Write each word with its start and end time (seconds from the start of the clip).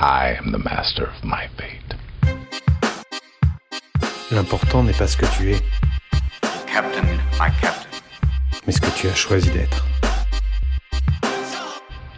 I 0.00 0.34
am 0.36 0.50
the 0.50 0.58
master 0.58 1.04
of 1.04 1.24
my 1.24 1.46
fate. 1.56 1.94
L'important 4.32 4.82
n'est 4.82 4.92
pas 4.92 5.06
ce 5.06 5.16
que 5.16 5.26
tu 5.36 5.52
es, 5.52 5.60
Captain, 6.66 7.02
my 7.38 7.50
captain. 7.60 7.88
mais 8.66 8.72
ce 8.72 8.80
que 8.80 8.90
tu 8.96 9.06
as 9.08 9.14
choisi 9.14 9.50
d'être. 9.50 9.86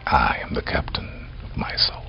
I 0.06 0.36
am 0.42 0.54
the 0.54 0.64
captain 0.64 1.02
of 1.44 1.56
my 1.56 1.76
soul. 1.76 2.00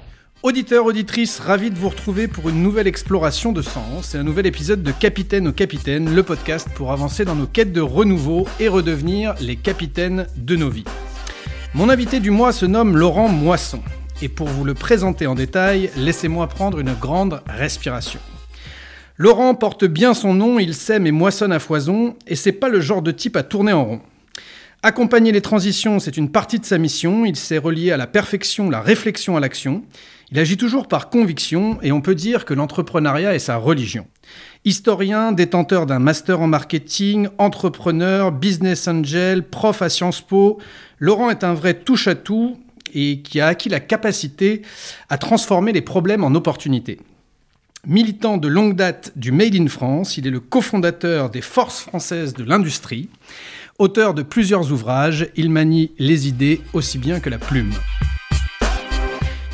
Auditeurs, 0.44 0.86
auditrices, 0.86 1.40
ravi 1.40 1.70
de 1.70 1.78
vous 1.78 1.90
retrouver 1.90 2.30
pour 2.30 2.48
une 2.48 2.64
nouvelle 2.64 2.88
exploration 2.88 3.52
de 3.52 3.62
sens 3.62 4.16
et 4.16 4.18
un 4.18 4.24
nouvel 4.24 4.46
épisode 4.46 4.84
de 4.84 4.92
Capitaine 4.94 5.50
au 5.50 5.52
Capitaine, 5.52 6.16
le 6.16 6.24
podcast 6.24 6.70
pour 6.76 6.94
avancer 6.94 7.26
dans 7.26 7.36
nos 7.36 7.48
quêtes 7.48 7.74
de 7.74 7.82
renouveau 7.82 8.48
et 8.62 8.70
redevenir 8.70 9.36
les 9.42 9.58
capitaines 9.58 10.28
de 10.38 10.56
nos 10.56 10.70
vies. 10.70 10.86
Mon 11.74 11.90
invité 11.90 12.22
du 12.22 12.32
mois 12.32 12.54
se 12.54 12.66
nomme 12.66 12.96
Laurent 12.96 13.28
Moisson. 13.28 13.82
Et 14.20 14.30
pour 14.30 14.48
vous 14.48 14.64
le 14.64 14.74
présenter 14.74 15.28
en 15.28 15.36
détail, 15.36 15.92
laissez-moi 15.96 16.48
prendre 16.48 16.80
une 16.80 16.94
grande 16.94 17.42
respiration. 17.48 18.20
Laurent 19.16 19.54
porte 19.54 19.86
bien 19.86 20.16
son 20.16 20.34
nom, 20.34 20.58
il 20.58 20.74
sème 20.74 21.06
et 21.06 21.12
moissonne 21.12 21.52
à 21.52 21.60
foison, 21.60 22.16
et 22.26 22.36
c'est 22.36 22.52
pas 22.52 22.68
le 22.68 22.82
genre 22.82 23.04
de 23.04 23.12
type 23.12 23.36
à 23.36 23.44
tourner 23.44 23.74
en 23.74 23.86
rond. 23.86 24.02
Accompagner 24.82 25.32
les 25.32 25.42
transitions, 25.42 26.00
c'est 26.00 26.18
une 26.18 26.32
partie 26.32 26.58
de 26.58 26.66
sa 26.66 26.80
mission, 26.80 27.26
il 27.26 27.36
s'est 27.36 27.60
relié 27.60 27.92
à 27.92 27.98
la 27.98 28.08
perfection, 28.08 28.72
la 28.72 28.82
réflexion 28.82 29.38
à 29.38 29.40
l'action. 29.40 29.84
Il 30.32 30.40
agit 30.40 30.58
toujours 30.58 30.88
par 30.88 31.10
conviction, 31.10 31.78
et 31.84 31.92
on 31.92 32.02
peut 32.02 32.16
dire 32.16 32.44
que 32.44 32.56
l'entrepreneuriat 32.56 33.36
est 33.36 33.40
sa 33.40 33.58
religion. 33.58 34.08
Historien, 34.66 35.32
détenteur 35.32 35.86
d'un 35.86 36.00
master 36.00 36.42
en 36.42 36.48
marketing, 36.48 37.28
entrepreneur, 37.38 38.32
business 38.32 38.88
angel, 38.88 39.44
prof 39.44 39.84
à 39.84 39.90
Sciences 39.90 40.22
Po, 40.22 40.60
Laurent 40.98 41.30
est 41.30 41.44
un 41.44 41.54
vrai 41.54 41.76
touche-à-tout 41.76 42.58
et 42.94 43.22
qui 43.22 43.40
a 43.40 43.48
acquis 43.48 43.70
la 43.70 43.80
capacité 43.80 44.62
à 45.10 45.18
transformer 45.18 45.74
les 45.74 45.82
problèmes 45.82 46.24
en 46.24 46.34
opportunités. 46.36 47.00
Militant 47.86 48.38
de 48.38 48.48
longue 48.48 48.76
date 48.76 49.14
du 49.16 49.32
Made 49.32 49.56
in 49.56 49.68
France, 49.68 50.18
il 50.18 50.28
est 50.28 50.32
le 50.32 50.40
cofondateur 50.40 51.30
des 51.30 51.42
Forces 51.42 51.80
françaises 51.80 52.34
de 52.34 52.44
l'industrie. 52.44 53.10
Auteur 53.80 54.14
de 54.14 54.24
plusieurs 54.24 54.72
ouvrages, 54.72 55.30
il 55.36 55.50
manie 55.50 55.92
les 55.98 56.28
idées 56.28 56.62
aussi 56.74 56.98
bien 56.98 57.20
que 57.20 57.30
la 57.30 57.38
plume. 57.38 57.72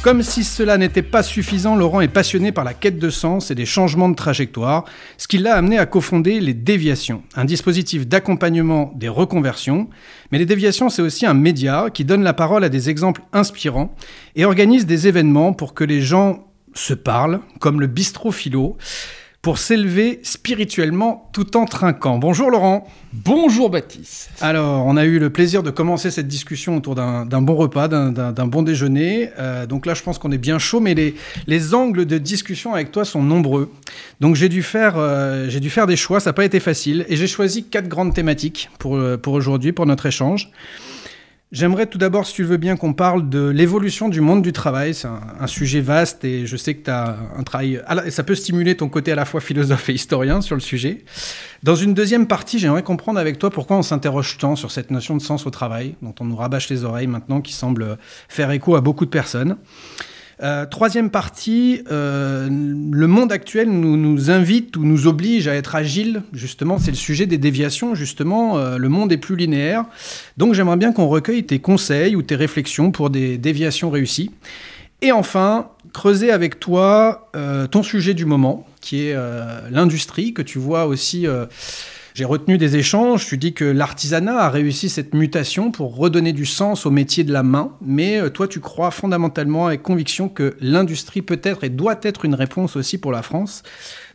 Comme 0.03 0.21
si 0.21 0.43
cela 0.43 0.77
n'était 0.77 1.01
pas 1.01 1.23
suffisant, 1.23 1.77
Laurent 1.77 2.01
est 2.01 2.09
passionné 2.09 2.51
par 2.51 2.65
la 2.65 2.73
quête 2.73 2.99
de 2.99 3.09
sens 3.09 3.51
et 3.51 3.55
des 3.55 3.65
changements 3.65 4.09
de 4.09 4.15
trajectoire, 4.15 4.83
ce 5.17 5.29
qui 5.29 5.37
l'a 5.37 5.55
amené 5.55 5.79
à 5.79 5.85
cofonder 5.85 6.41
les 6.41 6.53
Déviations, 6.53 7.23
un 7.37 7.45
dispositif 7.45 8.05
d'accompagnement 8.05 8.91
des 8.97 9.07
reconversions. 9.07 9.87
Mais 10.29 10.39
les 10.39 10.45
Déviations, 10.45 10.89
c'est 10.89 11.01
aussi 11.01 11.25
un 11.25 11.33
média 11.33 11.85
qui 11.89 12.03
donne 12.03 12.21
la 12.21 12.33
parole 12.33 12.65
à 12.65 12.69
des 12.69 12.89
exemples 12.89 13.21
inspirants 13.31 13.95
et 14.35 14.43
organise 14.43 14.85
des 14.85 15.07
événements 15.07 15.53
pour 15.53 15.73
que 15.73 15.85
les 15.85 16.01
gens 16.01 16.49
se 16.73 16.93
parlent, 16.93 17.39
comme 17.61 17.79
le 17.79 17.87
bistrot 17.87 18.33
philo, 18.33 18.75
pour 19.43 19.57
s'élever 19.57 20.21
spirituellement 20.23 21.29
tout 21.33 21.57
en 21.57 21.65
trinquant. 21.65 22.17
Bonjour 22.17 22.49
Laurent. 22.49 22.87
Bonjour 23.11 23.69
Baptiste. 23.69 24.29
Alors, 24.39 24.85
on 24.85 24.95
a 24.95 25.03
eu 25.03 25.19
le 25.19 25.29
plaisir 25.31 25.63
de 25.63 25.69
commencer 25.69 26.11
cette 26.11 26.29
discussion 26.29 26.77
autour 26.77 26.95
d'un 26.95 27.25
bon 27.41 27.53
repas, 27.55 27.89
d'un- 27.89 28.31
bon 28.47 28.61
déjeuner. 28.63 29.31
Euh, 29.37 29.65
donc 29.65 29.85
là, 29.85 29.95
je 29.95 30.01
pense 30.01 30.17
qu'on 30.17 30.31
est 30.31 30.37
bien 30.37 30.59
chaud, 30.59 30.79
mais 30.79 30.93
les, 30.93 31.15
les 31.45 31.73
angles 31.73 32.05
de 32.05 32.17
discussion 32.17 32.73
avec 32.73 32.93
toi 32.93 33.03
sont 33.03 33.21
nombreux. 33.21 33.69
Donc 34.21 34.35
j'ai 34.37 34.47
dû 34.47 34.63
faire, 34.63 34.93
euh, 34.95 35.49
dû 35.49 35.69
faire 35.69 35.87
des 35.87 35.97
choix. 35.97 36.21
Ça 36.21 36.29
n'a 36.29 36.33
pas 36.33 36.45
été 36.45 36.61
facile, 36.61 37.05
et 37.09 37.17
j'ai 37.17 37.27
choisi 37.27 37.65
quatre 37.65 37.89
grandes 37.89 38.13
thématiques 38.13 38.69
pour 38.79 38.95
euh, 38.95 39.17
pour 39.17 39.33
aujourd'hui, 39.33 39.73
pour 39.73 39.85
notre 39.85 40.05
échange. 40.05 40.49
J'aimerais 41.53 41.85
tout 41.85 41.99
d'abord, 41.99 42.25
si 42.25 42.33
tu 42.33 42.43
veux 42.43 42.57
bien, 42.57 42.75
qu'on 42.75 42.93
parle 42.93 43.29
de 43.29 43.47
l'évolution 43.47 44.09
du 44.09 44.21
monde 44.21 44.41
du 44.41 44.51
travail. 44.51 44.95
C'est 44.95 45.07
un, 45.07 45.45
sujet 45.45 45.81
vaste 45.81 46.25
et 46.25 46.47
je 46.47 46.57
sais 46.57 46.73
que 46.73 46.83
tu 46.83 46.89
un 46.89 47.43
travail. 47.43 47.79
Ça 48.09 48.23
peut 48.23 48.33
stimuler 48.33 48.75
ton 48.75 48.89
côté 48.89 49.11
à 49.11 49.15
la 49.15 49.23
fois 49.23 49.39
philosophe 49.39 49.87
et 49.89 49.93
historien 49.93 50.41
sur 50.41 50.55
le 50.55 50.61
sujet. 50.61 51.05
Dans 51.61 51.75
une 51.75 51.93
deuxième 51.93 52.25
partie, 52.25 52.57
j'aimerais 52.57 52.81
comprendre 52.81 53.19
avec 53.19 53.37
toi 53.37 53.51
pourquoi 53.51 53.77
on 53.77 53.83
s'interroge 53.83 54.39
tant 54.39 54.55
sur 54.55 54.71
cette 54.71 54.89
notion 54.89 55.15
de 55.15 55.21
sens 55.21 55.45
au 55.45 55.51
travail, 55.51 55.93
dont 56.01 56.15
on 56.19 56.25
nous 56.25 56.35
rabâche 56.35 56.69
les 56.71 56.85
oreilles 56.85 57.05
maintenant, 57.05 57.39
qui 57.39 57.53
semble 57.53 57.99
faire 58.29 58.49
écho 58.49 58.75
à 58.75 58.81
beaucoup 58.81 59.05
de 59.05 59.11
personnes. 59.11 59.57
Euh, 60.43 60.65
troisième 60.65 61.09
partie, 61.09 61.83
euh, 61.89 62.49
le 62.49 63.07
monde 63.07 63.31
actuel 63.31 63.69
nous, 63.69 64.29
invite 64.29 64.75
ou 64.75 64.83
nous 64.83 65.07
oblige 65.07 65.47
à 65.47 65.55
être 65.55 65.75
agile. 65.75 66.21
Justement, 66.33 66.79
c'est 66.79 66.91
le 66.91 66.97
sujet 66.97 67.25
des 67.25 67.37
déviations. 67.37 67.95
Justement, 67.95 68.57
euh, 68.57 68.77
le 68.77 68.89
monde 68.89 69.13
est 69.13 69.17
plus 69.17 69.37
linéaire. 69.37 69.85
Donc, 70.35 70.53
j'aimerais 70.53 70.75
bien 70.75 70.91
qu'on 70.91 71.07
recueille 71.07 71.45
tes 71.45 71.59
conseils 71.59 72.17
ou 72.17 72.21
tes 72.21 72.35
réflexions 72.35 72.91
pour 72.91 73.09
des 73.09 73.37
déviations 73.37 73.89
réussies. 73.89 74.31
Et 75.01 75.13
enfin, 75.13 75.69
creuser 75.93 76.31
avec 76.31 76.59
toi 76.59 77.29
ton 77.71 77.83
sujet 77.83 78.13
du 78.13 78.25
moment, 78.25 78.65
qui 78.79 79.07
est 79.07 79.17
l'industrie, 79.69 80.33
que 80.33 80.41
tu 80.41 80.59
vois 80.59 80.85
aussi. 80.85 81.27
J'ai 82.13 82.25
retenu 82.25 82.59
des 82.59 82.75
échanges, 82.75 83.25
tu 83.25 83.37
dis 83.37 83.53
que 83.53 83.65
l'artisanat 83.65 84.37
a 84.37 84.49
réussi 84.49 84.87
cette 84.87 85.15
mutation 85.15 85.71
pour 85.71 85.95
redonner 85.95 86.31
du 86.31 86.45
sens 86.45 86.85
au 86.85 86.91
métier 86.91 87.23
de 87.23 87.33
la 87.33 87.41
main, 87.41 87.71
mais 87.81 88.21
euh, 88.21 88.29
toi 88.29 88.47
tu 88.47 88.59
crois 88.59 88.91
fondamentalement 88.91 89.65
avec 89.65 89.81
conviction 89.81 90.29
que 90.29 90.55
l'industrie 90.61 91.23
peut 91.23 91.39
être 91.41 91.63
et 91.63 91.69
doit 91.69 91.99
être 92.03 92.25
une 92.25 92.35
réponse 92.35 92.75
aussi 92.75 92.99
pour 92.99 93.11
la 93.11 93.23
France. 93.23 93.63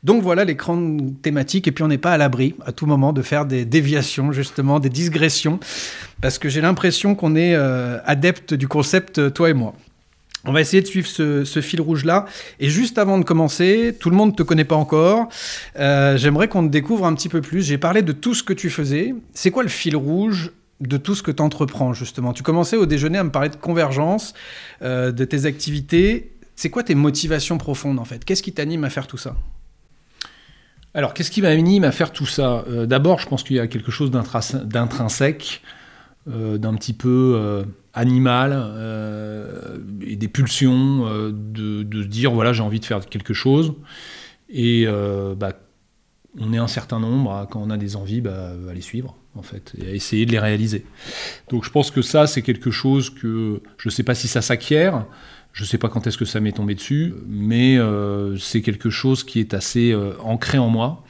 Donc 0.05 0.23
voilà 0.23 0.45
les 0.45 0.55
grandes 0.55 1.21
thématiques, 1.23 1.67
et 1.67 1.73
puis 1.73 1.83
on 1.83 1.89
n'est 1.89 1.99
pas 1.99 2.13
à 2.13 2.19
l'abri 2.19 2.55
à 2.65 2.71
tout 2.71 2.87
moment 2.87 3.13
de 3.13 3.23
faire 3.23 3.47
des 3.47 3.65
déviations, 3.65 4.31
justement, 4.31 4.79
des 4.79 4.91
digressions, 4.91 5.59
parce 6.21 6.39
que 6.39 6.49
j'ai 6.49 6.61
l'impression 6.61 7.17
qu'on 7.17 7.35
est 7.35 7.57
euh, 7.57 7.99
adepte 8.05 8.55
du 8.55 8.69
concept, 8.69 9.33
toi 9.35 9.51
et 9.51 9.55
moi. 9.55 9.75
On 10.49 10.53
va 10.53 10.63
essayer 10.63 10.81
de 10.81 10.87
suivre 10.87 11.07
ce, 11.07 11.61
fil 11.61 11.81
rouge-là. 11.83 12.25
Et 12.59 12.71
juste 12.71 12.97
avant 12.97 13.19
de 13.19 13.25
commencer, 13.25 13.95
tout 14.01 14.09
le 14.09 14.17
monde 14.17 14.31
ne 14.31 14.35
te 14.35 14.43
connaît 14.43 14.65
pas 14.65 14.77
encore. 14.77 15.29
Euh, 15.79 16.17
J'aimerais 16.17 16.49
qu'on 16.49 16.67
te 16.67 16.73
découvre 16.73 17.05
un 17.05 17.15
petit 17.15 17.29
peu 17.29 17.43
plus. 17.43 17.63
J'ai 17.63 17.77
parlé 17.77 18.01
de 18.01 18.13
tout 18.13 18.33
ce 18.33 18.43
que 18.43 18.55
tu 18.55 18.71
faisais. 18.71 19.15
C'est 19.35 19.51
quoi 19.51 19.63
le 19.63 19.69
fil 19.69 19.95
rouge 19.95 20.53
de 20.81 20.97
tout 20.97 21.15
ce 21.15 21.23
que 21.23 21.31
tu 21.31 21.43
entreprends, 21.43 21.93
justement? 21.93 22.33
Tu 22.33 22.43
commençais 22.43 22.77
au 22.77 22.87
déjeuner 22.87 23.19
à 23.19 23.25
me 23.25 23.31
parler 23.31 23.51
de 23.51 23.57
convergence, 23.57 24.33
euh, 24.81 25.13
de 25.13 25.25
tes 25.27 25.45
activités. 25.45 26.33
C'est 26.57 26.71
quoi 26.71 26.83
tes 26.83 26.95
motivations 26.95 27.59
profondes, 27.59 27.99
en 27.99 28.07
fait? 28.07 28.25
Qu'est-ce 28.25 28.43
qui 28.43 28.53
t'anime 28.53 28.85
à 28.85 28.91
faire 28.91 29.07
tout 29.07 29.19
ça? 29.19 29.37
Alors, 30.95 31.13
qu'est-ce 31.13 31.31
qui 31.31 31.43
m'anime 31.43 31.85
à 31.85 31.93
faire 31.93 32.11
tout 32.11 32.27
ça? 32.27 32.65
Euh, 32.69 32.87
D'abord, 32.87 33.21
je 33.21 33.29
pense 33.29 33.43
qu'il 33.43 33.57
y 33.57 33.61
a 33.61 33.67
quelque 33.67 33.91
chose 33.91 34.11
d'intrinsèque, 34.11 35.63
d'un 36.29 36.75
petit 36.75 36.93
peu 36.93 37.35
euh, 37.37 37.65
animal, 37.95 38.53
euh, 38.55 39.79
et 40.03 40.17
des 40.17 40.29
pulsions, 40.29 41.07
euh, 41.07 41.33
de, 41.33 41.83
de 41.83 42.03
se 42.03 42.09
dire 42.09 42.31
voilà, 42.33 42.53
j'ai 42.53 42.63
envie 42.63 42.81
de 42.81 42.85
faire 42.85 43.05
quelque 43.07 43.35
chose. 43.35 43.75
Et 44.49 44.85
euh, 44.87 45.35
bah, 45.35 45.53
on 46.39 46.53
est 46.53 46.59
un 46.59 46.69
certain 46.69 47.01
nombre, 47.01 47.33
à, 47.33 47.47
quand 47.51 47.61
on 47.61 47.71
a 47.71 47.77
des 47.77 47.97
envies, 47.97 48.21
bah, 48.21 48.53
à 48.71 48.73
les 48.73 48.81
suivre, 48.81 49.17
en 49.35 49.43
fait, 49.43 49.73
et 49.79 49.89
à 49.89 49.91
essayer 49.93 50.27
de 50.27 50.33
les 50.33 50.39
réaliser. 50.39 50.87
Donc, 51.51 51.65
je 51.65 51.71
pense 51.71 51.91
que 51.91 52.03
ça, 52.03 52.27
c'est 52.27 52.43
quelque 52.43 52.71
chose 52.71 53.11
que 53.11 53.61
je 53.79 53.89
ne 53.89 53.91
sais 53.91 54.03
pas 54.05 54.15
si 54.15 54.29
ça 54.29 54.43
s'acquiert. 54.43 55.07
Je 55.53 55.65
ne 55.65 55.67
sais 55.67 55.79
pas 55.79 55.89
quand 55.89 56.07
est-ce 56.07 56.19
que 56.19 56.25
ça 56.25 56.41
m'est 56.41 56.53
tombé 56.53 56.75
dessus, 56.75 57.15
mais 57.27 57.79
euh, 57.79 58.37
c'est 58.37 58.63
quelque 58.63 58.91
chose 58.91 59.25
qui 59.25 59.41
est 59.41 59.55
assez 59.55 59.93
euh, 59.93 60.13
ancré 60.21 60.59
en 60.59 60.69
moi. 60.69 61.05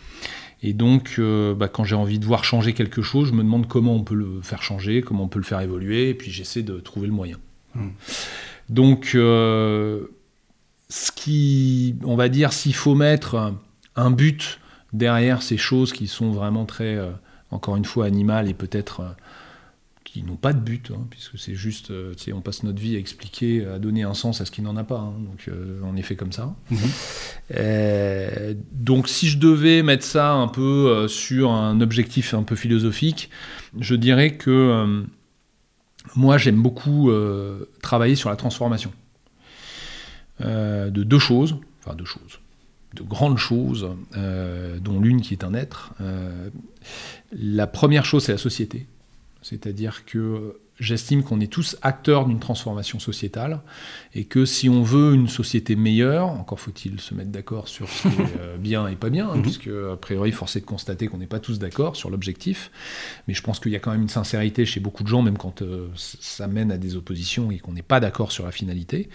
Et 0.62 0.72
donc, 0.72 1.16
euh, 1.18 1.54
bah, 1.54 1.68
quand 1.68 1.84
j'ai 1.84 1.94
envie 1.94 2.18
de 2.18 2.24
voir 2.24 2.44
changer 2.44 2.72
quelque 2.72 3.02
chose, 3.02 3.28
je 3.28 3.32
me 3.32 3.42
demande 3.42 3.68
comment 3.68 3.94
on 3.94 4.02
peut 4.02 4.16
le 4.16 4.40
faire 4.42 4.62
changer, 4.62 5.02
comment 5.02 5.24
on 5.24 5.28
peut 5.28 5.38
le 5.38 5.44
faire 5.44 5.60
évoluer, 5.60 6.10
et 6.10 6.14
puis 6.14 6.30
j'essaie 6.30 6.62
de 6.62 6.78
trouver 6.80 7.06
le 7.06 7.12
moyen. 7.12 7.38
Donc, 8.68 9.12
euh, 9.14 10.06
ce 10.88 11.12
qui, 11.12 11.94
on 12.02 12.16
va 12.16 12.28
dire, 12.28 12.52
s'il 12.52 12.74
faut 12.74 12.96
mettre 12.96 13.54
un, 13.94 14.10
but 14.10 14.58
derrière 14.92 15.42
ces 15.42 15.56
choses 15.56 15.92
qui 15.92 16.08
sont 16.08 16.32
vraiment 16.32 16.64
très, 16.64 16.96
euh, 16.96 17.10
encore 17.52 17.76
une 17.76 17.84
fois, 17.84 18.06
animales 18.06 18.48
et 18.48 18.54
peut-être 18.54 19.14
qui 20.18 20.24
n'ont 20.24 20.36
pas 20.36 20.52
de 20.52 20.58
but, 20.58 20.90
hein, 20.90 21.06
puisque 21.10 21.38
c'est 21.38 21.54
juste, 21.54 21.90
euh, 21.90 22.12
on 22.32 22.40
passe 22.40 22.62
notre 22.64 22.80
vie 22.80 22.96
à 22.96 22.98
expliquer, 22.98 23.64
à 23.64 23.78
donner 23.78 24.02
un 24.02 24.14
sens 24.14 24.40
à 24.40 24.44
ce 24.44 24.50
qui 24.50 24.62
n'en 24.62 24.76
a 24.76 24.84
pas. 24.84 24.98
hein, 24.98 25.14
donc, 25.20 25.44
euh, 25.48 25.80
on 25.84 25.96
est 25.96 26.02
fait 26.02 26.16
comme 26.16 26.32
ça. 26.32 26.56
Euh, 27.54 28.54
donc, 28.72 29.08
si 29.08 29.28
je 29.28 29.38
devais 29.38 29.82
mettre 29.82 30.04
ça 30.04 30.32
un 30.32 30.48
peu 30.48 30.88
euh, 30.88 31.08
sur 31.08 31.52
un 31.52 31.80
objectif 31.80 32.34
un 32.34 32.42
peu 32.42 32.56
philosophique, 32.56 33.30
je 33.78 33.94
dirais 33.94 34.36
que 34.36 35.04
moi, 36.16 36.38
j'aime 36.38 36.62
beaucoup 36.62 37.10
travailler 37.82 38.16
sur 38.16 38.30
la 38.30 38.36
transformation 38.36 38.92
de 40.40 41.02
deux 41.02 41.18
choses, 41.18 41.56
enfin 41.80 41.94
deux 41.94 42.06
choses, 42.06 42.40
de 42.94 43.02
grandes 43.02 43.38
choses, 43.38 43.88
dont 44.80 45.00
l'une 45.00 45.20
qui 45.20 45.34
est 45.34 45.44
un 45.44 45.54
être. 45.54 45.92
La 47.30 47.66
première 47.66 48.04
chose, 48.04 48.24
c'est 48.24 48.32
la 48.32 48.38
société. 48.38 48.86
C'est-à-dire 49.48 50.04
que 50.04 50.58
j'estime 50.78 51.24
qu'on 51.24 51.40
est 51.40 51.50
tous 51.52 51.76
acteurs 51.82 52.26
d'une 52.26 52.38
transformation 52.38 52.98
sociétale 52.98 53.62
et 54.14 54.24
que 54.24 54.44
si 54.44 54.68
on 54.68 54.82
veut 54.82 55.14
une 55.14 55.26
société 55.26 55.74
meilleure, 55.74 56.28
encore 56.28 56.60
faut-il 56.60 57.00
se 57.00 57.14
mettre 57.14 57.30
d'accord 57.30 57.66
sur 57.66 57.88
ce 57.88 58.02
qui 58.08 58.22
est 58.22 58.26
euh, 58.40 58.56
bien 58.58 58.86
et 58.86 58.94
pas 58.94 59.10
bien, 59.10 59.28
hein, 59.28 59.36
Mhm. 59.36 59.42
puisque 59.42 59.68
a 59.68 59.96
priori 59.96 60.30
force 60.32 60.56
est 60.56 60.60
de 60.60 60.66
constater 60.66 61.08
qu'on 61.08 61.18
n'est 61.18 61.26
pas 61.26 61.40
tous 61.40 61.58
d'accord 61.58 61.96
sur 61.96 62.10
l'objectif, 62.10 62.70
mais 63.26 63.34
je 63.34 63.42
pense 63.42 63.58
qu'il 63.58 63.72
y 63.72 63.76
a 63.76 63.80
quand 63.80 63.90
même 63.90 64.02
une 64.02 64.08
sincérité 64.08 64.66
chez 64.66 64.80
beaucoup 64.80 65.02
de 65.02 65.08
gens, 65.08 65.22
même 65.22 65.38
quand 65.38 65.62
euh, 65.62 65.88
ça 65.94 66.46
mène 66.46 66.70
à 66.70 66.78
des 66.78 66.94
oppositions 66.94 67.50
et 67.50 67.58
qu'on 67.58 67.72
n'est 67.72 67.82
pas 67.82 68.00
d'accord 68.00 68.30
sur 68.30 68.44
la 68.44 68.52
finalité. 68.52 69.08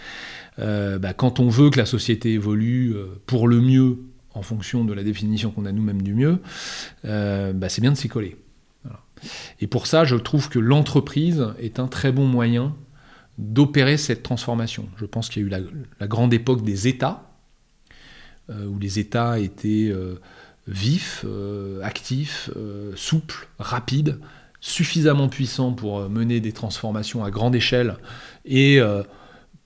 Euh, 0.58 0.98
bah, 0.98 1.14
quand 1.14 1.40
on 1.40 1.48
veut 1.48 1.70
que 1.70 1.78
la 1.78 1.86
société 1.86 2.32
évolue 2.32 2.94
pour 3.26 3.48
le 3.48 3.60
mieux 3.60 3.98
en 4.34 4.42
fonction 4.42 4.84
de 4.84 4.92
la 4.92 5.02
définition 5.02 5.50
qu'on 5.50 5.64
a 5.64 5.72
nous-mêmes 5.72 6.02
du 6.02 6.14
mieux, 6.14 6.40
euh, 7.04 7.52
bah, 7.52 7.68
c'est 7.68 7.80
bien 7.80 7.92
de 7.92 7.96
s'y 7.96 8.08
coller. 8.08 8.36
Et 9.60 9.66
pour 9.66 9.86
ça, 9.86 10.04
je 10.04 10.16
trouve 10.16 10.48
que 10.48 10.58
l'entreprise 10.58 11.46
est 11.58 11.78
un 11.78 11.86
très 11.86 12.12
bon 12.12 12.26
moyen 12.26 12.74
d'opérer 13.38 13.96
cette 13.96 14.22
transformation. 14.22 14.88
Je 14.96 15.06
pense 15.06 15.28
qu'il 15.28 15.42
y 15.42 15.44
a 15.44 15.58
eu 15.58 15.62
la, 16.00 16.06
grande 16.06 16.32
époque 16.32 16.62
des 16.62 16.88
États, 16.88 17.30
euh, 18.50 18.66
où 18.66 18.78
les 18.78 18.98
États 18.98 19.38
étaient 19.38 19.90
euh, 19.90 20.20
vifs, 20.68 21.24
euh, 21.26 21.82
actifs, 21.82 22.50
souples, 22.94 23.48
rapides, 23.58 24.18
suffisamment 24.60 25.28
puissants 25.28 25.72
pour 25.72 26.08
mener 26.08 26.40
des 26.40 26.52
transformations 26.52 27.24
à 27.24 27.30
grande 27.30 27.54
échelle 27.54 27.98
et 28.46 28.80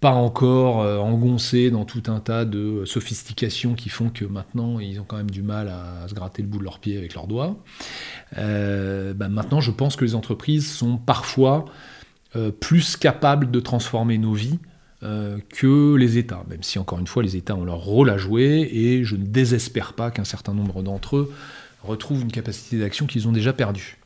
pas 0.00 0.12
encore 0.12 0.82
euh, 0.82 0.98
engoncés 0.98 1.70
dans 1.70 1.84
tout 1.84 2.04
un 2.06 2.20
tas 2.20 2.44
de 2.44 2.84
sophistications 2.84 3.74
qui 3.74 3.88
font 3.88 4.10
que 4.10 4.24
maintenant 4.24 4.78
ils 4.78 5.00
ont 5.00 5.04
quand 5.04 5.16
même 5.16 5.30
du 5.30 5.42
mal 5.42 5.68
à 5.68 6.06
se 6.06 6.14
gratter 6.14 6.42
le 6.42 6.48
bout 6.48 6.58
de 6.58 6.64
leurs 6.64 6.78
pieds 6.78 6.96
avec 6.96 7.14
leurs 7.14 7.26
doigts. 7.26 7.56
Euh, 8.36 9.12
bah, 9.12 9.28
maintenant, 9.28 9.60
je 9.60 9.72
pense 9.72 9.96
que 9.96 10.04
les 10.04 10.14
entreprises 10.14 10.70
sont 10.70 10.98
parfois 10.98 11.64
euh, 12.36 12.52
plus 12.52 12.96
capables 12.96 13.50
de 13.50 13.60
transformer 13.60 14.18
nos 14.18 14.34
vies 14.34 14.58
que 15.50 15.94
les 15.94 16.18
États, 16.18 16.44
même 16.50 16.64
si 16.64 16.80
encore 16.80 16.98
une 16.98 17.06
fois 17.06 17.22
les 17.22 17.36
États 17.36 17.54
ont 17.54 17.64
leur 17.64 17.78
rôle 17.78 18.10
à 18.10 18.18
jouer 18.18 18.68
et 18.72 19.04
je 19.04 19.14
ne 19.14 19.24
désespère 19.24 19.92
pas 19.92 20.10
qu'un 20.10 20.24
certain 20.24 20.54
nombre 20.54 20.82
d'entre 20.82 21.18
eux 21.18 21.32
retrouvent 21.84 22.22
une 22.22 22.32
capacité 22.32 22.80
d'action 22.80 23.06
qu'ils 23.06 23.28
ont 23.28 23.32
déjà 23.32 23.52
perdue. 23.52 23.98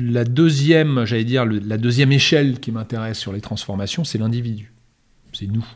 La 0.00 0.24
deuxième, 0.24 1.04
j'allais 1.04 1.22
dire, 1.22 1.46
la 1.46 1.76
deuxième 1.76 2.10
échelle 2.10 2.58
qui 2.58 2.72
m'intéresse 2.72 3.20
sur 3.20 3.32
les 3.32 3.40
transformations, 3.40 4.02
c'est 4.02 4.18
l'individu. 4.18 4.73
C'est 5.34 5.46
nous. 5.46 5.66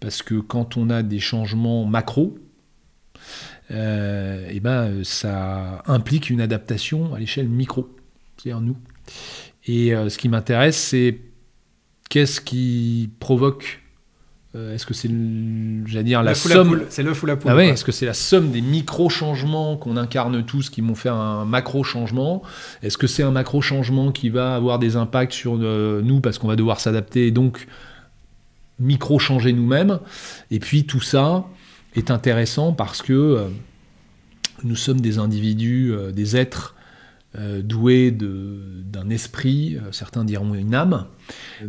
Parce 0.00 0.22
que 0.22 0.34
quand 0.34 0.76
on 0.76 0.90
a 0.90 1.02
des 1.02 1.20
changements 1.20 1.84
macro, 1.86 2.36
euh, 3.70 4.46
eh 4.50 4.60
ben, 4.60 5.02
ça 5.04 5.82
implique 5.86 6.28
une 6.30 6.40
adaptation 6.40 7.14
à 7.14 7.18
l'échelle 7.18 7.48
micro, 7.48 7.88
c'est-à-dire 8.36 8.60
nous. 8.60 8.76
Et 9.66 9.94
euh, 9.94 10.08
ce 10.10 10.18
qui 10.18 10.28
m'intéresse, 10.28 10.76
c'est 10.76 11.18
qu'est-ce 12.10 12.40
qui 12.40 13.08
provoque 13.20 13.80
euh, 14.54 14.74
Est-ce 14.74 14.84
que 14.84 14.92
c'est, 14.92 15.08
le- 15.08 15.86
j'allais 15.86 16.04
dire, 16.04 16.22
la 16.22 16.34
somme 16.34 16.82
C'est 16.90 17.02
l'œuf 17.02 17.22
ou 17.22 17.26
la 17.26 17.36
poule. 17.36 17.50
ah 17.50 17.56
ouais, 17.56 17.68
est-ce 17.68 17.84
que 17.84 17.92
c'est 17.92 18.04
la 18.06 18.12
somme 18.14 18.50
des 18.50 18.60
micro-changements 18.60 19.78
qu'on 19.78 19.96
incarne 19.96 20.44
tous 20.44 20.68
qui 20.68 20.82
vont 20.82 20.94
faire 20.94 21.14
un 21.14 21.46
macro-changement? 21.46 22.42
Est-ce 22.82 22.98
que 22.98 23.06
c'est 23.06 23.22
un 23.22 23.30
macro-changement 23.30 24.12
qui 24.12 24.28
va 24.28 24.54
avoir 24.54 24.78
des 24.78 24.96
impacts 24.96 25.32
sur 25.32 25.56
nous 25.56 26.20
parce 26.20 26.36
qu'on 26.38 26.48
va 26.48 26.56
devoir 26.56 26.80
s'adapter 26.80 27.26
et 27.28 27.30
donc 27.30 27.66
micro-changer 28.78 29.52
nous-mêmes 29.52 30.00
Et 30.50 30.60
puis 30.60 30.84
tout 30.84 31.00
ça 31.00 31.44
est 31.94 32.10
intéressant 32.10 32.72
parce 32.72 33.02
que 33.02 33.12
euh, 33.12 33.48
nous 34.64 34.76
sommes 34.76 35.00
des 35.00 35.18
individus, 35.18 35.92
euh, 35.92 36.10
des 36.10 36.36
êtres 36.36 36.74
euh, 37.36 37.62
doués 37.62 38.12
d'un 38.12 39.10
esprit, 39.10 39.76
certains 39.90 40.24
diront 40.24 40.54
une 40.54 40.72
âme, 40.72 41.06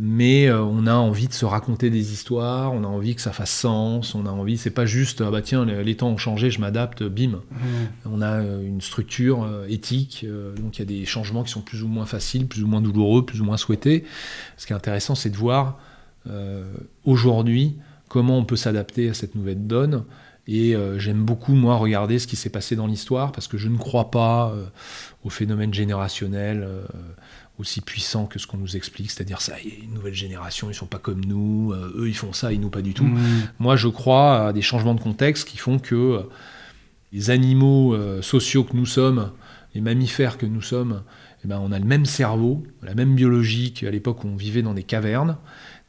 mais 0.00 0.48
on 0.48 0.86
a 0.86 0.94
envie 0.94 1.26
de 1.26 1.32
se 1.32 1.44
raconter 1.44 1.90
des 1.90 2.12
histoires, 2.12 2.72
on 2.72 2.84
a 2.84 2.86
envie 2.86 3.16
que 3.16 3.20
ça 3.20 3.32
fasse 3.32 3.50
sens, 3.50 4.14
on 4.14 4.26
a 4.26 4.30
envie, 4.30 4.58
c'est 4.58 4.70
pas 4.70 4.86
juste, 4.86 5.24
ah 5.26 5.30
bah 5.32 5.42
tiens, 5.42 5.64
les, 5.64 5.82
les 5.82 5.96
temps 5.96 6.10
ont 6.10 6.16
changé, 6.16 6.52
je 6.52 6.60
m'adapte, 6.60 7.02
bim. 7.02 7.40
Mmh. 7.50 7.56
On 8.04 8.22
a 8.22 8.42
une 8.42 8.80
structure 8.80 9.44
éthique, 9.68 10.24
donc 10.56 10.78
il 10.78 10.82
y 10.82 10.82
a 10.82 10.86
des 10.86 11.04
changements 11.04 11.42
qui 11.42 11.50
sont 11.50 11.62
plus 11.62 11.82
ou 11.82 11.88
moins 11.88 12.06
faciles, 12.06 12.46
plus 12.46 12.62
ou 12.62 12.68
moins 12.68 12.80
douloureux, 12.80 13.26
plus 13.26 13.40
ou 13.40 13.44
moins 13.44 13.56
souhaités. 13.56 14.04
Ce 14.56 14.66
qui 14.66 14.72
est 14.72 14.76
intéressant, 14.76 15.16
c'est 15.16 15.30
de 15.30 15.36
voir 15.36 15.80
aujourd'hui 17.04 17.76
comment 18.08 18.38
on 18.38 18.44
peut 18.44 18.56
s'adapter 18.56 19.08
à 19.08 19.14
cette 19.14 19.34
nouvelle 19.34 19.66
donne. 19.66 20.04
Et 20.48 20.76
euh, 20.76 20.98
j'aime 20.98 21.24
beaucoup, 21.24 21.54
moi, 21.54 21.76
regarder 21.76 22.20
ce 22.20 22.26
qui 22.28 22.36
s'est 22.36 22.50
passé 22.50 22.76
dans 22.76 22.86
l'histoire, 22.86 23.32
parce 23.32 23.48
que 23.48 23.58
je 23.58 23.68
ne 23.68 23.76
crois 23.76 24.12
pas 24.12 24.50
euh, 24.50 24.64
au 25.24 25.28
phénomène 25.28 25.74
générationnel 25.74 26.62
euh, 26.62 26.86
aussi 27.58 27.80
puissant 27.80 28.26
que 28.26 28.38
ce 28.38 28.46
qu'on 28.46 28.58
nous 28.58 28.76
explique, 28.76 29.10
c'est-à-dire 29.10 29.40
ça, 29.40 29.54
y 29.60 29.70
a 29.70 29.84
une 29.84 29.94
nouvelle 29.94 30.14
génération, 30.14 30.70
ils 30.70 30.74
sont 30.74 30.86
pas 30.86 30.98
comme 30.98 31.24
nous, 31.24 31.72
euh, 31.72 31.94
eux 31.96 32.08
ils 32.08 32.16
font 32.16 32.32
ça, 32.32 32.52
et 32.52 32.58
nous 32.58 32.70
pas 32.70 32.82
du 32.82 32.94
tout. 32.94 33.04
Mmh. 33.04 33.48
Moi, 33.58 33.76
je 33.76 33.88
crois 33.88 34.48
à 34.48 34.52
des 34.52 34.62
changements 34.62 34.94
de 34.94 35.00
contexte 35.00 35.48
qui 35.48 35.56
font 35.56 35.78
que 35.78 35.94
euh, 35.94 36.22
les 37.12 37.30
animaux 37.30 37.94
euh, 37.94 38.20
sociaux 38.20 38.62
que 38.64 38.76
nous 38.76 38.86
sommes, 38.86 39.32
les 39.74 39.80
mammifères 39.80 40.38
que 40.38 40.46
nous 40.46 40.62
sommes, 40.62 41.02
eh 41.44 41.48
ben, 41.48 41.58
on 41.62 41.72
a 41.72 41.78
le 41.78 41.84
même 41.84 42.04
cerveau, 42.04 42.62
la 42.82 42.94
même 42.94 43.14
biologie 43.14 43.72
qu'à 43.72 43.90
l'époque 43.90 44.24
où 44.24 44.28
on 44.28 44.36
vivait 44.36 44.62
dans 44.62 44.74
des 44.74 44.82
cavernes. 44.82 45.36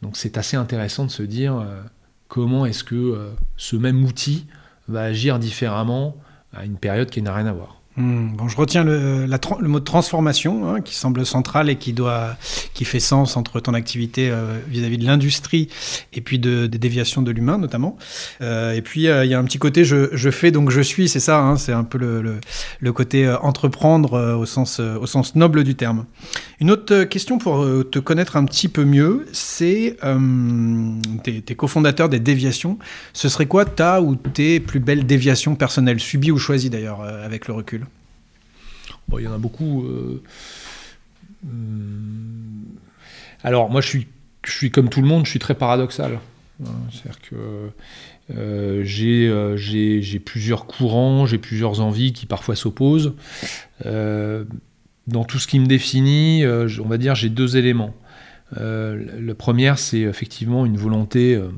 Donc 0.01 0.17
c'est 0.17 0.38
assez 0.38 0.57
intéressant 0.57 1.05
de 1.05 1.11
se 1.11 1.23
dire 1.23 1.55
euh, 1.55 1.81
comment 2.27 2.65
est-ce 2.65 2.83
que 2.83 2.95
euh, 2.95 3.29
ce 3.55 3.75
même 3.75 4.03
outil 4.03 4.45
va 4.88 5.01
agir 5.01 5.39
différemment 5.39 6.15
à 6.53 6.65
une 6.65 6.77
période 6.77 7.09
qui 7.09 7.21
n'a 7.21 7.33
rien 7.33 7.47
à 7.47 7.51
voir. 7.51 7.81
Hmm, 7.97 8.35
Bon, 8.35 8.47
je 8.47 8.55
retiens 8.55 8.83
le, 8.83 9.25
mot 9.61 9.79
de 9.79 9.83
transformation 9.83 10.69
hein, 10.69 10.81
qui 10.81 10.94
semble 10.94 11.25
central 11.25 11.67
et 11.67 11.77
qui 11.77 11.94
doit, 11.94 12.38
qui 12.75 12.85
fait 12.85 12.99
sens 12.99 13.35
entre 13.38 13.59
ton 13.59 13.73
activité 13.73 14.29
euh, 14.29 14.59
vis-à-vis 14.67 14.99
de 14.99 15.05
l'industrie 15.05 15.67
et 16.13 16.21
puis 16.21 16.38
de, 16.38 16.67
des 16.67 16.77
déviations 16.77 17.23
de 17.23 17.31
l'humain 17.31 17.57
notamment. 17.57 17.97
Et 18.39 18.81
puis 18.83 19.01
il 19.05 19.25
y 19.25 19.33
a 19.33 19.39
un 19.39 19.44
petit 19.45 19.57
côté 19.57 19.83
je, 19.83 20.29
fais 20.29 20.51
donc 20.51 20.69
je 20.69 20.81
suis, 20.81 21.09
c'est 21.09 21.19
ça, 21.19 21.39
hein, 21.39 21.57
c'est 21.57 21.73
un 21.73 21.83
peu 21.83 21.97
le, 21.97 22.94
côté 22.94 23.27
entreprendre 23.41 24.38
au 24.38 24.45
sens 24.45 25.35
noble 25.35 25.63
du 25.63 25.73
terme. 25.73 26.05
Une 26.59 26.71
autre 26.71 26.94
euh, 26.94 27.06
question 27.06 27.38
pour 27.38 27.63
euh, 27.63 27.83
te 27.83 28.00
connaître 28.00 28.36
un 28.36 28.44
petit 28.45 28.68
peu 28.68 28.83
mieux, 28.83 29.27
c'est 29.31 29.95
euh, 30.04 30.92
tes, 31.24 31.56
cofondateurs 31.56 32.09
des 32.09 32.19
déviations. 32.19 32.80
Ce 33.13 33.30
serait 33.30 33.45
quoi 33.45 33.65
ta 33.65 34.01
ou 34.01 34.15
tes 34.15 34.59
plus 34.59 34.80
belles 34.80 35.06
déviations 35.06 35.56
personnelles, 35.56 36.00
subies 36.00 36.31
ou 36.31 36.38
choisies 36.38 36.71
d'ailleurs 36.71 37.01
avec 37.01 37.48
le 37.48 37.54
recul? 37.54 37.86
Il 39.13 39.24
y 39.24 39.27
en 39.27 39.33
a 39.33 39.38
beaucoup. 39.38 39.86
Alors, 43.44 43.69
moi, 43.69 43.80
je 43.80 44.00
suis, 44.45 44.71
comme 44.71 44.89
tout 44.89 45.01
le 45.01 45.07
monde, 45.07 45.25
je 45.25 45.30
suis 45.30 45.39
très 45.39 45.56
paradoxal. 45.56 46.19
Hein, 46.65 46.69
C'est-à-dire 46.92 47.21
que 47.21 48.83
j'ai 48.83 50.19
plusieurs 50.19 50.65
courants, 50.65 51.25
j'ai 51.25 51.38
plusieurs 51.38 51.80
envies 51.80 52.12
qui 52.12 52.25
parfois 52.25 52.57
s'opposent. 52.57 53.13
Dans 55.07 55.24
tout 55.24 55.39
ce 55.39 55.48
qui 55.48 55.59
me 55.59 55.65
définit, 55.65 56.44
euh, 56.44 56.69
on 56.83 56.88
va 56.88 56.98
dire, 56.98 57.15
j'ai 57.15 57.30
deux 57.30 57.57
éléments. 57.57 57.94
Euh, 58.57 59.19
le 59.19 59.33
premier, 59.33 59.74
c'est 59.77 60.01
effectivement 60.01 60.65
une 60.65 60.77
volonté 60.77 61.36
euh, 61.36 61.50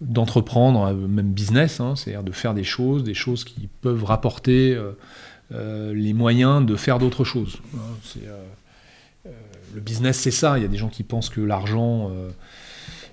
d'entreprendre, 0.00 0.92
même 0.94 1.32
business, 1.32 1.80
hein, 1.80 1.94
c'est-à-dire 1.96 2.22
de 2.22 2.32
faire 2.32 2.54
des 2.54 2.64
choses, 2.64 3.04
des 3.04 3.14
choses 3.14 3.44
qui 3.44 3.68
peuvent 3.80 4.04
rapporter 4.04 4.78
les 5.50 6.12
moyens 6.12 6.64
de 6.64 6.76
faire 6.76 6.98
d'autres 6.98 7.24
choses. 7.24 7.58
hein. 7.74 9.30
Le 9.74 9.80
business, 9.82 10.18
c'est 10.18 10.30
ça. 10.30 10.56
Il 10.58 10.62
y 10.62 10.64
a 10.64 10.68
des 10.68 10.78
gens 10.78 10.88
qui 10.88 11.02
pensent 11.02 11.28
que 11.28 11.42
l'argent 11.42 12.10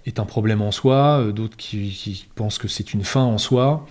est 0.06 0.20
un 0.20 0.26
problème 0.26 0.62
en 0.62 0.72
soi, 0.72 1.32
d'autres 1.34 1.58
qui, 1.58 2.28
pensent 2.36 2.58
que 2.58 2.68
c'est 2.68 2.94
une 2.94 3.04
fin 3.04 3.24
en 3.24 3.38
soi. 3.38 3.88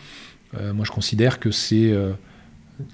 Moi, 0.52 0.84
je 0.84 0.90
considère 0.90 1.40
que 1.40 1.50
c'est 1.50 1.92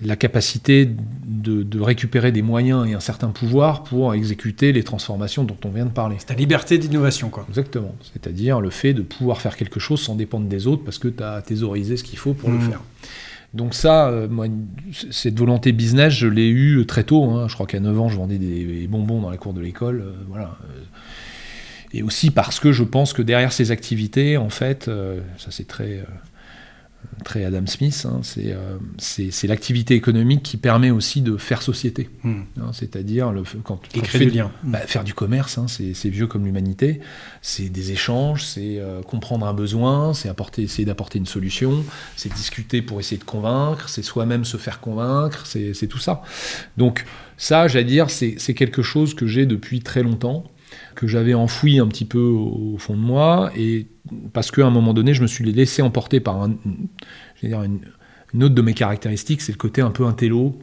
la 0.02 0.14
capacité 0.16 0.86
de, 1.26 1.62
de 1.62 1.80
récupérer 1.80 2.32
des 2.32 2.42
moyens 2.42 2.86
et 2.86 2.92
un 2.92 3.00
certain 3.00 3.28
pouvoir 3.28 3.82
pour 3.82 4.12
exécuter 4.14 4.72
les 4.72 4.82
transformations 4.82 5.42
dont 5.44 5.56
on 5.64 5.70
vient 5.70 5.86
de 5.86 5.90
parler. 5.90 6.16
C'est 6.18 6.26
ta 6.26 6.34
liberté 6.34 6.76
d'innovation, 6.76 7.30
quoi. 7.30 7.46
Exactement. 7.48 7.94
C'est-à-dire 8.12 8.60
le 8.60 8.68
fait 8.70 8.92
de 8.92 9.00
pouvoir 9.02 9.40
faire 9.40 9.56
quelque 9.56 9.80
chose 9.80 10.00
sans 10.02 10.16
dépendre 10.16 10.46
des 10.48 10.66
autres 10.66 10.84
parce 10.84 10.98
que 10.98 11.08
tu 11.08 11.22
as 11.22 11.40
thésaurisé 11.42 11.96
ce 11.96 12.04
qu'il 12.04 12.18
faut 12.18 12.34
pour 12.34 12.50
le 12.50 12.56
Mhm. 12.56 12.62
faire. 12.70 12.82
Donc 13.54 13.74
ça, 13.74 14.08
euh, 14.08 14.28
moi, 14.28 14.46
cette 15.10 15.38
volonté 15.38 15.72
business, 15.72 16.12
je 16.12 16.26
l'ai 16.28 16.48
eue 16.48 16.84
très 16.86 17.02
tôt. 17.04 17.24
hein. 17.30 17.48
Je 17.48 17.54
crois 17.54 17.66
qu'à 17.66 17.80
9 17.80 17.98
ans, 17.98 18.08
je 18.08 18.16
vendais 18.16 18.38
des, 18.38 18.64
des 18.64 18.86
bonbons 18.86 19.20
dans 19.22 19.30
la 19.30 19.38
cour 19.38 19.54
de 19.54 19.60
l'école. 19.60 20.02
euh, 20.02 20.12
voilà. 20.28 20.56
euh. 20.64 20.82
Et 21.92 22.02
aussi 22.04 22.30
parce 22.30 22.60
que 22.60 22.70
je 22.70 22.84
pense 22.84 23.12
que 23.12 23.22
derrière 23.22 23.52
ces 23.52 23.72
activités, 23.72 24.36
en 24.36 24.50
fait, 24.50 24.86
euh, 24.86 25.20
ça 25.38 25.48
c'est 25.50 25.66
très, 25.66 25.98
euh, 25.98 26.04
très 27.24 27.44
Adam 27.44 27.66
Smith, 27.66 28.06
hein, 28.08 28.20
c'est 28.22 28.52
euh, 28.52 28.78
c'est 28.96 29.30
c'est 29.30 29.46
l'activité 29.46 29.94
économique 29.94 30.42
qui 30.42 30.56
permet 30.56 30.90
aussi 30.90 31.20
de 31.20 31.36
faire 31.36 31.60
société. 31.60 32.08
Hmm. 32.24 32.40
hein, 32.58 32.70
C'est-à-dire 32.72 33.30
le- 33.32 33.42
quand, 33.62 33.80
quand 33.92 34.00
créer 34.02 34.26
du 34.26 34.38
lien. 34.38 34.50
bah, 34.62 34.78
faire 34.80 35.04
du 35.04 35.12
commerce, 35.12 35.58
hein, 35.58 35.66
c'est 35.68 35.92
c'est 35.94 36.08
vieux 36.08 36.26
comme 36.26 36.44
l'humanité. 36.46 37.00
C'est 37.42 37.68
des 37.68 37.92
échanges, 37.92 38.44
c'est 38.44 38.78
euh, 38.78 39.02
comprendre 39.02 39.46
un 39.46 39.52
besoin, 39.54 40.14
c'est 40.14 40.28
apporter, 40.28 40.62
essayer 40.62 40.84
d'apporter 40.86 41.18
une 41.18 41.26
solution, 41.26 41.84
c'est 42.16 42.32
discuter 42.32 42.80
pour 42.80 43.00
essayer 43.00 43.18
de 43.18 43.24
convaincre, 43.24 43.88
c'est 43.88 44.02
soi-même 44.02 44.44
se 44.44 44.56
faire 44.56 44.80
convaincre, 44.80 45.44
c'est 45.46 45.86
tout 45.88 45.98
ça. 45.98 46.22
Donc 46.76 47.04
ça, 47.36 47.68
j'allais 47.68 47.84
dire, 47.84 48.10
c'est 48.10 48.36
quelque 48.54 48.82
chose 48.82 49.14
que 49.14 49.26
j'ai 49.26 49.46
depuis 49.46 49.80
très 49.80 50.02
longtemps, 50.02 50.44
que 51.00 51.06
j'avais 51.06 51.32
enfoui 51.32 51.78
un 51.78 51.86
petit 51.88 52.04
peu 52.04 52.18
au, 52.18 52.76
fond 52.78 52.92
de 52.92 53.00
moi, 53.00 53.50
et 53.56 53.86
parce 54.34 54.50
qu'à 54.50 54.66
un 54.66 54.70
moment 54.70 54.92
donné, 54.92 55.14
je 55.14 55.22
me 55.22 55.26
suis 55.26 55.50
laissé 55.50 55.80
emporter 55.80 56.20
par 56.20 56.44
une, 56.44 57.80
autre 58.34 58.54
de 58.54 58.60
mes 58.60 58.74
caractéristiques, 58.74 59.40
c'est 59.40 59.52
le 59.52 59.56
côté 59.56 59.80
un 59.80 59.90
peu 59.90 60.04
intello, 60.04 60.58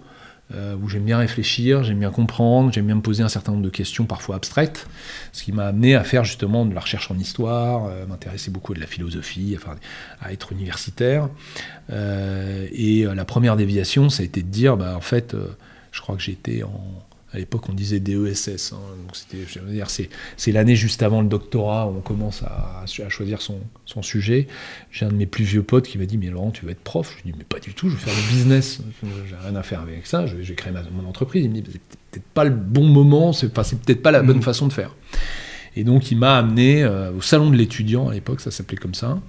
euh, 0.54 0.76
où 0.80 0.90
j'aime 0.90 1.06
bien 1.06 1.18
réfléchir, 1.18 1.84
j'aime 1.84 1.98
bien 1.98 2.12
comprendre, 2.12 2.72
j'aime 2.72 2.86
bien 2.86 2.94
me 2.94 3.02
poser 3.02 3.24
un 3.24 3.30
certain 3.30 3.52
nombre 3.52 3.64
de 3.64 3.72
questions 3.72 4.06
parfois 4.06 4.36
abstraites, 4.36 4.86
ce 5.34 5.44
qui 5.44 5.52
m'a 5.52 5.66
amené 5.66 5.96
à 5.96 6.04
faire 6.04 6.24
justement 6.24 6.68
de 6.68 6.76
la 6.76 6.82
recherche 6.82 7.10
en 7.10 7.18
histoire, 7.18 7.88
euh, 7.88 8.06
m'intéresser 8.06 8.52
beaucoup 8.52 8.74
à 8.74 8.76
de 8.76 8.80
la 8.80 8.88
philosophie, 8.88 9.56
enfin, 9.58 9.76
à 10.22 10.34
être 10.34 10.52
universitaire. 10.52 11.30
Euh, 11.90 12.68
et 12.72 13.08
euh, 13.08 13.16
la 13.16 13.26
première 13.26 13.56
déviation, 13.58 14.12
ça 14.12 14.22
a 14.22 14.26
été 14.28 14.44
de 14.44 14.50
dire, 14.50 14.78
bah, 14.78 14.96
en 14.96 15.02
fait, 15.02 15.36
je 15.92 16.00
crois 16.00 16.16
que 16.16 16.22
j'étais 16.22 16.62
en... 16.62 17.07
À 17.34 17.38
l'époque, 17.40 17.68
on 17.68 17.74
disait 17.74 18.00
DESS. 18.00 18.72
hein, 18.74 18.78
donc 19.06 19.14
c'était, 19.16 19.44
je 19.48 19.60
veux 19.60 19.72
dire, 19.74 19.90
c'est, 19.90 20.10
c'est 20.38 20.54
l'année 20.54 20.76
juste 20.78 21.04
avant 21.04 21.22
le 21.22 21.28
doctorat 21.28 21.88
où 21.88 21.98
on 21.98 22.02
commence 22.02 22.42
à, 22.44 22.84
à 22.86 23.10
choisir 23.10 23.42
son, 23.42 23.60
son 23.86 24.02
sujet. 24.02 24.48
J'ai 24.92 25.06
un 25.06 25.10
de 25.10 25.16
mes 25.16 25.26
plus 25.26 25.44
vieux 25.44 25.62
potes 25.62 25.88
qui 25.88 25.98
m'a 25.98 26.06
dit 26.06 26.18
Mais 26.18 26.30
Laurent, 26.30 26.52
tu 26.52 26.66
vas 26.66 26.72
être 26.72 26.80
prof 26.84 27.16
Je 27.20 27.24
lui 27.26 27.32
dis 27.34 27.38
Mais 27.38 27.44
pas 27.44 27.60
du 27.60 27.74
tout, 27.74 27.90
je 27.90 27.96
vais 27.96 28.02
faire 28.02 28.14
du 28.16 28.34
business. 28.34 28.80
J'ai 29.28 29.36
rien 29.36 29.56
à 29.58 29.64
faire 29.64 29.82
avec 29.82 30.08
ça, 30.08 30.26
je 30.26 30.38
vais, 30.38 30.44
je 30.44 30.50
vais 30.50 30.56
créer 30.56 30.72
ma- 30.72 30.84
mon 30.84 31.08
entreprise. 31.08 31.44
Il 31.44 31.50
me 31.52 31.56
dit 31.56 31.64
C'est 31.74 31.82
peut-être 32.12 32.26
pas 32.34 32.46
le 32.46 32.52
bon 32.52 32.86
moment, 32.86 33.34
c'est, 33.34 33.52
enfin, 33.52 33.64
c'est 33.64 33.80
peut-être 33.82 34.02
pas 34.02 34.12
la 34.12 34.24
bonne 34.24 34.38
Mhm. 34.38 34.44
façon 34.44 34.68
de 34.68 34.74
faire. 34.74 34.96
Et 35.76 35.84
donc, 35.84 36.10
il 36.12 36.18
m'a 36.18 36.38
amené 36.38 36.84
euh, 36.84 37.12
au 37.12 37.22
salon 37.22 37.50
de 37.52 37.58
l'étudiant 37.58 38.08
à 38.08 38.14
l'époque, 38.14 38.40
ça 38.42 38.52
s'appelait 38.52 38.78
comme 38.78 38.96
ça. 38.96 39.20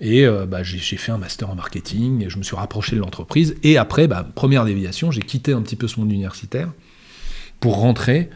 Et 0.00 0.24
euh, 0.24 0.46
bah, 0.46 0.62
j'ai, 0.62 0.78
j'ai 0.78 0.96
fait 0.96 1.12
un 1.12 1.18
master 1.18 1.50
en 1.50 1.54
marketing, 1.56 2.24
et 2.24 2.30
je 2.30 2.38
me 2.38 2.42
suis 2.44 2.56
rapproché 2.56 2.94
de 2.96 3.00
l'entreprise. 3.00 3.56
Et 3.64 3.76
après, 3.76 4.06
bah, 4.08 4.26
première 4.34 4.64
déviation, 4.64 5.10
j'ai 5.10 5.20
quitté 5.20 5.52
un 5.52 5.62
petit 5.62 5.76
peu 5.76 5.88
ce 5.88 5.98
monde 6.00 6.10
universitaire 6.12 6.72
pour 7.64 7.78
rentrer 7.78 8.28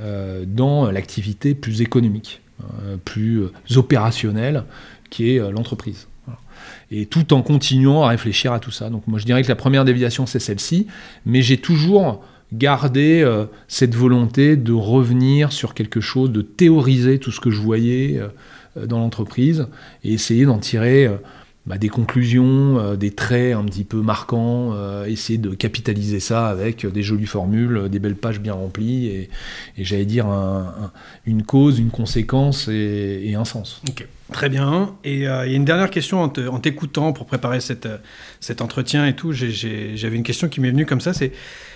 euh, 0.00 0.44
dans 0.46 0.90
l'activité 0.90 1.54
plus 1.54 1.82
économique, 1.82 2.40
euh, 2.62 2.96
plus 2.96 3.42
euh, 3.42 3.76
opérationnelle, 3.76 4.64
qui 5.10 5.36
est 5.36 5.50
l'entreprise. 5.50 6.08
Et 6.90 7.04
tout 7.04 7.34
en 7.34 7.42
continuant 7.42 8.02
à 8.02 8.08
réfléchir 8.08 8.54
à 8.54 8.60
tout 8.60 8.70
ça. 8.70 8.88
Donc 8.88 9.06
moi 9.06 9.18
je 9.18 9.26
dirais 9.26 9.42
que 9.42 9.48
la 9.48 9.56
première 9.56 9.84
déviation 9.84 10.24
c'est 10.24 10.38
celle-ci, 10.38 10.86
mais 11.26 11.42
j'ai 11.42 11.58
toujours 11.58 12.24
gardé 12.54 13.30
cette 13.68 13.94
volonté 13.94 14.56
de 14.56 14.72
revenir 14.72 15.52
sur 15.52 15.74
quelque 15.74 16.00
chose, 16.00 16.30
de 16.30 16.40
théoriser 16.40 17.18
tout 17.18 17.30
ce 17.30 17.40
que 17.40 17.50
je 17.50 17.60
voyais 17.60 18.22
dans 18.76 19.00
l'entreprise 19.00 19.66
et 20.02 20.14
essayer 20.14 20.46
d'en 20.46 20.58
tirer 20.58 21.10
bah, 21.64 21.78
des 21.78 21.88
conclusions, 21.88 22.78
euh, 22.78 22.96
des 22.96 23.12
traits 23.12 23.54
un 23.54 23.64
petit 23.64 23.84
peu 23.84 24.02
marquants, 24.02 24.70
euh, 24.74 25.04
essayer 25.06 25.38
de 25.38 25.50
capitaliser 25.50 26.18
ça 26.18 26.48
avec 26.48 26.84
euh, 26.84 26.90
des 26.90 27.02
jolies 27.04 27.26
formules, 27.26 27.88
des 27.88 27.98
belles 28.00 28.16
pages 28.16 28.40
bien 28.40 28.54
remplies 28.54 29.06
et, 29.06 29.30
j'allais 29.78 30.04
dire 30.04 30.26
un- 30.26 30.74
un- 30.86 30.92
une 31.24 31.44
cause, 31.44 31.78
une 31.78 31.90
conséquence 31.90 32.68
et, 32.68 33.34
un 33.36 33.44
sens. 33.44 33.80
Ok, 33.88 34.06
très 34.32 34.48
bien. 34.48 34.94
Et 35.04 35.14
il 35.14 35.20
y 35.20 35.26
a 35.26 35.46
une 35.46 35.64
dernière 35.64 35.90
question 35.90 36.20
en 36.22 36.28
t'écoutant 36.58 37.12
pour 37.12 37.26
préparer 37.26 37.60
cet 37.60 38.60
entretien 38.60 39.06
et 39.06 39.14
tout. 39.14 39.32
J'avais 39.32 40.16
une 40.16 40.22
question 40.24 40.48
qui 40.48 40.60
m'est 40.60 40.70
venue 40.70 40.84
comme 40.86 41.00
ça. 41.00 41.12
C'est 41.14 41.32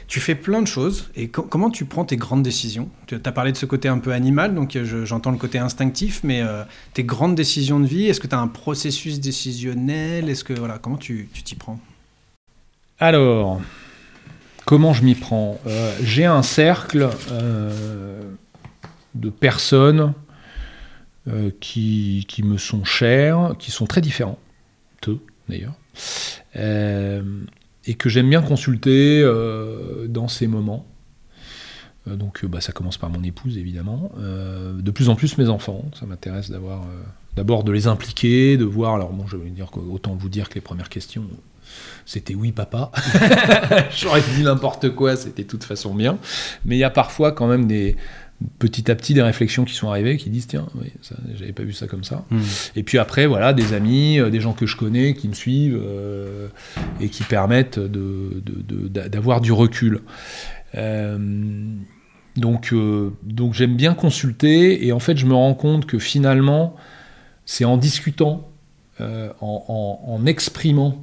tu 0.08 0.20
fais 0.20 0.34
plein 0.36 0.62
de 0.62 0.66
choses 0.68 1.10
et 1.16 1.28
co- 1.28 1.42
comment 1.42 1.70
tu 1.70 1.84
prends 1.84 2.04
tes 2.04 2.16
grandes 2.16 2.42
décisions? 2.42 2.88
Tu 3.06 3.16
as 3.24 3.32
parlé 3.32 3.50
de 3.52 3.56
ce 3.56 3.66
côté 3.66 3.88
un 3.88 3.98
peu 3.98 4.12
animal, 4.12 4.54
donc 4.54 4.76
euh, 4.76 4.84
je- 4.84 5.04
j'entends 5.04 5.32
le 5.32 5.36
côté 5.38 5.58
instinctif, 5.58 6.20
mais 6.22 6.42
euh, 6.42 6.62
tes 6.94 7.02
grandes 7.04 7.34
décisions 7.34 7.80
de 7.80 7.86
vie, 7.86 8.06
est-ce 8.06 8.20
que 8.20 8.26
tu 8.28 8.34
as 8.34 8.38
un 8.40 8.48
processus 8.48 9.18
décisionnel? 9.20 10.28
Est-ce 10.28 10.44
que 10.44 10.52
voilà, 10.52 10.78
comment 10.78 10.96
tu 10.96 11.28
t'y 11.44 11.54
prends? 11.56 11.80
Alors, 12.98 13.60
comment 14.64 14.92
je 14.92 15.02
m'y 15.02 15.14
prends? 15.14 15.58
Euh, 15.66 15.92
J'ai 16.02 16.24
un 16.24 16.42
cercle 16.42 17.10
de 19.14 19.30
personnes 19.30 20.14
qui, 21.60 22.24
me 22.44 22.56
sont 22.58 22.84
chères, 22.84 23.54
qui 23.58 23.70
sont 23.72 23.86
très 23.86 24.00
différents, 24.00 24.38
eux 25.08 25.18
d'ailleurs, 25.48 25.74
et 27.86 27.94
que 27.94 28.08
j'aime 28.08 28.28
bien 28.28 28.42
consulter 28.42 29.22
euh, 29.22 30.06
dans 30.08 30.28
ces 30.28 30.46
moments. 30.46 30.86
Euh, 32.08 32.16
donc 32.16 32.44
euh, 32.44 32.48
bah, 32.48 32.60
ça 32.60 32.72
commence 32.72 32.98
par 32.98 33.10
mon 33.10 33.22
épouse 33.22 33.58
évidemment, 33.58 34.10
de 34.16 34.90
plus 34.90 35.08
en 35.08 35.14
plus 35.14 35.38
mes 35.38 35.48
enfants, 35.48 35.84
ça 35.98 36.06
m'intéresse 36.06 36.50
d'avoir 36.50 36.84
d'abord 37.36 37.64
de 37.64 37.72
les 37.72 37.86
impliquer, 37.86 38.56
de 38.56 38.64
voir, 38.64 38.94
alors 38.94 39.12
bon 39.12 39.26
je 39.26 39.36
vais 39.36 39.50
dire 39.50 39.70
autant 39.90 40.14
vous 40.14 40.28
dire 40.28 40.48
que 40.48 40.54
les 40.54 40.60
premières 40.60 40.88
questions 40.88 41.24
c'était 42.06 42.34
oui 42.36 42.52
papa, 42.52 42.92
j'aurais 43.96 44.22
dit 44.22 44.44
n'importe 44.44 44.90
quoi, 44.90 45.16
c'était 45.16 45.42
de 45.42 45.48
toute 45.48 45.64
façon 45.64 45.94
bien, 45.94 46.18
mais 46.64 46.76
il 46.76 46.78
y 46.78 46.84
a 46.84 46.90
parfois 46.90 47.32
quand 47.32 47.48
même 47.48 47.66
des 47.66 47.96
petit 48.58 48.90
à 48.90 48.94
petit 48.94 49.14
des 49.14 49.22
réflexions 49.22 49.64
qui 49.64 49.74
sont 49.74 49.88
arrivées 49.88 50.18
qui 50.18 50.28
disent 50.28 50.46
tiens 50.46 50.66
oui, 50.74 50.92
j'avais 51.36 51.52
pas 51.52 51.62
vu 51.62 51.72
ça 51.72 51.86
comme 51.86 52.04
ça 52.04 52.24
et 52.76 52.82
puis 52.82 52.98
après, 52.98 53.26
voilà, 53.26 53.52
des 53.54 53.72
amis, 53.72 54.18
euh, 54.20 54.28
des 54.30 54.40
gens 54.40 54.52
que 54.52 54.66
je 54.66 54.76
connais 54.76 55.14
qui 55.14 55.26
me 55.28 55.32
suivent 55.32 55.80
euh, 55.82 56.48
et 57.00 57.08
qui 57.08 57.22
permettent 57.24 57.78
de- 57.78 58.42
de- 58.44 58.88
d'avoir 59.08 59.40
du 59.40 59.52
recul. 59.52 60.02
Euh, 60.74 61.18
donc, 62.36 62.74
donc 63.22 63.54
j'aime 63.54 63.76
bien 63.76 63.94
consulter 63.94 64.86
et 64.86 64.92
en 64.92 64.98
fait, 64.98 65.16
je 65.16 65.24
me 65.24 65.32
rends 65.34 65.54
compte 65.54 65.86
que 65.86 65.98
finalement, 65.98 66.76
c'est 67.46 67.64
en 67.64 67.78
discutant, 67.78 68.50
en, 69.00 69.24
en- 69.40 70.00
en 70.06 70.26
exprimant 70.26 71.02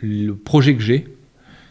le 0.00 0.32
projet 0.34 0.74
que 0.74 0.82
j'ai, 0.82 1.06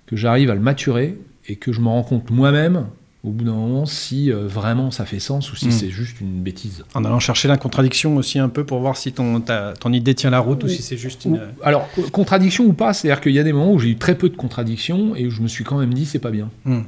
que 0.05 0.15
j'arrive 0.15 0.49
à 0.51 0.55
le 0.55 0.61
maturer 0.61 1.17
et 1.47 1.55
que 1.55 1.71
je 1.71 1.79
me 1.81 1.87
rends 1.87 2.03
compte 2.03 2.29
moi-même, 2.29 2.85
au 3.23 3.29
bout 3.29 3.43
d'un 3.43 3.53
moment, 3.53 3.85
si 3.85 4.31
euh, 4.31 4.47
vraiment 4.47 4.89
ça 4.89 5.05
fait 5.05 5.19
sens 5.19 5.51
ou 5.51 5.55
si 5.55 5.67
Mm. 5.67 5.71
c'est 5.71 5.89
juste 5.91 6.19
une 6.21 6.41
bêtise. 6.41 6.83
En 6.95 7.05
allant 7.05 7.19
chercher 7.19 7.47
la 7.47 7.57
contradiction 7.57 8.15
aussi 8.17 8.39
un 8.39 8.49
peu 8.49 8.63
pour 8.65 8.79
voir 8.79 8.97
si 8.97 9.13
ton, 9.13 9.39
ta- 9.41 9.73
ton 9.79 9.93
idée 9.93 10.15
tient 10.15 10.31
la 10.31 10.39
route 10.39 10.63
ou 10.63 10.67
si 10.67 10.81
c'est 10.81 10.97
juste 10.97 11.25
une. 11.25 11.35
Ou- 11.35 11.39
alors, 11.63 11.87
euh, 11.99 12.09
contradiction 12.09 12.65
ou 12.65 12.73
pas, 12.73 12.93
c'est-à-dire 12.93 13.21
qu'il 13.21 13.33
y 13.33 13.39
a 13.39 13.43
des 13.43 13.53
moments 13.53 13.73
où 13.73 13.79
j'ai 13.79 13.89
eu 13.89 13.97
très 13.97 14.15
peu 14.17 14.27
de 14.29 14.35
contradictions 14.35 15.15
et 15.15 15.27
où 15.27 15.29
je 15.29 15.41
me 15.41 15.47
suis 15.47 15.63
quand 15.63 15.77
même 15.77 15.93
dit 15.93 16.05
c'est 16.07 16.17
pas 16.19 16.31
bien. 16.31 16.49
Hmm. 16.65 16.81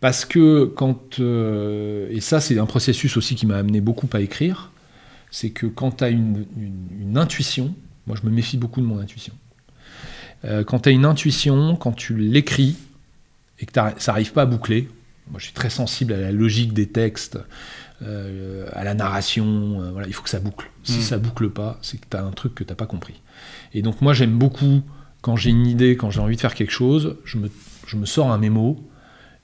Parce 0.00 0.24
que 0.24 0.64
quand. 0.64 1.20
euh, 1.20 2.08
et 2.10 2.20
ça, 2.20 2.40
c'est 2.40 2.58
un 2.58 2.66
processus 2.66 3.16
aussi 3.16 3.34
qui 3.36 3.46
m'a 3.46 3.56
amené 3.56 3.80
beaucoup 3.80 4.08
à 4.12 4.20
écrire. 4.20 4.70
C'est 5.30 5.50
que 5.50 5.66
quand 5.66 5.98
tu 5.98 6.04
as 6.04 6.08
une, 6.08 6.46
une- 6.58 6.88
une 7.10 7.16
intuition, 7.18 7.74
moi 8.08 8.16
je 8.20 8.28
me 8.28 8.32
méfie 8.34 8.56
beaucoup 8.56 8.80
de 8.80 8.86
mon 8.86 8.98
intuition. 8.98 9.34
Euh, 10.44 10.64
quand 10.64 10.80
tu 10.80 10.88
as 10.88 10.92
une 10.92 11.04
intuition, 11.04 11.76
quand 11.76 11.92
tu 11.92 12.16
l'écris 12.16 12.76
et 13.60 13.66
que 13.66 13.72
ça 13.72 13.94
n'arrive 14.08 14.32
pas 14.32 14.42
à 14.42 14.46
boucler, 14.46 14.88
moi 15.30 15.38
je 15.38 15.44
suis 15.46 15.54
très 15.54 15.70
sensible 15.70 16.12
à 16.12 16.18
la 16.20 16.32
logique 16.32 16.72
des 16.72 16.86
textes, 16.86 17.38
euh, 18.02 18.66
à 18.72 18.84
la 18.84 18.94
narration, 18.94 19.80
euh, 19.80 19.90
voilà, 19.90 20.06
il 20.06 20.12
faut 20.12 20.22
que 20.22 20.30
ça 20.30 20.40
boucle. 20.40 20.70
Si 20.84 20.98
Mm. 20.98 21.02
ça 21.02 21.18
boucle 21.18 21.48
pas, 21.50 21.78
c'est 21.82 21.98
que 21.98 22.06
tu 22.10 22.16
as 22.16 22.24
un 22.24 22.30
truc 22.30 22.54
que 22.54 22.64
tu 22.64 22.70
n'as 22.70 22.76
pas 22.76 22.86
compris. 22.86 23.20
Et 23.74 23.82
donc 23.82 24.00
moi 24.02 24.12
j'aime 24.12 24.36
beaucoup, 24.38 24.82
quand 25.22 25.36
j'ai 25.36 25.50
une 25.50 25.66
idée, 25.66 25.96
quand 25.96 26.10
j'ai 26.10 26.20
envie 26.20 26.36
de 26.36 26.40
faire 26.40 26.54
quelque 26.54 26.70
chose, 26.72 27.16
je 27.24 27.38
me, 27.38 27.50
je 27.86 27.96
me 27.96 28.06
sors 28.06 28.30
un 28.30 28.38
mémo 28.38 28.78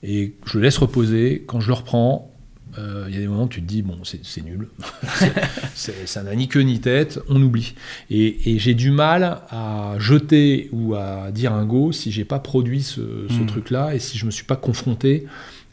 et 0.03 0.35
je 0.45 0.57
le 0.57 0.63
laisse 0.63 0.77
reposer. 0.77 1.43
Quand 1.47 1.59
je 1.59 1.67
le 1.67 1.73
reprends, 1.73 2.29
euh, 2.77 3.05
il 3.07 3.13
y 3.13 3.17
a 3.17 3.19
des 3.21 3.27
moments 3.27 3.43
où 3.43 3.47
tu 3.49 3.61
te 3.61 3.67
dis, 3.67 3.81
bon, 3.81 3.97
c'est 4.03 4.43
nul. 4.43 4.67
C'est- 5.75 6.07
ça 6.07 6.23
n'a 6.23 6.35
ni 6.35 6.47
queue 6.47 6.61
ni 6.61 6.79
tête, 6.79 7.19
on 7.29 7.41
oublie. 7.41 7.73
Et, 8.09 8.53
et 8.53 8.59
j'ai 8.59 8.73
du 8.73 8.91
mal 8.91 9.41
à 9.49 9.95
jeter 9.99 10.69
ou 10.71 10.95
à 10.95 11.31
dire 11.31 11.53
un 11.53 11.65
go 11.65 11.91
si 11.91 12.11
j'ai 12.11 12.25
pas 12.25 12.39
produit 12.39 12.81
ce, 12.83 13.27
ce 13.29 13.41
Mm. 13.41 13.45
truc-là 13.47 13.95
et 13.95 13.99
si 13.99 14.17
je 14.17 14.25
me 14.25 14.31
suis 14.31 14.45
pas 14.45 14.55
confronté 14.55 15.25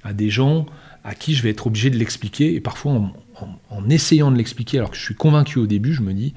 à 0.04 0.12
des 0.12 0.30
gens 0.30 0.66
à 1.04 1.14
qui 1.14 1.34
je 1.34 1.42
vais 1.42 1.50
être 1.50 1.66
obligé 1.66 1.90
de 1.90 1.96
l'expliquer. 1.96 2.54
Et 2.54 2.60
parfois, 2.60 2.92
en, 2.92 3.12
en- 3.40 3.48
en 3.76 3.88
essayant 3.90 4.30
de 4.30 4.36
l'expliquer, 4.36 4.78
alors 4.78 4.90
que 4.90 4.96
je 4.96 5.02
suis 5.02 5.14
convaincu 5.14 5.58
au 5.58 5.66
début, 5.66 5.94
je 5.94 6.02
me 6.02 6.12
dis, 6.12 6.34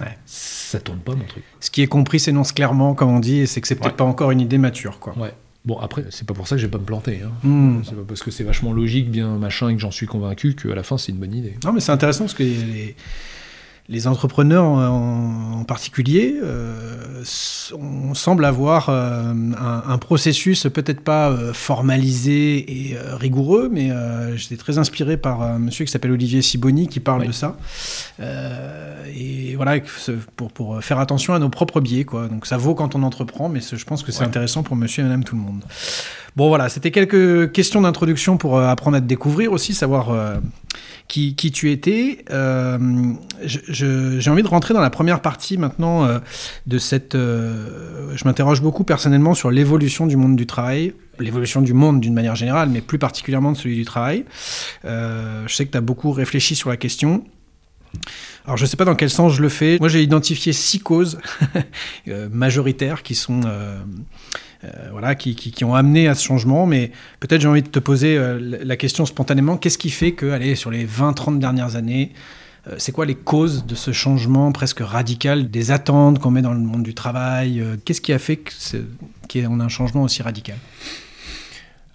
Ouais. 0.00 0.16
ça 0.26 0.80
tourne 0.80 0.98
pas 1.00 1.14
mon 1.14 1.24
truc. 1.24 1.44
Ce 1.60 1.70
qui 1.70 1.82
est 1.82 1.86
compris 1.86 2.18
s'énonce 2.18 2.52
clairement, 2.52 2.94
comme 2.94 3.10
on 3.10 3.20
dit, 3.20 3.38
et 3.40 3.46
c'est 3.46 3.60
que 3.60 3.68
c'est 3.68 3.74
peut-être 3.74 3.92
Ouais. 3.92 3.96
pas 3.98 4.04
encore 4.04 4.30
une 4.30 4.40
idée 4.40 4.58
mature, 4.58 4.98
quoi. 4.98 5.16
Ouais. 5.18 5.32
Bon, 5.64 5.78
après, 5.78 6.04
c'est 6.10 6.26
pas 6.26 6.34
pour 6.34 6.48
ça 6.48 6.56
que 6.56 6.60
je 6.62 6.66
vais 6.66 6.70
pas 6.72 6.78
me 6.78 6.84
planter. 6.84 7.20
Hein. 7.24 7.30
Hmm. 7.46 7.82
C'est 7.84 7.94
pas 7.94 8.02
parce 8.08 8.22
que 8.22 8.30
c'est 8.32 8.42
vachement 8.42 8.72
logique, 8.72 9.10
bien 9.10 9.36
machin, 9.36 9.68
et 9.68 9.74
que 9.74 9.80
j'en 9.80 9.90
suis 9.92 10.06
convaincu 10.06 10.54
qu'à 10.56 10.74
la 10.74 10.82
fin, 10.82 10.98
c'est 10.98 11.12
une 11.12 11.18
bonne 11.18 11.34
idée. 11.34 11.54
Non, 11.64 11.72
mais 11.72 11.80
c'est 11.80 11.92
intéressant 11.92 12.24
parce 12.24 12.34
que 12.34 12.42
les, 12.42 12.96
les 13.88 14.06
entrepreneurs 14.06 14.64
en, 14.64 15.60
en 15.60 15.64
particulier, 15.64 16.38
euh, 16.42 17.22
on 17.78 18.14
semble 18.14 18.44
avoir 18.44 18.88
un, 18.88 19.52
un, 19.52 19.98
processus 19.98 20.66
peut-être 20.72 21.00
pas 21.00 21.36
formalisé 21.52 22.90
et 22.90 22.96
rigoureux, 22.98 23.68
mais 23.72 23.90
j'étais 24.36 24.56
très 24.56 24.78
inspiré 24.78 25.16
par 25.16 25.42
un 25.42 25.58
monsieur 25.58 25.84
qui 25.84 25.92
s'appelle 25.92 26.12
Olivier 26.12 26.42
Siboni 26.42 26.88
qui 26.88 27.00
parle 27.00 27.26
de 27.26 27.32
ça. 27.32 27.56
et 28.20 29.54
voilà, 29.54 29.80
pour, 30.36 30.50
pour 30.52 30.82
faire 30.82 30.98
attention 30.98 31.34
à 31.34 31.38
nos 31.38 31.48
propres 31.48 31.80
biais. 31.80 32.04
Quoi. 32.04 32.28
Donc 32.28 32.46
ça 32.46 32.56
vaut 32.56 32.74
quand 32.74 32.94
on 32.94 33.02
entreprend, 33.02 33.48
mais 33.48 33.60
je 33.60 33.84
pense 33.84 34.02
que 34.02 34.10
c'est 34.10 34.24
intéressant 34.24 34.62
pour 34.62 34.76
monsieur 34.76 35.02
et 35.02 35.04
madame 35.04 35.24
tout 35.24 35.36
le 35.36 35.42
monde. 35.42 35.64
Bon 36.34 36.48
voilà, 36.48 36.70
c'était 36.70 36.90
quelques 36.90 37.52
questions 37.52 37.82
d'introduction 37.82 38.38
pour 38.38 38.56
euh, 38.56 38.66
apprendre 38.66 38.96
à 38.96 39.00
te 39.00 39.06
découvrir 39.06 39.52
aussi, 39.52 39.74
savoir 39.74 40.10
euh, 40.10 40.36
qui, 41.06 41.34
qui, 41.34 41.52
tu 41.52 41.70
étais. 41.70 42.24
Euh, 42.30 42.78
j'ai 43.44 44.30
envie 44.30 44.42
de 44.42 44.48
rentrer 44.48 44.72
dans 44.72 44.80
la 44.80 44.88
première 44.88 45.20
partie 45.20 45.58
maintenant 45.58 46.08
de 46.66 46.78
cette... 46.78 47.14
je 47.14 48.24
m'interroge 48.24 48.62
beaucoup 48.62 48.84
personnellement 48.84 49.34
sur 49.34 49.50
l'évolution 49.50 50.06
du 50.06 50.16
monde 50.16 50.36
du 50.36 50.46
travail, 50.46 50.94
l'évolution 51.18 51.60
du 51.60 51.74
monde 51.74 52.00
d'une 52.00 52.14
manière 52.14 52.36
générale, 52.36 52.70
mais 52.70 52.80
plus 52.80 52.98
particulièrement 52.98 53.52
de 53.52 53.56
celui 53.58 53.76
du 53.76 53.84
travail. 53.84 54.24
je 54.84 55.44
sais 55.48 55.66
que 55.66 55.72
tu 55.72 55.76
as 55.76 55.82
beaucoup 55.82 56.12
réfléchi 56.12 56.54
sur 56.54 56.70
la 56.70 56.78
question. 56.78 57.24
Alors 58.46 58.56
je 58.56 58.62
ne 58.62 58.68
sais 58.68 58.78
pas 58.78 58.86
dans 58.86 58.94
quel 58.94 59.10
sens 59.10 59.34
je 59.34 59.42
le 59.42 59.50
fais. 59.50 59.76
Moi 59.80 59.88
j'ai 59.88 60.02
identifié 60.02 60.54
six 60.54 60.78
causes 60.78 61.18
majoritaires 62.30 63.02
qui 63.02 63.14
sont 63.14 63.42
voilà, 64.92 65.14
qui, 65.14 65.34
qui, 65.34 65.64
ont 65.64 65.74
amené 65.74 66.08
à 66.08 66.14
ce 66.14 66.24
changement. 66.24 66.66
Mais 66.66 66.92
peut-être 67.20 67.40
j'ai 67.40 67.48
envie 67.48 67.62
de 67.62 67.68
te 67.68 67.78
poser 67.78 68.16
euh, 68.16 68.38
la 68.62 68.76
question 68.76 69.06
spontanément. 69.06 69.56
Qu'est-ce 69.56 69.78
qui 69.78 69.90
fait 69.90 70.12
que, 70.12 70.30
allez, 70.30 70.54
sur 70.54 70.70
les 70.70 70.86
20-30 70.86 71.38
dernières 71.38 71.76
années, 71.76 72.12
euh, 72.68 72.76
c'est 72.78 72.92
quoi 72.92 73.06
les 73.06 73.16
causes 73.16 73.66
de 73.66 73.74
ce 73.74 73.92
changement 73.92 74.52
presque 74.52 74.80
radical 74.80 75.50
des 75.50 75.70
attentes 75.70 76.20
qu'on 76.20 76.30
met 76.30 76.42
dans 76.42 76.52
le 76.52 76.60
monde 76.60 76.82
du 76.82 76.94
travail 76.94 77.62
Qu'est-ce 77.84 78.00
qui 78.00 78.12
a 78.12 78.18
fait 78.18 78.38
qu'on 79.32 79.60
a 79.60 79.64
un 79.64 79.68
changement 79.68 80.02
aussi 80.02 80.22
radical? 80.22 80.56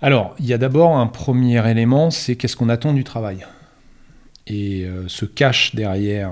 Alors, 0.02 0.36
il 0.40 0.46
y 0.46 0.54
a 0.54 0.58
d'abord 0.58 0.98
un 0.98 1.08
premier 1.08 1.66
élément, 1.70 2.12
c'est 2.12 2.36
qu'est-ce 2.36 2.56
qu'on 2.56 2.70
attend 2.70 2.94
du 2.94 3.04
travail? 3.04 3.46
Et 4.46 4.88
se 5.08 5.26
cache 5.26 5.74
derrière 5.74 6.32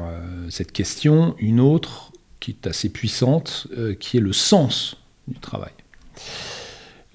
cette 0.49 0.71
question 0.71 1.35
une 1.39 1.59
autre 1.59 2.11
qui 2.39 2.51
est 2.51 2.67
assez 2.67 2.89
puissante, 2.89 3.67
qui 3.99 4.17
est 4.17 4.21
le 4.21 4.33
sens 4.33 4.97
du 5.27 5.39
travail. 5.39 5.71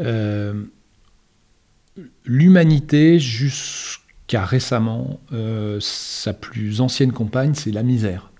Euh, 0.00 0.64
l'humanité, 2.24 3.18
jusqu'à 3.18 4.44
récemment, 4.44 5.20
euh, 5.32 5.78
sa 5.80 6.32
plus 6.32 6.80
ancienne 6.80 7.12
compagne, 7.12 7.54
c'est 7.54 7.72
la 7.72 7.82
misère. 7.82 8.30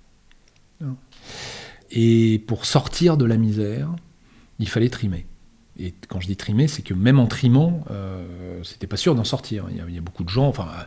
Et 1.91 2.43
pour 2.47 2.67
sortir 2.67 3.17
de 3.17 3.25
la 3.25 3.37
misère, 3.37 3.91
il 4.61 4.69
fallait 4.69 4.89
trimer. 4.89 5.27
Et 5.79 5.95
quand 6.09 6.21
je 6.21 6.27
dis 6.27 6.37
trimer, 6.37 6.69
c'est 6.69 6.83
que 6.83 6.95
même 6.95 7.19
en 7.19 7.27
trimant, 7.27 7.85
euh, 7.91 8.61
c'était 8.63 8.87
pas 8.87 8.97
sûr 8.97 9.15
d'en 9.15 9.25
sortir. 9.25 9.67
Il 9.71 9.95
y, 9.95 9.99
a, 9.99 10.01
beaucoup 10.01 10.25
de 10.25 10.29
gens, 10.29 10.47
enfin, 10.47 10.65
à 10.65 10.87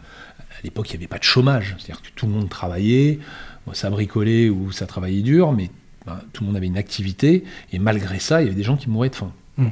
l'époque, 0.64 0.90
il 0.90 0.94
n'y 0.94 0.98
avait 0.98 1.08
pas 1.08 1.18
de 1.18 1.24
chômage. 1.24 1.76
C'est-à-dire 1.78 2.02
que 2.02 2.10
tout 2.16 2.26
le 2.26 2.32
monde 2.32 2.48
travaillait, 2.48 3.20
ça 3.74 3.90
bricolait 3.90 4.50
ou 4.50 4.72
ça 4.72 4.86
travaillait 4.86 5.24
dur, 5.24 5.52
mais 5.52 5.72
ben, 6.06 6.22
tout 6.32 6.44
le 6.44 6.48
monde 6.48 6.58
avait 6.58 6.68
une 6.68 6.78
activité. 6.78 7.44
Et 7.72 7.80
malgré 7.80 8.20
ça, 8.20 8.42
il 8.42 8.46
y 8.46 8.48
avait 8.48 8.56
des 8.56 8.64
gens 8.64 8.78
qui 8.78 8.90
mouraient 8.90 9.10
de 9.10 9.16
faim. 9.16 9.34
Hmm. 9.58 9.70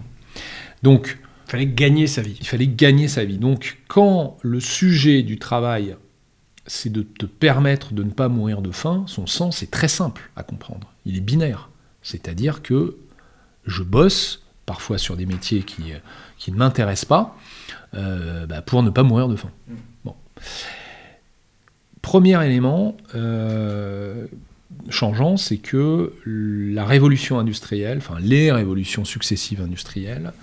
Donc, 0.84 1.18
il 1.48 1.52
fallait 1.52 1.68
gagner 1.68 2.08
sa 2.08 2.22
vie. 2.22 2.38
Il 2.40 2.48
fallait 2.48 2.68
gagner 2.68 3.08
sa 3.08 3.26
vie. 3.26 3.38
Donc, 3.38 3.80
quand 3.88 4.38
le 4.42 4.60
sujet 4.60 5.24
du 5.24 5.38
travail, 5.38 5.96
c'est 6.68 6.92
de 6.92 7.02
te 7.02 7.26
permettre 7.26 7.94
de 7.94 8.04
ne 8.04 8.12
pas 8.12 8.30
mourir 8.30 8.62
de 8.62 8.72
faim, 8.72 9.04
son 9.08 9.28
sens 9.28 9.64
est 9.64 9.72
très 9.72 9.88
simple 9.88 10.30
à 10.36 10.44
comprendre. 10.44 10.92
Il 11.06 11.18
est 11.18 11.22
binaire. 11.22 11.70
C'est-à-dire 12.02 12.62
que 12.62 12.98
je 13.66 13.84
bosse, 13.84 14.44
parfois 14.66 14.98
sur 14.98 15.18
des 15.18 15.26
métiers 15.26 15.64
qui, 15.64 15.94
qui 16.38 16.52
ne 16.52 16.58
m'intéressent 16.58 17.06
pas, 17.06 17.38
euh, 17.94 18.46
bah, 18.46 18.62
pour 18.62 18.84
ne 18.84 18.90
pas 18.90 19.04
mourir 19.04 19.28
de 19.28 19.36
faim. 19.36 19.52
Hmm. 19.68 19.76
Bon. 20.06 20.16
Premier 22.02 22.44
élément 22.46 22.96
euh, 23.16 24.28
changeant, 24.90 25.38
c'est 25.38 25.58
que 25.58 26.14
la 26.26 26.86
révolution 26.86 27.40
industrielle, 27.40 27.98
enfin 28.00 28.18
les 28.20 28.52
révolutions 28.52 29.06
successives 29.06 29.62
industrielles, 29.62 30.34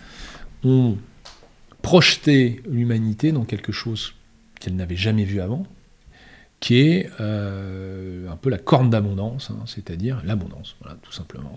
ont 0.64 0.96
projeté 1.82 2.62
l'humanité 2.68 3.32
dans 3.32 3.44
quelque 3.44 3.72
chose 3.72 4.14
qu'elle 4.60 4.76
n'avait 4.76 4.96
jamais 4.96 5.24
vu 5.24 5.40
avant, 5.40 5.66
qui 6.60 6.80
est 6.80 7.08
euh, 7.20 8.28
un 8.28 8.36
peu 8.36 8.50
la 8.50 8.58
corne 8.58 8.90
d'abondance, 8.90 9.50
hein, 9.50 9.62
c'est-à-dire 9.66 10.20
l'abondance, 10.24 10.76
tout 11.02 11.12
simplement. 11.12 11.54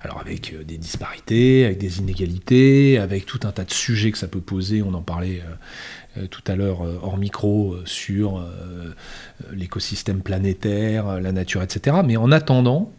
Alors 0.00 0.18
avec 0.18 0.54
euh, 0.54 0.64
des 0.64 0.78
disparités, 0.78 1.66
avec 1.66 1.76
des 1.76 1.98
inégalités, 1.98 2.98
avec 2.98 3.26
tout 3.26 3.40
un 3.42 3.52
tas 3.52 3.64
de 3.64 3.70
sujets 3.70 4.10
que 4.10 4.18
ça 4.18 4.28
peut 4.28 4.40
poser, 4.40 4.82
on 4.82 4.94
en 4.94 5.02
parlait 5.02 5.40
euh, 5.40 5.54
tout 6.30 6.42
à 6.46 6.56
l'heure 6.56 6.80
hors 6.80 7.16
micro 7.16 7.76
sur 7.84 8.44
l'écosystème 9.52 10.22
planétaire, 10.22 11.20
la 11.20 11.32
nature, 11.32 11.62
etc. 11.62 11.98
Mais 12.04 12.16
en 12.16 12.32
attendant, 12.32 12.90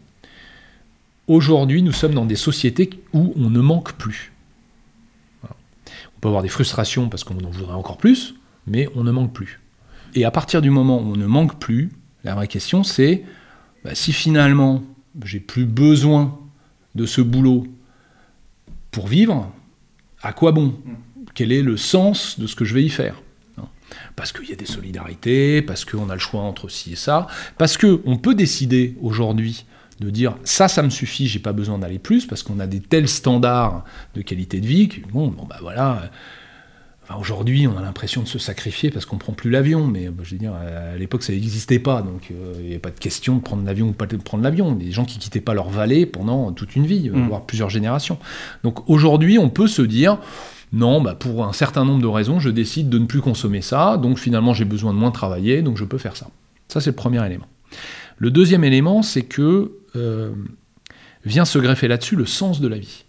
aujourd'hui 1.26 1.82
nous 1.82 1.92
sommes 1.92 2.14
dans 2.14 2.24
des 2.24 2.36
sociétés 2.36 2.90
où 3.12 3.32
on 3.36 3.50
ne 3.50 3.60
manque 3.60 3.92
plus 3.92 4.32
peut 6.22 6.28
avoir 6.28 6.42
des 6.42 6.48
frustrations 6.48 7.10
parce 7.10 7.24
qu'on 7.24 7.36
en 7.44 7.50
voudrait 7.50 7.74
encore 7.74 7.98
plus, 7.98 8.36
mais 8.66 8.88
on 8.94 9.04
ne 9.04 9.10
manque 9.10 9.34
plus. 9.34 9.60
Et 10.14 10.24
à 10.24 10.30
partir 10.30 10.62
du 10.62 10.70
moment 10.70 10.98
où 10.98 11.12
on 11.12 11.16
ne 11.16 11.26
manque 11.26 11.58
plus, 11.58 11.90
la 12.24 12.34
vraie 12.34 12.48
question 12.48 12.84
c'est 12.84 13.24
bah, 13.84 13.94
si 13.94 14.12
finalement 14.12 14.82
j'ai 15.24 15.40
plus 15.40 15.66
besoin 15.66 16.38
de 16.94 17.06
ce 17.06 17.20
boulot 17.20 17.66
pour 18.92 19.08
vivre, 19.08 19.52
à 20.22 20.32
quoi 20.32 20.52
bon? 20.52 20.74
Quel 21.34 21.52
est 21.52 21.62
le 21.62 21.76
sens 21.76 22.38
de 22.38 22.46
ce 22.46 22.54
que 22.54 22.64
je 22.64 22.74
vais 22.74 22.82
y 22.82 22.90
faire 22.90 23.14
parce 24.16 24.32
qu'il 24.32 24.48
y 24.48 24.52
a 24.52 24.56
des 24.56 24.66
solidarités, 24.66 25.62
parce 25.62 25.84
qu'on 25.84 26.10
a 26.10 26.14
le 26.14 26.20
choix 26.20 26.42
entre 26.42 26.68
ci 26.68 26.92
et 26.92 26.96
ça, 26.96 27.26
parce 27.58 27.76
qu'on 27.76 28.16
peut 28.16 28.34
décider 28.34 28.96
aujourd'hui 29.00 29.64
de 30.00 30.10
dire 30.10 30.36
ça, 30.44 30.68
ça 30.68 30.82
me 30.82 30.90
suffit, 30.90 31.28
j'ai 31.28 31.38
pas 31.38 31.52
besoin 31.52 31.78
d'aller 31.78 31.98
plus, 31.98 32.26
parce 32.26 32.42
qu'on 32.42 32.58
a 32.58 32.66
des 32.66 32.80
tels 32.80 33.08
standards 33.08 33.84
de 34.14 34.22
qualité 34.22 34.60
de 34.60 34.66
vie 34.66 34.88
que, 34.88 35.00
bon, 35.08 35.28
bon 35.28 35.44
bah 35.44 35.58
voilà. 35.60 36.10
aujourd'hui, 37.18 37.66
on 37.66 37.76
a 37.76 37.82
l'impression 37.82 38.22
de 38.22 38.28
se 38.28 38.38
sacrifier 38.38 38.90
parce 38.90 39.06
qu'on 39.06 39.18
prend 39.18 39.32
plus 39.32 39.50
l'avion, 39.50 39.86
mais 39.86 40.08
bah, 40.08 40.22
je 40.24 40.32
veux 40.32 40.38
dire, 40.38 40.54
à 40.54 40.96
l'époque, 40.96 41.22
ça 41.22 41.32
n'existait 41.32 41.78
pas, 41.78 42.02
donc 42.02 42.30
euh, 42.30 42.54
il 42.58 42.64
n'y 42.64 42.70
avait 42.70 42.78
pas 42.78 42.90
de 42.90 42.98
question 42.98 43.36
de 43.36 43.42
prendre 43.42 43.64
l'avion 43.64 43.88
ou 43.88 43.92
pas 43.92 44.06
de 44.06 44.16
prendre 44.16 44.42
l'avion. 44.42 44.72
Des 44.72 44.90
gens 44.90 45.04
qui 45.04 45.18
quittaient 45.18 45.40
pas 45.40 45.54
leur 45.54 45.68
vallée 45.68 46.06
pendant 46.06 46.52
toute 46.52 46.74
une 46.74 46.86
vie, 46.86 47.10
mm. 47.10 47.28
voire 47.28 47.46
plusieurs 47.46 47.70
générations. 47.70 48.18
Donc 48.64 48.88
aujourd'hui, 48.88 49.38
on 49.38 49.50
peut 49.50 49.68
se 49.68 49.82
dire, 49.82 50.18
non, 50.72 51.02
bah 51.02 51.14
pour 51.14 51.44
un 51.44 51.52
certain 51.52 51.84
nombre 51.84 52.00
de 52.00 52.06
raisons, 52.06 52.40
je 52.40 52.48
décide 52.48 52.88
de 52.88 52.98
ne 52.98 53.04
plus 53.04 53.20
consommer 53.20 53.60
ça, 53.60 53.98
donc 53.98 54.18
finalement 54.18 54.54
j'ai 54.54 54.64
besoin 54.64 54.94
de 54.94 54.98
moins 54.98 55.10
travailler, 55.10 55.62
donc 55.62 55.76
je 55.76 55.84
peux 55.84 55.98
faire 55.98 56.16
ça. 56.16 56.28
Ça, 56.68 56.80
c'est 56.80 56.90
le 56.90 56.96
premier 56.96 57.24
élément. 57.24 57.46
Le 58.16 58.30
deuxième 58.30 58.64
élément, 58.64 59.02
c'est 59.02 59.22
que 59.22 59.72
euh, 59.96 60.32
vient 61.24 61.44
se 61.44 61.58
greffer 61.58 61.88
là-dessus 61.88 62.16
le 62.16 62.24
sens 62.24 62.60
de 62.60 62.68
la 62.68 62.78
vie. 62.78 63.04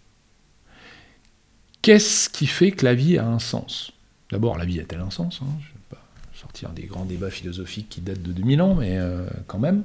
Qu'est-ce 1.81 2.29
qui 2.29 2.47
fait 2.47 2.71
que 2.71 2.83
la 2.83 2.93
vie 2.93 3.17
a 3.17 3.25
un 3.25 3.39
sens? 3.39 3.91
D'abord, 4.31 4.57
la 4.57 4.65
vie 4.65 4.79
a-t-elle 4.79 5.01
un 5.01 5.11
sens 5.11 5.39
hein? 5.41 5.47
Je 5.59 5.67
ne 5.67 5.73
vais 5.73 5.85
pas 5.89 6.05
sortir 6.33 6.69
des 6.71 6.83
grands 6.83 7.05
débats 7.05 7.29
philosophiques 7.29 7.87
qui 7.89 8.01
datent 8.01 8.23
de 8.23 8.31
2000 8.33 8.61
ans, 8.61 8.75
mais 8.75 8.97
euh, 8.97 9.25
quand 9.47 9.59
même. 9.59 9.83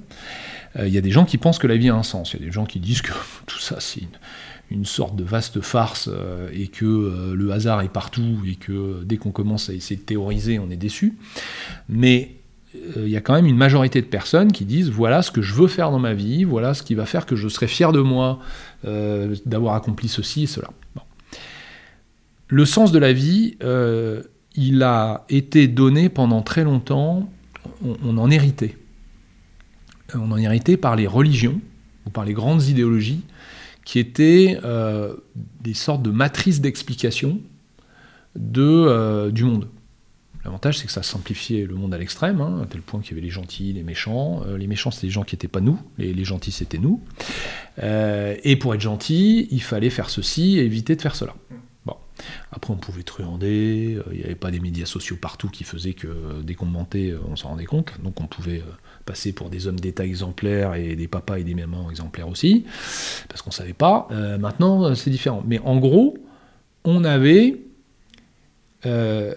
Euh, 0.76 0.88
il 0.88 0.94
y 0.94 0.98
a 0.98 1.00
des 1.00 1.10
gens 1.10 1.24
qui 1.24 1.38
pensent 1.38 1.58
que 1.58 1.66
la 1.68 1.76
vie 1.76 1.88
a 1.88 1.94
un 1.94 2.02
sens. 2.02 2.32
Il 2.32 2.40
y 2.40 2.42
a 2.42 2.46
des 2.46 2.52
gens 2.52 2.66
qui 2.66 2.80
disent 2.80 3.02
que 3.02 3.12
tout 3.46 3.60
ça, 3.60 3.78
c'est 3.78 4.00
une, 4.00 4.08
sorte 4.84 5.16
de 5.16 5.24
vaste 5.24 5.60
farce 5.60 6.10
et 6.52 6.68
que 6.68 7.32
le 7.34 7.52
hasard 7.52 7.80
est 7.82 7.92
partout 7.92 8.38
et 8.46 8.54
que 8.54 9.02
dès 9.04 9.16
qu'on 9.16 9.30
commence 9.30 9.70
à 9.70 9.72
essayer 9.72 9.96
de 9.96 10.04
théoriser, 10.04 10.58
on 10.58 10.70
est 10.70 10.76
déçu. 10.76 11.16
Mais 11.88 12.38
euh, 12.74 13.04
il 13.06 13.08
y 13.08 13.16
a 13.16 13.20
quand 13.20 13.34
même 13.34 13.46
une 13.46 13.56
majorité 13.56 14.00
de 14.00 14.06
personnes 14.06 14.52
qui 14.52 14.64
disent 14.64 14.90
voilà 14.90 15.22
ce 15.22 15.30
que 15.30 15.42
je 15.42 15.54
veux 15.54 15.68
faire 15.68 15.90
dans 15.90 15.98
ma 15.98 16.14
vie, 16.14 16.44
voilà 16.44 16.74
ce 16.74 16.82
qui 16.82 16.94
va 16.94 17.06
faire 17.06 17.26
que 17.26 17.36
je 17.36 17.48
serai 17.48 17.66
fier 17.66 17.92
de 17.92 18.00
moi 18.00 18.40
euh, 18.84 19.34
d'avoir 19.46 19.74
accompli 19.74 20.08
ceci 20.08 20.44
et 20.44 20.46
cela. 20.46 20.68
Le 22.48 22.64
sens 22.64 22.92
de 22.92 22.98
la 22.98 23.12
vie, 23.12 23.56
euh, 23.62 24.22
il 24.54 24.82
a 24.82 25.24
été 25.28 25.68
donné 25.68 26.08
pendant 26.08 26.42
très 26.42 26.64
longtemps, 26.64 27.28
on, 27.82 28.16
en 28.16 28.30
héritait. 28.30 28.76
On 30.14 30.32
en 30.32 30.38
héritait 30.38 30.78
par 30.78 30.96
les 30.96 31.06
religions 31.06 31.60
ou 32.06 32.10
par 32.10 32.24
les 32.24 32.32
grandes 32.32 32.64
idéologies 32.64 33.22
qui 33.88 33.98
étaient 33.98 34.60
des 35.62 35.72
sortes 35.72 36.02
de 36.02 36.10
matrices 36.10 36.60
d'explication 36.60 37.40
de, 38.36 39.30
du 39.30 39.44
monde. 39.44 39.66
L'avantage, 40.44 40.78
c'est 40.78 40.86
que 40.86 40.92
ça 40.92 41.02
simplifiait 41.02 41.64
le 41.64 41.74
monde 41.74 41.92
à 41.94 41.98
l'extrême, 41.98 42.40
hein, 42.40 42.60
à 42.62 42.66
tel 42.66 42.82
point 42.82 43.00
qu'il 43.00 43.12
y 43.12 43.14
avait 43.14 43.26
les 43.26 43.30
gentils, 43.30 43.72
les 43.72 43.82
méchants. 43.82 44.42
Euh, 44.46 44.56
les 44.56 44.66
méchants, 44.66 44.90
c'était 44.90 45.06
les 45.06 45.12
gens 45.12 45.24
qui 45.24 45.34
n'étaient 45.34 45.48
pas 45.48 45.60
nous, 45.60 45.80
les, 45.98 46.12
les 46.14 46.24
gentils, 46.24 46.52
c'était 46.52 46.78
nous. 46.78 47.02
Euh, 47.82 48.36
et 48.44 48.56
pour 48.56 48.74
être 48.74 48.80
gentil, 48.80 49.48
il 49.50 49.62
fallait 49.62 49.90
faire 49.90 50.10
ceci 50.10 50.58
et 50.58 50.64
éviter 50.64 50.94
de 50.96 51.02
faire 51.02 51.16
cela. 51.16 51.34
Bon. 51.86 51.96
Après, 52.52 52.72
on 52.72 52.76
pouvait 52.76 53.02
truander, 53.02 53.96
euh, 53.98 54.10
il 54.12 54.18
n'y 54.18 54.24
avait 54.24 54.34
pas 54.34 54.50
des 54.50 54.60
médias 54.60 54.86
sociaux 54.86 55.16
partout 55.20 55.48
qui 55.48 55.64
faisaient 55.64 55.94
que 55.94 56.06
euh, 56.06 56.42
dès 56.42 56.54
qu'on 56.54 56.66
mentait, 56.66 57.10
euh, 57.10 57.20
on 57.28 57.36
s'en 57.36 57.48
rendait 57.48 57.64
compte. 57.64 58.00
Donc 58.02 58.20
on 58.20 58.26
pouvait 58.26 58.60
euh, 58.60 58.72
passer 59.08 59.32
pour 59.32 59.48
des 59.48 59.66
hommes 59.66 59.80
d'État 59.80 60.04
exemplaires 60.04 60.74
et 60.74 60.94
des 60.94 61.08
papas 61.08 61.38
et 61.38 61.44
des 61.44 61.54
mamans 61.54 61.90
exemplaires 61.90 62.28
aussi, 62.28 62.64
parce 63.28 63.40
qu'on 63.42 63.50
ne 63.50 63.54
savait 63.62 63.72
pas. 63.86 64.06
Euh, 64.10 64.36
maintenant, 64.38 64.84
euh, 64.84 64.94
c'est 64.94 65.10
différent. 65.10 65.42
Mais 65.46 65.58
en 65.60 65.78
gros, 65.78 66.18
on 66.84 67.04
avait 67.04 67.56
euh, 68.86 69.34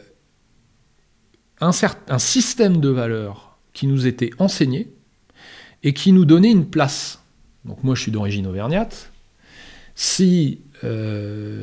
un, 1.61 1.71
un 2.09 2.19
système 2.19 2.81
de 2.81 2.89
valeurs 2.89 3.57
qui 3.73 3.87
nous 3.87 4.05
était 4.07 4.31
enseigné 4.39 4.89
et 5.83 5.93
qui 5.93 6.11
nous 6.11 6.25
donnait 6.25 6.51
une 6.51 6.65
place. 6.65 7.21
Donc 7.65 7.83
moi, 7.83 7.95
je 7.95 8.01
suis 8.01 8.11
d'origine 8.11 8.45
auvergnate. 8.47 9.11
Si 9.95 10.59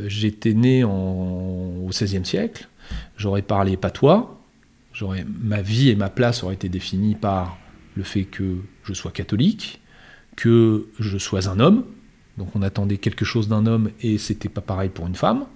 j'étais 0.07 0.55
né 0.55 0.85
en- 0.85 1.83
au 1.85 1.89
XVIe 1.91 2.25
siècle, 2.25 2.69
j'aurais 3.17 3.43
parlé 3.43 3.77
patois, 3.77 4.41
ma 5.27 5.61
vie 5.61 5.91
et 5.91 5.97
ma 5.97 6.09
place 6.09 6.43
auraient 6.45 6.55
été 6.55 6.69
définies 6.69 7.17
par 7.17 7.59
le 7.99 8.05
fait 8.05 8.23
que 8.23 8.59
je 8.85 8.95
sois 8.95 9.11
catholique, 9.11 9.81
que 10.37 10.87
je 11.01 11.19
sois 11.19 11.49
un 11.49 11.59
homme, 11.59 11.83
donc 12.39 12.49
on 12.55 12.63
attendait 12.63 12.97
quelque 12.97 13.25
chose 13.25 13.49
d'un 13.49 13.67
homme 13.67 13.91
et 14.01 14.19
c'était 14.19 14.49
pas 14.49 14.61
pareil 14.61 14.89
pour 14.89 15.09
une 15.09 15.17
femme, 15.17 15.47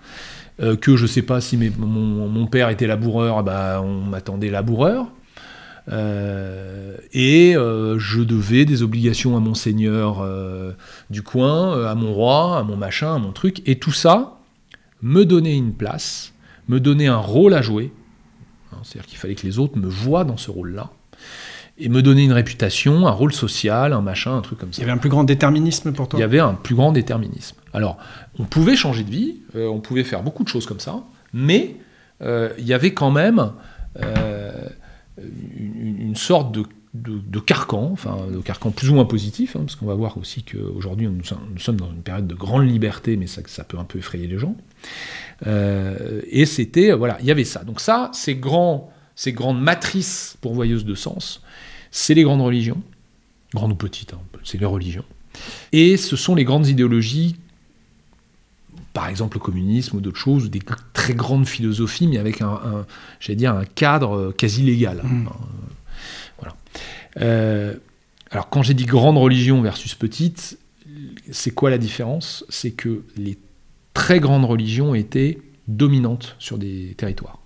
euh, 0.61 0.77
que 0.77 0.97
je 0.97 1.07
sais 1.07 1.23
pas 1.23 1.41
si 1.41 1.57
mes- 1.57 1.71
mon, 1.71 2.47
père 2.49 2.69
était 2.69 2.89
laboureur, 2.89 3.45
bah, 3.45 3.81
on 3.81 4.03
m'attendait 4.03 4.51
laboureur, 4.51 5.07
euh, 5.89 6.97
et 7.13 7.57
euh, 7.57 7.97
je 8.01 8.23
devais 8.23 8.65
des 8.65 8.83
obligations 8.83 9.37
à 9.37 9.41
mon 9.41 9.55
seigneur 9.55 10.27
du 11.11 11.23
coin, 11.23 11.87
à 11.87 11.95
mon 11.95 12.13
roi, 12.13 12.59
à 12.59 12.65
mon 12.65 12.77
machin, 12.77 13.15
à 13.15 13.19
mon 13.19 13.31
truc, 13.31 13.63
et 13.67 13.79
tout 13.79 13.93
ça 13.93 14.41
me 15.01 15.25
donnait 15.25 15.57
une 15.57 15.75
place, 15.75 16.35
me 16.67 16.81
donnait 16.81 17.07
un 17.07 17.19
rôle 17.19 17.55
à 17.55 17.63
jouer. 17.63 17.93
Hein, 18.73 18.79
C'est-à-dire 18.83 19.09
qu'il 19.09 19.19
fallait 19.19 19.37
que 19.37 19.47
les 19.47 19.61
autres 19.61 19.79
me 19.79 19.89
voient 19.89 20.25
dans 20.25 20.37
ce 20.37 20.51
rôle-là, 20.51 20.91
et 21.79 21.89
me 21.89 22.03
donner 22.03 22.23
une 22.25 22.33
réputation, 22.33 23.07
un 23.07 23.11
rôle 23.11 23.33
social, 23.33 23.93
un 23.93 24.03
machin, 24.03 24.37
un 24.37 24.41
truc 24.43 24.59
comme 24.59 24.69
Il 24.71 24.75
ça. 24.75 24.81
y 24.83 24.85
avait 24.85 24.93
un 24.93 24.99
plus 24.99 25.09
grand 25.11 25.25
déterminisme 25.25 25.93
pour 25.93 26.09
toi? 26.09 26.19
Il 26.19 26.21
y 26.21 26.25
avait 26.25 26.39
un 26.41 26.55
plus 26.55 26.75
grand 26.75 26.93
déterminisme. 26.93 27.57
Alors, 27.73 27.97
on 28.39 28.45
pouvait 28.45 28.77
changer 28.77 29.03
de 29.05 29.11
vie, 29.11 29.37
euh, 29.57 29.67
on 29.69 29.81
pouvait 29.81 30.05
faire 30.05 30.23
beaucoup 30.23 30.45
de 30.45 30.49
choses 30.49 30.67
comme 30.67 30.81
ça, 30.81 31.03
mais 31.33 31.77
euh, 32.23 32.51
il 32.59 32.67
y 32.67 32.75
avait 32.75 32.93
quand 32.93 33.11
même 33.11 33.53
euh, 34.03 34.69
une, 35.19 36.15
sorte 36.15 36.53
de, 36.53 36.65
de- 36.95 37.19
de 37.19 37.39
carcan, 37.41 37.89
enfin 37.93 38.17
de 38.31 38.39
carcan 38.39 38.71
plus 38.71 38.91
ou 38.91 38.95
moins 38.95 39.05
positif, 39.07 39.57
hein, 39.57 39.61
parce 39.61 39.75
qu'on 39.77 39.87
va 39.87 39.95
voir 39.95 40.19
aussi 40.19 40.43
qu'aujourd'hui 40.43 41.07
nous, 41.09 41.25
sommes- 41.25 41.49
nous 41.53 41.59
sommes 41.59 41.77
dans 41.77 41.91
une 41.91 42.03
période 42.03 42.27
de 42.27 42.35
grande 42.35 42.69
liberté, 42.69 43.17
mais 43.17 43.27
ça, 43.27 43.41
ça 43.47 43.65
peut 43.65 43.79
un 43.79 43.85
peu 43.85 43.99
effrayer 43.99 44.27
les 44.27 44.39
gens. 44.39 44.55
Et 46.31 46.47
c'était, 46.47 46.93
voilà, 46.93 47.17
il 47.21 47.27
y 47.27 47.31
avait 47.31 47.45
ça. 47.45 47.65
Donc 47.65 47.81
ça, 47.81 48.11
ces, 48.13 48.35
grands, 48.37 48.93
ces 49.17 49.33
grandes 49.33 49.61
matrices 49.61 50.37
pourvoyeuses 50.41 50.85
de 50.85 50.95
sens, 50.95 51.43
c'est 51.93 52.15
les 52.15 52.25
grandes 52.25 52.41
religions, 52.41 52.83
grandes 53.55 53.73
ou 53.73 53.77
petites, 53.77 54.15
hein, 54.15 54.21
c'est 54.43 54.59
les 54.59 54.67
religions. 54.67 55.05
Et 55.71 55.97
ce 55.97 56.17
sont 56.17 56.35
les 56.35 56.45
grandes 56.45 56.67
idéologies, 56.67 57.37
par 58.93 59.07
exemple 59.09 59.37
le 59.37 59.43
communisme 59.43 59.99
ou 59.99 60.01
d'autres 60.01 60.19
choses, 60.19 60.47
ou 60.47 60.49
des 60.49 60.63
très 60.93 61.15
grandes 61.15 61.47
philosophies, 61.47 62.09
mais 62.09 62.19
avec 62.19 62.43
un, 62.43 62.49
un 62.49 62.87
j'allais 63.21 63.37
dire, 63.37 63.55
un 63.55 63.65
cadre 63.65 64.33
quasi 64.33 64.63
légal. 64.63 65.03
Mm. 65.05 65.29
Hein, 65.29 65.33
voilà. 66.39 66.57
Euh, 67.21 67.75
alors 68.31 68.49
quand 68.49 68.63
j'ai 68.63 68.75
dit 68.75 68.87
grande 68.87 69.19
religion 69.19 69.63
versus 69.63 69.95
petite, 69.95 70.59
c'est 71.31 71.53
quoi 71.53 71.71
la 71.71 71.79
différence? 71.79 72.45
C'est 72.49 72.73
que 72.73 73.05
les 73.17 73.39
très 73.95 74.21
grandes 74.21 74.45
religions 74.45 74.95
étaient 74.95 75.39
dominantes 75.69 76.37
sur 76.39 76.59
des 76.59 76.95
territoires. 76.97 77.39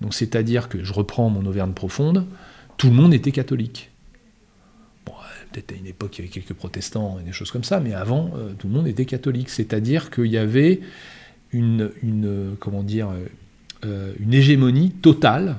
Donc 0.00 0.14
c'est-à-dire 0.14 0.68
que 0.68 0.84
je 0.84 0.92
reprends 0.92 1.30
mon 1.30 1.46
Auvergne 1.46 1.72
profonde, 1.72 2.26
tout 2.78 2.88
le 2.88 2.94
monde 2.94 3.12
était 3.12 3.32
catholique. 3.32 3.90
Bon, 5.04 5.12
peut-être 5.52 5.72
à 5.72 5.74
une 5.74 5.86
époque 5.86 6.16
il 6.16 6.22
y 6.22 6.24
avait 6.24 6.32
quelques 6.32 6.54
protestants 6.54 7.18
et 7.20 7.24
des 7.24 7.32
choses 7.32 7.50
comme 7.50 7.64
ça, 7.64 7.80
mais 7.80 7.92
avant 7.92 8.30
euh, 8.36 8.52
tout 8.58 8.68
le 8.68 8.72
monde 8.72 8.88
était 8.88 9.04
catholique. 9.04 9.50
C'est-à-dire 9.50 10.10
qu'il 10.10 10.26
y 10.26 10.38
avait 10.38 10.80
une, 11.52 11.90
une, 12.02 12.56
comment 12.58 12.82
dire, 12.82 13.10
euh, 13.84 14.14
une 14.18 14.32
hégémonie 14.32 14.92
totale. 14.92 15.56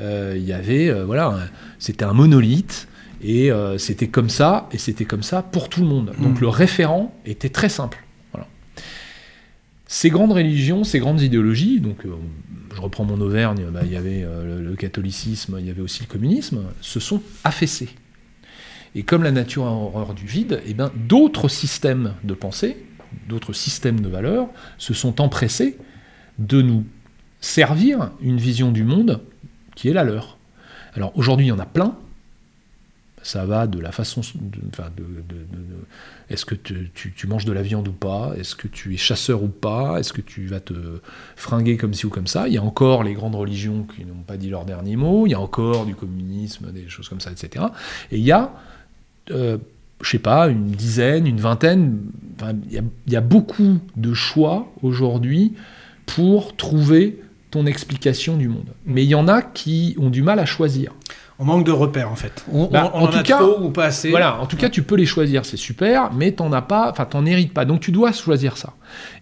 Euh, 0.00 0.34
il 0.36 0.44
y 0.44 0.52
avait, 0.52 0.92
voilà, 1.04 1.38
c'était 1.78 2.04
un 2.04 2.12
monolithe. 2.12 2.88
Et 3.22 3.50
c'était 3.78 4.08
comme 4.08 4.28
ça, 4.28 4.68
et 4.72 4.78
c'était 4.78 5.06
comme 5.06 5.22
ça 5.22 5.42
pour 5.42 5.70
tout 5.70 5.80
le 5.80 5.86
monde. 5.86 6.12
Donc 6.20 6.36
Mm. 6.36 6.42
le 6.42 6.48
référent 6.48 7.14
était 7.24 7.48
très 7.48 7.70
simple. 7.70 8.04
Ces 9.88 10.10
grandes 10.10 10.32
religions, 10.32 10.82
ces 10.82 10.98
grandes 10.98 11.20
idéologies, 11.22 11.80
donc 11.80 12.04
euh, 12.04 12.10
je 12.76 12.82
reprends 12.82 13.04
mon 13.04 13.20
Auvergne, 13.20 13.64
bah, 13.72 13.80
il 13.84 13.90
y 13.90 13.96
avait 13.96 14.22
euh, 14.22 14.60
le, 14.62 14.76
catholicisme, 14.76 15.56
il 15.58 15.66
y 15.66 15.70
avait 15.70 15.80
aussi 15.80 16.02
le 16.02 16.08
communisme, 16.08 16.62
se 16.82 17.00
sont 17.00 17.22
affaissés. 17.42 17.88
Et 18.94 19.02
comme 19.02 19.22
la 19.22 19.32
nature 19.32 19.66
a 19.66 19.70
horreur 19.70 20.12
du 20.12 20.26
vide, 20.26 20.60
eh 20.66 20.74
ben, 20.74 20.92
d'autres 20.94 21.48
systèmes 21.48 22.14
de 22.22 22.34
pensée, 22.34 22.86
d'autres 23.28 23.54
systèmes 23.54 24.00
de 24.00 24.08
valeurs 24.08 24.48
se 24.76 24.92
sont 24.92 25.22
empressés 25.22 25.78
de 26.38 26.60
nous 26.60 26.84
servir 27.40 28.10
une 28.20 28.36
vision 28.36 28.70
du 28.70 28.84
monde 28.84 29.20
qui 29.74 29.88
est 29.88 29.94
la 29.94 30.04
leur. 30.04 30.36
Alors 30.94 31.16
aujourd'hui, 31.16 31.46
il 31.46 31.48
y 31.50 31.52
en 31.52 31.58
a 31.58 31.66
plein. 31.66 31.96
Ça 33.26 33.44
va 33.44 33.66
de 33.66 33.80
la 33.80 33.90
façon. 33.90 34.20
de- 34.36 34.60
est-ce 36.30 36.44
que 36.44 36.54
tu, 36.54 36.90
tu- 36.94 37.12
tu 37.12 37.26
manges 37.26 37.44
de 37.44 37.52
la 37.52 37.62
viande 37.62 37.88
ou 37.88 37.92
pas? 37.92 38.32
Est-ce 38.38 38.54
que 38.54 38.68
tu 38.68 38.94
es 38.94 38.96
chasseur 38.96 39.42
ou 39.42 39.48
pas? 39.48 39.98
Est-ce 39.98 40.12
que 40.12 40.20
tu 40.20 40.46
vas 40.46 40.60
te 40.60 40.74
fringuer 41.34 41.76
comme 41.76 41.92
ci 41.92 42.06
ou 42.06 42.08
comme 42.08 42.28
ça? 42.28 42.46
Il 42.46 42.54
y 42.54 42.56
a 42.58 42.62
encore 42.62 43.02
les 43.02 43.14
grandes 43.14 43.34
religions 43.34 43.82
qui 43.82 44.04
n'ont 44.04 44.22
pas 44.24 44.36
dit 44.36 44.48
leur 44.48 44.64
dernier 44.64 44.94
mot. 44.94 45.26
Il 45.26 45.30
y 45.30 45.34
a 45.34 45.40
encore 45.40 45.86
du 45.86 45.96
communisme, 45.96 46.70
des 46.70 46.88
choses 46.88 47.08
comme 47.08 47.20
ça, 47.20 47.32
etc. 47.32 47.64
Et 48.12 48.18
il 48.18 48.24
y 48.24 48.30
a, 48.30 48.52
euh, 49.32 49.58
je 50.02 50.08
sais 50.10 50.20
pas, 50.20 50.46
une 50.46 50.70
dizaine, 50.70 51.26
une 51.26 51.40
vingtaine. 51.40 51.98
enfin, 52.36 52.52
il, 52.68 52.74
y 52.74 52.78
a, 52.78 52.82
il 53.08 53.12
y 53.12 53.16
a 53.16 53.20
beaucoup 53.20 53.78
de 53.96 54.14
choix 54.14 54.72
aujourd'hui 54.82 55.54
pour 56.06 56.54
trouver 56.54 57.20
ton 57.50 57.66
explication 57.66 58.36
du 58.36 58.46
monde. 58.48 58.68
Mais 58.84 59.02
il 59.02 59.08
y 59.08 59.16
en 59.16 59.26
a 59.26 59.42
qui 59.42 59.96
ont 59.98 60.10
du 60.10 60.22
mal 60.22 60.38
à 60.38 60.46
choisir. 60.46 60.92
On 61.38 61.44
manque 61.44 61.66
de 61.66 61.70
repères 61.72 62.10
en 62.10 62.16
fait. 62.16 62.44
On, 62.50 62.64
Bah, 62.66 62.90
on- 62.94 62.98
on 62.98 63.02
en 63.02 63.04
en 63.04 63.08
tout 63.08 63.18
a 63.18 63.22
cas- 63.22 63.36
trop 63.36 63.60
ou 63.60 63.70
pas 63.70 63.84
assez. 63.86 64.08
Voilà, 64.08 64.40
en 64.40 64.46
tout 64.46 64.56
cas, 64.56 64.70
tu 64.70 64.82
peux 64.82 64.94
les 64.96 65.04
choisir, 65.04 65.44
c'est 65.44 65.58
super, 65.58 66.10
mais 66.14 66.32
t'en 66.32 66.50
as 66.52 66.62
pas, 66.62 66.90
enfin, 66.90 67.04
t'en 67.04 67.26
hérites 67.26 67.52
pas. 67.52 67.66
Donc, 67.66 67.80
tu 67.80 67.92
dois 67.92 68.10
choisir 68.12 68.56
ça. 68.56 68.72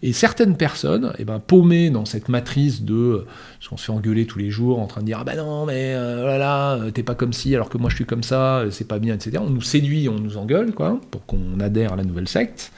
Et 0.03 0.13
certaines 0.13 0.57
personnes, 0.57 1.13
eh 1.19 1.25
ben, 1.25 1.41
paumées 1.41 1.91
dans 1.91 2.05
cette 2.05 2.29
matrice 2.29 2.83
de, 2.83 2.95
euh, 2.95 3.27
parce 3.59 3.69
qu'on 3.69 3.77
se 3.77 3.87
fait 3.87 3.93
engueuler 3.93 4.27
tous 4.27 4.39
les 4.39 4.49
jours 4.51 4.79
en 4.79 4.87
train 4.87 5.01
de 5.01 5.07
dire, 5.07 5.19
ah 5.21 5.25
ben 5.25 5.37
non, 5.37 5.67
mais 5.67 5.93
euh, 5.95 6.21
voilà, 6.23 6.75
euh, 6.75 6.91
t'es 6.93 7.03
pas 7.03 7.17
comme 7.17 7.33
ci, 7.33 7.53
alors 7.55 7.69
que 7.69 7.79
moi 7.79 7.91
je 7.91 7.97
suis 7.97 8.07
comme 8.07 8.23
ça, 8.23 8.59
euh, 8.59 8.71
c'est 8.71 8.87
pas 8.87 9.01
bien, 9.01 9.15
etc. 9.15 9.39
On 9.45 9.51
nous 9.51 9.63
séduit, 9.63 10.09
on 10.09 10.21
nous 10.21 10.37
engueule, 10.37 10.73
quoi, 10.73 11.01
pour 11.11 11.27
qu'on 11.27 11.59
adhère 11.59 11.95
à 11.95 11.97
la 11.97 12.05
nouvelle 12.05 12.29
secte. 12.29 12.71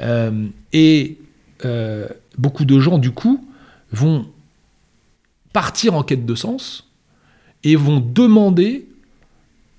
Euh, 0.00 0.46
et 0.72 1.18
euh, 1.64 2.08
beaucoup 2.38 2.64
de 2.64 2.80
gens, 2.80 2.98
du 2.98 3.12
coup, 3.12 3.46
vont 3.92 4.26
partir 5.52 5.94
en 5.94 6.02
quête 6.02 6.26
de 6.26 6.34
sens 6.34 6.88
et 7.64 7.76
vont 7.76 8.00
demander 8.00 8.86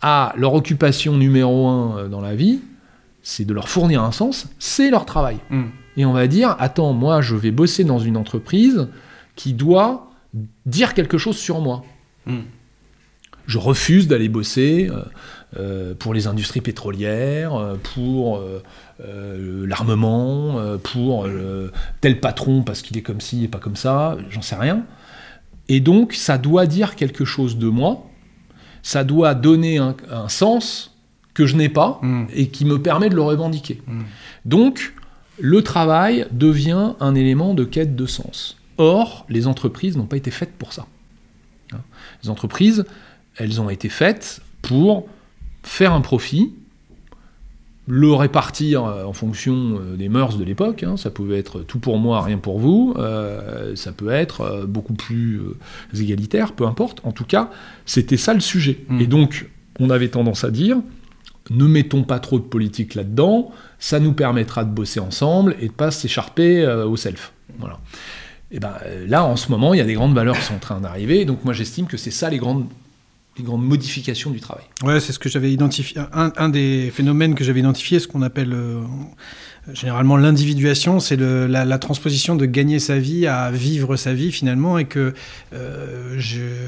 à 0.01 0.33
leur 0.37 0.53
occupation 0.53 1.17
numéro 1.17 1.67
un 1.67 1.97
euh, 1.97 2.07
dans 2.07 2.21
la 2.21 2.35
vie, 2.35 2.59
c'est 3.23 3.45
de 3.45 3.53
leur 3.53 3.69
fournir 3.69 4.03
un 4.03 4.11
sens, 4.11 4.47
c'est 4.59 4.89
leur 4.89 5.05
travail. 5.05 5.37
Mm. 5.49 5.63
Et 5.97 6.05
on 6.05 6.13
va 6.13 6.27
dire, 6.27 6.55
attends, 6.59 6.93
moi 6.93 7.21
je 7.21 7.35
vais 7.35 7.51
bosser 7.51 7.83
dans 7.83 7.99
une 7.99 8.17
entreprise 8.17 8.87
qui 9.35 9.53
doit 9.53 10.11
dire 10.65 10.93
quelque 10.93 11.17
chose 11.17 11.37
sur 11.37 11.61
moi. 11.61 11.83
Mm. 12.25 12.39
Je 13.47 13.57
refuse 13.57 14.07
d'aller 14.07 14.27
bosser 14.27 14.89
euh, 14.91 15.01
euh, 15.57 15.93
pour 15.97 16.13
les 16.13 16.27
industries 16.27 16.59
pétrolières, 16.59 17.77
pour 17.93 18.37
euh, 18.37 18.61
euh, 19.01 19.65
l'armement, 19.65 20.59
pour 20.83 21.27
tel 22.01 22.19
patron 22.19 22.61
parce 22.63 22.81
qu'il 22.81 22.97
est 22.97 23.01
comme 23.01 23.21
ci 23.21 23.45
et 23.45 23.47
pas 23.47 23.59
comme 23.59 23.77
ça, 23.77 24.17
j'en 24.29 24.41
sais 24.41 24.55
rien. 24.55 24.83
Et 25.67 25.79
donc 25.79 26.13
ça 26.13 26.37
doit 26.37 26.65
dire 26.67 26.95
quelque 26.95 27.25
chose 27.25 27.57
de 27.57 27.67
moi, 27.67 28.09
ça 28.83 29.03
doit 29.03 29.33
donner 29.33 29.77
un, 29.77 29.95
un 30.11 30.29
sens 30.29 30.95
que 31.33 31.45
je 31.45 31.55
n'ai 31.55 31.69
pas 31.69 31.99
Mm. 32.01 32.25
et 32.33 32.47
qui 32.47 32.65
me 32.65 32.81
permet 32.81 33.09
de 33.09 33.15
le 33.15 33.21
revendiquer. 33.21 33.81
Mm. 33.85 34.01
Donc, 34.45 34.93
le 35.37 35.61
travail 35.61 36.27
devient 36.31 36.93
un 36.99 37.13
élément 37.13 37.53
de 37.53 37.65
quête 37.65 37.95
de 37.95 38.05
sens. 38.05 38.57
Or, 38.77 39.25
les 39.29 39.45
entreprises 39.47 39.97
n'ont 39.97 40.05
pas 40.05 40.17
été 40.17 40.31
faites 40.31 40.53
pour 40.53 40.73
ça. 40.73 40.87
Les 42.23 42.29
entreprises, 42.29 42.85
elles 43.35 43.59
ont 43.59 43.69
été 43.69 43.89
faites 43.89 44.41
pour 44.61 45.07
faire 45.63 45.91
un 45.91 45.99
profit, 45.99 46.53
le 47.87 48.11
répartir 48.13 48.85
euh, 48.85 49.05
en 49.05 49.13
fonction 49.13 49.79
euh, 49.79 49.95
des 49.95 50.09
mœurs 50.09 50.37
de 50.37 50.43
l'époque. 50.43 50.83
hein. 50.83 50.97
Ça 50.97 51.11
pouvait 51.11 51.37
être 51.37 51.61
tout 51.61 51.79
pour 51.79 51.97
moi, 51.97 52.21
rien 52.21 52.37
pour 52.37 52.59
vous. 52.59 52.93
Euh, 52.97 53.75
ça 53.75 53.91
peut 53.91 54.09
être 54.09 54.65
beaucoup 54.67 54.93
plus 54.93 55.41
égalitaire, 55.93 56.53
peu 56.53 56.65
importe. 56.65 57.01
En 57.03 57.11
tout 57.11 57.25
cas, 57.25 57.49
c'était 57.85 58.17
ça 58.17 58.33
le 58.33 58.39
sujet. 58.39 58.79
Mm. 58.87 59.01
Et 59.01 59.07
donc, 59.07 59.49
on 59.79 59.89
avait 59.89 60.09
tendance 60.09 60.43
à 60.43 60.51
dire, 60.51 60.77
ne 61.49 61.65
mettons 61.65 62.03
pas 62.03 62.19
trop 62.19 62.39
de 62.39 62.43
politique 62.43 62.95
là-dedans, 62.95 63.51
ça 63.79 63.99
nous 63.99 64.13
permettra 64.13 64.63
de 64.63 64.71
bosser 64.73 64.99
ensemble 64.99 65.55
et 65.59 65.67
de 65.67 65.73
pas 65.73 65.91
s'écharper 65.91 66.63
euh, 66.63 66.85
au 66.85 66.95
self. 66.95 67.33
Voilà. 67.59 67.79
Et 68.51 68.59
ben 68.59 68.73
euh, 68.85 69.05
là, 69.07 69.23
en 69.23 69.35
ce 69.35 69.51
moment, 69.51 69.73
il 69.73 69.77
y 69.77 69.81
a 69.81 69.85
des 69.85 69.93
grandes 69.93 70.15
valeurs 70.15 70.37
qui 70.37 70.45
sont 70.45 70.55
en 70.55 70.59
train 70.59 70.79
d'arriver. 70.79 71.25
Donc 71.25 71.43
moi, 71.43 71.53
j'estime 71.53 71.87
que 71.87 71.97
c'est 71.97 72.11
ça 72.11 72.29
les 72.29 72.37
grandes, 72.37 72.65
les 73.37 73.43
grandes 73.43 73.63
modifications 73.65 74.31
du 74.31 74.39
travail. 74.39 74.63
Ouais, 74.83 74.99
c'est 74.99 75.11
ce 75.11 75.19
que 75.19 75.27
j'avais 75.27 75.51
identifié. 75.51 76.01
Un, 76.13 76.49
des 76.49 76.91
phénomènes 76.93 77.35
que 77.35 77.43
j'avais 77.43 77.59
identifié, 77.59 77.99
ce 77.99 78.07
qu'on 78.07 78.21
appelle 78.21 78.53
euh, 78.53 78.81
généralement 79.73 80.15
l'individuation, 80.15 80.99
c'est 80.99 81.17
la, 81.17 81.77
transposition 81.77 82.35
de 82.35 82.45
gagner 82.45 82.79
sa 82.79 82.97
vie 82.97 83.27
à 83.27 83.51
vivre 83.51 83.97
sa 83.97 84.13
vie 84.13 84.31
finalement, 84.31 84.77
et 84.77 84.85
que 84.85 85.13
euh, 85.53 86.19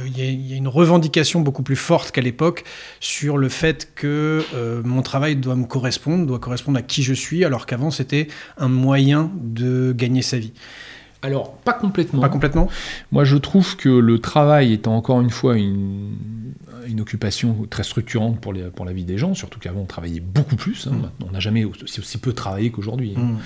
il 0.06 0.20
y 0.20 0.54
a 0.54 0.58
une 0.58 0.68
revendication 0.68 1.40
beaucoup 1.40 1.64
plus 1.64 1.78
forte 1.78 2.12
qu'à 2.12 2.22
l'époque 2.22 2.66
sur 3.00 3.38
le 3.38 3.48
fait 3.48 3.92
que 3.96 4.44
euh, 4.54 4.82
mon 4.84 5.02
travail 5.02 5.38
doit 5.38 5.56
me 5.56 5.66
correspondre, 5.66 6.26
doit 6.26 6.40
correspondre 6.40 6.80
à 6.80 6.82
qui 6.82 7.02
je 7.02 7.14
suis, 7.14 7.46
alors 7.46 7.66
qu'avant 7.66 7.92
c'était 7.92 8.28
un 8.58 8.68
moyen 8.68 9.32
de 9.42 9.94
gagner 9.96 10.22
sa 10.22 10.38
vie. 10.38 10.52
Alors, 11.28 11.52
pas 11.58 11.74
complètement. 11.74 12.22
Pas 12.22 12.30
complètement. 12.30 12.70
Moi, 13.12 13.26
je 13.26 13.36
trouve 13.36 13.76
que 13.76 13.90
le 13.90 14.20
travail 14.20 14.72
étant 14.72 14.96
encore 14.96 15.20
une 15.20 15.30
fois 15.30 15.58
une, 15.58 16.14
une 16.88 17.02
occupation 17.02 17.68
très 17.70 17.84
structurante 17.84 18.40
pour, 18.40 18.54
les, 18.54 18.64
pour 18.70 18.86
la 18.86 18.94
vie 18.94 19.04
des 19.04 19.18
gens, 19.18 19.34
surtout 19.34 19.60
qu'avant 19.60 19.82
on 19.82 19.86
travaillait 19.86 20.22
beaucoup 20.22 20.56
plus. 20.56 20.88
hein. 20.88 20.92
Mm. 20.94 21.02
Maintenant, 21.02 21.28
on 21.30 21.32
n'a 21.34 21.42
jamais 21.42 21.66
aussi, 21.66 22.00
aussi 22.00 22.18
peu 22.18 22.32
travaillé 22.32 22.72
qu'aujourd'hui. 22.72 23.14
hein. 23.18 23.20
Mm. 23.22 23.38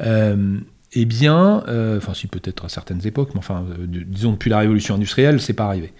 Euh, 0.00 0.58
eh 0.92 1.06
bien, 1.06 1.64
euh, 1.68 1.96
enfin, 1.96 2.12
si 2.12 2.26
peut-être 2.26 2.66
à 2.66 2.68
certaines 2.68 3.06
époques, 3.06 3.30
mais 3.32 3.38
enfin, 3.38 3.64
euh, 3.70 3.86
disons 3.88 4.32
depuis 4.32 4.50
la 4.50 4.58
révolution 4.58 4.94
industrielle, 4.94 5.40
c'est 5.40 5.54
pas 5.54 5.66
arrivé. 5.66 5.94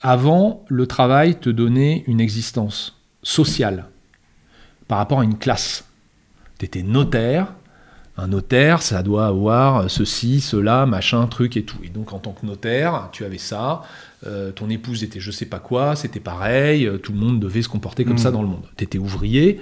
Avant, 0.00 0.64
le 0.68 0.86
travail 0.86 1.34
te 1.40 1.50
donnait 1.50 2.04
une 2.06 2.20
existence 2.20 2.96
sociale 3.24 3.86
par 4.88 4.98
rapport 4.98 5.20
à 5.20 5.24
une 5.24 5.36
classe. 5.36 5.84
Tu 6.58 6.64
étais 6.66 6.82
notaire. 6.82 7.54
Un 8.22 8.28
notaire, 8.28 8.82
ça 8.82 9.02
doit 9.02 9.26
avoir 9.26 9.90
ceci, 9.90 10.40
cela, 10.42 10.84
machin, 10.84 11.26
truc 11.26 11.56
et 11.56 11.62
tout. 11.62 11.78
Et 11.82 11.88
donc, 11.88 12.12
en 12.12 12.18
tant 12.18 12.32
que 12.32 12.44
notaire, 12.44 13.08
tu 13.12 13.24
avais 13.24 13.38
ça. 13.38 13.82
euh, 14.26 14.52
ton 14.52 14.68
épouse 14.68 15.02
était 15.02 15.18
je 15.20 15.30
sais 15.30 15.46
pas 15.46 15.58
quoi, 15.60 15.96
c'était 15.96 16.20
pareil. 16.20 16.86
euh, 16.86 16.98
tout 16.98 17.12
le 17.12 17.18
monde 17.18 17.40
devait 17.40 17.62
se 17.62 17.70
comporter 17.70 18.04
comme 18.04 18.14
Mm. 18.16 18.18
ça 18.18 18.30
dans 18.30 18.42
le 18.42 18.48
monde. 18.48 18.64
Tu 18.76 18.84
étais 18.84 18.98
ouvrier, 18.98 19.60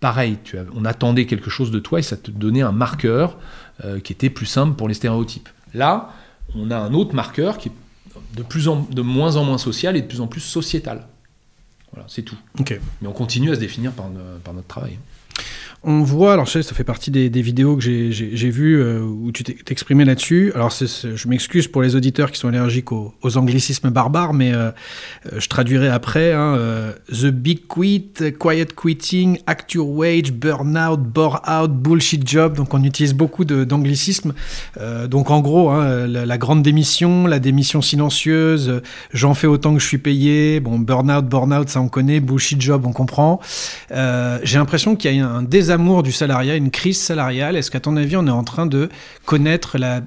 pareil. 0.00 0.38
Tu 0.44 0.56
avais- 0.56 0.70
on 0.74 0.86
attendait 0.86 1.26
quelque 1.26 1.50
chose 1.50 1.70
de 1.70 1.78
toi 1.80 1.98
et 1.98 2.02
ça 2.02 2.16
te 2.16 2.30
donnait 2.30 2.62
un 2.62 2.72
marqueur 2.72 3.36
euh, 3.84 4.00
qui 4.00 4.14
était 4.14 4.30
plus 4.30 4.46
simple 4.46 4.74
pour 4.76 4.88
les 4.88 4.94
stéréotypes. 4.94 5.50
Là, 5.74 6.14
on 6.54 6.70
a 6.70 6.78
un 6.78 6.94
autre 6.94 7.14
marqueur 7.14 7.58
qui 7.58 7.68
est 7.68 7.72
de, 8.36 8.42
plus 8.42 8.68
en, 8.68 8.86
de 8.90 9.02
moins 9.02 9.36
en 9.36 9.44
moins 9.44 9.58
social 9.58 9.94
et 9.96 10.00
de 10.00 10.06
plus 10.06 10.22
en 10.22 10.26
plus 10.26 10.40
sociétal. 10.40 11.06
Voilà, 11.92 12.06
c'est 12.08 12.22
tout. 12.22 12.38
Ok. 12.58 12.80
Mais 13.02 13.08
on 13.08 13.12
continue 13.12 13.50
à 13.50 13.54
se 13.54 13.60
définir 13.60 13.92
par 13.92 14.08
notre 14.08 14.66
travail. 14.66 14.98
On 15.82 16.02
voit, 16.02 16.34
alors 16.34 16.46
ça 16.46 16.62
fait 16.62 16.84
partie 16.84 17.10
des, 17.10 17.30
vidéos 17.40 17.74
que 17.74 17.82
j'ai- 17.82 18.50
vues 18.50 18.82
euh, 18.82 19.00
où 19.00 19.32
tu 19.32 19.44
t'exprimais 19.44 20.04
là-dessus. 20.04 20.52
Alors 20.54 20.70
je 20.70 21.26
m'excuse 21.28 21.68
pour 21.68 21.80
les 21.80 21.96
auditeurs 21.96 22.30
qui 22.30 22.38
sont 22.38 22.48
allergiques 22.48 22.92
aux, 22.92 23.14
anglicismes 23.36 23.88
barbares, 23.88 24.34
mais 24.34 24.52
euh, 24.52 24.72
euh, 25.32 25.38
je 25.40 25.48
traduirai 25.48 25.88
après. 25.88 26.32
hein, 26.34 26.58
The 27.10 27.28
big 27.28 27.66
quit, 27.66 28.12
quiet 28.38 28.66
quitting, 28.76 29.38
act 29.46 29.72
your 29.72 29.88
wage, 29.88 30.32
burnout, 30.32 30.98
bore 30.98 31.40
out, 31.48 31.70
bullshit 31.70 32.28
job. 32.28 32.56
Donc 32.56 32.74
on 32.74 32.84
utilise 32.84 33.14
beaucoup 33.14 33.46
d'anglicismes. 33.46 34.34
Donc 35.08 35.30
en 35.30 35.40
gros, 35.40 35.70
hein, 35.70 36.06
la, 36.06 36.26
la 36.26 36.38
grande 36.38 36.62
démission, 36.62 37.26
la 37.26 37.38
démission 37.38 37.80
silencieuse, 37.80 38.82
j'en 39.14 39.32
fais 39.32 39.46
autant 39.46 39.72
que 39.72 39.80
je 39.80 39.86
suis 39.86 39.98
payé. 39.98 40.60
Bon, 40.60 40.78
burnout, 40.78 41.24
burnout, 41.24 41.70
ça 41.70 41.80
on 41.80 41.88
connaît. 41.88 42.20
Bullshit 42.20 42.60
job, 42.60 42.84
on 42.84 42.92
comprend. 42.92 43.40
J'ai 43.90 44.58
l'impression 44.58 44.94
qu'il 44.94 45.14
y 45.16 45.20
a 45.20 45.26
un 45.26 45.29
désamour 45.42 46.02
du 46.02 46.12
salariat, 46.12 46.56
une 46.56 46.70
crise 46.70 47.00
salariale. 47.00 47.56
Est-ce 47.56 47.70
qu'à 47.70 47.80
ton 47.80 47.96
avis, 47.96 48.16
on 48.16 48.26
est 48.26 48.30
en 48.30 48.44
train 48.44 48.66
de 48.66 48.88
connaître 49.24 49.78
la 49.78 50.02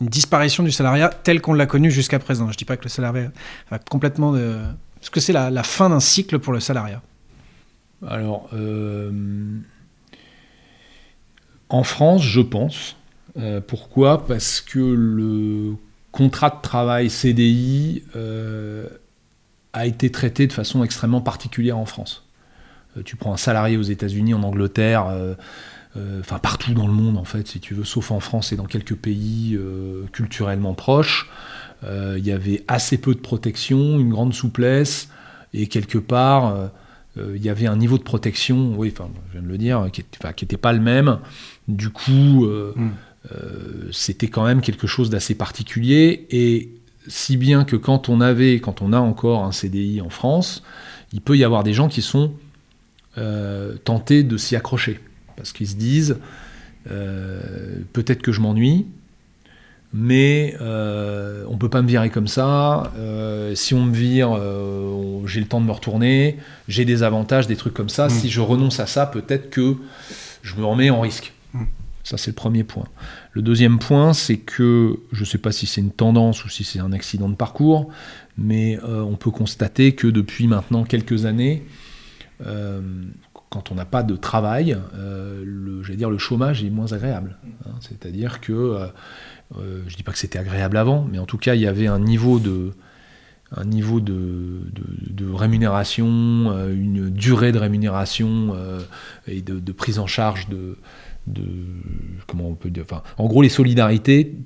disparition 0.00 0.62
du 0.62 0.70
salariat 0.70 1.08
tel 1.08 1.40
qu'on 1.40 1.54
l'a 1.54 1.66
connu 1.66 1.90
jusqu'à 1.90 2.18
présent? 2.18 2.50
Je 2.50 2.56
dis 2.56 2.64
pas 2.64 2.76
que 2.76 2.84
le 2.84 2.88
salariat 2.88 3.30
va 3.70 3.78
complètement 3.78 4.32
de... 4.32 4.56
Est-ce 5.00 5.10
que 5.10 5.20
c'est 5.20 5.32
la, 5.32 5.62
fin 5.62 5.90
d'un 5.90 6.00
cycle 6.00 6.38
pour 6.38 6.52
le 6.52 6.60
salariat? 6.60 7.02
Alors, 8.06 8.48
euh, 8.52 9.10
en 11.68 11.82
France, 11.82 12.22
je 12.22 12.40
pense. 12.40 12.96
Euh, 13.36 13.60
pourquoi? 13.60 14.26
Parce 14.26 14.60
que 14.60 14.78
le 14.78 15.76
contrat 16.12 16.50
de 16.50 16.60
travail 16.62 17.10
CDI 17.10 18.02
euh, 18.16 18.88
a 19.72 19.86
été 19.86 20.10
traité 20.10 20.46
de 20.46 20.52
façon 20.52 20.82
extrêmement 20.82 21.20
particulière 21.20 21.78
en 21.78 21.86
France. 21.86 22.27
Euh, 22.96 23.02
tu 23.04 23.16
prends 23.16 23.32
un 23.32 23.38
salarié 23.38 23.76
aux 23.76 23.82
États-Unis, 23.82 24.34
en 24.34 24.42
Angleterre, 24.42 25.06
euh, 25.06 25.34
euh, 25.96 26.20
enfin 26.20 26.38
partout 26.38 26.72
dans 26.74 26.86
le 26.86 26.92
monde 26.92 27.16
en 27.16 27.24
fait, 27.24 27.48
si 27.48 27.60
tu 27.60 27.74
veux, 27.74 27.84
sauf 27.84 28.10
en 28.10 28.20
France 28.20 28.52
et 28.52 28.56
dans 28.56 28.66
quelques 28.66 28.94
pays 28.94 29.58
culturellement 30.12 30.74
proches. 30.74 31.28
Il 31.84 32.26
y 32.26 32.32
avait 32.32 32.64
assez 32.66 32.98
peu 32.98 33.14
de 33.14 33.20
protection, 33.20 34.00
une 34.00 34.10
grande 34.10 34.34
souplesse, 34.34 35.08
et 35.54 35.68
quelque 35.68 35.98
part, 35.98 36.70
il 37.16 37.42
y 37.42 37.48
avait 37.48 37.68
un 37.68 37.76
niveau 37.76 37.98
de 37.98 38.02
protection, 38.02 38.74
oui, 38.76 38.92
enfin, 38.92 39.08
je 39.28 39.32
viens 39.38 39.42
de 39.42 39.48
le 39.48 39.58
dire, 39.58 39.88
qui 39.92 40.02
n'était 40.44 40.56
pas 40.56 40.72
le 40.72 40.80
même. 40.80 41.18
Du 41.68 41.90
coup, 41.90 42.44
euh, 42.46 42.72
Mm. 42.74 42.90
euh, 43.32 43.88
c'était 43.92 44.26
quand 44.28 44.44
même 44.44 44.60
quelque 44.60 44.86
chose 44.86 45.08
d'assez 45.08 45.36
particulier, 45.36 46.26
et 46.30 46.70
si 47.06 47.36
bien 47.36 47.64
que 47.64 47.76
quand 47.76 48.08
on 48.08 48.20
avait, 48.20 48.58
quand 48.60 48.82
on 48.82 48.92
a 48.92 48.98
encore 48.98 49.44
un 49.44 49.52
CDI 49.52 50.00
en 50.00 50.10
France, 50.10 50.64
il 51.12 51.20
peut 51.20 51.36
y 51.36 51.44
avoir 51.44 51.62
des 51.62 51.72
gens 51.74 51.88
qui 51.88 52.02
sont 52.02 52.32
euh, 53.18 53.74
tentés 53.84 54.22
de 54.22 54.36
s'y 54.36 54.54
accrocher, 54.54 55.00
parce 55.36 55.52
qu'ils 55.52 55.68
se 55.68 55.74
disent, 55.74 56.18
euh, 56.90 57.40
peut-être 57.92 58.22
que 58.22 58.30
je 58.30 58.40
m'ennuie, 58.40 58.86
mais 59.92 60.54
euh, 60.60 61.44
on 61.48 61.58
peut 61.58 61.68
pas 61.68 61.82
me 61.82 61.88
virer 61.88 62.10
comme 62.10 62.28
ça. 62.28 62.92
si 63.54 63.74
on 63.74 63.84
me 63.84 63.94
vire, 63.94 64.38
j'ai 65.26 65.40
le 65.40 65.46
temps 65.46 65.60
de 65.60 65.66
me 65.66 65.72
retourner, 65.72 66.36
j'ai 66.68 66.84
des 66.84 67.02
avantages, 67.02 67.46
des 67.46 67.56
trucs 67.56 67.74
comme 67.74 67.88
ça. 67.88 68.06
Mm. 68.06 68.10
Si 68.10 68.30
je 68.30 68.40
renonce 68.40 68.78
à 68.78 68.86
ça, 68.86 69.06
peut-être 69.06 69.50
que 69.50 69.76
je 70.42 70.54
me 70.56 70.64
remets 70.64 70.90
en 70.90 71.00
risque. 71.00 71.32
Mm. 71.54 71.64
Ça, 72.04 72.18
c'est 72.18 72.30
le 72.30 72.36
premier 72.36 72.62
point. 72.62 72.86
Le 73.32 73.42
deuxième 73.42 73.78
point, 73.78 74.12
c'est 74.12 74.38
que, 74.38 75.00
je 75.10 75.20
ne 75.20 75.26
sais 75.26 75.38
pas 75.38 75.50
si 75.50 75.66
c'est 75.66 75.80
une 75.80 75.90
tendance 75.90 76.44
ou 76.44 76.48
si 76.48 76.62
c'est 76.62 76.78
un 76.78 76.92
accident 76.92 77.28
de 77.28 77.34
parcours, 77.34 77.88
mais 78.36 78.78
on 78.84 79.16
peut 79.16 79.32
constater 79.32 79.94
que 79.96 80.06
depuis 80.06 80.46
maintenant 80.46 80.84
quelques 80.84 81.24
années, 81.24 81.64
euh, 82.46 82.80
quand 83.50 83.72
on 83.72 83.74
n'a 83.74 83.84
pas 83.84 84.02
de 84.02 84.16
travail, 84.16 84.76
euh, 84.94 85.42
le, 85.44 85.82
dire, 85.96 86.10
le 86.10 86.18
chômage 86.18 86.62
est 86.62 86.70
moins 86.70 86.92
agréable. 86.92 87.36
hein. 87.66 87.72
C'est-à-dire 87.80 88.40
que, 88.40 88.52
euh, 88.52 88.86
euh, 89.56 89.82
je 89.86 89.92
ne 89.92 89.96
dis 89.96 90.02
pas 90.02 90.12
que 90.12 90.18
c'était 90.18 90.38
agréable 90.38 90.76
avant, 90.76 91.06
mais 91.10 91.18
en 91.18 91.26
tout 91.26 91.38
cas, 91.38 91.54
il 91.54 91.62
y 91.62 91.66
avait 91.66 91.86
un 91.86 91.98
niveau 91.98 92.38
de, 92.38 92.72
un 93.56 93.64
niveau 93.64 94.00
de, 94.00 94.60
rémunération, 95.32 96.06
une 96.68 97.08
durée 97.10 97.52
de 97.52 97.58
rémunération 97.58 98.54
et 99.26 99.40
de, 99.40 99.72
prise 99.72 99.98
en 99.98 100.06
charge 100.06 100.48
de, 100.48 100.76
comment 102.26 102.48
on 102.48 102.54
peut 102.54 102.68
dire, 102.68 102.84
en 103.16 103.26
gros, 103.26 103.40
les 103.40 103.48
solidarités 103.48 104.36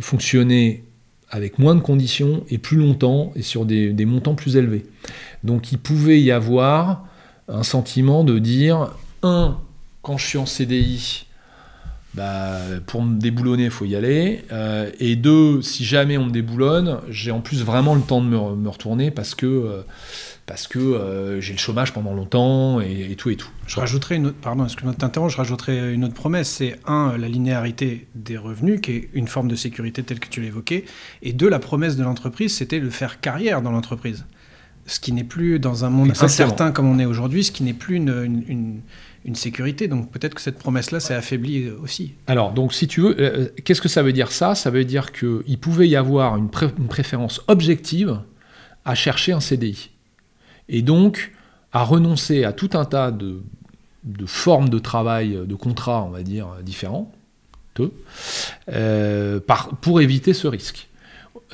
fonctionnaient 0.00 0.84
avec 1.28 1.58
moins 1.58 1.74
de 1.74 1.80
conditions 1.80 2.44
et 2.48 2.56
plus 2.56 2.78
longtemps 2.78 3.32
et 3.36 3.42
sur 3.42 3.66
des 3.66 4.06
montants 4.06 4.34
plus 4.34 4.56
élevés. 4.56 4.86
Donc, 5.44 5.70
il 5.72 5.78
pouvait 5.78 6.22
y 6.22 6.30
avoir 6.30 7.04
un 7.48 7.62
sentiment 7.62 8.24
de 8.24 8.38
dire 8.38 8.90
un, 9.22 9.58
quand 10.02 10.16
je 10.16 10.26
suis 10.26 10.38
en 10.38 10.46
CDI, 10.46 11.26
bah, 12.14 12.58
pour 12.86 13.02
me 13.02 13.18
déboulonner, 13.18 13.64
il 13.64 13.70
faut 13.70 13.84
y 13.84 13.94
aller. 13.94 14.44
Euh, 14.50 14.90
et 14.98 15.14
deux, 15.14 15.62
si 15.62 15.84
jamais 15.84 16.18
on 16.18 16.26
me 16.26 16.30
déboulonne, 16.30 16.98
j'ai 17.08 17.30
en 17.30 17.40
plus 17.40 17.62
vraiment 17.62 17.94
le 17.94 18.00
temps 18.00 18.20
de 18.20 18.26
me, 18.26 18.68
retourner 18.68 19.10
parce 19.10 19.34
que, 19.34 19.46
euh, 19.46 19.82
parce 20.46 20.66
que 20.66 20.78
euh, 20.78 21.40
j'ai 21.40 21.52
le 21.52 21.58
chômage 21.58 21.92
pendant 21.92 22.14
longtemps 22.14 22.80
et, 22.80 23.08
et 23.12 23.14
tout 23.14 23.30
et 23.30 23.36
tout. 23.36 23.50
Je 23.66 23.78
rajouterai 23.78 24.16
une 24.16 24.26
autre, 24.26 24.36
pardon, 24.40 24.66
je 24.66 25.36
rajouterai 25.36 25.92
une 25.92 26.04
autre 26.04 26.14
promesse. 26.14 26.48
C'est 26.48 26.76
un, 26.86 27.16
la 27.16 27.28
linéarité 27.28 28.08
des 28.14 28.36
revenus, 28.36 28.80
qui 28.80 28.92
est 28.92 29.10
une 29.12 29.28
forme 29.28 29.48
de 29.48 29.56
sécurité 29.56 30.02
telle 30.02 30.18
que 30.18 30.28
tu 30.28 30.40
l'évoquais. 30.40 30.86
Et 31.22 31.32
deux, 31.32 31.48
la 31.48 31.60
promesse 31.60 31.96
de 31.96 32.02
l'entreprise, 32.02 32.54
c'était 32.54 32.80
de 32.80 32.90
faire 32.90 33.20
carrière 33.20 33.62
dans 33.62 33.70
l'entreprise. 33.70 34.24
Ce 34.88 34.98
qui 35.00 35.12
n'est 35.12 35.22
plus 35.24 35.58
dans 35.60 35.84
un 35.84 35.90
monde 35.90 36.08
Exactement. 36.08 36.46
incertain 36.46 36.72
comme 36.72 36.88
on 36.88 36.98
est 36.98 37.04
aujourd'hui, 37.04 37.44
ce 37.44 37.52
qui 37.52 37.62
n'est 37.62 37.72
plus 37.74 37.96
une, 37.96 38.08
une, 38.08 38.42
une- 38.48 38.80
une 39.24 39.34
sécurité. 39.34 39.86
Donc 39.88 40.10
peut-être 40.10 40.34
que 40.34 40.40
cette 40.40 40.58
promesse-là 40.58 40.98
s'est 41.00 41.14
affaiblie 41.14 41.68
aussi. 41.82 42.14
Alors, 42.26 42.52
donc, 42.52 42.72
si 42.72 42.86
tu 42.88 43.02
veux, 43.02 43.14
euh, 43.20 43.48
qu'est-ce 43.64 43.82
que 43.82 43.88
ça 43.88 44.02
veut 44.02 44.12
dire 44.12 44.32
ça? 44.32 44.54
Ça 44.54 44.70
veut 44.70 44.84
dire 44.86 45.12
qu'il 45.12 45.58
pouvait 45.60 45.88
y 45.88 45.96
avoir 45.96 46.36
une, 46.36 46.48
pré- 46.48 46.72
une 46.78 46.86
préférence 46.88 47.42
objective 47.48 48.20
à 48.86 48.94
chercher 48.94 49.32
un 49.32 49.40
CDI. 49.40 49.90
Et 50.70 50.80
donc, 50.82 51.32
à 51.72 51.82
renoncer 51.82 52.44
à 52.44 52.52
tout 52.52 52.70
un 52.72 52.86
tas 52.86 53.10
de, 53.10 53.42
de 54.04 54.24
formes 54.26 54.70
de 54.70 54.78
travail, 54.78 55.38
de 55.46 55.54
contrats, 55.54 56.02
on 56.04 56.10
va 56.10 56.22
dire, 56.22 56.46
différents, 56.64 57.12
euh, 58.72 59.40
par- 59.40 59.68
pour 59.80 60.00
éviter 60.00 60.32
ce 60.32 60.46
risque. 60.48 60.87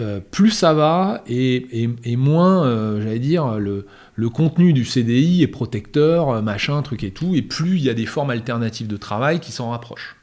Euh, 0.01 0.19
plus 0.19 0.51
ça 0.51 0.75
va 0.75 1.23
et, 1.29 1.87
moins, 2.17 2.67
euh, 2.67 3.01
j'allais 3.01 3.21
dire, 3.21 3.59
le, 3.59 3.87
le 4.17 4.29
contenu 4.29 4.73
du 4.73 4.85
CDI 4.85 5.43
est 5.43 5.47
protecteur, 5.47 6.31
euh, 6.31 6.43
machin, 6.43 6.83
truc 6.83 7.05
et 7.05 7.13
tout, 7.13 7.37
et 7.37 7.43
plus 7.43 7.77
il 7.77 7.85
y 7.85 7.91
a 7.91 7.95
des 7.95 8.07
formes 8.07 8.31
alternatives 8.31 8.89
de 8.89 8.97
travail 8.97 9.39
qui 9.39 9.53
s'en 9.53 9.71
rapprochent. 9.71 10.17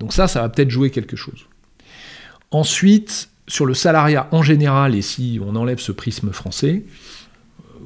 Donc 0.00 0.12
ça, 0.12 0.28
ça 0.28 0.42
va 0.42 0.50
peut-être 0.50 0.68
jouer 0.68 0.90
quelque 0.90 1.16
chose. 1.16 1.46
Ensuite, 2.50 3.30
sur 3.46 3.64
le 3.64 3.72
salariat 3.72 4.28
en 4.32 4.42
général, 4.42 4.94
et 4.94 5.02
si 5.02 5.40
on 5.42 5.56
enlève 5.56 5.78
ce 5.78 5.92
prisme 5.92 6.32
français, 6.32 6.84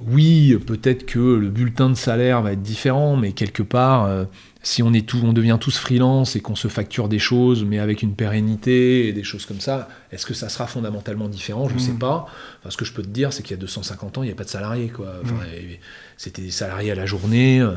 oui, 0.09 0.59
peut-être 0.67 1.07
que 1.07 1.19
le 1.19 1.49
bulletin 1.49 1.91
de 1.91 1.95
salaire 1.95 2.43
va 2.43 2.53
être 2.53 2.63
différent, 2.63 3.17
mais 3.17 3.33
quelque 3.33 3.63
part, 3.63 4.27
si 4.65 4.83
on, 4.83 4.93
est 4.93 5.07
tout, 5.07 5.21
on 5.23 5.33
devient 5.33 5.59
tous 5.61 5.77
freelance 5.79 6.35
et 6.35 6.41
qu'on 6.41 6.57
se 6.57 6.67
facture 6.69 7.09
des 7.09 7.21
choses, 7.21 7.65
mais 7.65 7.79
avec 7.79 8.03
une 8.03 8.15
pérennité 8.17 9.07
et 9.09 9.13
des 9.13 9.23
choses 9.23 9.47
comme 9.47 9.61
ça, 9.61 9.89
est-ce 10.11 10.27
que 10.27 10.35
ça 10.35 10.49
sera 10.49 10.67
fondamentalement 10.67 11.29
différent? 11.29 11.69
Je 11.69 11.75
ne 11.75 11.79
sais 11.79 11.93
Mm. 11.93 11.99
pas. 11.99 12.27
Enfin, 12.61 12.71
ce 12.71 12.77
que 12.77 12.85
je 12.85 12.93
peux 12.93 13.03
te 13.03 13.09
dire, 13.09 13.33
c'est 13.33 13.43
qu'il 13.43 13.53
y 13.53 13.59
a 13.59 13.61
250 13.61 14.19
ans, 14.19 14.23
il 14.23 14.27
n'y 14.27 14.33
a 14.33 14.35
pas 14.35 14.45
de 14.45 14.49
salariés. 14.49 14.89
Quoi. 14.89 15.13
Enfin, 15.23 15.35
Mm. 15.35 15.77
C'était 16.17 16.43
des 16.43 16.51
salariés 16.51 16.91
à 16.93 16.95
la 16.95 17.07
journée, 17.07 17.61
euh, 17.61 17.73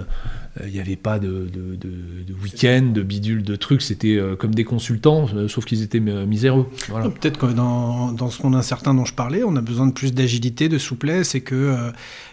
il 0.65 0.71
n'y 0.71 0.79
avait 0.79 0.95
pas 0.95 1.19
de, 1.19 1.27
de, 1.27 1.75
de- 1.75 2.23
de 2.27 2.33
week-end, 2.43 2.91
de 2.93 3.01
bidule, 3.03 3.43
de 3.43 3.55
trucs. 3.55 3.81
C'était 3.81 4.15
euh, 4.17 4.35
comme 4.35 4.53
des 4.55 4.63
consultants, 4.63 5.27
euh, 5.35 5.47
sauf 5.47 5.65
qu'ils 5.65 5.83
étaient 5.83 6.01
euh, 6.01 6.25
miséreux. 6.25 6.67
Voilà. 6.89 7.09
Peut-être 7.09 7.37
que 7.37 7.45
dans, 7.47 8.11
dans 8.11 8.29
ce 8.29 8.41
monde 8.43 8.55
incertain 8.55 8.93
dont 8.93 9.05
je 9.05 9.13
parlais, 9.13 9.43
on 9.43 9.55
a 9.55 9.61
besoin 9.61 9.87
de 9.87 9.91
plus 9.93 10.13
d'agilité, 10.13 10.69
de 10.69 10.77
souplesse, 10.77 11.35
et 11.35 11.41
que 11.41 11.55
euh, 11.55 11.91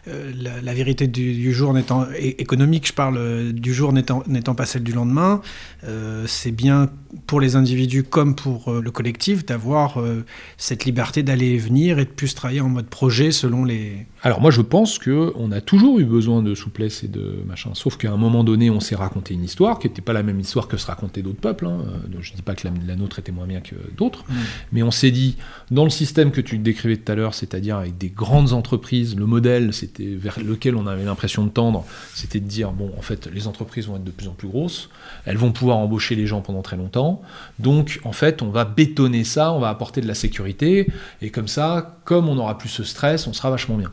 euh, 0.08 0.32
la, 0.40 0.60
la 0.62 0.74
vérité 0.74 1.06
du, 1.06 1.32
du 1.34 1.52
jour 1.52 1.72
n'étant 1.74 2.06
économique, 2.18 2.86
je 2.86 2.92
parle 2.92 3.16
euh, 3.18 3.52
du 3.52 3.72
jour 3.74 3.92
n'étant 3.92 4.54
pas 4.54 4.66
celle 4.66 4.82
du 4.84 4.92
lendemain, 4.92 5.40
euh, 5.86 6.24
c'est 6.26 6.52
bien 6.52 6.90
pour 7.26 7.40
les 7.40 7.56
individus 7.56 8.02
comme 8.02 8.34
pour 8.34 8.68
euh, 8.72 8.80
le 8.82 8.90
collectif 8.90 9.46
d'avoir 9.46 10.00
euh, 10.00 10.24
cette 10.56 10.84
liberté 10.84 11.22
d'aller 11.22 11.50
et 11.50 11.58
venir 11.58 11.98
et 11.98 12.04
de 12.04 12.10
plus 12.10 12.34
travailler 12.34 12.60
en 12.60 12.68
mode 12.68 12.86
projet 12.86 13.30
selon 13.30 13.64
les. 13.64 14.06
Alors 14.22 14.40
moi 14.40 14.50
je 14.50 14.62
pense 14.62 14.98
que 14.98 15.32
on 15.36 15.52
a 15.52 15.60
toujours 15.60 15.93
eu 15.98 16.04
besoin 16.04 16.42
de 16.42 16.54
souplesse 16.54 17.04
et 17.04 17.08
de 17.08 17.38
machin, 17.46 17.70
sauf 17.74 17.96
qu'à 17.96 18.12
un 18.12 18.16
moment 18.16 18.44
donné 18.44 18.70
on 18.70 18.80
s'est 18.80 18.94
raconté 18.94 19.34
une 19.34 19.44
histoire 19.44 19.78
qui 19.78 19.88
n'était 19.88 20.02
pas 20.02 20.12
la 20.12 20.22
même 20.22 20.40
histoire 20.40 20.68
que 20.68 20.76
se 20.76 20.86
racontaient 20.86 21.22
d'autres 21.22 21.40
peuples. 21.40 21.66
hein. 21.66 21.78
Euh, 21.86 22.18
je 22.20 22.32
dis 22.34 22.42
pas 22.42 22.54
que 22.54 22.66
la, 22.66 22.72
la 22.86 22.96
nôtre 22.96 23.18
était 23.18 23.32
moins 23.32 23.46
bien 23.46 23.60
que 23.60 23.74
d'autres, 23.96 24.24
mais 24.72 24.82
on 24.82 24.90
s'est 24.90 25.10
dit 25.10 25.36
dans 25.70 25.84
le 25.84 25.90
système 25.90 26.30
que 26.30 26.40
tu 26.40 26.58
décrivais 26.58 26.96
tout 26.96 27.10
à 27.10 27.14
l'heure, 27.14 27.34
c'est-à-dire 27.34 27.76
avec 27.76 27.98
des 27.98 28.08
grandes 28.08 28.52
entreprises, 28.52 29.16
le 29.16 29.26
modèle 29.26 29.72
c'était 29.72 30.14
vers 30.14 30.38
lequel 30.40 30.76
on 30.76 30.86
avait 30.86 31.04
l'impression 31.04 31.44
de 31.44 31.50
tendre, 31.50 31.84
c'était 32.14 32.40
de 32.40 32.46
dire 32.48 32.72
bon 32.72 32.92
en 32.98 33.02
fait 33.02 33.28
les 33.32 33.46
entreprises 33.46 33.86
vont 33.86 33.96
être 33.96 34.04
de 34.04 34.10
plus 34.10 34.28
en 34.28 34.32
plus 34.32 34.48
grosses, 34.48 34.88
elles 35.24 35.36
vont 35.36 35.52
pouvoir 35.52 35.78
embaucher 35.78 36.14
les 36.14 36.26
gens 36.26 36.40
pendant 36.40 36.62
très 36.62 36.76
longtemps, 36.76 37.22
donc 37.58 38.00
en 38.04 38.12
fait 38.12 38.42
on 38.42 38.50
va 38.50 38.64
bétonner 38.64 39.24
ça, 39.24 39.52
on 39.52 39.60
va 39.60 39.68
apporter 39.68 40.00
de 40.00 40.06
la 40.08 40.14
sécurité 40.14 40.86
et 41.22 41.30
comme 41.30 41.48
ça, 41.48 41.98
comme 42.04 42.28
on 42.28 42.34
n'aura 42.34 42.58
plus 42.58 42.68
ce 42.68 42.84
stress, 42.84 43.26
on 43.26 43.32
sera 43.32 43.50
vachement 43.50 43.76
bien. 43.76 43.90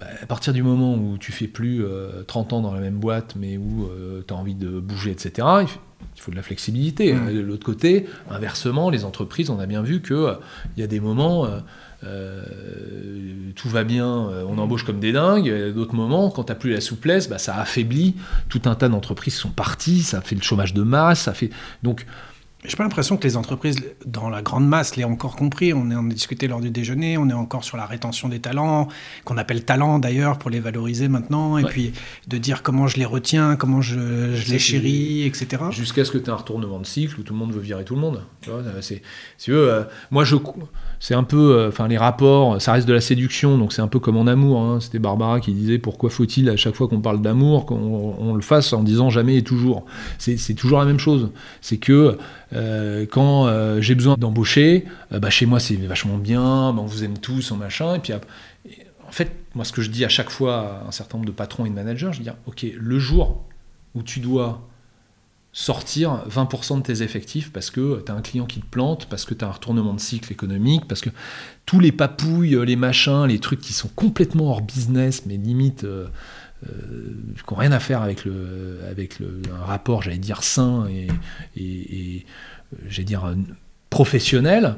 Bah, 0.00 0.06
à 0.22 0.26
partir 0.26 0.52
du 0.52 0.62
moment 0.62 0.94
où 0.94 1.18
tu 1.18 1.32
fais 1.32 1.48
plus 1.48 1.84
euh, 1.84 2.22
30 2.24 2.52
ans 2.52 2.60
dans 2.60 2.72
la 2.72 2.80
même 2.80 2.98
boîte, 2.98 3.34
mais 3.36 3.56
où 3.56 3.88
tu 4.26 4.32
as 4.32 4.36
envie 4.36 4.54
de 4.54 4.80
bouger, 4.80 5.10
etc., 5.10 5.66
il 6.18 6.22
faut 6.22 6.30
de 6.30 6.36
la 6.36 6.42
flexibilité. 6.42 7.14
Euh, 7.14 7.32
De 7.32 7.40
l'autre 7.40 7.64
côté, 7.64 8.06
inversement, 8.30 8.90
les 8.90 9.04
entreprises, 9.04 9.50
on 9.50 9.58
a 9.58 9.66
bien 9.66 9.82
vu 9.82 10.02
qu'il 10.02 10.34
il 10.76 10.80
y 10.80 10.82
a 10.82 10.86
des 10.86 11.00
moments, 11.00 11.46
euh, 11.46 11.60
euh, 12.04 12.42
tout 13.54 13.68
va 13.68 13.84
bien, 13.84 14.28
euh, 14.28 14.44
on 14.48 14.58
embauche 14.58 14.84
comme 14.84 15.00
des 15.00 15.12
dingues. 15.12 15.72
D'autres 15.72 15.94
moments, 15.94 16.30
quand 16.30 16.44
tu 16.44 16.54
plus 16.54 16.72
la 16.72 16.80
souplesse, 16.80 17.28
bah, 17.28 17.38
ça 17.38 17.56
affaiblit 17.56 18.16
tout 18.48 18.62
un 18.64 18.74
tas 18.74 18.88
d'entreprises 18.88 19.34
qui 19.34 19.40
sont 19.40 19.50
parties, 19.50 20.02
ça 20.02 20.20
fait 20.20 20.34
le 20.34 20.42
chômage 20.42 20.74
de 20.74 20.82
masse, 20.82 21.20
ça 21.20 21.34
fait... 21.34 21.50
Donc, 21.82 22.04
J'ai 22.64 22.76
pas 22.76 22.82
l'impression 22.82 23.16
que 23.16 23.22
les 23.22 23.36
entreprises, 23.36 23.76
dans 24.04 24.28
la 24.28 24.42
grande 24.42 24.66
masse, 24.66 24.96
l'aient 24.96 25.04
encore 25.04 25.36
compris. 25.36 25.72
On 25.72 25.82
en 25.92 26.10
a 26.10 26.12
discuté 26.12 26.48
lors 26.48 26.60
du 26.60 26.70
déjeuner, 26.70 27.16
on 27.16 27.28
est 27.28 27.32
encore 27.32 27.62
sur 27.62 27.76
la 27.76 27.86
rétention 27.86 28.28
des 28.28 28.40
talents, 28.40 28.88
qu'on 29.24 29.36
appelle 29.38 29.64
talents 29.64 30.00
d'ailleurs, 30.00 30.38
pour 30.38 30.50
les 30.50 30.58
valoriser 30.58 31.06
maintenant, 31.06 31.56
et 31.56 31.62
Ouais. 31.62 31.70
puis 31.70 31.92
de 32.26 32.36
dire 32.36 32.64
comment 32.64 32.88
je 32.88 32.96
les 32.96 33.04
retiens, 33.04 33.54
comment 33.54 33.80
je, 33.80 34.34
je 34.34 34.50
les 34.50 34.58
chéris, 34.58 35.22
etc. 35.22 35.62
jusqu'à 35.70 36.04
ce 36.04 36.10
que 36.10 36.18
tu 36.18 36.24
aies 36.26 36.30
un 36.32 36.34
retournement 36.36 36.80
de 36.80 36.86
cycle 36.86 37.20
où 37.20 37.22
tout 37.22 37.32
le 37.32 37.38
monde 37.38 37.52
veut 37.52 37.60
virer 37.60 37.84
tout 37.84 37.94
le 37.94 38.00
monde. 38.00 38.22
Euh, 38.48 38.62
c'est, 38.80 39.02
si 39.36 39.44
tu 39.44 39.50
veux, 39.52 39.70
euh, 39.70 39.84
moi, 40.10 40.24
je, 40.24 40.34
c'est 40.98 41.14
un 41.14 41.22
peu, 41.22 41.52
euh, 41.56 41.68
enfin, 41.68 41.86
les 41.86 41.96
rapports, 41.96 42.60
ça 42.60 42.72
reste 42.72 42.88
de 42.88 42.92
la 42.92 43.00
séduction, 43.00 43.56
donc 43.56 43.72
c'est 43.72 43.82
un 43.82 43.88
peu 43.88 44.00
comme 44.00 44.16
en 44.16 44.26
amour. 44.26 44.60
hein. 44.62 44.80
C'était 44.80 44.98
Barbara 44.98 45.38
qui 45.38 45.52
disait 45.52 45.78
pourquoi 45.78 46.10
faut-il 46.10 46.48
à 46.50 46.56
chaque 46.56 46.74
fois 46.74 46.88
qu'on 46.88 47.00
parle 47.00 47.22
d'amour 47.22 47.66
qu'on 47.66 48.16
on 48.18 48.34
le 48.34 48.40
fasse 48.42 48.72
en 48.72 48.82
disant 48.82 49.10
jamais 49.10 49.36
et 49.36 49.42
toujours. 49.44 49.86
C'est, 50.18 50.36
c'est 50.36 50.54
toujours 50.54 50.80
la 50.80 50.84
même 50.86 50.98
chose. 50.98 51.30
C'est 51.60 51.76
que 51.76 52.18
euh, 52.54 53.06
quand 53.10 53.46
euh, 53.46 53.80
j'ai 53.80 53.94
besoin 53.94 54.16
d'embaucher, 54.16 54.86
euh, 55.12 55.18
bah, 55.18 55.30
chez 55.30 55.46
moi 55.46 55.60
c'est 55.60 55.76
vachement 55.76 56.18
bien, 56.18 56.42
on 56.42 56.86
vous 56.86 57.04
aime 57.04 57.18
tous, 57.18 57.52
en 57.52 57.56
machin, 57.56 57.94
et 57.94 57.98
puis 57.98 58.12
en 58.14 59.12
fait, 59.12 59.32
moi, 59.54 59.64
ce 59.64 59.72
que 59.72 59.82
je 59.82 59.90
dis 59.90 60.04
à 60.04 60.08
chaque 60.08 60.30
fois 60.30 60.82
à 60.84 60.88
un 60.88 60.90
certain 60.90 61.18
nombre 61.18 61.26
de 61.26 61.34
patrons 61.34 61.64
et 61.64 61.70
de 61.70 61.74
managers, 61.74 62.10
je 62.12 62.20
dis, 62.20 62.28
ok, 62.46 62.66
le 62.76 62.98
jour 62.98 63.42
où 63.94 64.02
tu 64.02 64.20
dois 64.20 64.68
sortir 65.52 66.24
20% 66.28 66.78
de 66.78 66.82
tes 66.82 67.02
effectifs 67.02 67.50
parce 67.50 67.70
que 67.70 68.02
tu 68.04 68.12
as 68.12 68.14
un 68.14 68.20
client 68.20 68.44
qui 68.44 68.60
te 68.60 68.66
plante, 68.66 69.06
parce 69.06 69.24
que 69.24 69.32
tu 69.32 69.44
as 69.44 69.48
un 69.48 69.52
retournement 69.52 69.94
de 69.94 70.00
cycle 70.00 70.30
économique, 70.30 70.86
parce 70.86 71.00
que 71.00 71.10
tous 71.64 71.80
les 71.80 71.90
papouilles, 71.90 72.58
les 72.66 72.76
machins, 72.76 73.24
les 73.26 73.38
trucs 73.38 73.60
qui 73.60 73.72
sont 73.72 73.88
complètement 73.88 74.50
hors 74.50 74.60
business, 74.60 75.24
mais 75.26 75.38
limite, 75.38 75.86
euh, 76.66 76.70
qui 77.36 77.52
n'ont 77.54 77.58
rien 77.60 77.72
à 77.72 77.78
faire 77.80 78.02
avec, 78.02 78.24
le, 78.24 78.80
avec 78.90 79.20
le, 79.20 79.40
un 79.54 79.64
rapport, 79.64 80.02
j'allais 80.02 80.18
dire, 80.18 80.42
sain 80.42 80.86
et, 80.88 81.08
et, 81.56 81.62
et, 82.16 82.26
euh, 82.74 82.78
j'allais 82.88 83.04
dire, 83.04 83.34
professionnel, 83.90 84.76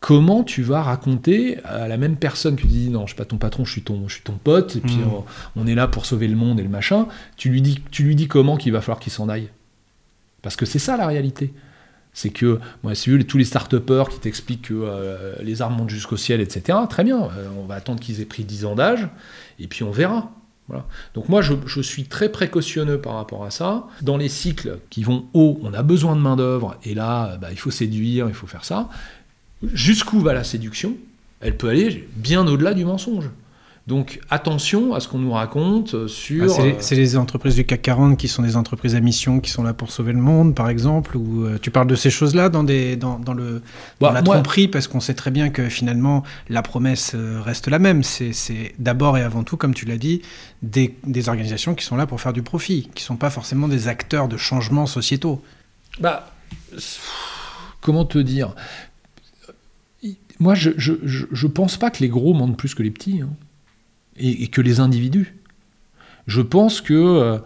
comment 0.00 0.42
tu 0.42 0.62
vas 0.62 0.82
raconter 0.82 1.58
à 1.64 1.86
la 1.86 1.96
même 1.96 2.16
personne 2.16 2.56
que 2.56 2.62
tu 2.62 2.66
dis 2.66 2.90
non 2.90 3.02
je 3.02 3.10
suis 3.10 3.16
pas 3.16 3.24
ton 3.24 3.36
patron 3.36 3.64
je 3.64 3.70
suis 3.70 3.82
ton 3.82 4.08
je 4.08 4.14
suis 4.14 4.22
ton 4.24 4.32
pote 4.32 4.74
et 4.74 4.80
puis 4.80 4.96
Mhm. 4.96 5.08
on, 5.12 5.24
on 5.62 5.66
est 5.68 5.76
là 5.76 5.86
pour 5.86 6.06
sauver 6.06 6.26
le 6.26 6.34
monde 6.34 6.58
et 6.58 6.64
le 6.64 6.68
machin. 6.68 7.06
Tu 7.36 7.50
lui 7.50 7.62
dis 7.62 7.80
tu 7.92 8.02
lui 8.02 8.16
dis 8.16 8.26
comment 8.26 8.56
qu'il 8.56 8.72
va 8.72 8.80
falloir 8.80 8.98
qu'il 8.98 9.12
s'en 9.12 9.28
aille. 9.28 9.48
Parce 10.42 10.56
que 10.56 10.66
c'est 10.66 10.80
ça 10.80 10.96
la 10.96 11.06
réalité. 11.06 11.54
C'est 12.14 12.30
que 12.30 12.58
moi 12.82 12.96
si 12.96 13.16
tous 13.24 13.38
les 13.38 13.44
start 13.44 13.72
qui 14.10 14.18
t'expliquent 14.18 14.68
que 14.68 14.74
euh, 14.74 15.36
les 15.40 15.62
armes 15.62 15.76
montent 15.76 15.88
jusqu'au 15.90 16.16
ciel 16.16 16.40
etc 16.40 16.76
très 16.90 17.04
bien 17.04 17.22
euh, 17.22 17.48
on 17.56 17.64
va 17.64 17.76
attendre 17.76 18.00
qu'ils 18.00 18.20
aient 18.20 18.26
pris 18.26 18.44
10 18.44 18.66
ans 18.66 18.74
d'âge 18.74 19.08
et 19.58 19.66
puis 19.66 19.82
on 19.82 19.90
verra 19.90 20.30
Donc 21.14 21.28
moi, 21.28 21.42
je, 21.42 21.80
suis 21.80 22.04
très 22.04 22.30
précautionneux 22.30 23.00
par 23.00 23.14
rapport 23.14 23.44
à 23.44 23.50
ça. 23.50 23.86
Dans 24.00 24.16
les 24.16 24.28
cycles 24.28 24.78
qui 24.90 25.02
vont 25.02 25.26
haut, 25.34 25.58
on 25.62 25.74
a 25.74 25.82
besoin 25.82 26.16
de 26.16 26.20
main-d'œuvre, 26.20 26.76
et 26.84 26.94
là, 26.94 27.36
bah, 27.36 27.48
il 27.50 27.58
faut 27.58 27.70
séduire, 27.70 28.28
il 28.28 28.34
faut 28.34 28.46
faire 28.46 28.64
ça. 28.64 28.88
Jusqu'où 29.62 30.20
va 30.20 30.32
la 30.32 30.44
séduction? 30.44 30.96
Elle 31.40 31.56
peut 31.56 31.68
aller 31.68 32.08
bien 32.16 32.46
au-delà 32.46 32.74
du 32.74 32.84
mensonge. 32.84 33.30
Donc 33.88 34.20
attention 34.30 34.94
à 34.94 35.00
ce 35.00 35.08
qu'on 35.08 35.18
nous 35.18 35.32
raconte 35.32 35.94
euh, 35.94 36.06
sur... 36.06 36.44
Ah, 36.44 36.48
c'est, 36.48 36.62
les, 36.62 36.70
euh, 36.74 36.76
c'est 36.78 36.94
les 36.94 37.16
entreprises 37.16 37.56
du 37.56 37.64
CAC 37.64 37.82
40 37.82 38.16
qui 38.16 38.28
sont 38.28 38.42
des 38.42 38.56
entreprises 38.56 38.94
à 38.94 39.00
mission, 39.00 39.40
qui 39.40 39.50
sont 39.50 39.64
là 39.64 39.74
pour 39.74 39.90
sauver 39.90 40.12
le 40.12 40.20
monde, 40.20 40.54
par 40.54 40.68
exemple, 40.68 41.16
ou 41.16 41.44
euh, 41.44 41.58
tu 41.60 41.72
parles 41.72 41.88
de 41.88 41.96
ces 41.96 42.08
choses-là 42.08 42.48
dans, 42.48 42.62
des, 42.62 42.94
dans, 42.94 43.18
dans 43.18 43.34
le, 43.34 43.60
dans 43.98 44.06
Bah, 44.08 44.12
la 44.12 44.22
moi- 44.22 44.34
tromperie, 44.36 44.68
parce 44.68 44.86
qu'on 44.86 45.00
sait 45.00 45.14
très 45.14 45.32
bien 45.32 45.50
que 45.50 45.68
finalement, 45.68 46.22
la 46.48 46.62
promesse 46.62 47.16
reste 47.16 47.66
la 47.66 47.80
même. 47.80 48.04
C'est, 48.04 48.32
d'abord 48.78 49.18
et 49.18 49.22
avant 49.22 49.42
tout, 49.42 49.56
comme 49.56 49.74
tu 49.74 49.84
l'as 49.84 49.98
dit, 49.98 50.22
des, 50.62 50.96
des 51.04 51.28
organisations 51.28 51.74
qui 51.74 51.84
sont 51.84 51.96
là 51.96 52.06
pour 52.06 52.20
faire 52.20 52.32
du 52.32 52.42
profit, 52.42 52.82
qui 52.94 53.02
ne 53.02 53.06
sont 53.06 53.16
pas 53.16 53.30
forcément 53.30 53.66
des 53.66 53.88
acteurs 53.88 54.28
de 54.28 54.36
changements 54.36 54.86
sociétaux. 54.86 55.42
Bah, 55.98 56.30
comment 57.80 58.04
te 58.04 58.18
dire? 58.18 58.54
Moi, 60.38 60.54
je, 60.54 60.70
je, 60.76 60.92
je, 61.02 61.26
je 61.32 61.46
pense 61.48 61.76
pas 61.76 61.90
que 61.90 61.98
les 61.98 62.08
gros 62.08 62.32
mentent 62.32 62.56
plus 62.56 62.74
que 62.76 62.82
les 62.84 62.90
petits, 62.92 63.20
hein. 63.22 63.28
Et, 64.16 64.48
que 64.48 64.60
les 64.60 64.80
individus. 64.80 65.38
Je 66.26 66.40
pense 66.40 66.80
que 66.80 66.94
euh, 66.94 67.38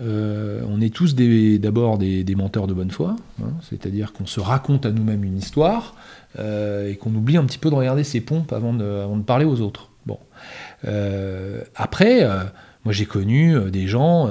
euh, 0.00 0.62
on 0.68 0.80
est 0.80 0.94
tous 0.94 1.14
d'abord 1.14 1.98
des, 1.98 2.34
menteurs 2.36 2.66
de 2.66 2.74
bonne 2.74 2.90
foi, 2.90 3.16
hein, 3.42 3.50
c'est-à-dire 3.62 4.12
qu'on 4.12 4.26
se 4.26 4.40
raconte 4.40 4.84
à 4.84 4.90
nous-mêmes 4.90 5.24
une 5.24 5.38
histoire 5.38 5.94
euh, 6.38 6.90
et 6.90 6.96
qu'on 6.96 7.14
oublie 7.14 7.36
un 7.36 7.44
petit 7.44 7.58
peu 7.58 7.70
de 7.70 7.74
regarder 7.74 8.04
ses 8.04 8.20
pompes 8.20 8.52
avant 8.52 8.74
de, 8.74 9.22
parler 9.22 9.44
aux 9.44 9.60
autres. 9.60 9.90
Bon. 10.06 10.18
Après, 11.74 12.26
moi 12.84 12.92
j'ai 12.92 13.06
connu 13.06 13.70
des 13.70 13.86
gens, 13.86 14.28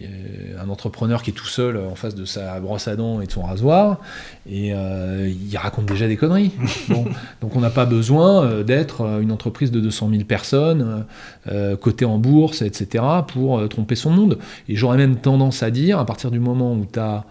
un 0.00 0.68
entrepreneur 0.68 1.22
qui 1.22 1.30
est 1.30 1.34
tout 1.34 1.46
seul 1.46 1.76
en 1.76 1.94
face 1.94 2.14
de 2.14 2.24
sa 2.24 2.58
brosse 2.60 2.88
à 2.88 2.96
dents 2.96 3.20
et 3.20 3.26
de 3.26 3.32
son 3.32 3.42
rasoir, 3.42 4.00
et 4.48 4.72
euh, 4.72 5.30
il 5.30 5.56
raconte 5.56 5.86
déjà 5.86 6.08
des 6.08 6.16
conneries. 6.16 6.52
Bon. 6.88 7.04
Donc 7.40 7.56
on 7.56 7.60
n'a 7.60 7.70
pas 7.70 7.84
besoin 7.84 8.44
euh, 8.44 8.62
d'être 8.64 9.02
euh, 9.02 9.20
une 9.20 9.32
entreprise 9.32 9.70
de 9.70 9.80
200 9.80 10.10
000 10.10 10.24
personnes, 10.24 11.04
euh, 11.50 11.76
cotée 11.76 12.04
en 12.04 12.18
bourse, 12.18 12.62
etc., 12.62 13.04
pour 13.26 13.68
tromper 13.68 13.94
son 13.94 14.10
monde. 14.10 14.38
Et 14.68 14.76
j'aurais 14.76 14.96
même 14.96 15.16
tendance 15.16 15.62
à 15.62 15.70
dire, 15.70 15.98
à 15.98 16.06
partir 16.06 16.30
du 16.30 16.40
moment 16.40 16.72
où 16.74 16.86
tu 16.90 16.98
as 16.98 17.24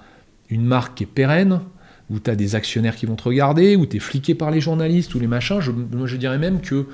une 0.49 0.63
marque 0.63 0.97
qui 0.97 1.03
est 1.03 1.07
pérenne, 1.07 1.61
où 2.09 2.19
tu 2.19 2.29
as 2.29 2.35
des 2.35 2.55
actionnaires 2.55 2.95
qui 2.95 3.05
vont 3.05 3.15
te 3.15 3.23
regarder, 3.23 3.75
où 3.75 3.85
tu 3.85 3.97
es 3.97 3.99
fliqué 3.99 4.35
par 4.35 4.51
les 4.51 4.61
journalistes 4.61 5.15
ou 5.15 5.19
les 5.19 5.27
machins, 5.27 5.61
je, 5.61 5.71
moi 5.71 6.07
je 6.07 6.17
dirais 6.17 6.37
même 6.37 6.61
que 6.61 6.87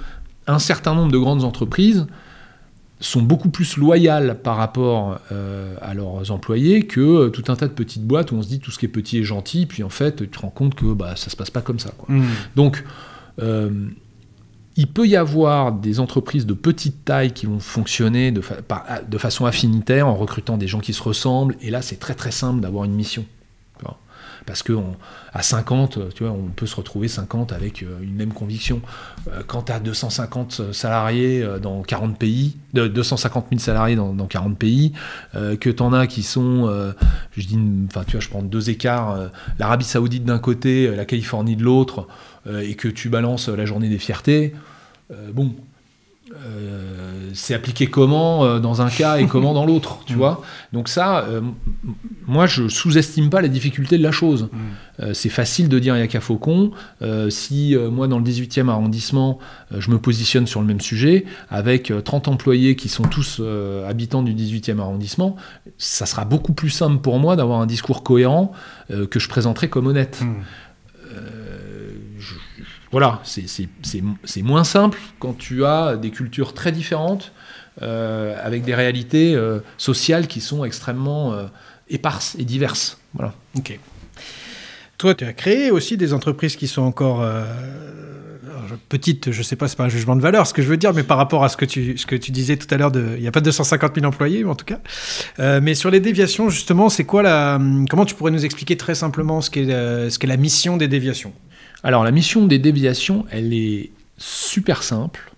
un 0.46 0.60
certain 0.60 0.96
nombre 0.96 1.12
de 1.12 1.18
grandes 1.18 1.44
entreprises 1.44 2.08
sont 3.00 3.22
beaucoup 3.22 3.50
plus 3.50 3.78
loyales 3.78 4.40
par 4.42 4.58
rapport 4.58 5.20
euh, 5.32 5.76
à 5.82 5.94
leurs 5.94 6.32
employés 6.32 6.88
que 6.88 7.00
euh, 7.00 7.30
tout 7.30 7.44
un 7.52 7.56
tas 7.56 7.68
de 7.68 7.74
petites 7.74 8.04
boîtes 8.04 8.32
où 8.32 8.36
on 8.36 8.42
se 8.42 8.48
dit 8.48 8.60
tout 8.60 8.72
ce 8.72 8.80
qui 8.80 8.86
est 8.86 8.90
petit 8.90 9.20
est 9.20 9.24
gentil, 9.24 9.66
puis 9.68 9.84
en 9.84 9.90
fait 9.90 10.16
tu 10.16 10.28
te 10.30 10.40
rends 10.40 10.50
compte 10.50 10.74
que 10.74 10.94
bah, 10.94 11.16
ça 11.16 11.30
se 11.30 11.36
passe 11.36 11.52
pas 11.52 11.62
comme 11.62 11.78
ça. 11.80 11.92
Quoi. 11.98 12.16
Donc 12.56 12.84
euh, 13.42 13.70
il 14.76 14.88
peut 14.88 15.08
y 15.08 15.16
avoir 15.16 15.72
des 15.74 16.00
entreprises 16.00 16.46
de 16.46 16.54
petite 16.54 17.06
taille 17.06 17.32
qui 17.34 17.46
vont 17.46 17.60
fonctionner 17.60 18.32
de, 18.32 18.42
fa- 18.42 18.62
par- 18.62 18.86
de 19.08 19.18
façon 19.18 19.46
affinitaire 19.46 20.08
en 20.08 20.16
recrutant 20.16 20.58
des 20.58 20.68
gens 20.68 20.80
qui 20.80 20.94
se 20.94 21.04
ressemblent, 21.04 21.56
et 21.62 21.70
là 21.70 21.82
c'est 21.84 21.98
très 21.98 22.14
très 22.16 22.32
simple 22.32 22.62
d'avoir 22.62 22.84
une 22.86 22.94
mission. 22.94 23.26
Parce 24.48 24.64
que 24.64 24.74
on- 24.74 24.96
à 25.34 25.44
50, 25.44 26.00
tu 26.16 26.24
vois, 26.24 26.32
on 26.34 26.48
peut 26.48 26.66
se 26.66 26.76
retrouver 26.76 27.08
50 27.08 27.52
avec 27.54 27.84
euh, 27.84 28.00
une 28.02 28.16
même 28.16 28.34
conviction. 28.34 28.82
Euh, 29.32 29.44
quand 29.46 29.64
tu 29.64 29.72
as 29.72 29.80
250 29.80 30.74
salariés 30.74 31.44
euh, 31.44 31.60
dans 31.60 31.84
40 31.84 32.18
pays, 32.18 32.56
de 32.74 32.88
250 32.88 33.46
000 33.52 33.60
salariés 33.60 33.96
dans, 33.96 34.14
dans 34.14 34.26
40 34.26 34.58
pays, 34.58 34.94
que 35.34 35.70
tu 35.70 35.84
en 35.84 35.94
as 35.94 36.08
qui 36.08 36.22
sont, 36.24 36.70
je 37.36 37.48
dis, 37.48 37.60
enfin, 37.88 38.04
tu 38.06 38.12
vois, 38.14 38.20
je 38.20 38.30
prends 38.30 38.42
deux 38.44 38.70
écarts, 38.70 39.30
l'Arabie 39.58 39.86
Saoudite 39.86 40.26
d'un 40.26 40.38
côté, 40.38 40.94
la 40.96 41.06
Californie 41.06 41.56
de 41.56 41.64
l'autre, 41.64 42.08
et 42.52 42.76
que 42.76 42.88
tu 42.88 43.10
balances 43.10 43.50
la 43.50 43.66
journée 43.66 43.90
des 43.90 43.98
fiertés, 43.98 44.54
bon, 45.34 45.56
euh, 46.36 47.30
c'est 47.34 47.54
appliqué 47.54 47.88
comment 47.88 48.44
euh, 48.44 48.60
dans 48.60 48.82
un 48.82 48.90
cas 48.90 49.18
et 49.18 49.28
comment 49.28 49.54
dans 49.54 49.66
l'autre, 49.66 50.00
tu 50.06 50.14
vois. 50.14 50.42
Donc 50.74 50.90
ça, 50.90 51.20
euh, 51.26 51.42
moi, 52.26 52.48
je 52.48 52.68
sous-estime 52.68 53.30
pas 53.30 53.42
la 53.42 53.48
difficulté 53.48 53.98
de 53.98 54.04
la 54.04 54.12
chose. 54.12 54.50
Euh, 55.00 55.14
c'est 55.14 55.30
facile 55.30 55.70
de 55.70 55.80
dire 55.80 55.96
il 55.96 56.00
y 56.00 56.04
a 56.04 56.08
qu'à 56.08 56.20
Faucon. 56.22 56.72
Si 57.30 57.76
moi, 57.92 58.08
dans 58.08 58.20
le 58.20 58.24
18e 58.26 58.70
arrondissement, 58.70 59.40
je 59.78 59.90
me 59.92 59.98
positionne 60.00 60.48
sur 60.48 60.60
le 60.62 60.68
même 60.68 60.82
sujet, 60.82 61.26
avec 61.50 61.92
euh, 61.92 62.02
30 62.02 62.28
employés 62.28 62.76
qui 62.76 62.90
sont 62.90 63.04
tous 63.04 63.42
habitants 63.88 64.24
du 64.24 64.34
18e 64.34 64.80
arrondissement, 64.80 65.36
ça 65.78 66.06
sera 66.06 66.26
beaucoup 66.26 66.54
plus 66.54 66.70
simple 66.70 67.02
pour 67.02 67.20
moi 67.20 67.36
d'avoir 67.36 67.62
un 67.62 67.66
discours 67.68 68.04
cohérent 68.04 68.52
que 68.90 69.20
je 69.20 69.28
présenterai 69.30 69.70
comme 69.70 69.88
honnête. 69.88 70.20
Je- 70.22 70.26
voilà, 72.92 73.22
c'est- 73.24 74.42
moins 74.44 74.64
simple 74.64 75.00
quand 75.20 75.38
tu 75.38 75.66
as 75.66 75.98
des 75.98 76.12
cultures 76.12 76.54
très 76.54 76.72
différentes, 76.72 77.32
euh, 77.82 78.36
avec 78.42 78.64
des 78.64 78.74
réalités 78.74 79.36
euh, 79.36 79.60
sociales 79.78 80.26
qui 80.28 80.42
sont 80.42 80.64
extrêmement 80.64 81.34
euh, 81.34 81.46
éparses 81.90 82.36
et 82.40 82.44
diverses. 82.44 82.98
Voilà. 83.14 83.34
Ok. 83.56 83.78
Toi, 84.98 85.14
tu 85.14 85.26
as 85.26 85.34
créé 85.34 85.70
aussi 85.70 85.96
des 85.96 86.12
entreprises 86.12 86.56
qui 86.56 86.68
sont 86.68 86.82
encore 86.82 87.24
petites, 88.90 89.32
je 89.32 89.44
sais 89.44 89.56
pas, 89.56 89.68
c'est 89.68 89.76
pas 89.76 89.84
un 89.84 89.90
jugement 89.90 90.16
de 90.16 90.22
valeur 90.22 90.48
ce 90.48 90.56
que 90.56 90.64
je 90.64 90.68
veux 90.68 90.78
dire, 90.78 90.92
mais 90.96 91.04
par 91.04 91.18
rapport 91.18 91.44
à 91.44 91.50
ce 91.50 91.58
que 91.58 91.66
tu, 91.66 92.32
disais 92.32 92.58
tout 92.58 92.74
à 92.74 92.78
l'heure, 92.78 92.92
il 92.96 93.22
n'y 93.22 93.28
a 93.28 93.32
pas 93.32 93.42
250 93.42 93.94
000 93.94 94.08
employés, 94.08 94.44
en 94.44 94.56
tout 94.56 94.66
cas. 94.66 94.80
Mais 95.60 95.76
sur 95.76 95.92
les 95.92 96.00
déviations, 96.00 96.50
justement, 96.50 96.90
c'est 96.90 97.04
quoi 97.04 97.22
la. 97.22 97.60
Comment 97.92 98.06
tu 98.06 98.16
pourrais 98.16 98.32
nous 98.32 98.44
expliquer 98.44 98.76
très 98.76 98.96
simplement 98.96 99.42
ce 99.42 99.52
qu'est 99.52 100.28
la 100.28 100.38
mission 100.38 100.78
des 100.78 100.88
déviations? 100.88 101.34
Alors 101.84 102.04
la 102.04 102.12
mission 102.12 102.46
des 102.48 102.60
déviations, 102.60 103.26
elle 103.30 103.54
est 103.54 103.92
super 104.18 104.84
simple. 104.84 105.32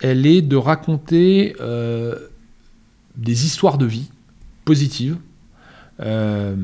Elle 0.00 0.26
est 0.26 0.42
de 0.42 0.56
raconter 0.56 1.56
euh, 1.60 2.16
des 3.16 3.46
histoires 3.46 3.78
de 3.78 3.86
vie 3.86 4.10
positives 4.64 5.16
euh, 6.00 6.54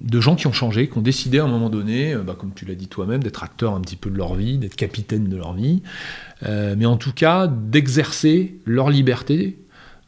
de 0.00 0.20
gens 0.20 0.34
qui 0.34 0.48
ont 0.48 0.52
changé, 0.52 0.88
qui 0.88 0.98
ont 0.98 1.02
décidé 1.02 1.38
à 1.38 1.44
un 1.44 1.48
moment 1.48 1.70
donné, 1.70 2.14
euh, 2.14 2.22
bah, 2.22 2.36
comme 2.38 2.52
tu 2.54 2.64
l'as 2.64 2.74
dit 2.74 2.88
toi-même, 2.88 3.22
d'être 3.22 3.44
acteurs 3.44 3.74
un 3.74 3.80
petit 3.80 3.96
peu 3.96 4.10
de 4.10 4.16
leur 4.16 4.34
vie, 4.34 4.58
d'être 4.58 4.74
capitaine 4.74 5.28
de 5.28 5.36
leur 5.36 5.52
vie, 5.52 5.82
mais 6.42 6.86
en 6.86 6.96
tout 6.96 7.12
cas 7.12 7.46
d'exercer 7.46 8.56
leur 8.66 8.90
liberté 8.90 9.56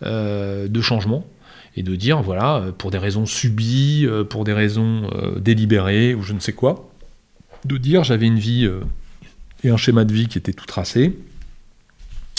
de 0.03 0.81
changement 0.83 1.25
et 1.77 1.83
de 1.83 1.97
dire, 1.97 2.21
voilà, 2.21 2.63
pour 2.77 2.91
des 2.91 2.99
raisons 2.99 3.25
subies, 3.25 4.07
pour 4.29 4.45
des 4.45 4.53
raisons 4.53 5.09
délibérées 5.39 6.15
ou 6.15 6.23
je 6.23 6.35
ne 6.35 6.41
sais 6.41 6.53
quoi, 6.53 6.91
de 7.67 7.77
dire 7.79 8.05
j'avais 8.05 8.27
une 8.27 8.39
vie 8.39 8.65
euh, 8.67 8.81
et 9.65 9.71
un 9.71 9.77
schéma 9.77 10.05
de 10.05 10.13
vie 10.13 10.29
qui 10.29 10.39
était 10.39 10.53
tout 10.53 10.67
tracé, 10.67 11.17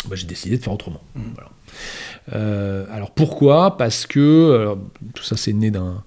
bah, 0.08 0.16
j'ai 0.16 0.28
décidé 0.28 0.58
de 0.58 0.64
faire 0.64 0.74
autrement. 0.74 1.02
Voilà. 1.16 1.50
Euh, 2.34 2.86
alors 2.92 3.12
pourquoi? 3.12 3.78
Parce 3.78 4.06
que 4.08 4.58
alors, 4.60 4.78
tout 5.14 5.24
ça 5.24 5.38
c'est 5.38 5.54
né 5.54 5.72
d'un 5.72 6.04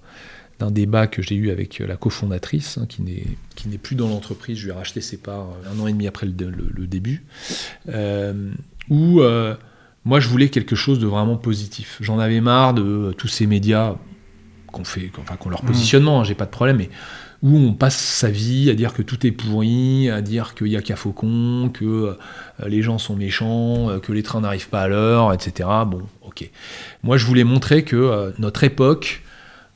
débat 0.69 1.07
que 1.07 1.21
j'ai 1.23 1.33
eu 1.35 1.49
avec 1.49 1.79
la 1.79 1.95
cofondatrice, 1.95 2.77
hein, 2.77 2.85
qui 2.87 3.01
n'est 3.01 3.25
qui 3.55 3.67
n'est 3.67 3.79
plus 3.79 3.95
dans 3.95 4.07
l'entreprise. 4.07 4.57
Je 4.59 4.65
lui 4.65 4.71
ai 4.71 4.75
racheté 4.75 5.01
ses 5.01 5.17
parts 5.17 5.49
euh, 5.65 5.73
un 5.75 5.79
an 5.79 5.87
et 5.87 5.91
demi 5.91 6.07
après 6.07 6.27
le, 6.27 6.33
le- 6.37 6.69
le 6.71 6.87
début, 6.87 7.23
euh, 7.89 8.51
où 8.89 9.21
euh, 9.21 9.55
moi 10.05 10.19
je 10.19 10.27
voulais 10.27 10.49
quelque 10.49 10.75
chose 10.75 10.99
de 10.99 11.07
vraiment 11.07 11.35
positif. 11.37 11.97
J'en 12.01 12.19
avais 12.19 12.41
marre 12.41 12.73
de 12.75 12.83
euh, 12.83 13.11
tous 13.13 13.27
ces 13.27 13.47
médias 13.47 13.95
qu'on 14.71 14.83
fait, 14.83 15.11
enfin 15.19 15.35
qu'on 15.35 15.49
leur 15.49 15.63
positionnement, 15.63 16.21
hein, 16.21 16.23
j'ai 16.23 16.35
pas 16.35 16.45
de 16.45 16.51
problème, 16.51 16.77
mais 16.77 16.89
où 17.43 17.57
on 17.57 17.73
passe 17.73 17.97
sa 17.97 18.29
vie 18.29 18.69
à 18.69 18.75
dire 18.75 18.93
que 18.93 19.01
tout 19.01 19.25
est 19.25 19.31
pourri, 19.31 20.09
à 20.09 20.21
dire 20.21 20.53
qu'il 20.53 20.67
y 20.67 20.77
a 20.77 20.81
qu'à 20.81 20.95
Faucon, 20.95 21.71
que 21.73 21.85
euh, 21.85 22.13
les 22.67 22.81
gens 22.81 22.99
sont 22.99 23.15
méchants, 23.15 23.89
euh, 23.89 23.99
que 23.99 24.11
les 24.11 24.21
trains 24.21 24.41
n'arrivent 24.41 24.69
pas 24.69 24.83
à 24.83 24.87
l'heure, 24.87 25.33
etc. 25.33 25.67
Bon, 25.87 26.03
ok. 26.21 26.49
Moi, 27.03 27.17
je 27.17 27.25
voulais 27.25 27.43
montrer 27.43 27.83
que 27.83 27.95
euh, 27.95 28.31
notre 28.37 28.63
époque, 28.63 29.23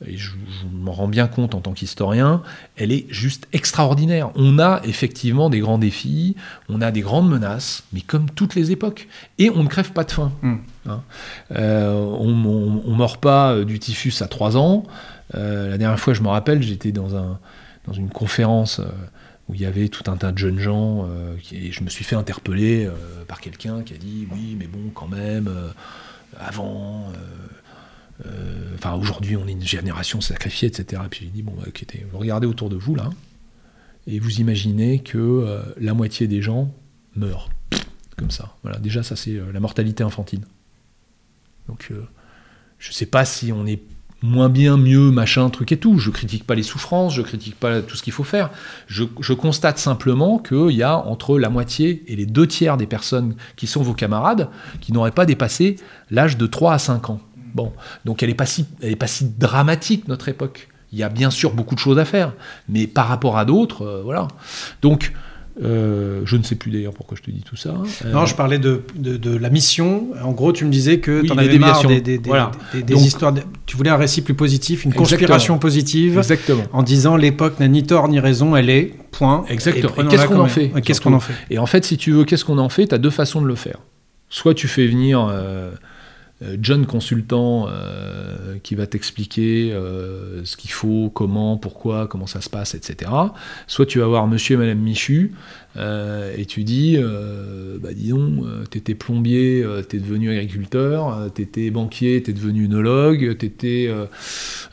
et 0.06 0.16
je, 0.16 0.30
je 0.30 0.76
m'en 0.78 0.92
rends 0.92 1.08
bien 1.08 1.26
compte 1.26 1.56
en 1.56 1.60
tant 1.60 1.72
qu'historien, 1.72 2.42
elle 2.76 2.92
est 2.92 3.06
juste 3.08 3.48
extraordinaire. 3.52 4.30
On 4.36 4.60
a 4.60 4.80
effectivement 4.84 5.50
des 5.50 5.58
grands 5.58 5.78
défis, 5.78 6.36
on 6.68 6.80
a 6.82 6.92
des 6.92 7.00
grandes 7.00 7.28
menaces, 7.28 7.82
mais 7.92 8.00
comme 8.00 8.30
toutes 8.30 8.54
les 8.54 8.70
époques. 8.70 9.08
Et 9.38 9.50
on 9.50 9.64
ne 9.64 9.68
crève 9.68 9.92
pas 9.92 10.04
de 10.04 10.12
faim. 10.12 10.30
Mm. 10.42 10.54
Hein. 10.88 11.02
Euh, 11.56 11.94
on 11.94 12.28
ne 12.28 12.94
mord 12.94 13.18
pas 13.18 13.64
du 13.64 13.80
typhus 13.80 14.14
à 14.20 14.28
3 14.28 14.56
ans. 14.56 14.84
Euh, 15.34 15.70
la 15.70 15.78
dernière 15.78 15.98
fois, 16.00 16.14
je 16.14 16.22
me 16.22 16.28
rappelle, 16.28 16.62
j'étais 16.62 16.92
dans, 16.92 17.16
un, 17.16 17.38
dans 17.86 17.92
une 17.92 18.08
conférence 18.08 18.80
euh, 18.80 18.84
où 19.48 19.54
il 19.54 19.60
y 19.60 19.66
avait 19.66 19.88
tout 19.88 20.10
un 20.10 20.16
tas 20.16 20.32
de 20.32 20.38
jeunes 20.38 20.58
gens, 20.58 21.06
euh, 21.08 21.36
et 21.52 21.72
je 21.72 21.82
me 21.82 21.90
suis 21.90 22.04
fait 22.04 22.16
interpeller 22.16 22.88
par 23.28 23.40
quelqu'un 23.40 23.82
qui 23.82 23.94
a 23.94 23.96
dit 23.96 24.26
oui, 24.32 24.56
mais 24.58 24.66
bon, 24.66 24.90
quand 24.94 25.08
même, 25.08 25.48
avant, 26.38 27.12
enfin 28.74 28.94
aujourd'hui, 28.94 29.36
on 29.36 29.46
est 29.46 29.52
une 29.52 29.62
génération 29.66 30.20
sacrifiée, 30.20 30.68
etc. 30.68 31.02
Et 31.04 31.08
puis 31.08 31.20
j'ai 31.26 31.30
dit 31.30 31.42
bon, 31.42 31.52
bah, 31.56 31.70
vous 32.10 32.18
regardez 32.18 32.46
autour 32.48 32.70
de 32.70 32.76
vous 32.76 32.96
là, 32.96 33.10
et 34.08 34.18
vous 34.18 34.40
imaginez 34.40 34.98
que 34.98 35.62
la 35.80 35.94
moitié 35.94 36.26
des 36.26 36.42
gens 36.42 36.74
meurent 37.14 37.48
comme 38.16 38.32
ça. 38.32 38.56
Voilà, 38.62 38.78
déjà 38.78 39.04
ça 39.04 39.14
c'est 39.14 39.38
la 39.52 39.60
mortalité 39.60 40.02
infantile. 40.02 40.40
Donc 41.68 41.92
je 42.80 42.92
sais 42.92 43.06
pas 43.06 43.24
si 43.24 43.52
on 43.52 43.64
est 43.64 43.80
moins 44.22 44.48
bien, 44.48 44.76
mieux, 44.76 45.10
machin, 45.10 45.48
truc 45.50 45.72
et 45.72 45.76
tout. 45.76 45.98
Je 45.98 46.10
critique 46.10 46.44
pas 46.44 46.54
les 46.54 46.62
souffrances, 46.62 47.14
je 47.14 47.22
critique 47.22 47.58
pas 47.58 47.82
tout 47.82 47.96
ce 47.96 48.02
qu'il 48.02 48.12
faut 48.12 48.24
faire. 48.24 48.50
Je, 48.86 49.04
constate 49.34 49.78
simplement 49.78 50.38
qu'il 50.38 50.70
y 50.70 50.82
a 50.82 50.96
entre 50.96 51.38
la 51.38 51.48
moitié 51.48 52.02
et 52.08 52.16
les 52.16 52.26
deux 52.26 52.46
tiers 52.46 52.76
des 52.76 52.86
personnes 52.86 53.36
qui 53.56 53.66
sont 53.66 53.82
vos 53.82 53.94
camarades 53.94 54.48
qui 54.80 54.92
n'auraient 54.92 55.10
pas 55.10 55.26
dépassé 55.26 55.76
l'âge 56.10 56.36
de 56.36 56.46
3 56.46 56.74
à 56.74 56.78
5 56.78 57.10
ans. 57.10 57.20
Bon, 57.54 57.72
donc 58.04 58.22
elle 58.22 58.28
n'est 58.28 58.34
pas, 58.34 58.46
si, 58.46 58.66
est 58.82 58.96
pas 58.96 59.06
si 59.06 59.28
dramatique, 59.38 60.08
notre 60.08 60.28
époque. 60.28 60.68
Il 60.92 60.98
y 60.98 61.02
a 61.02 61.08
bien 61.08 61.30
sûr 61.30 61.52
beaucoup 61.52 61.74
de 61.74 61.80
choses 61.80 61.98
à 61.98 62.04
faire, 62.04 62.32
mais 62.68 62.86
par 62.86 63.08
rapport 63.08 63.38
à 63.38 63.44
d'autres, 63.44 63.82
euh, 63.82 64.02
voilà. 64.02 64.28
Donc, 64.82 65.12
euh, 65.62 66.20
je 66.24 66.36
ne 66.36 66.42
sais 66.42 66.54
plus 66.54 66.70
d'ailleurs 66.70 66.92
pourquoi 66.92 67.16
je 67.16 67.22
te 67.22 67.30
dis 67.30 67.40
tout 67.42 67.56
ça. 67.56 67.74
Euh, 68.04 68.12
Non, 68.12 68.26
je 68.26 68.34
parlais 68.34 68.58
de, 68.58 68.82
de, 68.94 69.16
de 69.16 69.36
la 69.36 69.48
mission. 69.48 70.08
En 70.22 70.32
gros, 70.32 70.52
tu 70.52 70.64
me 70.66 70.70
disais 70.70 70.98
que 71.00 71.20
Oui, 71.22 71.26
tu 71.28 71.32
en 71.32 71.38
avais 71.38 71.58
marre 71.58 71.86
des, 71.86 72.00
des, 72.02 72.18
des- 72.18 72.28
Voilà. 72.28 72.50
des- 72.74 72.82
des 72.82 72.92
Donc- 72.94 73.02
histoires. 73.04 73.32
tu 73.64 73.76
voulais 73.76 73.88
un 73.90 73.96
récit 73.96 74.20
plus 74.22 74.34
positif, 74.34 74.84
une 74.84 74.90
Exactement. 74.90 75.18
conspiration 75.18 75.58
positive. 75.58 76.18
Exactement. 76.18 76.62
En 76.72 76.82
disant 76.82 77.16
l'époque 77.16 77.58
n'a 77.58 77.68
ni 77.68 77.84
tort 77.84 78.08
ni 78.08 78.20
raison, 78.20 78.54
elle 78.54 78.68
est, 78.68 78.92
point. 79.12 79.44
Exactement. 79.48 79.92
Et 80.04 80.08
qu'est-ce 80.08 80.26
qu'on 80.26 80.40
en 80.40 80.46
fait, 80.46 80.72
Qu'est-ce 80.82 81.00
qu'on 81.00 81.12
en 81.14 81.20
fait? 81.20 81.32
Et 81.50 81.58
en 81.58 81.66
fait, 81.66 81.84
si 81.86 81.96
tu 81.96 82.12
veux, 82.12 82.24
qu'est-ce 82.24 82.44
qu'on 82.44 82.58
en 82.58 82.68
fait? 82.68 82.88
Tu 82.88 82.94
as 82.94 82.98
deux 82.98 83.10
façons 83.10 83.40
de 83.40 83.46
le 83.46 83.54
faire. 83.54 83.78
Soit 84.28 84.54
tu 84.54 84.68
fais 84.68 84.86
venir 84.86 85.26
euh, 85.30 85.70
John 86.60 86.84
consultant 86.84 87.66
euh, 87.68 88.58
qui 88.62 88.74
va 88.74 88.86
t'expliquer 88.86 89.72
euh, 89.72 90.44
ce 90.44 90.58
qu'il 90.58 90.70
faut, 90.70 91.10
comment, 91.14 91.56
pourquoi, 91.56 92.06
comment 92.08 92.26
ça 92.26 92.42
se 92.42 92.50
passe, 92.50 92.74
etc. 92.74 93.10
Soit 93.66 93.86
tu 93.86 94.00
vas 94.00 94.06
voir 94.06 94.26
monsieur 94.26 94.56
et 94.56 94.58
madame 94.58 94.78
Michu 94.78 95.32
euh, 95.78 96.34
et 96.36 96.44
tu 96.44 96.62
dis, 96.62 96.96
euh, 96.98 97.78
bah 97.80 97.94
dis 97.94 98.10
donc, 98.10 98.44
euh, 98.44 98.64
t'étais 98.64 98.94
plombier, 98.94 99.62
euh, 99.62 99.82
t'es 99.82 99.98
devenu 99.98 100.30
agriculteur, 100.30 101.08
euh, 101.08 101.28
t'étais 101.30 101.70
banquier, 101.70 102.22
t'es 102.22 102.34
devenu 102.34 102.66
œnologue, 102.66 103.36
t'étais 103.38 103.86
euh, 103.88 104.04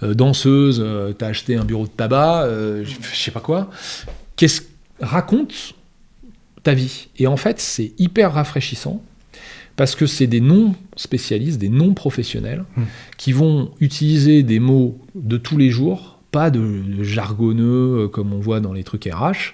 euh, 0.01 0.14
danseuse, 0.14 0.82
euh, 0.84 1.14
t'as 1.14 1.28
acheté 1.28 1.55
un 1.55 1.64
bureau 1.64 1.86
de 1.86 1.91
tabac, 1.91 2.43
euh, 2.43 2.84
je 2.84 2.95
je 3.01 3.16
sais 3.16 3.32
pas 3.32 3.41
quoi. 3.41 3.70
Qu'est-ce 4.36 4.61
raconte 4.99 5.76
ta 6.64 6.74
vie 6.74 7.07
Et 7.18 7.28
en 7.28 7.38
fait, 7.38 7.59
c'est 7.59 7.93
hyper 7.97 8.34
rafraîchissant 8.34 9.01
parce 9.76 9.95
que 9.95 10.05
c'est 10.05 10.28
des 10.28 10.41
non-spécialistes, 10.41 11.59
des 11.59 11.69
non-professionnels 11.69 12.65
qui 13.17 13.32
vont 13.32 13.71
utiliser 13.80 14.43
des 14.43 14.59
mots 14.59 14.99
de 15.15 15.38
tous 15.38 15.57
les 15.57 15.69
jours, 15.69 16.12
pas 16.34 16.49
de, 16.49 16.59
de 16.59 17.03
jargonneux 17.03 18.03
euh, 18.03 18.07
comme 18.09 18.34
on 18.34 18.39
voit 18.39 18.59
dans 18.59 18.73
les 18.73 18.84
trucs 18.84 19.05
RH. 19.05 19.53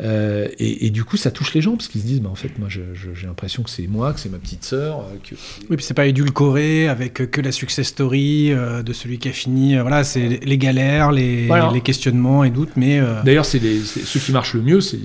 Euh, 0.00 0.46
et, 0.58 0.86
et 0.86 0.90
du 0.90 1.02
coup, 1.04 1.16
ça 1.16 1.30
touche 1.30 1.54
les 1.54 1.60
gens 1.62 1.72
parce 1.74 1.88
qu'ils 1.88 2.02
se 2.02 2.06
disent, 2.06 2.20
bah, 2.20 2.28
en 2.30 2.34
fait, 2.36 2.56
moi, 2.58 2.68
j'ai 2.68 2.82
l'impression 3.26 3.62
que 3.64 3.70
c'est 3.70 3.86
moi, 3.88 4.12
que 4.12 4.20
c'est 4.20 4.28
ma 4.28 4.38
petite 4.38 4.62
sœur. 4.64 5.00
euh, 5.00 5.16
Que... 5.28 5.34
Oui, 5.70 5.76
puis 5.76 5.84
c'est 5.84 5.94
pas 5.94 6.06
édulcoré 6.06 6.86
avec 6.88 7.14
que 7.14 7.40
la 7.40 7.50
success 7.50 7.88
story 7.88 8.52
euh, 8.52 8.82
de 8.82 8.92
celui 8.92 9.18
qui 9.18 9.28
a 9.28 9.32
fini. 9.32 9.76
euh, 9.76 9.82
voilà, 9.82 10.04
c'est 10.04 10.28
les 10.44 10.58
galères, 10.58 11.10
les, 11.10 11.46
Voilà. 11.46 11.70
les 11.72 11.80
questionnements 11.80 12.44
et 12.44 12.50
doutes, 12.50 12.76
mais 12.76 13.00
D'ailleurs, 13.24 13.44
c'est 13.46 13.58
ceux 13.58 14.20
qui 14.20 14.30
marchent 14.32 14.54
le 14.54 14.62
mieux, 14.62 14.80
c'est- 14.80 14.98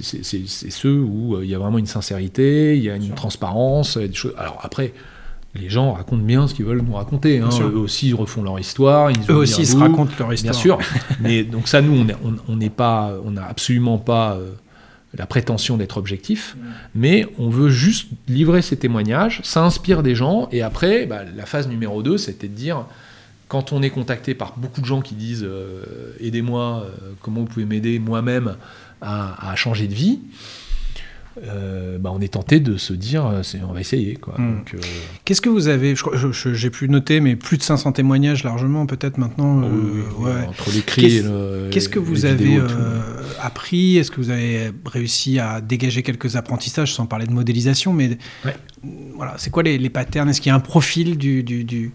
ceux 0.69 0.99
où 0.99 1.41
il 1.41 1.49
y 1.49 1.55
a 1.55 1.57
vraiment 1.57 1.78
une 1.80 1.86
sincérité, 1.88 2.78
il 2.78 2.84
y 2.84 2.89
a 2.89 2.95
une 2.97 3.13
transparence, 3.15 3.97
des 3.97 4.13
choses. 4.13 4.34
Alors 4.38 4.59
après, 4.61 4.93
les 5.56 5.70
gens 5.70 5.93
racontent 5.93 6.24
bien 6.24 6.47
ce 6.47 6.54
qu'ils 6.54 6.66
veulent 6.66 6.82
nous 6.82 6.95
raconter. 6.95 7.39
hein. 7.39 7.49
Eux 7.62 7.78
aussi, 7.78 8.10
ils 8.10 8.16
refont 8.16 8.41
leur 8.43 8.60
histoire. 8.60 9.12
Ils 9.12 9.18
Eux 9.30 9.36
aussi 9.36 9.62
ils 9.62 9.68
se 9.68 9.78
racontent 9.78 10.12
leur 10.18 10.34
histoire. 10.34 10.54
Bien 10.54 10.60
sûr. 10.62 10.80
Mais 11.22 11.43
donc 11.43 11.68
ça, 11.68 11.82
nous, 11.82 12.06
on 12.47 12.56
n'est 12.56 12.70
pas, 12.70 13.14
on 13.24 13.32
n'a 13.32 13.45
absolument 13.45 13.97
pas 13.99 14.34
euh, 14.34 14.51
la 15.16 15.28
prétention 15.28 15.78
d'être 15.78 15.97
objectif, 15.97 16.58
mais 16.95 17.28
on 17.38 17.49
veut 17.49 17.70
juste 17.70 18.08
livrer 18.28 18.64
ces 18.64 18.78
témoignages. 18.78 19.41
Ça 19.43 19.64
inspire 19.64 20.01
des 20.01 20.16
gens, 20.16 20.49
et 20.51 20.64
après, 20.64 21.06
bah, 21.06 21.22
la 21.36 21.45
phase 21.45 21.68
numéro 21.68 22.01
2, 22.01 22.18
c'était 22.18 22.47
de 22.47 22.56
dire. 22.56 22.86
Quand 23.49 23.72
on 23.72 23.84
est 23.84 23.91
contacté 23.91 24.34
par 24.34 24.56
beaucoup 24.58 24.82
de 24.82 24.86
gens 24.88 25.01
qui 25.01 25.14
disent 25.14 25.45
euh, 25.47 25.84
aidez-moi, 26.20 26.86
euh, 26.88 27.12
comment 27.22 27.41
vous 27.41 27.45
pouvez 27.45 27.66
m'aider 27.66 27.99
moi-même 27.99 28.56
à, 28.99 29.51
à 29.51 29.56
changer 29.56 29.88
de 29.88 29.93
vie, 29.93 30.22
euh, 31.41 31.97
bah, 31.97 32.11
on 32.13 32.21
est 32.21 32.34
tenté 32.34 32.59
de 32.59 32.77
se 32.77 32.93
dire 32.93 33.25
euh, 33.25 33.41
on 33.67 33.73
va 33.73 33.81
essayer. 33.81 34.15
Quoi. 34.15 34.36
Mm. 34.38 34.55
Donc, 34.57 34.73
euh, 34.75 34.77
Qu'est-ce 35.25 35.41
que 35.41 35.49
vous 35.49 35.67
avez, 35.67 35.95
j'ai 36.53 36.69
pu 36.69 36.89
noter, 36.89 37.19
mais 37.19 37.36
plus 37.36 37.57
de 37.57 37.63
500 37.63 37.91
témoignages 37.93 38.43
largement 38.43 38.86
peut-être 38.86 39.17
maintenant. 39.17 39.61
oui, 39.61 39.67
oui, 39.71 40.01
oui, 40.19 40.25
ouais. 40.25 40.45
entre 40.47 40.71
l'écrit 40.71 41.05
et 41.05 41.09
Qu'est-ce- 41.09 41.23
le. 41.27 41.69
Qu'est-ce 41.71 41.89
que 41.89 41.99
les 41.99 42.05
vous 42.05 42.25
avez 42.25 42.59
appris? 43.41 43.97
Est-ce 43.97 44.11
que 44.11 44.17
vous 44.21 44.29
avez 44.29 44.71
réussi 44.86 45.39
à 45.39 45.61
dégager 45.61 46.03
quelques 46.03 46.36
apprentissages, 46.36 46.93
sans 46.93 47.05
parler 47.05 47.25
de 47.25 47.34
modélisation 47.34 47.93
Mais 47.93 48.17
Ouais. 48.45 48.55
voilà, 49.15 49.36
c'est 49.38 49.49
quoi 49.49 49.63
les, 49.63 49.77
les 49.77 49.89
patterns? 49.89 50.29
Est-ce 50.29 50.41
qu'il 50.41 50.49
y 50.49 50.53
a 50.53 50.55
un 50.55 50.59
profil 50.59 51.17
du, 51.17 51.43
du- 51.43 51.63
du- 51.63 51.91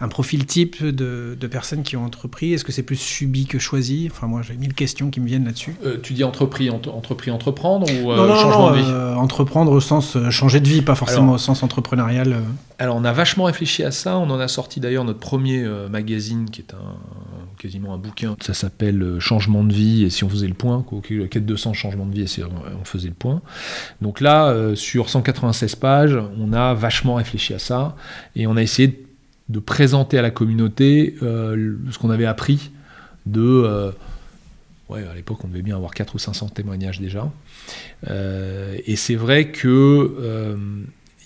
un 0.00 0.08
profil 0.08 0.44
type 0.44 0.84
de, 0.84 1.36
de 1.38 1.46
personnes 1.46 1.82
qui 1.82 1.96
ont 1.96 2.04
entrepris? 2.04 2.52
Est-ce 2.52 2.64
que 2.64 2.72
c'est 2.72 2.82
plus 2.82 2.96
subi 2.96 3.46
que 3.46 3.58
choisi? 3.58 4.08
Enfin, 4.10 4.26
moi, 4.26 4.42
j'ai 4.42 4.54
mille 4.56 4.74
questions 4.74 5.10
qui 5.10 5.20
me 5.20 5.26
viennent 5.26 5.44
là-dessus. 5.44 5.76
Euh, 5.84 5.98
tu 6.02 6.14
dis 6.14 6.24
entrepris, 6.24 6.68
ent- 6.70 6.80
entrepris, 6.92 7.30
entreprendre 7.30 7.86
ou 8.02 8.10
euh, 8.10 8.16
non, 8.16 8.26
non, 8.26 8.34
changement 8.36 8.70
non, 8.70 8.76
de 8.76 8.80
vie? 8.82 8.88
euh, 8.88 9.14
entreprendre 9.14 9.70
au 9.72 9.80
sens 9.80 10.16
euh, 10.16 10.30
changer 10.30 10.60
de 10.60 10.68
vie, 10.68 10.82
pas 10.82 10.94
forcément 10.96 11.22
Alors- 11.22 11.34
au 11.36 11.38
sens 11.38 11.62
entrepreneurial. 11.62 12.38
Alors, 12.80 12.96
on 12.96 13.04
a 13.04 13.12
vachement 13.12 13.44
réfléchi 13.44 13.84
à 13.84 13.92
ça. 13.92 14.18
On 14.18 14.28
en 14.30 14.40
a 14.40 14.48
sorti 14.48 14.80
d'ailleurs 14.80 15.04
notre 15.04 15.20
premier 15.20 15.64
magazine, 15.88 16.50
qui 16.50 16.60
est 16.60 16.74
un, 16.74 16.96
quasiment 17.56 17.94
un 17.94 17.98
bouquin. 17.98 18.34
Ça 18.40 18.52
s'appelle 18.52 19.18
Changement 19.20 19.62
de 19.62 19.72
vie. 19.72 20.02
Et 20.02 20.10
si 20.10 20.24
on 20.24 20.28
faisait 20.28 20.48
le 20.48 20.54
point, 20.54 20.82
quoi, 20.82 20.98
la 21.08 21.28
quête 21.28 21.46
de 21.46 21.54
sens, 21.54 21.76
changement 21.76 22.04
de 22.04 22.12
vie, 22.12 22.22
et 22.22 22.26
si 22.26 22.42
on, 22.42 22.84
faisait 22.84 23.06
le 23.08 23.14
point. 23.14 23.42
Donc 24.02 24.20
là, 24.20 24.52
sur 24.74 25.08
196 25.08 25.76
pages, 25.76 26.18
on 26.36 26.52
a 26.52 26.74
vachement 26.74 27.14
réfléchi 27.14 27.54
à 27.54 27.60
ça. 27.60 27.94
Et 28.34 28.48
on 28.48 28.56
a 28.56 28.62
essayé 28.62 28.88
de, 28.88 28.96
de 29.48 29.58
présenter 29.58 30.18
à 30.18 30.22
la 30.22 30.30
communauté 30.30 31.16
euh, 31.22 31.76
ce 31.90 31.98
qu'on 31.98 32.10
avait 32.10 32.26
appris 32.26 32.70
de. 33.26 33.42
euh, 33.42 33.92
ouais, 34.88 35.06
à 35.06 35.14
l'époque, 35.14 35.44
on 35.44 35.48
devait 35.48 35.62
bien 35.62 35.76
avoir 35.76 35.92
4 35.92 36.14
ou 36.14 36.18
500 36.18 36.48
témoignages 36.48 37.00
déjà. 37.00 37.30
Euh, 38.08 38.76
et 38.86 38.96
c'est 38.96 39.16
vrai 39.16 39.50
que. 39.50 40.56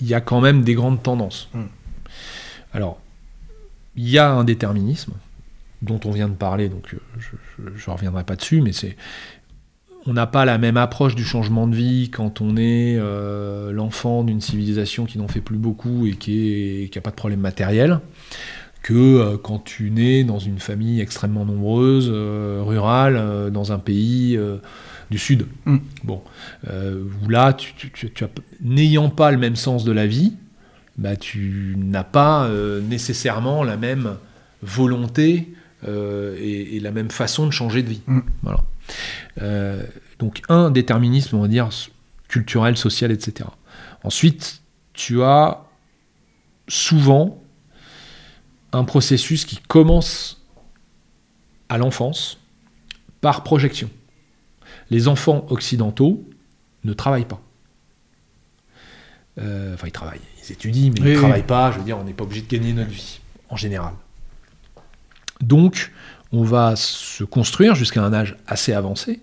il 0.01 0.07
y 0.07 0.15
a 0.15 0.21
quand 0.21 0.41
même 0.41 0.63
des 0.63 0.75
grandes 0.75 1.03
tendances. 1.03 1.49
Mm. 1.55 1.63
Alors, 2.73 3.01
il 3.97 4.09
y 4.09 4.19
a 4.19 4.31
un 4.31 4.45
déterminisme 4.45 5.13
dont 5.81 6.01
on 6.05 6.11
vient 6.11 6.29
de 6.29 6.35
parler, 6.35 6.69
donc 6.69 6.95
je 7.19 7.63
ne 7.63 7.95
reviendrai 7.95 8.25
pas 8.25 8.35
dessus, 8.35 8.61
mais 8.61 8.73
c'est 8.73 8.97
on 10.09 10.15
n'a 10.15 10.27
pas 10.27 10.45
la 10.47 10.57
même 10.57 10.79
approche 10.79 11.15
du 11.15 11.23
changement 11.25 11.67
de 11.69 11.77
vie 11.77 12.09
quand 12.11 12.41
on 12.41 12.57
est 12.57 12.97
euh, 12.99 13.73
l'enfant 13.73 14.25
d'une 14.25 14.41
civilisation 14.41 15.05
qui 15.05 15.19
n'en 15.19 15.29
fait 15.29 15.43
plus 15.43 15.59
beaucoup 15.59 16.07
et 16.07 16.13
qui 16.13 16.91
n'a 16.95 17.01
pas 17.03 17.11
de 17.11 17.15
problème 17.17 17.41
matériel 17.41 18.01
que 18.83 18.95
euh, 18.95 19.37
quand 19.37 19.59
tu 19.59 19.91
nais 19.91 20.25
dans 20.25 20.39
une 20.39 20.61
famille 20.61 21.01
extrêmement 21.01 21.45
nombreuse, 21.45 22.09
euh, 22.11 22.63
rurale, 22.65 23.51
dans 23.53 23.71
un 23.73 23.79
pays 23.79 24.39
du 25.11 25.19
Sud. 25.19 25.47
Mm. 25.67 25.77
Bon, 26.05 26.23
où 26.67 27.29
là, 27.29 27.53
tu, 27.53 27.75
tu- 27.77 27.91
tu- 27.91 28.11
tu 28.11 28.25
as- 28.25 28.31
n'ayant 28.63 29.11
pas 29.11 29.31
le 29.31 29.37
même 29.39 29.57
sens 29.57 29.85
de 29.85 29.93
la 29.93 30.07
vie, 30.07 30.33
bah, 30.97 31.17
tu 31.17 31.75
n'as 31.77 32.05
pas 32.05 32.49
nécessairement 32.89 33.63
la 33.63 33.77
même 33.77 34.15
volonté 34.63 35.53
et, 35.87 36.77
et 36.77 36.81
la 36.81 36.91
même 36.93 37.11
façon 37.11 37.47
de 37.47 37.53
changer 37.53 37.83
de 37.83 37.89
vie. 37.91 38.01
Mm. 38.07 38.21
Voilà. 38.43 38.65
Euh, 39.41 39.83
donc 40.19 40.43
un 40.49 40.71
déterminisme, 40.71 41.37
on 41.37 41.43
va 41.43 41.49
dire, 41.49 41.69
culturel, 42.29 42.77
social, 42.77 43.11
etc. 43.11 43.49
Ensuite, 44.05 44.63
tu 44.93 45.23
as 45.23 45.65
souvent 46.69 47.43
un 48.73 48.85
processus 48.85 49.45
qui 49.45 49.57
commence 49.69 50.43
à 51.69 51.79
l'enfance 51.79 52.39
par 53.21 53.43
projection. 53.43 53.91
Les 54.91 55.09
enfants 55.09 55.47
occidentaux 55.51 56.25
ne 56.85 56.93
travaillent 56.93 57.25
pas. 57.25 57.41
Euh, 59.39 59.75
enfin, 59.75 59.87
ils 59.87 59.93
travaillent, 59.93 60.21
ils 60.45 60.53
étudient, 60.53 60.91
mais 60.95 61.01
Oui, 61.01 61.07
ils 61.07 61.11
ne 61.11 61.15
oui. 61.15 61.17
travaillent 61.23 61.47
pas. 61.47 61.73
Je 61.73 61.79
veux 61.79 61.85
dire, 61.85 61.99
on 61.99 62.05
n'est 62.05 62.13
pas 62.15 62.25
obligé 62.25 62.43
de 62.43 62.49
gagner 62.49 62.73
notre 62.73 62.91
vie, 62.91 63.21
en 63.49 63.57
général. 63.57 63.93
Donc, 65.41 65.93
on 66.33 66.43
va 66.43 66.77
se 66.77 67.25
construire 67.25 67.75
jusqu'à 67.75 68.03
un 68.03 68.13
âge 68.13 68.37
assez 68.47 68.73
avancé, 68.73 69.21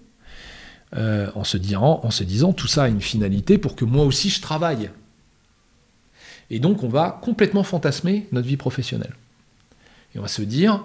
euh, 0.96 1.30
en, 1.36 1.44
se 1.44 1.58
disant, 1.58 2.00
en 2.04 2.12
se 2.12 2.24
disant, 2.24 2.54
tout 2.54 2.68
ça 2.68 2.84
a 2.84 2.88
une 2.88 3.02
finalité 3.02 3.58
pour 3.58 3.76
que 3.76 3.86
moi 3.86 4.06
aussi 4.06 4.30
je 4.30 4.42
travaille. 4.42 4.90
Et 6.50 6.60
donc, 6.60 6.84
on 6.84 6.90
va 6.90 7.20
complètement 7.22 7.64
fantasmer 7.64 8.28
notre 8.32 8.48
vie 8.48 8.58
professionnelle. 8.58 9.14
Et 10.14 10.20
on 10.20 10.22
va 10.22 10.28
se 10.28 10.44
dire, 10.44 10.84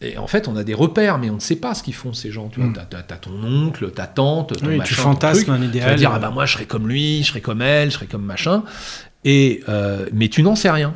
et 0.00 0.18
en 0.18 0.26
fait, 0.26 0.48
on 0.48 0.56
a 0.56 0.64
des 0.64 0.74
repères, 0.74 1.18
mais 1.18 1.30
on 1.30 1.34
ne 1.36 1.40
sait 1.40 1.56
pas 1.56 1.74
ce 1.74 1.82
qu'ils 1.82 1.94
font 1.94 2.12
ces 2.12 2.30
gens. 2.30 2.48
Tu 2.48 2.60
vois, 2.60 2.68
Mm. 2.70 2.86
t'as, 2.90 3.02
ton 3.16 3.32
oncle, 3.44 3.90
ta 3.92 4.06
tante, 4.06 4.58
ton 4.58 4.66
Oui, 4.66 4.76
machin, 4.78 4.88
tu 4.88 4.96
ton 4.96 5.02
fantasmes 5.02 5.44
truc. 5.44 5.48
un 5.54 5.56
Tu 5.58 5.62
vas 5.62 5.66
idéal. 5.68 5.96
dire, 5.96 6.10
ah 6.12 6.18
bah 6.18 6.30
moi, 6.30 6.44
je 6.46 6.54
serais 6.54 6.66
comme 6.66 6.88
lui, 6.88 7.22
je 7.22 7.28
serais 7.28 7.40
comme 7.40 7.62
elle, 7.62 7.90
je 7.90 7.94
serais 7.94 8.06
comme 8.06 8.24
machin. 8.24 8.64
Et, 9.24 9.62
euh, 9.68 10.06
mais 10.12 10.28
tu 10.28 10.42
n'en 10.42 10.56
sais 10.56 10.70
rien. 10.70 10.94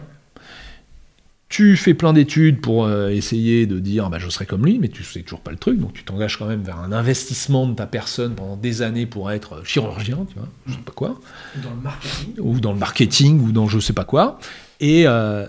Tu 1.55 1.77
fais 1.77 1.95
plein 1.95 2.13
d'études 2.13 2.61
pour 2.61 2.85
euh, 2.85 3.11
essayer 3.11 3.67
de 3.67 3.79
dire 3.79 4.11
bah, 4.11 4.19
je 4.19 4.29
serai 4.29 4.45
comme 4.45 4.67
lui, 4.67 4.81
mais 4.81 4.89
tu 4.89 5.05
sais 5.05 5.23
toujours 5.23 5.39
pas 5.39 5.53
le 5.53 5.57
truc, 5.57 5.79
donc 5.79 5.93
tu 5.93 6.03
t'engages 6.03 6.37
quand 6.37 6.47
même 6.47 6.63
vers 6.63 6.81
un 6.81 6.91
investissement 6.91 7.69
de 7.69 7.75
ta 7.75 7.87
personne 7.87 8.35
pendant 8.35 8.57
des 8.57 8.83
années 8.83 9.07
pour 9.07 9.31
être 9.31 9.65
chirurgien, 9.65 10.27
tu 10.29 10.35
vois, 10.37 10.49
je 10.67 10.73
sais 10.73 10.79
pas 10.85 10.91
quoi, 10.91 11.21
Dans 11.63 11.71
le 11.71 11.77
marketing. 11.77 12.35
ou 12.41 12.59
dans 12.59 12.73
le 12.73 12.79
marketing, 12.81 13.41
ou 13.41 13.53
dans 13.53 13.69
je 13.69 13.79
sais 13.79 13.93
pas 13.93 14.03
quoi. 14.03 14.41
Et, 14.81 15.05
euh, 15.07 15.47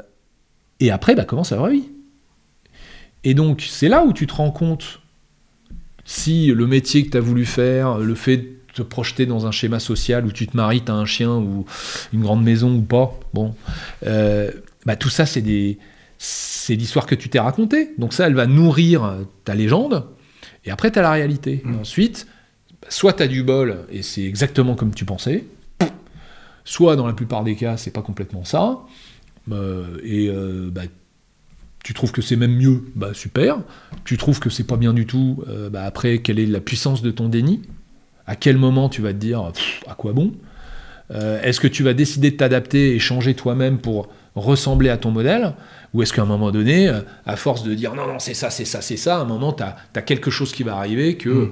et 0.79 0.91
après, 0.91 1.15
bah, 1.15 1.25
commence 1.25 1.49
la 1.49 1.57
vraie 1.57 1.71
vie. 1.71 1.89
Et 3.23 3.33
donc, 3.33 3.65
c'est 3.67 3.89
là 3.89 4.03
où 4.03 4.13
tu 4.13 4.27
te 4.27 4.35
rends 4.35 4.51
compte 4.51 4.99
si 6.03 6.51
le 6.51 6.67
métier 6.67 7.03
que 7.03 7.09
tu 7.09 7.17
as 7.17 7.21
voulu 7.21 7.47
faire, 7.47 7.97
le 7.97 8.13
fait 8.13 8.37
de 8.37 8.53
te 8.75 8.83
projeter 8.83 9.25
dans 9.25 9.47
un 9.47 9.51
schéma 9.51 9.79
social 9.79 10.23
où 10.27 10.31
tu 10.31 10.45
te 10.45 10.55
maries, 10.55 10.83
tu 10.85 10.91
as 10.91 10.95
un 10.95 11.05
chien 11.05 11.31
ou 11.31 11.65
une 12.13 12.21
grande 12.21 12.43
maison 12.43 12.75
ou 12.75 12.83
pas, 12.83 13.19
bon, 13.33 13.55
euh, 14.05 14.51
bah, 14.85 14.95
tout 14.95 15.09
ça, 15.09 15.25
c'est 15.25 15.41
des. 15.41 15.79
C'est 16.17 16.75
l'histoire 16.75 17.05
que 17.05 17.15
tu 17.15 17.29
t'es 17.29 17.39
racontée. 17.39 17.91
Donc, 17.97 18.13
ça, 18.13 18.27
elle 18.27 18.35
va 18.35 18.47
nourrir 18.47 19.17
ta 19.43 19.55
légende. 19.55 20.05
Et 20.65 20.71
après, 20.71 20.91
tu 20.91 20.99
as 20.99 21.01
la 21.01 21.11
réalité. 21.11 21.63
Et 21.65 21.75
ensuite, 21.79 22.27
soit 22.89 23.13
tu 23.13 23.23
as 23.23 23.27
du 23.27 23.43
bol 23.43 23.85
et 23.91 24.01
c'est 24.01 24.23
exactement 24.23 24.75
comme 24.75 24.93
tu 24.93 25.05
pensais, 25.05 25.45
soit 26.63 26.95
dans 26.95 27.07
la 27.07 27.13
plupart 27.13 27.43
des 27.43 27.55
cas, 27.55 27.77
c'est 27.77 27.91
pas 27.91 28.01
complètement 28.01 28.43
ça. 28.43 28.79
Euh, 29.51 29.97
et 30.03 30.27
euh, 30.29 30.69
bah, 30.71 30.83
tu 31.83 31.93
trouves 31.93 32.11
que 32.11 32.21
c'est 32.21 32.35
même 32.35 32.55
mieux, 32.55 32.83
bah 32.95 33.13
super. 33.13 33.59
Tu 34.03 34.17
trouves 34.17 34.39
que 34.39 34.49
c'est 34.49 34.63
pas 34.63 34.77
bien 34.77 34.93
du 34.93 35.05
tout, 35.05 35.43
euh, 35.47 35.69
bah 35.69 35.83
après, 35.83 36.19
quelle 36.19 36.39
est 36.39 36.47
la 36.47 36.59
puissance 36.59 37.01
de 37.01 37.11
ton 37.11 37.29
déni? 37.29 37.61
À 38.25 38.35
quel 38.35 38.57
moment 38.57 38.89
tu 38.89 39.01
vas 39.03 39.13
te 39.13 39.19
dire, 39.19 39.51
Pff, 39.53 39.83
à 39.87 39.93
quoi 39.93 40.13
bon? 40.13 40.33
Euh, 41.11 41.39
Est-ce 41.43 41.59
que 41.59 41.67
tu 41.67 41.83
vas 41.83 41.93
décider 41.93 42.31
de 42.31 42.37
t'adapter 42.37 42.95
et 42.95 42.99
changer 42.99 43.35
toi-même 43.35 43.77
pour 43.77 44.09
ressembler 44.33 44.89
à 44.89 44.97
ton 44.97 45.11
modèle? 45.11 45.53
Ou 45.95 46.01
est-ce 46.03 46.11
qu'à 46.11 46.23
un 46.23 46.25
moment 46.25 46.51
donné, 46.51 46.89
euh, 46.89 46.99
à 47.25 47.37
force 47.37 47.63
de 47.63 47.73
dire 47.73 47.95
non, 47.95 48.05
non, 48.05 48.19
c'est 48.19 48.33
ça, 48.33 48.49
c'est 48.49 48.65
ça, 48.65 48.81
c'est 48.81 48.97
ça, 48.97 49.17
à 49.17 49.21
un 49.21 49.25
moment, 49.25 49.53
tu 49.53 49.63
as, 49.63 50.01
quelque 50.01 50.29
chose 50.29 50.51
qui 50.51 50.63
va 50.63 50.75
arriver 50.75 51.15
que 51.15 51.29
Mm. 51.29 51.51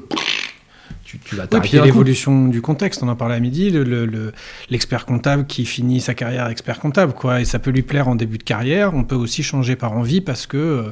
tu, 1.05 1.17
tu 1.19 1.35
vas 1.35 1.43
Oui, 1.43 1.47
puis 1.47 1.57
t'arrêter 1.59 1.77
d'un 1.77 1.81
coup. 1.83 1.85
l'évolution 1.85 2.47
du 2.49 2.61
contexte, 2.61 3.03
on 3.03 3.07
en 3.07 3.15
parlait 3.15 3.35
à 3.35 3.39
midi, 3.39 3.69
le- 3.69 3.83
le- 3.85 4.05
le- 4.05 4.33
l'expert 4.69 5.05
comptable 5.05 5.45
qui 5.45 5.65
finit 5.65 6.01
sa 6.01 6.13
carrière 6.13 6.47
expert 6.47 6.79
comptable, 6.81 7.13
quoi, 7.13 7.39
et 7.39 7.45
ça 7.45 7.57
peut 7.59 7.71
lui 7.71 7.83
plaire 7.83 8.09
en 8.09 8.15
début 8.15 8.37
de 8.37 8.43
carrière, 8.43 8.93
on 8.93 9.05
peut 9.05 9.15
aussi 9.15 9.43
changer 9.43 9.77
par 9.77 9.93
envie 9.93 10.19
parce 10.19 10.45
que, 10.45 10.57
euh, 10.57 10.81
euh, 10.81 10.91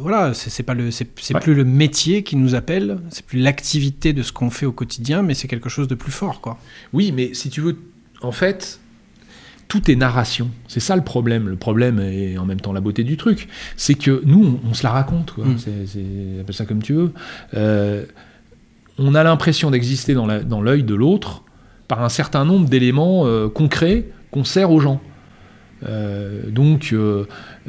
voilà, 0.00 0.34
c'est 0.34 0.50
c'est 0.50 0.62
pas 0.62 0.74
le, 0.74 0.90
c'est 0.90 1.08
c'est 1.18 1.32
Ouais. 1.34 1.40
plus 1.40 1.54
le 1.54 1.64
métier 1.64 2.22
qui 2.24 2.36
nous 2.36 2.54
appelle, 2.54 2.98
c'est 3.10 3.24
plus 3.24 3.38
l'activité 3.40 4.12
de 4.12 4.22
ce 4.22 4.32
qu'on 4.32 4.50
fait 4.50 4.66
au 4.66 4.72
quotidien, 4.72 5.22
mais 5.22 5.32
c'est 5.32 5.48
quelque 5.48 5.70
chose 5.70 5.88
de 5.88 5.94
plus 5.94 6.12
fort, 6.12 6.42
quoi. 6.42 6.58
Oui, 6.92 7.10
mais 7.10 7.32
si 7.32 7.48
tu 7.48 7.62
veux, 7.62 7.78
en 8.20 8.32
fait, 8.32 8.80
tout 9.72 9.90
est 9.90 9.96
narration. 9.96 10.50
C'est 10.68 10.80
ça 10.80 10.96
le 10.96 11.02
problème. 11.02 11.48
Le 11.48 11.56
problème 11.56 11.98
et 11.98 12.36
en 12.36 12.44
même 12.44 12.60
temps 12.60 12.74
la 12.74 12.82
beauté 12.82 13.04
du 13.04 13.16
truc, 13.16 13.48
c'est 13.78 13.94
que 13.94 14.20
nous, 14.26 14.60
on, 14.62 14.68
on 14.68 14.74
se 14.74 14.82
la 14.82 14.90
raconte. 14.90 15.30
Quoi. 15.30 15.46
Mm. 15.46 15.56
C'est, 15.56 15.86
c'est- 15.86 16.40
appelle 16.42 16.54
ça 16.54 16.66
comme 16.66 16.82
tu 16.82 16.92
veux. 16.92 17.10
Euh, 17.54 18.04
on 18.98 19.14
a 19.14 19.22
l'impression 19.24 19.70
d'exister 19.70 20.12
dans, 20.12 20.26
l'œil 20.60 20.82
de 20.82 20.94
l'autre 20.94 21.42
par 21.88 22.04
un 22.04 22.10
certain 22.10 22.44
nombre 22.44 22.68
d'éléments 22.68 23.22
euh, 23.24 23.48
concrets 23.48 24.10
qu'on 24.30 24.44
sert 24.44 24.70
aux 24.70 24.78
gens. 24.78 25.00
Euh, 25.88 26.50
donc, 26.50 26.94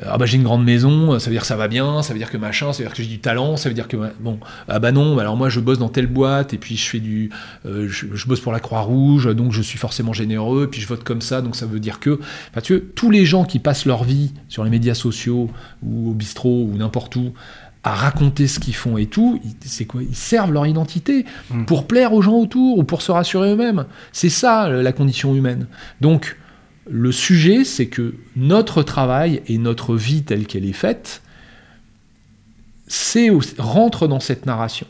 ah 0.02 0.18
bah 0.18 0.26
j'ai 0.26 0.38
une 0.38 0.44
grande 0.44 0.64
maison, 0.64 1.20
ça 1.20 1.28
veut 1.28 1.36
dire 1.36 1.42
que 1.42 1.48
ça 1.48 1.56
va 1.56 1.68
bien, 1.68 2.02
ça 2.02 2.14
veut 2.14 2.20
dire 2.20 2.32
que 2.32 2.38
machin, 2.38 2.74
ça 2.74 2.80
veut 2.80 2.90
dire 2.90 2.96
que 2.96 3.04
j'ai 3.04 3.10
du 3.10 3.20
talent, 3.20 3.58
ça 3.58 3.70
veut 3.70 3.76
dire 3.76 3.88
que 3.88 3.98
bon, 4.20 4.40
ah 4.68 4.80
bah 4.80 4.92
non, 4.92 5.18
alors 5.20 5.38
moi 5.38 5.50
je 5.50 5.60
bosse 5.60 5.80
dans 5.80 5.90
telle 5.90 6.08
boîte 6.08 6.54
et 6.54 6.58
puis 6.58 6.76
je 6.78 6.90
fais 6.90 7.00
du, 7.00 7.30
euh, 7.66 7.88
je, 7.88 8.08
je 8.14 8.28
bosse 8.28 8.40
pour 8.40 8.52
la 8.52 8.60
Croix-Rouge, 8.60 9.36
donc 9.36 9.52
je 9.52 9.62
suis 9.62 9.78
forcément 9.78 10.14
généreux, 10.14 10.64
et 10.64 10.68
puis 10.68 10.82
je 10.82 10.88
vote 10.88 11.04
comme 11.04 11.22
ça, 11.22 11.42
donc 11.42 11.56
ça 11.56 11.66
veut 11.66 11.80
dire 11.80 12.00
que, 12.00 12.20
enfin, 12.52 12.62
tu 12.62 12.76
vois, 12.76 12.86
tous 12.96 13.12
les 13.12 13.26
gens 13.26 13.46
qui 13.46 13.60
passent 13.60 13.86
leur 13.86 14.04
vie 14.04 14.32
sur 14.50 14.64
les 14.64 14.70
médias 14.70 14.96
sociaux 14.96 15.50
ou 15.84 16.10
au 16.10 16.14
bistrot 16.14 16.68
ou 16.72 16.78
n'importe 16.78 17.16
où 17.16 17.34
à 17.86 17.96
raconter 17.96 18.48
ce 18.48 18.62
qu'ils 18.62 18.76
font 18.76 18.98
et 18.98 19.08
tout, 19.08 19.42
c'est 19.60 19.84
quoi 19.84 20.02
Ils 20.02 20.16
servent 20.16 20.54
leur 20.54 20.66
identité 20.66 21.26
Mm. 21.50 21.66
pour 21.66 21.88
plaire 21.88 22.14
aux 22.14 22.22
gens 22.22 22.36
autour 22.36 22.78
ou 22.78 22.84
pour 22.84 23.02
se 23.02 23.12
rassurer 23.12 23.52
eux-mêmes. 23.52 23.86
C'est 24.12 24.30
ça 24.30 24.66
euh, 24.66 24.82
la 24.82 24.92
condition 24.92 25.36
humaine. 25.36 25.68
Donc 26.02 26.38
le 26.90 27.12
sujet, 27.12 27.64
c'est 27.64 27.88
que 27.88 28.16
notre 28.36 28.84
travail 28.84 29.42
et 29.48 29.58
notre 29.58 29.96
vie 29.96 30.24
telle 30.24 30.48
qu'elle 30.48 30.66
est 30.66 30.74
faite, 30.74 31.22
c'est 32.88 33.30
rentre 33.58 34.08
dans 34.08 34.20
cette 34.20 34.46
narration. 34.46 34.88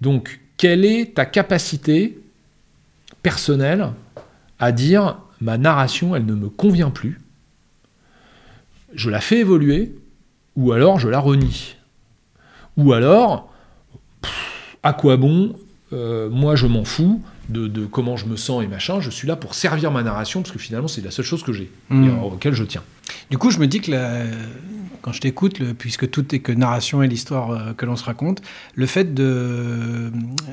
Donc 0.00 0.40
quelle 0.56 0.84
est 0.84 1.14
ta 1.14 1.26
capacité 1.26 2.18
personnelle 3.22 3.90
à 4.58 4.72
dire 4.72 5.18
ma 5.40 5.58
narration, 5.58 6.14
elle 6.14 6.26
ne 6.26 6.34
me 6.34 6.48
convient 6.48 6.90
plus, 6.90 7.18
je 8.94 9.10
la 9.10 9.20
fais 9.20 9.38
évoluer, 9.38 9.94
ou 10.56 10.72
alors 10.72 10.98
je 10.98 11.08
la 11.08 11.18
renie. 11.18 11.76
Ou 12.76 12.92
alors, 12.92 13.52
à 14.82 14.92
quoi 14.92 15.16
bon 15.16 15.54
euh, 15.92 16.28
Moi, 16.28 16.56
je 16.56 16.66
m'en 16.66 16.84
fous 16.84 17.22
de, 17.50 17.66
de 17.66 17.86
comment 17.86 18.16
je 18.16 18.26
me 18.26 18.36
sens 18.36 18.62
et 18.64 18.66
machin. 18.66 19.00
Je 19.00 19.10
suis 19.10 19.26
là 19.28 19.36
pour 19.36 19.54
servir 19.54 19.90
ma 19.90 20.02
narration 20.02 20.42
parce 20.42 20.52
que 20.52 20.58
finalement, 20.58 20.88
c'est 20.88 21.02
la 21.04 21.10
seule 21.10 21.24
chose 21.24 21.42
que 21.42 21.52
j'ai 21.52 21.70
et 21.90 21.94
auquel 22.22 22.54
je 22.54 22.64
tiens. 22.64 22.82
Du 23.30 23.38
coup, 23.38 23.50
je 23.50 23.58
me 23.58 23.66
dis 23.66 23.80
que 23.80 23.90
la- 23.90 24.24
quand 25.02 25.12
je 25.12 25.20
t'écoute, 25.22 25.62
puisque 25.78 26.10
tout 26.10 26.34
est 26.34 26.40
que 26.40 26.52
narration 26.52 27.02
et 27.02 27.08
l'histoire 27.08 27.50
euh, 27.52 27.72
que 27.72 27.86
l'on 27.86 27.96
se 27.96 28.04
raconte, 28.04 28.42
le 28.74 28.84
fait 28.84 29.14
de, 29.14 30.12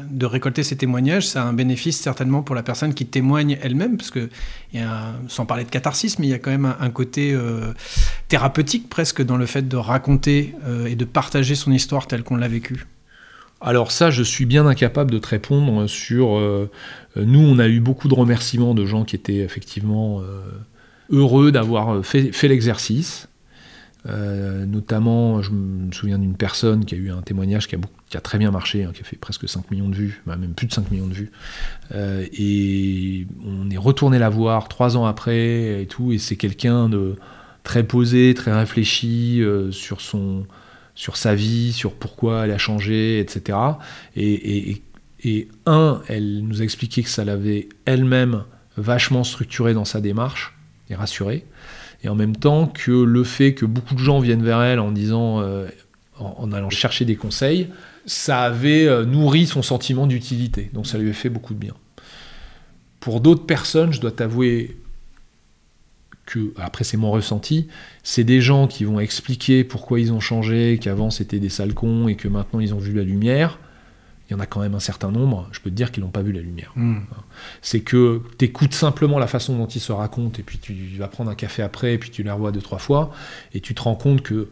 de 0.10 0.26
récolter 0.26 0.64
ces 0.64 0.78
témoignages, 0.78 1.28
ça 1.28 1.44
a 1.44 1.46
un 1.46 1.52
bénéfice 1.52 2.00
certainement 2.00 2.44
pour 2.44 2.56
la 2.56 2.64
personne 2.64 2.94
qui 2.94 3.06
témoigne 3.06 3.58
elle-même, 3.62 3.98
parce 3.98 4.10
que 4.10 4.30
il 4.74 4.80
y 4.80 4.84
a 4.84 4.90
un- 4.90 5.14
sans 5.28 5.46
parler 5.46 5.66
de 5.66 5.70
catharsis, 5.70 6.18
mais 6.18 6.28
il 6.28 6.30
y 6.30 6.34
a 6.34 6.40
quand 6.40 6.50
même 6.52 6.66
un, 6.66 6.78
un 6.80 6.90
côté 6.90 7.34
euh, 7.34 7.74
thérapeutique 8.30 8.88
presque 8.90 9.22
dans 9.22 9.36
le 9.38 9.46
fait 9.46 9.68
de 9.68 9.76
raconter 9.78 10.56
euh, 10.66 10.86
et 10.86 10.96
de 10.96 11.06
partager 11.06 11.56
son 11.56 11.72
histoire 11.74 12.08
telle 12.08 12.24
qu'on 12.24 12.38
l'a 12.38 12.48
vécue. 12.48 12.86
Alors 13.60 13.92
ça, 13.92 14.12
je 14.12 14.22
suis 14.22 14.46
bien 14.46 14.68
incapable 14.68 15.12
de 15.12 15.18
te 15.18 15.28
répondre 15.28 15.88
sur... 15.88 16.38
euh, 16.38 16.70
euh, 17.18 17.26
nous, 17.26 17.40
on 17.40 17.58
a 17.60 17.68
eu 17.68 17.80
beaucoup 17.80 18.08
de 18.08 18.14
remerciements 18.14 18.76
de 18.76 18.86
gens 18.86 19.04
qui 19.04 19.16
étaient 19.16 19.38
effectivement 19.38 20.22
euh, 20.22 20.42
heureux 21.10 21.52
d'avoir 21.52 22.06
fait, 22.06 22.32
l'exercice. 22.44 23.28
Notamment, 24.06 25.42
je 25.42 25.52
me 25.52 25.92
souviens 25.92 26.18
d'une 26.18 26.38
personne 26.38 26.86
qui 26.86 26.96
a 26.96 26.98
eu 26.98 27.12
un 27.12 27.22
témoignage 27.22 27.68
qui 27.68 27.76
a, 27.76 28.22
très 28.22 28.38
bien 28.38 28.52
marché, 28.52 28.86
hein, 28.86 28.92
qui 28.94 29.02
a 29.02 29.04
fait 29.04 29.18
presque 29.18 29.50
5 29.50 29.70
millions 29.70 29.90
de 29.90 29.96
vues, 29.96 30.22
bah, 30.26 30.38
même 30.38 30.54
plus 30.54 30.66
de 30.66 30.72
5 30.72 30.90
millions 30.92 31.08
de 31.08 31.14
vues. 31.14 31.32
Et 31.94 33.28
on 33.46 33.70
est 33.70 33.78
retourné 33.78 34.18
la 34.18 34.30
voir 34.30 34.70
trois 34.70 34.96
ans 34.96 35.04
après 35.04 35.82
et 35.82 35.88
tout, 35.88 36.14
et 36.14 36.20
c'est 36.20 36.38
quelqu'un 36.38 36.88
de 36.88 37.18
très 37.64 37.84
posé, 37.84 38.34
très 38.34 38.58
réfléchi 38.58 39.44
sur 39.72 40.00
son 40.00 40.46
sur 40.98 41.16
sa 41.16 41.36
vie, 41.36 41.74
sur 41.74 41.94
pourquoi 41.94 42.46
elle 42.46 42.52
a 42.52 42.58
changé, 42.58 43.20
etc. 43.20 43.56
Et, 44.16 44.82
un, 45.68 46.02
elle 46.08 46.42
nous 46.42 46.62
a 46.62 46.64
expliqué 46.64 47.04
que 47.04 47.10
ça 47.10 47.24
l'avait 47.24 47.70
elle-même 47.86 48.46
vachement 48.78 49.24
structuré 49.24 49.76
dans 49.76 49.86
sa 49.86 50.02
démarche 50.02 50.58
et 50.90 50.96
rassurée. 50.96 51.46
Et 52.04 52.10
en 52.10 52.16
même 52.16 52.36
temps 52.36 52.66
que 52.66 52.92
le 52.92 53.24
fait 53.24 53.54
que 53.54 53.66
beaucoup 53.68 53.94
de 53.94 54.00
gens 54.00 54.20
viennent 54.20 54.44
vers 54.44 54.62
elle 54.64 54.80
en 54.80 54.92
disant, 54.92 55.42
euh, 55.42 55.68
en, 56.18 56.36
en 56.40 56.52
allant 56.52 56.72
chercher 56.72 57.06
des 57.06 57.16
conseils, 57.16 57.68
ça 58.08 58.42
avait 58.42 58.88
euh, 58.88 59.06
nourri 59.06 59.46
son 59.46 59.62
sentiment 59.62 60.08
d'utilité. 60.08 60.72
Donc 60.74 60.88
ça 60.88 60.98
lui 60.98 61.12
a 61.12 61.14
fait 61.14 61.30
beaucoup 61.30 61.54
de 61.54 61.60
bien. 61.60 61.74
Pour 63.00 63.22
d'autres 63.22 63.46
personnes, 63.46 63.94
je 63.94 64.02
dois 64.02 64.12
t'avouer 64.12 64.78
que, 66.28 66.54
après 66.58 66.84
c'est 66.84 66.98
mon 66.98 67.10
ressenti, 67.10 67.68
c'est 68.04 68.24
des 68.24 68.42
gens 68.42 68.68
qui 68.68 68.84
vont 68.84 69.00
expliquer 69.00 69.64
pourquoi 69.64 70.00
ils 70.00 70.14
ont 70.14 70.20
changé, 70.20 70.78
qu'avant 70.80 71.10
c'était 71.10 71.40
des 71.40 71.50
sales 71.50 71.74
cons 71.74 72.08
et 72.08 72.16
que 72.16 72.28
maintenant 72.28 72.60
ils 72.60 72.76
ont 72.76 72.78
vu 72.78 72.94
la 72.94 73.04
lumière. 73.04 73.58
Il 74.30 74.34
y 74.34 74.36
en 74.36 74.42
a 74.42 74.46
quand 74.46 74.60
même 74.60 74.76
un 74.76 74.82
certain 74.82 75.10
nombre, 75.10 75.48
je 75.54 75.62
peux 75.62 75.70
te 75.70 75.76
dire 75.76 75.90
qu'ils 75.90 76.04
n'ont 76.04 76.10
pas 76.10 76.22
vu 76.22 76.34
la 76.34 76.42
lumière. 76.42 76.74
C'est 77.62 77.80
que 77.80 78.22
tu 78.38 78.44
écoutes 78.44 78.74
simplement 78.74 79.20
la 79.20 79.28
façon 79.28 79.58
dont 79.58 79.68
ils 79.68 79.80
se 79.80 79.94
racontent 79.94 80.38
et 80.38 80.44
puis 80.44 80.58
tu 80.60 80.74
vas 80.98 81.08
prendre 81.08 81.32
un 81.32 81.36
café 81.36 81.64
après 81.64 81.94
et 81.94 81.98
puis 81.98 82.10
tu 82.10 82.24
les 82.24 82.32
revois 82.32 82.52
deux, 82.52 82.62
trois 82.62 82.78
fois 82.78 83.12
et 83.54 83.62
tu 83.62 83.74
te 83.74 83.82
rends 83.82 83.96
compte 83.96 84.22
que 84.22 84.50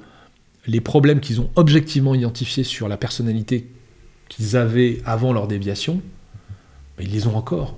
les 0.67 0.79
problèmes 0.79 1.19
qu'ils 1.19 1.41
ont 1.41 1.49
objectivement 1.55 2.15
identifiés 2.15 2.63
sur 2.63 2.87
la 2.87 2.95
personnalité 2.95 3.67
qu'ils 4.29 4.55
avaient 4.55 5.01
avant 5.05 5.33
leur 5.33 5.47
déviation, 5.47 6.01
ben, 6.97 7.05
ils 7.05 7.11
les 7.11 7.27
ont 7.27 7.35
encore. 7.35 7.77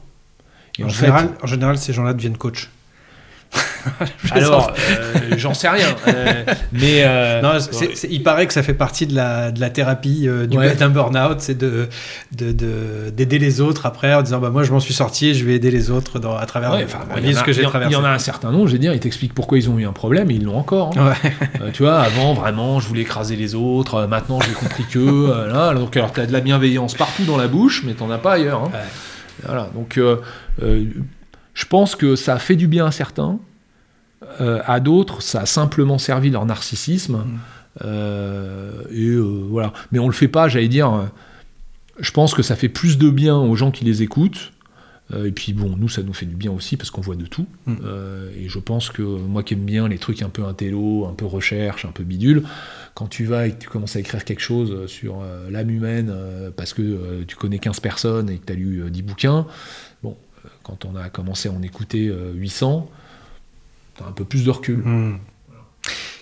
Et 0.77 0.83
En, 0.83 0.87
en 0.87 0.89
fait, 0.89 1.05
général, 1.05 1.37
en 1.41 1.47
général, 1.47 1.77
ces 1.79 1.93
gens-là 1.93 2.13
deviennent 2.13 2.37
coach. 2.37 2.69
alors, 4.31 4.73
euh, 4.77 5.35
j'en 5.37 5.53
sais 5.53 5.69
rien. 5.69 5.87
euh, 6.07 6.43
mais 6.73 7.03
euh, 7.05 7.41
Non, 7.41 7.53
il 8.09 8.21
paraît 8.21 8.45
que 8.45 8.53
ça 8.53 8.61
fait 8.61 8.73
partie 8.73 9.07
de 9.07 9.15
la, 9.15 9.51
de 9.51 9.59
la 9.61 9.69
thérapie 9.69 10.27
du 10.49 10.57
Ouais. 10.57 10.75
d'un 10.75 10.89
burn-out, 10.89 11.37
c'est 11.39 11.57
de 11.57 11.87
de- 12.35 12.51
de- 12.51 13.09
d'aider 13.15 13.39
les 13.39 13.61
autres 13.61 13.85
après 13.85 14.13
en 14.13 14.21
disant 14.21 14.39
bah 14.39 14.49
moi 14.49 14.63
je 14.63 14.71
m'en 14.73 14.79
suis 14.81 14.93
sorti, 14.93 15.33
je 15.33 15.45
vais 15.45 15.53
aider 15.55 15.71
les 15.71 15.89
autres 15.89 16.19
dans, 16.19 16.35
à 16.35 16.45
travers 16.45 16.71
Ouais, 16.71 16.83
enfin, 16.85 16.99
la 17.09 17.19
il 17.19 17.25
y 17.25 17.27
vie, 17.29 17.33
en 17.33 17.37
ce 17.37 17.43
a- 17.43 17.45
que 17.45 17.51
j'ai 17.53 17.61
traversé. 17.63 17.93
Il 17.93 17.97
y 17.97 18.01
en 18.01 18.03
a 18.03 18.09
un 18.09 18.19
certain 18.19 18.51
nombre, 18.51 18.67
je 18.67 18.73
veux 18.73 18.79
dire, 18.79 18.93
ils 18.93 18.99
t'expliquent 18.99 19.33
pourquoi 19.33 19.57
ils 19.57 19.69
ont 19.69 19.79
eu 19.79 19.85
un 19.87 19.93
problème 19.93 20.29
et 20.31 20.35
ils 20.35 20.43
l'ont 20.43 20.57
encore. 20.57 20.91
hein. 20.97 21.13
Tu 21.73 21.83
vois, 21.83 21.99
avant, 22.01 22.33
vraiment, 22.33 22.79
je 22.81 22.87
voulais 22.87 23.01
écraser 23.01 23.35
les 23.37 23.55
autres. 23.55 24.05
maintenant, 24.07 24.39
j'ai 24.41 24.51
compris 24.53 24.83
que. 24.91 25.47
là, 25.51 25.73
donc, 25.73 25.95
alors, 25.95 26.11
tu 26.11 26.19
as 26.19 26.25
de 26.25 26.33
la 26.33 26.41
bienveillance 26.41 26.93
partout 26.95 27.23
dans 27.23 27.37
la 27.37 27.47
bouche, 27.47 27.83
mais 27.85 27.93
t'en 27.93 28.11
as 28.11 28.17
pas 28.17 28.33
ailleurs. 28.33 28.63
hein. 28.65 28.71
Voilà. 29.45 29.69
Donc, 29.75 29.99
je 31.57 31.65
pense 31.65 31.95
que 31.95 32.15
ça 32.15 32.35
a 32.35 32.39
fait 32.39 32.55
du 32.55 32.67
bien 32.67 32.85
à 32.85 32.91
certains. 32.91 33.39
Euh, 34.41 34.61
à 34.65 34.79
d'autres, 34.79 35.23
ça 35.23 35.41
a 35.41 35.45
simplement 35.47 35.97
servi 35.97 36.29
leur 36.29 36.45
narcissisme. 36.45 37.17
Mm. 37.17 37.39
Euh, 37.83 38.83
et 38.91 39.07
euh, 39.07 39.47
voilà. 39.49 39.73
Mais 39.91 39.97
on 39.97 40.05
le 40.05 40.13
fait 40.13 40.27
pas, 40.27 40.49
j'allais 40.49 40.67
dire. 40.67 41.09
Je 41.99 42.11
pense 42.11 42.35
que 42.35 42.43
ça 42.43 42.55
fait 42.55 42.69
plus 42.69 42.99
de 42.99 43.09
bien 43.09 43.35
aux 43.35 43.55
gens 43.55 43.71
qui 43.71 43.85
les 43.85 44.03
écoutent. 44.03 44.53
Et 45.25 45.31
puis 45.31 45.53
bon, 45.53 45.75
nous, 45.77 45.89
ça 45.89 46.03
nous 46.03 46.13
fait 46.13 46.25
du 46.25 46.35
bien 46.35 46.51
aussi 46.51 46.77
parce 46.77 46.91
qu'on 46.91 47.01
voit 47.01 47.15
de 47.15 47.25
tout. 47.25 47.47
Mm. 47.65 47.75
Et 48.37 48.49
je 48.49 48.59
pense 48.59 48.91
que 48.91 49.01
moi 49.01 49.41
qui 49.41 49.55
aime 49.55 49.65
bien 49.65 49.87
les 49.87 49.97
trucs 49.97 50.21
un 50.21 50.29
peu 50.29 50.43
intello, 50.43 51.07
un 51.07 51.13
peu 51.13 51.25
recherche, 51.25 51.85
un 51.85 51.91
peu 51.91 52.03
bidule, 52.03 52.43
quand 52.93 53.07
tu 53.07 53.25
vas 53.25 53.47
et 53.47 53.53
que 53.53 53.63
tu 53.63 53.67
commences 53.67 53.95
à 53.95 53.99
écrire 53.99 54.23
quelque 54.23 54.41
chose 54.41 54.85
sur 54.85 55.23
l'âme 55.49 55.71
humaine 55.71 56.13
parce 56.55 56.73
que 56.73 57.23
tu 57.23 57.35
connais 57.35 57.57
15 57.57 57.79
personnes 57.79 58.29
et 58.29 58.37
que 58.37 58.45
tu 58.45 58.53
as 58.53 58.55
lu 58.55 58.83
euh, 58.83 58.89
10 58.91 59.01
bouquins, 59.01 59.47
bon, 60.03 60.15
quand 60.63 60.85
on 60.85 60.95
a 60.95 61.09
commencé 61.09 61.49
à 61.49 61.51
en 61.51 61.61
écouter 61.61 62.07
euh, 62.07 62.31
800, 62.33 62.89
tu 63.97 64.03
as 64.03 64.07
un 64.07 64.11
peu 64.11 64.25
plus 64.25 64.43
de 64.45 64.49
recul. 64.51 64.77
Hmm. 64.77 65.17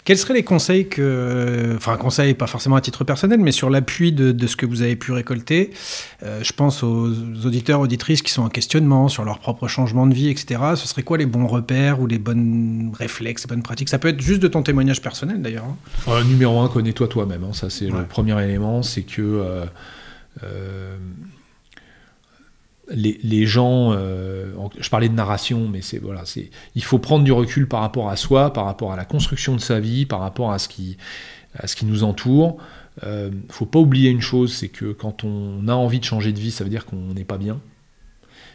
Quels 0.04 0.20
seraient 0.20 0.36
les 0.36 0.44
conseils 0.44 0.88
que, 0.88 1.74
enfin 1.76 1.98
conseils 1.98 2.36
pas 2.36 2.46
forcément 2.46 2.76
à 2.76 2.82
titre 2.82 3.04
personnel, 3.04 3.40
mais 3.40 3.52
sur 3.52 3.72
l'appui 3.72 4.12
de, 4.12 4.32
de 4.32 4.46
ce 4.46 4.56
que 4.56 4.68
vous 4.68 4.84
avez 4.84 4.96
pu 4.96 5.12
récolter? 5.12 5.72
Euh, 6.22 6.44
Je 6.44 6.54
pense 6.54 6.84
aux 6.84 7.08
auditeurs, 7.44 7.80
auditrices 7.80 8.22
qui 8.22 8.32
sont 8.32 8.44
en 8.44 8.50
questionnement 8.50 9.08
sur 9.10 9.26
leur 9.26 9.40
propre 9.40 9.68
changement 9.68 10.06
de 10.06 10.14
vie, 10.14 10.30
etc. 10.30 10.62
Ce 10.76 10.88
serait 10.88 11.02
quoi 11.02 11.18
les 11.18 11.26
bons 11.26 11.48
repères 11.48 12.00
ou 12.02 12.06
les 12.06 12.20
bonnes 12.20 12.92
réflexes, 12.96 13.46
les 13.46 13.48
bonnes 13.56 13.64
pratiques? 13.64 13.90
Ça 13.90 13.98
peut 13.98 14.10
être 14.10 14.22
juste 14.22 14.44
de 14.44 14.48
ton 14.48 14.62
témoignage 14.62 15.02
personnel 15.02 15.42
d'ailleurs. 15.42 15.66
hein. 15.66 15.76
Euh, 16.10 16.24
numéro 16.24 16.60
un, 16.60 16.68
connais-toi 16.70 17.08
toi-même. 17.08 17.44
hein. 17.44 17.54
Ça, 17.54 17.72
c'est 17.72 17.90
Ouais. 17.92 17.98
le 18.02 18.06
premier 18.06 18.40
élément. 18.44 18.84
C'est 18.84 19.02
que 19.02 19.24
euh, 20.44 20.96
les, 22.90 23.46
gens. 23.46 23.94
euh, 23.94 24.52
je 24.80 24.90
parlais 24.90 25.10
de 25.10 25.14
narration, 25.14 25.68
mais 25.68 25.82
c'est 25.82 25.98
voilà, 25.98 26.26
c'est. 26.26 26.50
Il 26.76 26.84
faut 26.84 27.00
prendre 27.00 27.24
du 27.24 27.32
recul 27.32 27.68
par 27.68 27.82
rapport 27.82 28.10
à 28.10 28.16
soi, 28.16 28.54
par 28.54 28.66
rapport 28.66 28.92
à 28.92 28.96
la 28.96 29.06
construction 29.06 29.56
de 29.56 29.62
sa 29.62 29.80
vie, 29.80 30.06
par 30.06 30.20
rapport 30.20 30.52
à 30.52 30.60
ce 30.60 30.68
qui, 30.68 30.98
à 31.58 31.68
ce 31.68 31.76
qui 31.76 31.86
nous 31.86 32.04
entoure. 32.04 32.58
Euh, 33.04 33.30
faut 33.50 33.66
pas 33.66 33.80
oublier 33.80 34.10
une 34.10 34.22
chose, 34.22 34.54
c'est 34.54 34.70
que 34.70 34.94
quand 34.94 35.24
on 35.24 35.68
a 35.68 35.74
envie 35.74 36.00
de 36.00 36.06
changer 36.06 36.32
de 36.32 36.40
vie, 36.40 36.52
ça 36.52 36.64
veut 36.64 36.70
dire 36.70 36.86
qu'on 36.86 37.14
n'est 37.14 37.26
pas 37.26 37.38
bien. 37.38 37.60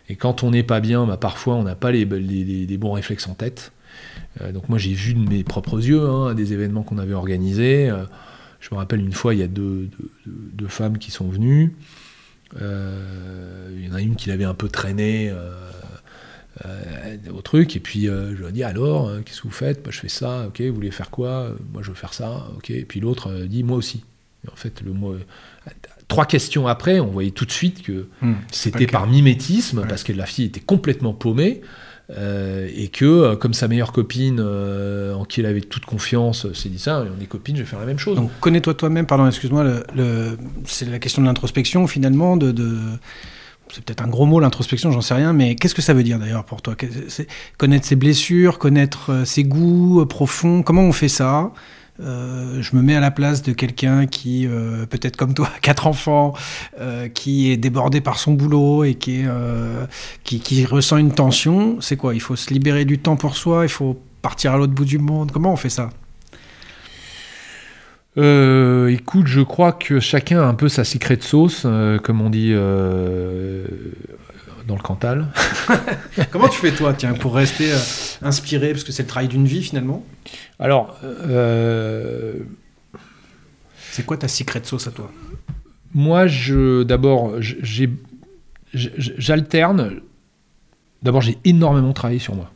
Et 0.08 0.16
quand 0.16 0.42
on 0.42 0.50
n'est 0.50 0.62
pas 0.62 0.80
bien, 0.80 1.06
bah, 1.06 1.16
parfois 1.16 1.54
on 1.56 1.62
n'a 1.62 1.74
pas 1.74 1.92
les, 1.92 2.04
bons 2.04 2.92
réflexes 2.92 3.28
en 3.28 3.34
tête. 3.34 3.72
Euh, 4.40 4.52
donc 4.52 4.68
moi 4.68 4.78
j'ai 4.78 4.94
vu 4.94 5.14
de 5.14 5.28
mes 5.28 5.44
propres 5.44 5.84
yeux 5.84 6.08
hein, 6.08 6.34
des 6.34 6.52
événements 6.52 6.82
qu'on 6.82 6.98
avait 6.98 7.14
organisés. 7.14 7.90
Je 8.60 8.68
me 8.72 8.78
rappelle 8.78 9.00
une 9.00 9.12
fois, 9.12 9.34
il 9.34 9.40
y 9.40 9.42
a 9.42 9.48
deux 9.48 9.88
femmes 10.68 10.98
qui 10.98 11.10
sont 11.10 11.28
venues. 11.28 11.74
Euh, 12.60 13.70
il 13.76 13.86
y 13.86 13.90
en 13.90 13.94
a 13.94 14.00
une 14.00 14.16
qui 14.16 14.28
l'avait 14.28 14.44
un 14.44 14.54
peu 14.54 14.68
traîné 14.68 15.30
euh, 15.30 15.50
euh, 16.66 17.16
au 17.32 17.40
truc, 17.42 17.76
et 17.76 17.80
puis 17.80 18.08
euh, 18.08 18.34
je 18.36 18.42
lui 18.42 18.48
ai 18.48 18.52
dit 18.52 18.64
alors, 18.64 19.08
euh, 19.08 19.20
qu'est-ce 19.24 19.38
que 19.42 19.48
vous 19.48 19.52
faites? 19.54 19.82
Bah, 19.84 19.90
Je 19.92 20.00
fais 20.00 20.08
ça, 20.08 20.46
ok, 20.48 20.60
vous 20.60 20.74
voulez 20.74 20.90
faire 20.90 21.10
quoi? 21.10 21.54
Moi 21.72 21.82
je 21.82 21.88
veux 21.90 21.94
faire 21.96 22.12
ça, 22.14 22.48
ok. 22.56 22.70
Et 22.70 22.84
puis 22.84 23.00
l'autre 23.00 23.28
euh, 23.30 23.46
dit 23.46 23.62
moi 23.62 23.76
aussi. 23.76 24.04
Et 24.46 24.50
en 24.50 24.56
fait, 24.56 24.80
le 24.82 24.92
mot, 24.94 25.14
trois 26.08 26.24
questions 26.24 26.66
après, 26.66 26.98
on 26.98 27.08
voyait 27.10 27.30
tout 27.30 27.44
de 27.44 27.52
suite 27.52 27.82
que 27.82 28.08
Hmm, 28.22 28.32
c'était 28.50 28.86
par 28.86 29.06
mimétisme, 29.06 29.80
Ouais. 29.80 29.86
parce 29.86 30.02
que 30.02 30.12
la 30.12 30.24
fille 30.26 30.46
était 30.46 30.60
complètement 30.60 31.12
paumée. 31.12 31.60
Euh, 32.18 32.68
et 32.74 32.88
que, 32.88 33.04
euh, 33.04 33.36
comme 33.36 33.54
sa 33.54 33.68
meilleure 33.68 33.92
copine, 33.92 34.38
euh, 34.40 35.14
en 35.14 35.24
qui 35.24 35.40
il 35.40 35.46
avait 35.46 35.60
toute 35.60 35.84
confiance, 35.84 36.52
s'est 36.52 36.68
dit 36.68 36.78
ça, 36.78 37.04
on 37.16 37.22
est 37.22 37.26
copines, 37.26 37.56
je 37.56 37.62
vais 37.62 37.68
faire 37.68 37.78
la 37.78 37.86
même 37.86 37.98
chose. 37.98 38.16
Donc 38.16 38.30
connais-toi 38.40 38.74
toi-même, 38.74 39.06
pardon, 39.06 39.26
excuse-moi, 39.26 39.64
c'est 40.64 40.88
la 40.88 40.98
question 40.98 41.22
de 41.22 41.26
l'introspection 41.26 41.86
finalement, 41.86 42.36
c'est 43.72 43.84
peut-être 43.84 44.02
un 44.02 44.08
gros 44.08 44.26
mot 44.26 44.40
l'introspection, 44.40 44.90
j'en 44.90 45.00
sais 45.00 45.14
rien, 45.14 45.32
mais 45.32 45.54
qu'est-ce 45.54 45.74
que 45.74 45.82
ça 45.82 45.94
veut 45.94 46.02
dire 46.02 46.18
d'ailleurs 46.18 46.44
pour 46.44 46.62
toi? 46.62 46.74
Connaître 47.58 47.86
ses 47.86 47.96
blessures, 47.96 48.58
connaître 48.58 49.24
ses 49.24 49.44
goûts 49.44 50.04
profonds, 50.06 50.62
comment 50.62 50.82
on 50.82 50.92
fait 50.92 51.08
ça? 51.08 51.52
Euh, 52.00 52.62
je 52.62 52.74
me 52.76 52.82
mets 52.82 52.94
à 52.94 53.00
la 53.00 53.10
place 53.10 53.42
de 53.42 53.52
quelqu'un 53.52 54.06
qui, 54.06 54.46
euh, 54.46 54.86
peut-être 54.86 55.16
comme 55.16 55.34
toi, 55.34 55.50
quatre 55.62 55.86
enfants, 55.86 56.32
euh, 56.80 57.08
qui 57.08 57.50
est 57.50 57.56
débordé 57.56 58.00
par 58.00 58.18
son 58.18 58.32
boulot 58.32 58.84
et 58.84 58.94
qui, 58.94 59.24
qui, 60.24 60.64
ressent 60.64 60.96
une 60.96 61.12
tension. 61.12 61.80
C'est 61.80 61.96
quoi? 61.96 62.14
Il 62.14 62.20
faut 62.20 62.36
se 62.36 62.52
libérer 62.52 62.84
du 62.84 62.98
temps 62.98 63.16
pour 63.16 63.36
soi, 63.36 63.64
il 63.64 63.70
faut 63.70 64.00
partir 64.22 64.52
à 64.52 64.58
l'autre 64.58 64.72
bout 64.72 64.84
du 64.84 64.98
monde. 64.98 65.30
Comment 65.32 65.52
on 65.52 65.56
fait 65.56 65.70
ça? 65.70 65.90
Écoute, 68.16 69.28
je 69.28 69.40
crois 69.40 69.72
que 69.72 69.98
chacun 69.98 70.40
a 70.40 70.44
un 70.44 70.54
peu 70.54 70.68
sa 70.68 70.84
secret 70.84 71.18
sauce, 71.20 71.62
euh, 71.64 71.98
comme 71.98 72.20
on 72.20 72.28
dit 72.28 72.52
dans 74.70 74.76
le 74.76 74.82
Cantal. 74.82 75.26
Comment 76.30 76.48
tu 76.48 76.58
fais 76.58 76.72
toi, 76.72 76.94
tiens, 76.94 77.12
pour 77.14 77.34
rester 77.34 77.72
euh, 77.72 77.78
inspiré, 78.22 78.70
parce 78.70 78.84
que 78.84 78.92
c'est 78.92 79.02
le 79.02 79.08
travail 79.08 79.28
d'une 79.28 79.46
vie 79.46 79.62
finalement? 79.62 80.04
Alors, 80.58 80.96
euh, 81.02 82.34
C'est 83.90 84.06
quoi 84.06 84.16
ta 84.16 84.28
secret 84.28 84.62
sauce 84.64 84.86
à 84.86 84.92
toi? 84.92 85.10
moi, 85.92 86.28
je 86.28 86.84
d'abord, 86.84 87.34
j'ai, 87.40 87.90
j'alterne. 88.72 90.00
D'abord, 91.02 91.20
j'ai 91.20 91.36
énormément 91.44 91.92
travaillé 91.92 92.20
sur 92.20 92.36
moi, 92.36 92.52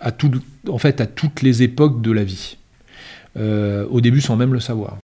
à 0.00 0.12
tout, 0.12 0.30
en 0.68 0.78
fait, 0.78 1.00
à 1.00 1.06
toutes 1.06 1.40
les 1.40 1.62
époques 1.62 2.02
de 2.02 2.10
la 2.10 2.24
vie. 2.24 2.58
Euh, 3.36 3.86
au 3.88 4.02
début, 4.02 4.20
sans 4.20 4.36
même 4.36 4.52
le 4.52 4.60
savoir. 4.60 4.98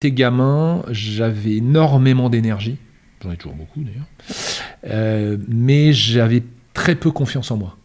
J'étais 0.00 0.14
gamin, 0.14 0.84
j'avais 0.90 1.56
énormément 1.56 2.30
d'énergie. 2.30 2.78
J'en 3.22 3.32
ai 3.32 3.36
toujours 3.36 3.56
beaucoup 3.56 3.80
d'ailleurs. 3.82 4.06
Euh, 4.88 5.36
mais 5.48 5.92
j'avais 5.92 6.42
très 6.74 6.94
peu 6.94 7.10
confiance 7.10 7.50
en 7.50 7.56
moi. 7.56 7.76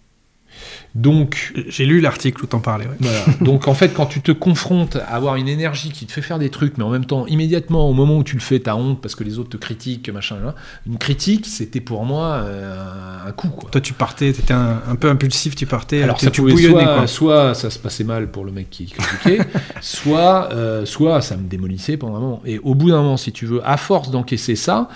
Donc, 0.94 1.54
J'ai 1.70 1.86
lu 1.86 2.02
l'article 2.02 2.44
où 2.44 2.48
t'en 2.48 2.60
parlais. 2.60 2.86
ouais. 2.86 2.98
voilà. 3.00 3.20
Donc 3.42 3.70
en 3.70 3.74
fait, 3.74 3.94
quand 3.94 4.06
tu 4.06 4.20
te 4.22 4.34
confrontes 4.34 4.98
à 4.98 5.16
avoir 5.16 5.38
une 5.38 5.48
énergie 5.48 5.90
qui 5.90 6.06
te 6.06 6.12
fait 6.12 6.22
faire 6.22 6.38
des 6.38 6.50
trucs, 6.50 6.78
mais 6.78 6.84
en 6.84 6.90
même 6.90 7.06
temps, 7.06 7.26
immédiatement, 7.28 7.90
au 7.90 7.94
moment 7.94 8.18
où 8.18 8.24
tu 8.24 8.36
le 8.36 8.42
fais, 8.42 8.60
t'as 8.60 8.76
honte 8.76 9.02
parce 9.02 9.16
que 9.16 9.24
les 9.24 9.40
autres 9.40 9.50
te 9.52 9.58
critiquent, 9.58 10.10
machin, 10.10 10.38
là. 10.44 10.54
Une 10.86 10.98
critique, 10.98 11.46
c'était 11.46 11.80
pour 11.80 12.04
moi 12.04 12.42
euh, 12.44 13.26
un 13.26 13.32
coup, 13.32 13.48
quoi. 13.48 13.70
Toi, 13.72 13.80
tu 13.80 13.94
partais, 13.94 14.34
t'étais 14.34 14.54
un, 14.54 14.82
un 14.86 14.96
peu 14.98 15.10
impulsif, 15.10 15.56
tu 15.56 15.66
partais, 15.66 16.04
Alors 16.04 16.18
tu, 16.18 16.26
ça 16.26 16.32
tu 16.32 16.42
pouvait 16.42 16.54
bouillonnais 16.54 16.84
soit, 16.84 16.96
quoi. 16.96 17.08
soit 17.08 17.54
ça 17.56 17.70
se 17.70 17.80
passait 17.80 18.04
mal 18.04 18.30
pour 18.30 18.44
le 18.44 18.52
mec 18.52 18.70
qui 18.70 18.88
critiquait, 18.88 19.46
soit, 19.82 20.50
euh, 20.52 20.86
soit 20.86 21.22
ça 21.22 21.38
me 21.38 21.48
démolissait 21.48 21.96
pendant 21.96 22.18
un 22.18 22.20
moment. 22.20 22.42
Et 22.46 22.60
au 22.60 22.76
bout 22.76 22.90
d'un 22.90 23.02
moment, 23.02 23.18
si 23.18 23.32
tu 23.32 23.46
veux, 23.46 23.62
à 23.66 23.78
force 23.78 24.12
d'encaisser 24.12 24.58
ça, 24.58 24.90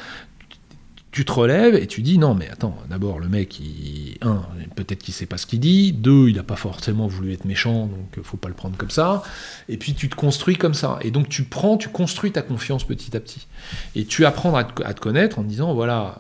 tu 1.16 1.24
te 1.24 1.32
relèves 1.32 1.76
et 1.76 1.88
tu 1.88 2.02
dis 2.02 2.18
non 2.18 2.36
mais 2.36 2.50
attends, 2.50 2.78
d'abord 2.90 3.20
le 3.20 3.30
mec, 3.30 3.62
il, 3.62 4.18
un, 4.22 4.42
peut-être 4.76 5.02
qu'il 5.02 5.14
sait 5.14 5.26
pas 5.26 5.38
ce 5.38 5.46
qu'il 5.46 5.62
dit, 5.62 5.94
deux, 5.94 6.28
il 6.28 6.38
a 6.40 6.44
pas 6.44 6.58
forcément 6.58 7.08
voulu 7.08 7.32
être 7.32 7.46
méchant, 7.46 7.86
donc 7.86 8.18
euh, 8.18 8.22
faut 8.22 8.36
pas 8.36 8.50
le 8.50 8.54
prendre 8.54 8.76
comme 8.76 8.90
ça. 8.90 9.24
Et 9.70 9.78
puis 9.78 9.94
tu 9.94 10.10
te 10.10 10.16
construis 10.16 10.58
comme 10.58 10.74
ça. 10.74 11.00
Et 11.04 11.12
donc 11.12 11.30
tu 11.30 11.44
prends, 11.44 11.78
tu 11.78 11.88
construis 11.88 12.34
ta 12.34 12.42
confiance 12.42 12.84
petit 12.84 13.16
à 13.16 13.22
petit. 13.22 13.48
Et 13.96 14.04
tu 14.04 14.26
apprends 14.26 14.54
à 14.56 14.66
te, 14.66 15.00
connaître 15.00 15.40
en 15.40 15.44
disant 15.44 15.74
voilà, 15.74 16.20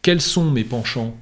quels 0.00 0.20
sont 0.20 0.48
mes 0.48 0.62
penchants 0.62 1.16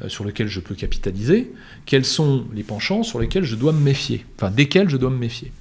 euh, 0.00 0.08
sur 0.08 0.24
lesquels 0.24 0.48
je 0.48 0.58
peux 0.58 0.74
capitaliser, 0.74 1.52
quels 1.86 2.04
sont 2.04 2.44
les 2.52 2.64
penchants 2.64 3.04
sur 3.04 3.20
lesquels 3.20 3.44
je 3.44 3.54
dois 3.54 3.72
me 3.72 3.80
méfier, 3.80 4.26
enfin 4.34 4.50
desquels 4.50 4.88
je 4.88 4.96
dois 4.96 5.10
me 5.10 5.18
méfier? 5.18 5.52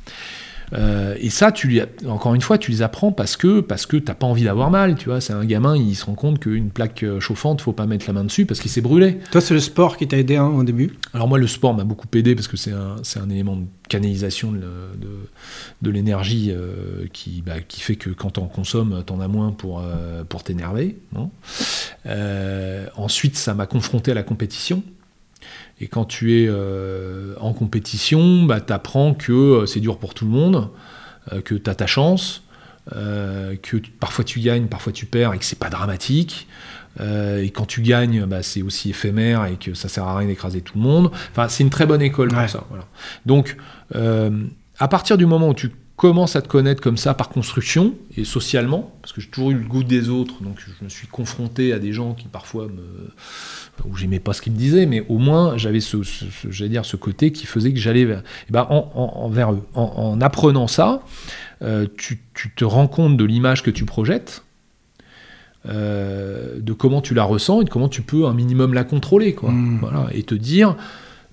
Euh, 0.73 1.15
et 1.19 1.29
ça, 1.29 1.51
tu 1.51 1.67
lui, 1.67 1.81
encore 2.07 2.35
une 2.35 2.41
fois, 2.41 2.57
tu 2.57 2.71
les 2.71 2.81
apprends 2.81 3.11
parce 3.11 3.37
que 3.37 3.61
parce 3.61 3.85
que 3.85 3.97
t'as 3.97 4.13
pas 4.13 4.27
envie 4.27 4.43
d'avoir 4.43 4.69
mal, 4.69 4.95
tu 4.95 5.09
vois. 5.09 5.21
C'est 5.21 5.33
un 5.33 5.45
gamin, 5.45 5.75
il 5.77 5.95
se 5.95 6.05
rend 6.05 6.15
compte 6.15 6.39
qu'une 6.39 6.69
plaque 6.69 7.05
chauffante, 7.19 7.61
faut 7.61 7.73
pas 7.73 7.85
mettre 7.85 8.05
la 8.07 8.13
main 8.13 8.23
dessus 8.23 8.45
parce 8.45 8.59
qu'il 8.59 8.71
s'est 8.71 8.81
brûlé. 8.81 9.19
Toi, 9.31 9.41
c'est 9.41 9.53
le 9.53 9.59
sport 9.59 9.97
qui 9.97 10.07
t'a 10.07 10.17
aidé 10.17 10.35
hein, 10.35 10.47
au 10.47 10.63
début? 10.63 10.93
Alors 11.13 11.27
moi, 11.27 11.37
le 11.37 11.47
sport 11.47 11.73
m'a 11.73 11.83
beaucoup 11.83 12.07
aidé 12.13 12.35
parce 12.35 12.47
que 12.47 12.57
c'est 12.57 12.73
un, 12.73 12.95
c'est 13.03 13.19
un 13.19 13.29
élément 13.29 13.55
de 13.55 13.65
canalisation 13.87 14.51
de, 14.51 14.59
de, 14.59 15.29
de 15.81 15.89
l'énergie 15.89 16.51
euh, 16.51 17.05
qui, 17.13 17.41
bah, 17.41 17.61
qui 17.65 17.81
fait 17.81 17.95
que 17.95 18.09
quand 18.09 18.31
t'en 18.31 18.47
consommes, 18.47 19.03
t'en 19.05 19.19
as 19.19 19.27
moins 19.27 19.51
pour, 19.51 19.81
euh, 19.81 20.23
pour 20.23 20.43
t'énerver. 20.43 20.97
Euh, 22.05 22.85
ensuite, 22.95 23.37
ça 23.37 23.53
m'a 23.53 23.65
confronté 23.65 24.11
à 24.11 24.13
la 24.13 24.23
compétition. 24.23 24.83
Et 25.79 25.87
quand 25.87 26.05
tu 26.05 26.41
es 26.41 26.47
euh, 26.49 27.33
en 27.39 27.53
compétition, 27.53 28.43
bah, 28.43 28.61
tu 28.61 28.73
apprends 28.73 29.13
que 29.13 29.31
euh, 29.33 29.65
c'est 29.65 29.79
dur 29.79 29.97
pour 29.97 30.13
tout 30.13 30.25
le 30.25 30.31
monde, 30.31 30.69
euh, 31.31 31.41
que 31.41 31.55
tu 31.55 31.69
as 31.69 31.75
ta 31.75 31.87
chance, 31.87 32.43
que 32.89 33.55
tu- 33.61 33.81
parfois 33.99 34.23
tu 34.23 34.39
gagnes, 34.39 34.67
parfois 34.67 34.93
tu 34.93 35.05
perds 35.05 35.33
et 35.33 35.37
que 35.39 35.43
c'est 35.45 35.59
pas 35.59 35.69
dramatique. 35.69 36.47
Et 36.99 37.51
quand 37.51 37.65
tu 37.67 37.81
gagnes, 37.81 38.25
bah, 38.25 38.41
c'est 38.41 38.61
aussi 38.61 38.89
éphémère 38.91 39.45
et 39.45 39.57
que 39.57 39.73
ça 39.73 39.89
sert 39.89 40.05
à 40.05 40.17
rien 40.17 40.27
d'écraser 40.29 40.61
tout 40.61 40.77
le 40.77 40.83
monde. 40.83 41.11
Enfin, 41.31 41.47
c'est 41.49 41.63
une 41.63 41.69
très 41.69 41.85
bonne 41.85 42.01
école 42.01 42.29
pour 42.29 42.49
ça. 42.49 42.63
Voilà. 42.69 42.85
Donc, 43.25 43.57
à 43.93 44.87
partir 44.87 45.17
du 45.17 45.25
moment 45.25 45.49
où 45.49 45.53
tu 45.53 45.69
commences 45.97 46.35
à 46.37 46.41
te 46.41 46.47
connaître 46.47 46.81
comme 46.81 46.95
ça 46.95 47.13
par 47.15 47.27
construction 47.27 47.95
et 48.15 48.23
socialement, 48.23 48.93
parce 49.01 49.11
que 49.13 49.19
j'ai 49.19 49.27
toujours 49.29 49.51
eu 49.51 49.55
le 49.55 49.67
goût 49.67 49.83
des 49.83 50.07
autres, 50.09 50.41
donc 50.43 50.59
je 50.59 50.83
me 50.85 50.89
suis 50.89 51.07
confronté 51.07 51.73
à 51.73 51.79
des 51.79 51.91
gens 51.91 52.13
qui 52.13 52.27
parfois 52.27 52.67
me 52.67 53.09
où 53.85 53.95
j'aimais 53.95 54.19
pas 54.19 54.33
ce 54.33 54.41
qu'ils 54.41 54.53
me 54.53 54.57
disaient, 54.57 54.85
mais 54.85 55.03
au 55.09 55.17
moins 55.17 55.57
j'avais 55.57 55.79
ce, 55.81 56.01
ce- 56.03 56.25
ce- 56.25 56.49
j'allais 56.51 56.69
dire 56.69 56.85
ce 56.85 56.95
côté 56.97 57.31
qui 57.31 57.45
faisait 57.45 57.73
que 57.73 57.79
j'allais 57.79 58.05
vers, 58.05 58.21
eh 58.49 58.51
ben, 58.51 58.65
en, 58.69 58.89
en- 58.95 59.23
en- 59.25 59.29
vers 59.29 59.51
eux. 59.53 59.61
En, 59.75 59.83
en 59.83 60.21
apprenant 60.21 60.67
ça, 60.67 61.01
euh, 61.63 61.85
tu, 61.97 62.19
tu 62.33 62.51
te 62.51 62.63
rends 62.65 62.87
compte 62.87 63.17
de 63.17 63.23
l'image 63.25 63.61
que 63.63 63.69
tu 63.71 63.85
projettes, 63.85 64.43
euh, 65.67 66.59
de 66.59 66.73
comment 66.73 67.01
tu 67.01 67.13
la 67.13 67.23
ressens 67.23 67.61
et 67.61 67.65
de 67.65 67.69
comment 67.69 67.89
tu 67.89 68.01
peux 68.01 68.25
un 68.25 68.33
minimum 68.33 68.73
la 68.73 68.83
contrôler, 68.83 69.33
quoi. 69.33 69.51
Mm. 69.51 69.79
Voilà, 69.81 70.07
et 70.13 70.23
te 70.23 70.35
dire, 70.35 70.75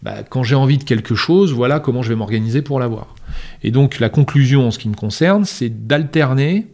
bah, 0.04 0.22
quand 0.22 0.42
j'ai 0.42 0.54
envie 0.54 0.76
de 0.76 0.84
quelque 0.84 1.14
chose, 1.14 1.52
voilà 1.52 1.80
comment 1.80 2.02
je 2.02 2.10
vais 2.10 2.14
m'organiser 2.14 2.60
pour 2.60 2.78
l'avoir. 2.78 3.14
Et 3.62 3.70
donc 3.70 4.00
la 4.00 4.10
conclusion 4.10 4.68
en 4.68 4.70
ce 4.70 4.78
qui 4.78 4.88
me 4.90 4.94
concerne, 4.94 5.44
c'est 5.46 5.86
d'alterner 5.86 6.66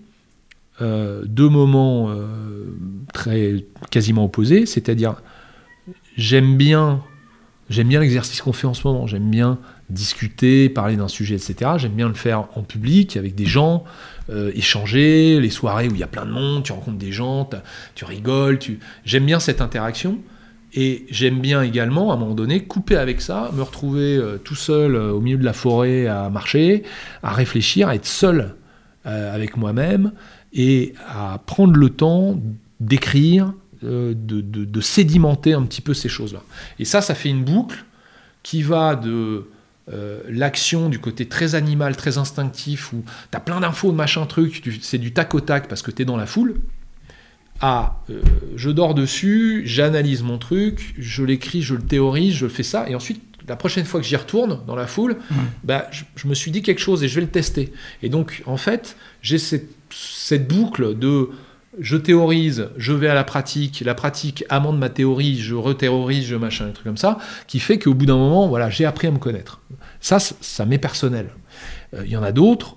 euh, 0.82 1.22
deux 1.26 1.48
moments 1.48 2.10
euh, 2.10 2.74
très 3.14 3.64
quasiment 3.90 4.24
opposés, 4.24 4.66
c'est-à-dire 4.66 5.22
j'aime 6.16 6.56
bien 6.56 7.02
j'aime 7.68 7.86
bien 7.86 8.00
l'exercice 8.00 8.42
qu'on 8.42 8.52
fait 8.52 8.66
en 8.66 8.74
ce 8.74 8.84
moment, 8.84 9.06
j'aime 9.06 9.30
bien 9.30 9.58
discuter, 9.90 10.68
parler 10.68 10.96
d'un 10.96 11.06
sujet, 11.06 11.36
etc. 11.36 11.72
J'aime 11.76 11.92
bien 11.92 12.08
le 12.08 12.14
faire 12.14 12.48
en 12.56 12.62
public 12.62 13.16
avec 13.16 13.36
des 13.36 13.46
gens, 13.46 13.84
euh, 14.28 14.50
échanger, 14.56 15.38
les 15.40 15.50
soirées 15.50 15.86
où 15.88 15.94
il 15.94 16.00
y 16.00 16.02
a 16.02 16.08
plein 16.08 16.26
de 16.26 16.32
monde, 16.32 16.64
tu 16.64 16.72
rencontres 16.72 16.98
des 16.98 17.12
gens, 17.12 17.48
tu 17.94 18.04
rigoles, 18.04 18.58
tu... 18.58 18.80
j'aime 19.04 19.24
bien 19.24 19.38
cette 19.38 19.60
interaction. 19.60 20.18
Et 20.72 21.06
j'aime 21.10 21.40
bien 21.40 21.62
également, 21.62 22.12
à 22.12 22.14
un 22.14 22.18
moment 22.18 22.34
donné, 22.34 22.64
couper 22.64 22.96
avec 22.96 23.20
ça, 23.20 23.50
me 23.54 23.62
retrouver 23.62 24.16
euh, 24.16 24.38
tout 24.38 24.54
seul 24.54 24.94
euh, 24.94 25.10
au 25.12 25.20
milieu 25.20 25.36
de 25.36 25.44
la 25.44 25.52
forêt 25.52 26.06
à 26.06 26.30
marcher, 26.30 26.84
à 27.22 27.32
réfléchir, 27.32 27.88
à 27.88 27.96
être 27.96 28.06
seul 28.06 28.54
euh, 29.06 29.34
avec 29.34 29.56
moi-même 29.56 30.12
et 30.52 30.94
à 31.08 31.40
prendre 31.44 31.74
le 31.74 31.90
temps 31.90 32.40
d'écrire, 32.78 33.52
de, 33.82 34.12
de- 34.12 34.80
sédimenter 34.82 35.54
un 35.54 35.62
petit 35.62 35.80
peu 35.80 35.94
ces 35.94 36.10
choses-là. 36.10 36.42
Et 36.78 36.84
ça, 36.84 37.00
ça 37.00 37.14
fait 37.14 37.30
une 37.30 37.44
boucle 37.44 37.84
qui 38.42 38.62
va 38.62 38.94
de 38.94 39.46
l'action 40.28 40.88
du 40.88 40.98
côté 40.98 41.26
très 41.26 41.54
animal, 41.54 41.96
très 41.96 42.18
instinctif, 42.18 42.92
où 42.92 43.02
tu 43.30 43.36
as 43.36 43.40
plein 43.40 43.60
d'infos, 43.60 43.92
machin 43.92 44.26
truc, 44.26 44.62
c'est 44.82 44.98
du 44.98 45.12
tac 45.12 45.34
au 45.34 45.40
tac 45.40 45.66
parce 45.66 45.82
que 45.82 45.90
tu 45.90 46.02
es 46.02 46.04
dans 46.04 46.16
la 46.18 46.26
foule, 46.26 46.56
à 47.60 48.00
euh, 48.10 48.20
je 48.56 48.70
dors 48.70 48.94
dessus, 48.94 49.62
j'analyse 49.66 50.22
mon 50.22 50.38
truc, 50.38 50.94
je 50.98 51.22
l'écris, 51.24 51.62
je 51.62 51.74
le 51.74 51.82
théorise, 51.82 52.34
je 52.34 52.48
fais 52.48 52.62
ça, 52.62 52.88
et 52.88 52.94
ensuite, 52.94 53.22
la 53.48 53.56
prochaine 53.56 53.84
fois 53.84 54.00
que 54.00 54.06
j'y 54.06 54.16
retourne 54.16 54.60
dans 54.66 54.76
la 54.76 54.86
foule, 54.86 55.16
bah, 55.64 55.88
je, 55.90 56.04
je 56.14 56.28
me 56.28 56.34
suis 56.34 56.52
dit 56.52 56.62
quelque 56.62 56.78
chose 56.78 57.02
et 57.02 57.08
je 57.08 57.16
vais 57.16 57.22
le 57.22 57.26
tester. 57.30 57.72
Et 58.00 58.08
donc, 58.08 58.42
en 58.46 58.56
fait, 58.56 58.96
j'ai 59.22 59.38
cette, 59.38 59.70
cette 59.90 60.46
boucle 60.46 60.96
de 60.96 61.30
je 61.78 61.96
théorise, 61.96 62.68
je 62.76 62.92
vais 62.92 63.08
à 63.08 63.14
la 63.14 63.24
pratique, 63.24 63.82
la 63.84 63.94
pratique 63.94 64.44
amende 64.48 64.78
ma 64.78 64.88
théorie, 64.88 65.38
je 65.38 65.54
rethéorise, 65.54 66.26
je 66.26 66.36
machin, 66.36 66.66
un 66.66 66.72
truc 66.72 66.84
comme 66.84 66.96
ça, 66.96 67.18
qui 67.46 67.60
fait 67.60 67.78
qu'au 67.78 67.94
bout 67.94 68.06
d'un 68.06 68.16
moment, 68.16 68.48
voilà, 68.48 68.70
j'ai 68.70 68.84
appris 68.84 69.06
à 69.06 69.10
me 69.10 69.18
connaître. 69.18 69.60
Ça, 70.00 70.18
ça 70.18 70.66
m'est 70.66 70.78
personnel. 70.78 71.30
Euh, 71.94 72.02
Il 72.04 72.10
y 72.10 72.16
en 72.16 72.22
a 72.22 72.32
d'autres, 72.32 72.76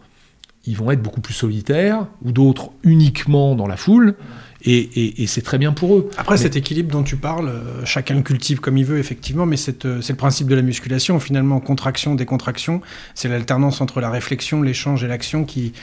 ils 0.66 0.78
vont 0.78 0.92
être 0.92 1.02
beaucoup 1.02 1.22
plus 1.22 1.34
solitaires, 1.34 2.08
ou 2.24 2.32
d'autres 2.32 2.70
uniquement 2.84 3.56
dans 3.56 3.68
la 3.68 3.78
foule, 3.78 4.16
Et, 4.66 4.78
et- 4.78 5.24
et 5.24 5.28
c'est 5.28 5.42
très 5.42 5.58
bien 5.58 5.74
pour 5.74 5.96
eux. 5.98 6.10
Après, 6.18 6.36
Mais- 6.36 6.42
cet 6.42 6.56
équilibre 6.56 6.92
dont 6.92 7.04
tu 7.04 7.18
parles, 7.18 7.50
euh, 7.50 7.86
chacun 7.86 8.16
le 8.16 8.22
cultive 8.22 8.60
comme 8.62 8.78
il 8.78 8.86
veut, 8.86 8.98
effectivement, 8.98 9.46
mais 9.46 9.58
c'est 9.58 9.86
euh, 9.86 10.02
c'est 10.02 10.14
le 10.14 10.18
principe 10.18 10.48
de 10.48 10.56
la 10.56 10.62
musculation. 10.62 11.20
Finalement, 11.20 11.60
contraction, 11.60 12.16
décontraction, 12.16 12.82
c'est 13.14 13.28
l'alternance 13.28 13.82
entre 13.82 14.00
la 14.00 14.10
réflexion, 14.10 14.62
l'échange 14.62 15.04
et 15.04 15.08
l'action 15.08 15.44
qui, 15.44 15.74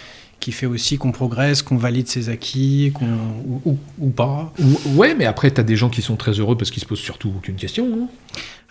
qui 0.40 0.52
fait 0.52 0.66
aussi 0.66 0.96
qu'on 0.98 1.12
progresse, 1.12 1.62
qu'on 1.62 1.76
valide 1.76 2.08
ses 2.08 2.28
acquis, 2.30 2.90
qu'on 2.94 3.04
ou, 3.46 3.60
ou- 3.64 3.78
ou 3.98 4.10
pas. 4.10 4.52
Ou- 4.58 4.96
Ouais, 4.98 5.14
mais 5.14 5.26
après, 5.26 5.50
tu 5.50 5.60
as 5.60 5.64
des 5.64 5.76
gens 5.76 5.90
qui 5.90 6.02
sont 6.02 6.16
très 6.16 6.32
heureux 6.32 6.56
parce 6.56 6.70
qu'ils 6.70 6.82
se 6.82 6.86
posent 6.88 6.98
surtout 6.98 7.30
aucune 7.36 7.56
question. 7.56 7.86
hein. 7.94 8.06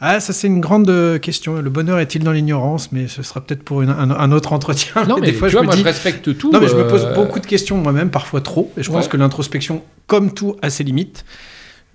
Ah, 0.02 0.20
ça, 0.22 0.32
c'est 0.34 0.48
une 0.48 0.62
grande 0.62 0.90
euh, 0.90 1.20
question. 1.20 1.62
Le 1.62 1.70
bonheur 1.70 2.00
est-il 2.00 2.24
dans 2.24 2.32
l'ignorance? 2.32 2.92
Mais 2.94 3.08
ce 3.10 3.22
sera 3.22 3.42
peut-être 3.42 3.64
pour 3.64 3.82
une- 3.82 3.90
un, 3.90 4.10
un 4.12 4.32
autre 4.32 4.54
entretien. 4.54 5.04
Non, 5.08 5.18
mais 5.20 5.28
des 5.28 5.34
fois, 5.34 5.48
tu 5.50 5.52
je 5.52 5.58
vois, 5.58 5.62
me 5.64 5.66
moi, 5.68 5.76
dis. 5.76 5.82
je 5.82 5.86
respecte 5.86 6.38
tout. 6.38 6.52
Non, 6.52 6.60
mais 6.62 6.68
je 6.70 6.76
me 6.76 6.88
pose 6.88 7.04
euh, 7.06 7.14
beaucoup 7.16 7.40
de 7.40 7.46
questions 7.46 7.78
moi-même, 7.78 8.10
parfois 8.10 8.42
trop. 8.42 8.72
Et 8.78 8.84
je 8.84 8.90
pense 8.92 9.08
que 9.10 9.18
l'introspection, 9.18 9.84
comme 10.08 10.34
tout, 10.34 10.56
a 10.62 10.70
ses 10.70 10.84
limites. 10.86 11.26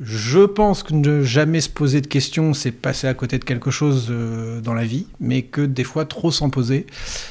Je 0.01 0.40
pense 0.40 0.82
que 0.82 0.92
ne 0.92 1.22
jamais 1.22 1.61
se 1.61 1.68
poser 1.68 2.01
de 2.01 2.09
questions, 2.09 2.53
c'est 2.53 2.72
passer 2.72 3.07
à 3.07 3.14
côté 3.14 3.38
de 3.38 3.45
quelque 3.45 3.70
chose 3.70 4.09
euh, 4.11 4.61
dans 4.61 4.74
la 4.74 4.84
vie, 4.84 5.07
mais 5.20 5.42
que 5.42 5.61
des 5.61 5.84
fois, 5.84 6.05
trop 6.05 6.32
s'en 6.32 6.51
poser, 6.51 6.86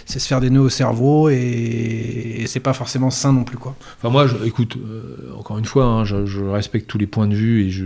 c'est 0.05 0.20
se 0.20 0.28
faire 0.30 0.39
des 0.39 0.49
nœuds 0.49 0.61
au 0.61 0.70
cerveau 0.70 1.28
et, 1.30 1.36
et 2.39 2.47
c'est 2.47 2.61
pas 2.61 2.72
forcément 2.72 3.09
sain 3.11 3.34
non 3.34 3.43
plus, 3.43 3.57
quoi. 3.57 3.76
Enfin, 3.99 4.09
moi, 4.09 4.28
je- 4.28 4.38
écoute, 4.45 4.78
euh, 4.78 5.34
encore 5.38 5.57
une 5.57 5.66
fois, 5.66 5.84
hein, 5.86 6.05
je, 6.05 6.26
je 6.26 6.39
respecte 6.41 6.88
tous 6.89 6.97
les 6.97 7.05
points 7.05 7.28
de 7.28 7.36
vue 7.36 7.66
et 7.66 7.70
je, 7.70 7.84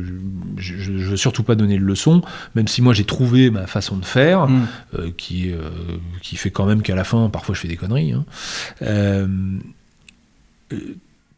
je, 0.57 0.91
veux 0.91 1.17
surtout 1.17 1.41
pas 1.41 1.55
donner 1.55 1.79
de 1.79 1.83
leçons, 1.83 2.21
même 2.53 2.67
si 2.67 2.83
moi 2.83 2.93
j'ai 2.93 3.03
trouvé 3.05 3.49
ma 3.49 3.65
façon 3.65 3.97
de 3.97 4.05
faire, 4.05 4.47
Mm. 4.47 4.67
euh, 4.99 5.09
qui, 5.17 5.51
euh, 5.51 5.69
qui 6.21 6.35
fait 6.35 6.51
quand 6.51 6.67
même 6.67 6.83
qu'à 6.83 6.93
la 6.95 7.03
fin, 7.03 7.29
parfois 7.29 7.55
je 7.55 7.61
fais 7.61 7.67
des 7.67 7.77
conneries. 7.77 8.13
hein. 8.13 8.25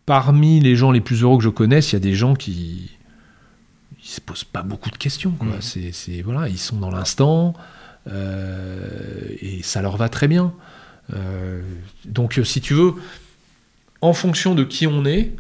Parmi 0.06 0.60
les 0.60 0.76
gens 0.76 0.92
les 0.92 1.02
plus 1.02 1.22
heureux 1.22 1.38
que 1.38 1.44
je 1.44 1.50
connaisse, 1.50 1.92
il 1.92 1.96
y 1.96 1.98
a 1.98 2.00
des 2.00 2.16
gens 2.16 2.34
qui 2.34 2.90
ils 4.10 4.14
se 4.14 4.22
posent 4.22 4.44
pas 4.44 4.64
beaucoup 4.64 4.90
de 4.90 4.98
questions. 4.98 5.32
Quoi. 5.32 5.48
Mm. 5.50 5.62
C'est, 5.62 5.92
c'est- 5.92 6.24
voilà, 6.24 6.50
ils 6.50 6.58
sont 6.58 6.78
dans 6.78 6.90
l'instant 6.90 7.54
euh, 8.08 8.88
et 9.42 9.62
ça 9.64 9.82
leur 9.82 9.98
va 9.98 10.10
très 10.10 10.28
bien. 10.28 10.52
Euh, 11.14 11.62
donc, 12.06 12.38
euh, 12.40 12.44
si 12.44 12.60
tu 12.62 12.74
veux, 12.74 12.94
en 14.02 14.14
fonction 14.14 14.56
de 14.56 14.64
qui 14.64 14.88
on 14.88 15.06
est, 15.06 15.32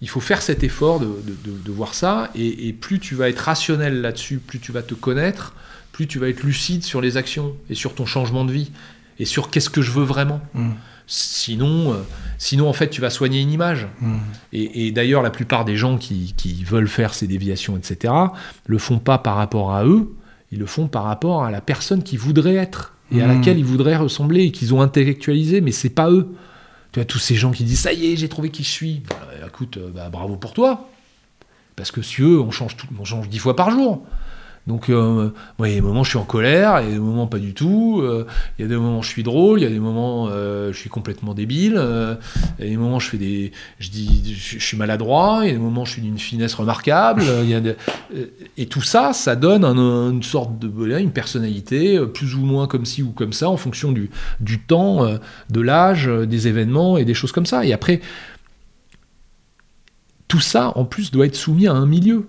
il 0.00 0.08
faut 0.08 0.20
faire 0.20 0.40
cet 0.42 0.62
effort 0.62 1.00
de, 1.00 1.06
de- 1.06 1.50
de- 1.52 1.58
de 1.58 1.70
voir 1.72 1.94
ça. 1.94 2.30
Et, 2.34 2.68
et 2.68 2.72
plus 2.72 2.98
tu 2.98 3.14
vas 3.14 3.28
être 3.28 3.40
rationnel 3.40 4.00
là-dessus, 4.00 4.38
plus 4.38 4.58
tu 4.60 4.72
vas 4.72 4.82
te 4.82 4.94
connaître, 4.94 5.54
plus 5.92 6.06
tu 6.06 6.18
vas 6.18 6.28
être 6.28 6.42
lucide 6.42 6.84
sur 6.84 7.00
les 7.00 7.16
actions 7.16 7.54
et 7.68 7.74
sur 7.74 7.94
ton 7.94 8.06
changement 8.06 8.44
de 8.44 8.52
vie 8.52 8.70
et 9.18 9.24
sur 9.24 9.50
qu'est-ce 9.50 9.70
que 9.70 9.82
je 9.82 9.90
veux 9.90 10.04
vraiment. 10.04 10.40
Mm. 10.54 10.70
Sinon, 11.06 11.96
sinon, 12.38 12.68
en 12.68 12.72
fait, 12.72 12.88
tu 12.88 13.00
vas 13.00 13.10
soigner 13.10 13.40
une 13.42 13.50
image. 13.52 13.86
Mm. 14.00 14.16
Et, 14.52 14.86
et 14.86 14.92
d'ailleurs, 14.92 15.22
la 15.22 15.30
plupart 15.30 15.64
des 15.64 15.76
gens 15.76 15.98
qui, 15.98 16.34
qui 16.36 16.64
veulent 16.64 16.88
faire 16.88 17.12
ces 17.14 17.26
déviations, 17.26 17.76
etc., 17.76 18.14
le 18.66 18.78
font 18.78 18.98
pas 18.98 19.18
par 19.18 19.36
rapport 19.36 19.72
à 19.74 19.84
eux, 19.84 20.14
ils 20.50 20.58
le 20.58 20.66
font 20.66 20.88
par 20.88 21.04
rapport 21.04 21.44
à 21.44 21.50
la 21.50 21.60
personne 21.60 22.02
qu'ils 22.02 22.18
voudraient 22.18 22.56
être 22.56 22.94
et 23.12 23.20
à 23.20 23.26
Mm. 23.26 23.28
laquelle 23.38 23.58
ils 23.58 23.64
voudraient 23.64 23.96
ressembler 23.96 24.44
et 24.44 24.52
qu'ils 24.52 24.72
ont 24.72 24.80
intellectualisé, 24.80 25.60
mais 25.60 25.72
c'est 25.72 25.90
pas 25.90 26.10
eux. 26.10 26.34
Tu 26.92 27.00
vois, 27.00 27.04
tous 27.04 27.18
ces 27.18 27.34
gens 27.34 27.50
qui 27.50 27.64
disent 27.64 27.80
ça 27.80 27.92
y 27.92 28.06
est, 28.12 28.16
j'ai 28.16 28.28
trouvé 28.30 28.48
qui 28.50 28.62
je 28.62 28.70
suis. 28.70 29.02
Bah, 29.10 29.16
écoute, 29.46 29.76
euh, 29.76 29.90
bah, 29.94 30.08
bravo 30.10 30.36
pour 30.36 30.54
toi. 30.54 30.88
Parce 31.76 31.90
que 31.90 32.00
si 32.02 32.22
eux, 32.22 32.40
on 32.40 32.50
change, 32.50 32.76
tout, 32.76 32.86
on 32.98 33.04
change 33.04 33.28
dix 33.28 33.38
fois 33.38 33.54
par 33.56 33.70
jour. 33.70 34.04
Donc, 34.68 34.90
euh, 34.90 35.30
il 35.60 35.68
y 35.68 35.72
a 35.72 35.74
des 35.76 35.80
moments, 35.80 36.04
je 36.04 36.10
suis 36.10 36.18
en 36.18 36.24
colère, 36.24 36.80
il 36.82 36.88
y 36.88 36.90
a 36.90 36.92
des 36.92 36.98
moments, 36.98 37.26
pas 37.26 37.38
du 37.38 37.54
tout. 37.54 38.00
euh, 38.02 38.26
il 38.58 38.62
y 38.62 38.64
a 38.66 38.68
des 38.68 38.76
moments, 38.76 39.00
je 39.00 39.08
suis 39.08 39.22
drôle, 39.22 39.60
il 39.60 39.62
y 39.62 39.66
a 39.66 39.70
des 39.70 39.78
moments, 39.78 40.28
euh, 40.30 40.74
je 40.74 40.78
suis 40.78 40.90
complètement 40.90 41.32
débile. 41.32 41.80
il 42.58 42.64
y 42.64 42.68
a 42.68 42.70
des 42.70 42.76
moments, 42.76 42.98
je 42.98 43.08
fais 43.08 43.16
des, 43.16 43.52
je 43.78 43.88
dis, 43.88 44.34
je, 44.38 44.58
suis 44.58 44.76
maladroit. 44.76 45.40
Il 45.44 45.46
y 45.46 45.50
a 45.50 45.54
des 45.54 45.58
moments, 45.58 45.86
je 45.86 45.92
suis 45.92 46.02
d'une 46.02 46.18
finesse 46.18 46.52
remarquable. 46.52 47.22
il 47.42 47.48
y 47.48 47.54
a 47.54 47.62
et 48.58 48.66
tout 48.66 48.82
ça, 48.82 49.12
ça 49.14 49.36
donne 49.36 49.64
un- 49.64 50.10
une 50.10 50.22
sorte 50.22 50.58
de, 50.58 50.98
une 50.98 51.12
personnalité, 51.12 51.98
plus 52.06 52.34
ou 52.34 52.40
moins 52.40 52.66
comme 52.66 52.84
ci 52.84 53.02
ou 53.02 53.10
comme 53.10 53.32
ça, 53.32 53.48
en 53.48 53.56
fonction 53.56 53.90
du, 53.90 54.10
du 54.40 54.60
temps, 54.60 55.06
de 55.48 55.60
l'âge, 55.62 56.06
des 56.06 56.46
événements 56.46 56.98
et 56.98 57.06
des 57.06 57.14
choses 57.14 57.32
comme 57.32 57.46
ça. 57.46 57.64
Et 57.64 57.72
après, 57.72 58.00
tout 60.28 60.40
ça, 60.40 60.72
en 60.76 60.84
plus, 60.84 61.10
doit 61.10 61.24
être 61.24 61.34
soumis 61.36 61.66
à 61.66 61.72
un 61.72 61.86
milieu. 61.86 62.28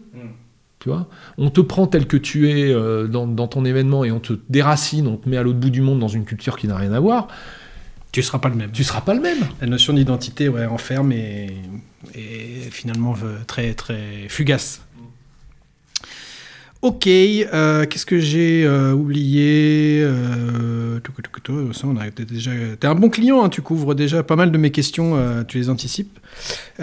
Tu 0.80 0.90
vois 0.90 1.08
on 1.38 1.50
te 1.50 1.60
prend 1.60 1.88
tel 1.88 2.08
que 2.08 2.16
tu 2.18 2.50
es 2.50 2.72
euh, 2.72 3.08
dans, 3.08 3.28
dans 3.28 3.48
ton 3.48 3.66
événement 3.66 4.06
et 4.06 4.12
on 4.12 4.20
te 4.20 4.34
déracine, 4.50 5.08
on 5.08 5.18
te 5.18 5.28
met 5.28 5.38
à 5.38 5.44
l'autre 5.44 5.60
bout 5.60 5.70
du 5.70 5.82
monde 5.82 6.00
dans 6.00 6.08
une 6.08 6.26
culture 6.26 6.58
qui 6.58 6.68
n'a 6.68 6.78
rien 6.78 6.94
à 6.94 7.00
voir, 7.00 7.28
Tu 8.12 8.24
seras 8.24 8.40
pas 8.40 8.50
le 8.50 8.56
même. 8.56 8.72
tu 8.72 8.84
seras 8.84 9.02
pas 9.02 9.14
le 9.14 9.22
même. 9.22 9.40
La 9.60 9.68
notion 9.68 9.94
d'identité 9.94 10.48
ouais, 10.48 10.66
enferme 10.66 11.12
et, 11.12 11.48
et 12.16 12.70
finalement 12.72 13.16
très, 13.46 13.74
très 13.74 14.28
fugace. 14.30 14.82
Ok, 16.82 17.08
euh, 17.08 17.86
qu'est-ce 17.86 18.06
que 18.06 18.20
j'ai 18.22 18.64
euh, 18.66 18.94
oublié 18.94 20.00
euh, 20.02 21.02
ça, 21.74 21.88
on 21.88 21.98
a 21.98 22.10
déjà. 22.10 22.52
T'es 22.80 22.88
un 22.88 22.96
bon 22.96 23.10
client, 23.10 23.44
hein, 23.44 23.50
tu 23.50 23.62
couvres 23.62 23.96
déjà 23.96 24.24
pas 24.24 24.38
mal 24.38 24.52
de 24.52 24.58
mes 24.58 24.72
questions, 24.72 25.18
tu 25.48 25.58
les 25.58 25.70
anticipes. 25.70 26.20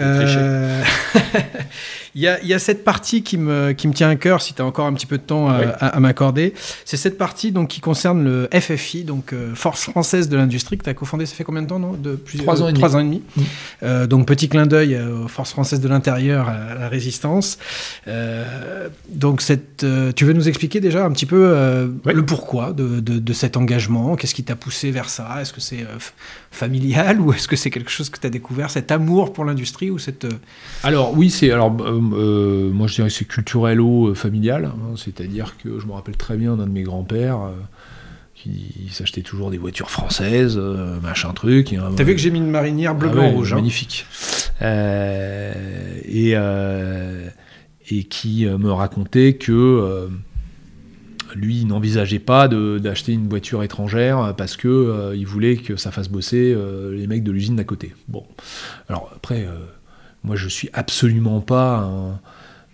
Euh, 2.17 2.19
Il 2.19 2.21
y, 2.23 2.27
a, 2.27 2.41
il 2.41 2.47
y 2.47 2.53
a 2.53 2.59
cette 2.59 2.83
partie 2.83 3.21
qui 3.21 3.37
me, 3.37 3.73
qui 3.73 3.87
me 3.87 3.93
tient 3.93 4.09
à 4.09 4.15
cœur, 4.15 4.41
si 4.41 4.53
tu 4.53 4.61
as 4.61 4.65
encore 4.65 4.87
un 4.87 4.93
petit 4.93 5.05
peu 5.05 5.17
de 5.17 5.23
temps 5.23 5.47
à, 5.49 5.59
Oui. 5.59 5.65
à- 5.79 5.87
à 5.87 5.99
m'accorder. 5.99 6.53
C'est 6.83 6.97
cette 6.97 7.17
partie 7.17 7.51
donc, 7.51 7.67
qui 7.69 7.79
concerne 7.79 8.23
le 8.23 8.49
FFI, 8.51 9.03
donc 9.03 9.33
euh, 9.33 9.53
Force 9.55 9.83
française 9.83 10.27
de 10.29 10.35
l'industrie, 10.35 10.77
que 10.77 10.83
tu 10.83 10.89
as 10.89 10.93
cofondé, 10.93 11.25
ça 11.25 11.35
fait 11.35 11.43
combien 11.43 11.61
de 11.61 11.67
temps 11.67 11.79
non 11.79 11.93
de 11.93 12.15
plus, 12.15 12.39
Trois 12.39 12.61
ans 12.61 12.67
et 12.67 12.71
demi. 12.71 12.79
Trois 12.79 12.95
ans 12.95 12.99
et 12.99 13.03
demi. 13.03 13.21
Mm. 13.35 13.41
Euh, 13.83 14.07
donc 14.07 14.25
petit 14.27 14.49
clin 14.49 14.65
d'œil 14.65 14.95
euh, 14.95 15.25
aux 15.25 15.27
forces 15.27 15.51
françaises 15.51 15.79
de 15.79 15.87
l'intérieur, 15.87 16.49
à 16.49 16.73
la 16.79 16.89
résistance. 16.89 17.57
Euh, 18.07 18.89
donc 19.09 19.41
cette, 19.41 19.83
euh, 19.83 20.11
tu 20.11 20.25
veux 20.25 20.33
nous 20.33 20.47
expliquer 20.47 20.79
déjà 20.79 21.05
un 21.05 21.11
petit 21.11 21.25
peu 21.25 21.51
euh, 21.53 21.87
Oui. 22.05 22.13
le 22.13 22.25
pourquoi 22.25 22.73
de, 22.73 22.99
de- 22.99 23.19
de 23.19 23.33
cet 23.33 23.57
engagement? 23.57 24.15
Qu'est-ce 24.15 24.33
qui 24.35 24.43
t'a 24.43 24.55
poussé 24.55 24.91
vers 24.91 25.09
ça? 25.09 25.37
Est-ce 25.41 25.53
que 25.53 25.61
c'est 25.61 25.81
euh, 25.81 25.97
familial 26.51 27.19
ou 27.21 27.33
est-ce 27.33 27.47
que 27.47 27.55
c'est 27.55 27.69
quelque 27.69 27.91
chose 27.91 28.09
que 28.09 28.19
tu 28.19 28.25
as 28.25 28.29
découvert, 28.29 28.69
cet 28.69 28.91
amour 28.91 29.33
pour 29.33 29.45
l'industrie 29.45 29.89
ou 29.91 29.99
cette... 29.99 30.25
euh, 30.25 30.31
Alors 30.83 31.15
oui, 31.17 31.29
c'est 31.29 31.51
alors 31.51 31.75
euh, 31.81 31.99
euh, 32.13 32.71
moi 32.71 32.87
je 32.87 32.95
dirais 32.95 33.09
que 33.09 33.13
c'est 33.13 33.25
culturello 33.25 34.07
euh, 34.09 34.13
familial, 34.15 34.65
hein, 34.65 34.95
c'est-à-dire 34.95 35.55
que 35.63 35.79
je 35.79 35.85
me 35.85 35.91
rappelle 35.93 36.17
très 36.17 36.37
bien 36.37 36.55
d'un 36.55 36.65
de 36.65 36.71
mes 36.71 36.83
grands-pères 36.83 37.41
euh, 37.41 37.51
qui 38.33 38.89
s'achetait 38.91 39.21
toujours 39.23 39.49
des 39.51 39.57
voitures 39.57 39.89
françaises, 39.89 40.57
machin 41.01 41.33
truc. 41.33 41.73
un- 41.73 41.93
T'as 41.95 42.03
vu 42.03 42.13
que 42.13 42.21
j'ai 42.21 42.29
mis 42.31 42.37
une 42.39 42.51
marinière 42.51 42.93
bleu, 42.95 43.09
Ah 43.11 43.13
blanc, 43.15 43.23
ouais, 43.23 43.31
rouge 43.33 43.53
hein 43.53 43.55
Magnifique. 43.55 44.05
Et, 44.61 46.33
et 47.89 48.03
qui 48.03 48.45
me 48.45 48.71
racontait 48.71 49.33
que 49.33 50.09
lui 51.35 51.59
il 51.61 51.67
n'envisageait 51.67 52.19
pas 52.19 52.47
d'acheter 52.47 53.11
une 53.13 53.27
voiture 53.29 53.63
étrangère 53.63 54.33
parce 54.37 54.55
que 54.57 54.67
euh, 54.67 55.15
il 55.15 55.25
voulait 55.27 55.57
que 55.57 55.75
ça 55.75 55.91
fasse 55.91 56.09
bosser 56.09 56.53
euh, 56.55 56.95
les 56.95 57.07
mecs 57.07 57.23
de 57.23 57.31
l'usine 57.31 57.55
d'à 57.55 57.63
côté. 57.63 57.93
Bon, 58.07 58.25
alors 58.89 59.11
après, 59.15 59.45
euh, 59.45 59.51
moi 60.23 60.35
je 60.35 60.47
suis 60.47 60.69
absolument 60.73 61.41
pas 61.41 61.79
un, 61.79 62.19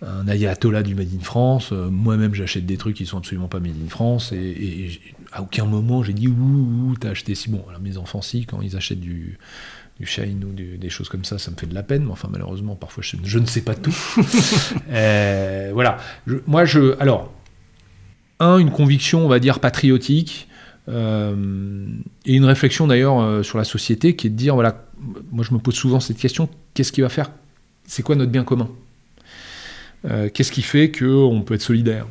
un 0.06 0.28
ayatollah 0.28 0.82
du 0.82 0.94
Made 0.94 1.08
in 1.18 1.22
France. 1.22 1.72
Moi-même 1.72 2.34
j'achète 2.34 2.66
des 2.66 2.76
trucs 2.76 2.96
qui 2.96 3.06
sont 3.06 3.18
absolument 3.18 3.48
pas 3.48 3.60
Made 3.60 3.76
in 3.84 3.88
France 3.88 4.32
et, 4.32 5.00
à 5.32 5.42
aucun 5.42 5.64
moment 5.64 6.02
j'ai 6.04 6.12
dit 6.12 6.28
ouh, 6.28 6.32
ouh 6.90 6.94
t'as 6.98 7.10
acheté 7.10 7.34
si 7.34 7.50
bon. 7.50 7.64
Alors 7.68 7.80
mes 7.80 7.96
enfants 7.96 8.22
si 8.22 8.46
quand 8.46 8.60
ils 8.62 8.76
achètent 8.76 9.00
du 9.00 9.38
du 10.00 10.06
Shine 10.06 10.42
ou 10.44 10.52
du- 10.52 10.76
des 10.76 10.90
choses 10.90 11.08
comme 11.08 11.24
ça, 11.24 11.38
ça 11.38 11.52
me 11.52 11.56
fait 11.56 11.68
de 11.68 11.74
la 11.74 11.84
peine, 11.84 12.04
mais 12.04 12.10
enfin 12.10 12.28
malheureusement 12.30 12.74
parfois 12.74 13.02
je, 13.06 13.16
je 13.24 13.38
ne 13.38 13.46
sais 13.46 13.60
pas 13.60 13.74
tout. 13.76 13.94
Euh, 14.90 15.70
voilà. 15.72 15.96
Je- 16.26 16.36
moi 16.46 16.64
je 16.64 16.98
alors 17.00 17.32
un 18.40 18.58
une 18.58 18.70
conviction 18.70 19.24
on 19.24 19.28
va 19.28 19.38
dire 19.38 19.60
patriotique 19.60 20.48
euh, 20.88 21.86
et 22.26 22.34
une 22.34 22.44
réflexion 22.44 22.86
d'ailleurs 22.86 23.20
euh, 23.20 23.42
sur 23.42 23.58
la 23.58 23.64
société 23.64 24.16
qui 24.16 24.26
est 24.26 24.30
de 24.30 24.36
dire 24.36 24.54
voilà 24.54 24.84
moi 25.32 25.44
je 25.48 25.54
me 25.54 25.58
pose 25.58 25.74
souvent 25.74 26.00
cette 26.00 26.18
question 26.18 26.48
qu'est-ce 26.74 26.92
qui 26.92 27.00
va 27.00 27.08
faire 27.08 27.30
c'est 27.86 28.02
quoi 28.02 28.16
notre 28.16 28.32
bien 28.32 28.44
commun? 28.44 28.68
Euh, 30.06 30.28
qu'est-ce 30.32 30.52
qui 30.52 30.62
fait 30.62 30.90
qu'on 30.90 31.42
peut 31.44 31.54
être 31.54 31.62
solidaire? 31.62 32.06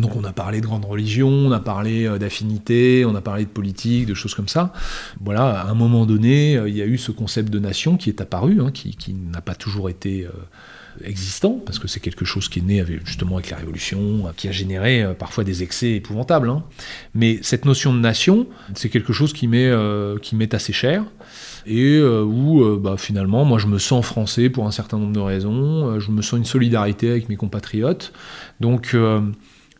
Donc 0.00 0.16
on 0.16 0.24
a 0.24 0.32
parlé 0.32 0.60
de 0.60 0.66
grande 0.66 0.84
religion, 0.84 1.28
on 1.28 1.52
a 1.52 1.60
parlé 1.60 2.06
euh, 2.06 2.18
d'affinité, 2.18 3.04
on 3.04 3.14
a 3.14 3.20
parlé 3.20 3.44
de 3.44 3.50
politique, 3.50 4.06
de 4.06 4.14
choses 4.14 4.34
comme 4.34 4.48
ça. 4.48 4.72
Voilà, 5.20 5.60
à 5.60 5.68
un 5.68 5.74
moment 5.74 6.06
donné, 6.06 6.54
il 6.66 6.76
y 6.76 6.82
a 6.82 6.86
eu 6.86 6.98
ce 6.98 7.12
concept 7.12 7.50
de 7.50 7.58
nation 7.58 7.96
qui 7.96 8.08
est 8.08 8.20
apparu, 8.20 8.60
hein, 8.60 8.70
qui, 8.72 8.96
qui 8.96 9.12
n'a 9.12 9.40
pas 9.40 9.54
toujours 9.54 9.90
été 9.90 10.26
existant, 11.04 11.60
parce 11.64 11.78
que 11.78 11.88
c'est 11.88 12.00
quelque 12.00 12.24
chose 12.24 12.48
qui 12.48 12.58
est 12.60 12.62
né 12.62 12.80
avec- 12.80 13.06
justement 13.06 13.36
avec 13.36 13.50
la 13.50 13.56
Révolution, 13.56 14.24
qui 14.36 14.48
a 14.48 14.52
généré 14.52 15.02
euh, 15.02 15.14
parfois 15.14 15.44
des 15.44 15.62
excès 15.62 15.92
épouvantables. 15.92 16.48
hein. 16.48 16.62
Mais 17.14 17.38
cette 17.42 17.64
notion 17.64 17.92
de 17.94 17.98
nation, 17.98 18.46
c'est 18.74 18.88
quelque 18.88 19.12
chose 19.12 19.32
qui 19.32 19.48
m'est 19.48 19.68
euh, 19.68 20.16
assez 20.52 20.72
cher 20.72 21.04
et 21.66 21.96
euh, 21.96 22.22
où 22.22 22.76
bah, 22.78 22.96
finalement 22.98 23.44
moi 23.44 23.58
je 23.58 23.66
me 23.66 23.78
sens 23.78 24.04
français 24.04 24.50
pour 24.50 24.66
un 24.66 24.72
certain 24.72 24.98
nombre 24.98 25.12
de 25.12 25.20
raisons, 25.20 26.00
je 26.00 26.10
me 26.10 26.20
sens 26.20 26.38
une 26.38 26.44
solidarité 26.44 27.10
avec 27.10 27.28
mes 27.28 27.36
compatriotes. 27.36 28.12
Donc 28.60 28.96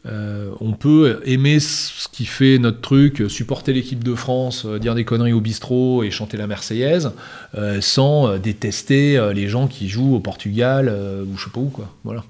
euh, 0.05 0.51
on 0.61 0.73
peut 0.73 1.21
aimer 1.25 1.61
ce 1.61 2.09
qui 2.09 2.25
fait 2.25 2.59
notre 2.59 2.81
truc, 2.81 3.23
supporter 3.29 3.73
l'équipe 3.73 4.03
de 4.03 4.15
France, 4.15 4.65
euh, 4.67 4.79
dire 4.79 4.97
des 4.97 5.05
conneries 5.05 5.33
au 5.33 5.41
bistrot 5.41 6.03
et 6.03 6.11
chanter 6.11 6.37
la 6.37 6.49
Marseillaise, 6.49 7.13
euh, 7.55 7.81
sans 7.81 8.37
détester 8.39 9.33
les 9.33 9.49
gens 9.49 9.69
qui 9.69 9.89
jouent 9.89 10.17
au 10.17 10.21
Portugal 10.21 10.89
ou 10.89 11.37
je 11.37 11.45
sais 11.45 11.51
pas 11.51 11.61
où 11.61 11.69
quoi. 11.69 11.89
Voilà. 12.05 12.25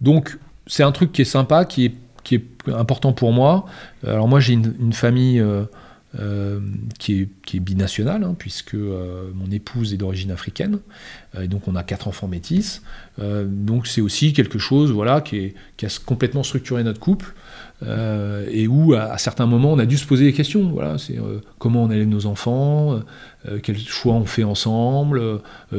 Donc 0.00 0.38
c'est 0.66 0.82
un 0.82 0.92
truc 0.92 1.12
qui 1.12 1.22
est 1.22 1.26
sympa, 1.26 1.64
qui 1.64 1.86
est, 1.86 1.94
qui 2.24 2.34
est 2.34 2.44
important 2.72 3.12
pour 3.12 3.32
moi. 3.32 3.66
Alors 4.06 4.26
moi 4.26 4.40
j'ai 4.40 4.54
une 4.54 4.92
famille 4.92 5.42
euh, 6.18 6.60
qui, 6.98 7.20
est, 7.20 7.28
qui 7.44 7.58
est 7.58 7.60
binationale, 7.60 8.24
hein, 8.24 8.34
puisque 8.38 8.74
euh, 8.74 9.30
mon 9.34 9.50
épouse 9.50 9.92
est 9.92 9.98
d'origine 9.98 10.30
africaine, 10.30 10.78
euh, 11.36 11.42
et 11.42 11.48
donc 11.48 11.68
on 11.68 11.76
a 11.76 11.82
quatre 11.82 12.08
enfants 12.08 12.28
métis. 12.28 12.82
Donc 13.18 13.88
c'est 13.88 14.00
aussi 14.00 14.32
quelque 14.32 14.58
chose 14.60 14.92
voilà, 14.92 15.20
qui, 15.20 15.36
est- 15.38 15.54
qui 15.76 15.84
a 15.86 15.88
complètement 16.06 16.42
structuré 16.44 16.84
notre 16.84 17.00
couple. 17.00 17.34
et 17.84 18.66
où 18.68 18.94
à, 18.94 19.18
certains 19.18 19.46
moments 19.46 19.72
on 19.72 19.78
a 19.80 19.86
dû 19.86 19.96
se 19.98 20.06
poser 20.06 20.24
des 20.24 20.32
questions. 20.32 20.70
Voilà, 20.70 20.98
c'est 20.98 21.18
comment 21.58 21.82
on 21.84 21.90
élève 21.90 22.08
nos 22.08 22.26
enfants, 22.26 23.00
quels 23.62 23.78
choix 23.78 24.14
on 24.14 24.24
fait 24.24 24.44
ensemble, 24.44 25.20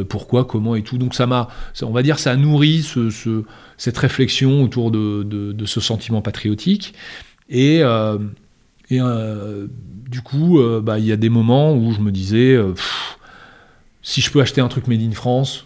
pourquoi, 0.10 0.44
comment 0.46 0.76
et 0.76 0.84
tout. 0.84 0.98
Donc 0.98 1.16
ça 1.16 1.28
m'a, 1.28 1.48
on 1.82 1.92
va 1.92 2.04
dire, 2.04 2.20
ça 2.20 2.32
a 2.32 2.36
nourri 2.36 2.84
ce, 2.84 3.10
ce- 3.10 3.44
cette 3.78 3.98
réflexion 3.98 4.62
autour 4.64 4.92
de, 4.92 5.24
de- 5.24 5.66
ce 5.66 5.80
sentiment 5.80 6.22
patriotique. 6.22 6.94
Et, 7.50 7.82
et 8.90 9.00
euh, 9.02 9.68
du 10.10 10.22
coup, 10.22 10.60
euh, 10.60 10.82
bah, 10.82 11.00
il 11.00 11.06
y 11.06 11.12
a 11.12 11.18
des 11.18 11.30
moments 11.30 11.74
où 11.74 11.92
je 11.92 12.00
me 12.00 12.12
disais, 12.12 12.54
euh, 12.54 12.74
si 14.02 14.22
je 14.22 14.32
peux 14.32 14.42
acheter 14.42 14.62
un 14.62 14.68
truc 14.68 14.88
made 14.88 15.02
in 15.02 15.12
France, 15.12 15.66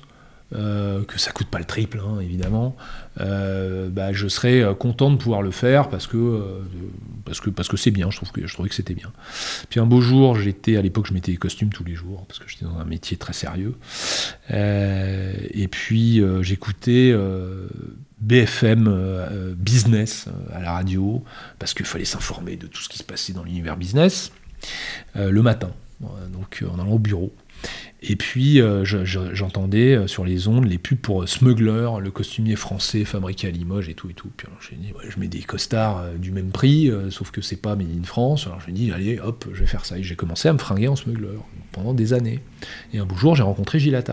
euh, 0.53 1.03
que 1.05 1.19
ça 1.19 1.31
coûte 1.31 1.47
pas 1.47 1.57
le 1.57 1.65
triple, 1.65 1.99
hein, 1.99 2.19
évidemment, 2.19 2.75
euh, 3.19 3.89
bah, 3.89 4.13
je 4.13 4.27
serais 4.27 4.61
euh, 4.61 4.75
content 4.75 5.09
de 5.09 5.15
pouvoir 5.15 5.41
le 5.41 5.49
faire 5.49 5.89
parce 5.89 6.05
que 6.05 6.61
parce 7.25 7.39
que 7.39 7.49
parce 7.49 7.67
que 7.67 7.77
c'est 7.77 7.91
bien. 7.91 8.11
Je 8.11 8.17
trouve 8.17 8.31
que 8.31 8.45
je 8.45 8.53
trouvais 8.53 8.69
que 8.69 8.75
c'était 8.75 8.93
bien. 8.93 9.11
Puis 9.69 9.79
un 9.79 9.85
beau 9.85 10.01
jour, 10.01 10.35
j'étais 10.35 10.77
à 10.77 10.81
l'époque, 10.81 11.07
je 11.07 11.13
mettais 11.13 11.31
des 11.31 11.37
costumes 11.37 11.69
tous 11.69 11.83
les 11.83 11.95
jours 11.95 12.25
parce 12.27 12.39
que 12.39 12.47
j'étais 12.47 12.65
dans 12.65 12.77
un 12.77 12.85
métier 12.85 13.17
très 13.17 13.33
sérieux. 13.33 13.75
Et 14.49 15.67
puis 15.71 16.21
j'écoutais 16.41 17.15
BFM 18.19 19.55
Business 19.57 20.27
à 20.51 20.61
la 20.61 20.73
radio 20.73 21.23
parce 21.57 21.73
qu'il 21.73 21.85
fallait 21.85 22.05
s'informer 22.05 22.57
de 22.57 22.67
tout 22.67 22.81
ce 22.81 22.89
qui 22.89 22.99
se 22.99 23.03
passait 23.03 23.33
dans 23.33 23.43
l'univers 23.43 23.77
business 23.77 24.31
le 25.15 25.41
matin, 25.41 25.71
donc 26.31 26.63
en 26.69 26.79
allant 26.79 26.91
au 26.91 26.99
bureau. 26.99 27.33
Et 28.01 28.15
puis 28.17 28.59
euh, 28.61 28.83
je- 28.83 29.05
je- 29.05 29.33
j'entendais 29.33 29.95
euh, 29.95 30.07
sur 30.07 30.25
les 30.25 30.47
ondes 30.49 30.65
les 30.65 30.77
pubs 30.77 30.97
pour 30.97 31.23
euh, 31.23 31.25
Smuggler, 31.25 31.89
le 32.01 32.11
costumier 32.11 32.55
français 32.57 33.05
fabriqué 33.05 33.47
à 33.47 33.51
Limoges 33.51 33.87
et 33.89 33.93
tout 33.93 34.09
et 34.09 34.13
tout. 34.13 34.29
Puis 34.35 34.47
alors 34.47 34.59
j'ai 34.61 34.75
dit, 34.75 34.91
je 35.07 35.19
mets 35.19 35.27
des 35.29 35.39
costards 35.41 36.03
du 36.17 36.31
même 36.31 36.51
prix, 36.51 36.91
sauf 37.09 37.31
que 37.31 37.41
c'est 37.41 37.55
pas 37.61 37.75
made 37.75 37.87
in 37.97 38.03
France. 38.03 38.47
Alors 38.47 38.59
j'ai 38.65 38.73
dit, 38.73 38.91
allez, 38.91 39.19
hop, 39.19 39.45
je 39.53 39.61
vais 39.61 39.67
faire 39.67 39.85
ça. 39.85 39.97
Et 39.97 40.03
j'ai 40.03 40.15
commencé 40.15 40.49
à 40.49 40.53
me 40.53 40.57
fringuer 40.59 40.87
en 40.89 40.95
Smuggler 40.95 41.37
pendant 41.71 41.93
des 41.93 42.13
années. 42.13 42.39
Et 42.93 42.99
un 42.99 43.05
beau 43.05 43.15
jour, 43.15 43.35
j'ai 43.35 43.43
rencontré 43.43 43.79
Gilles 43.79 44.03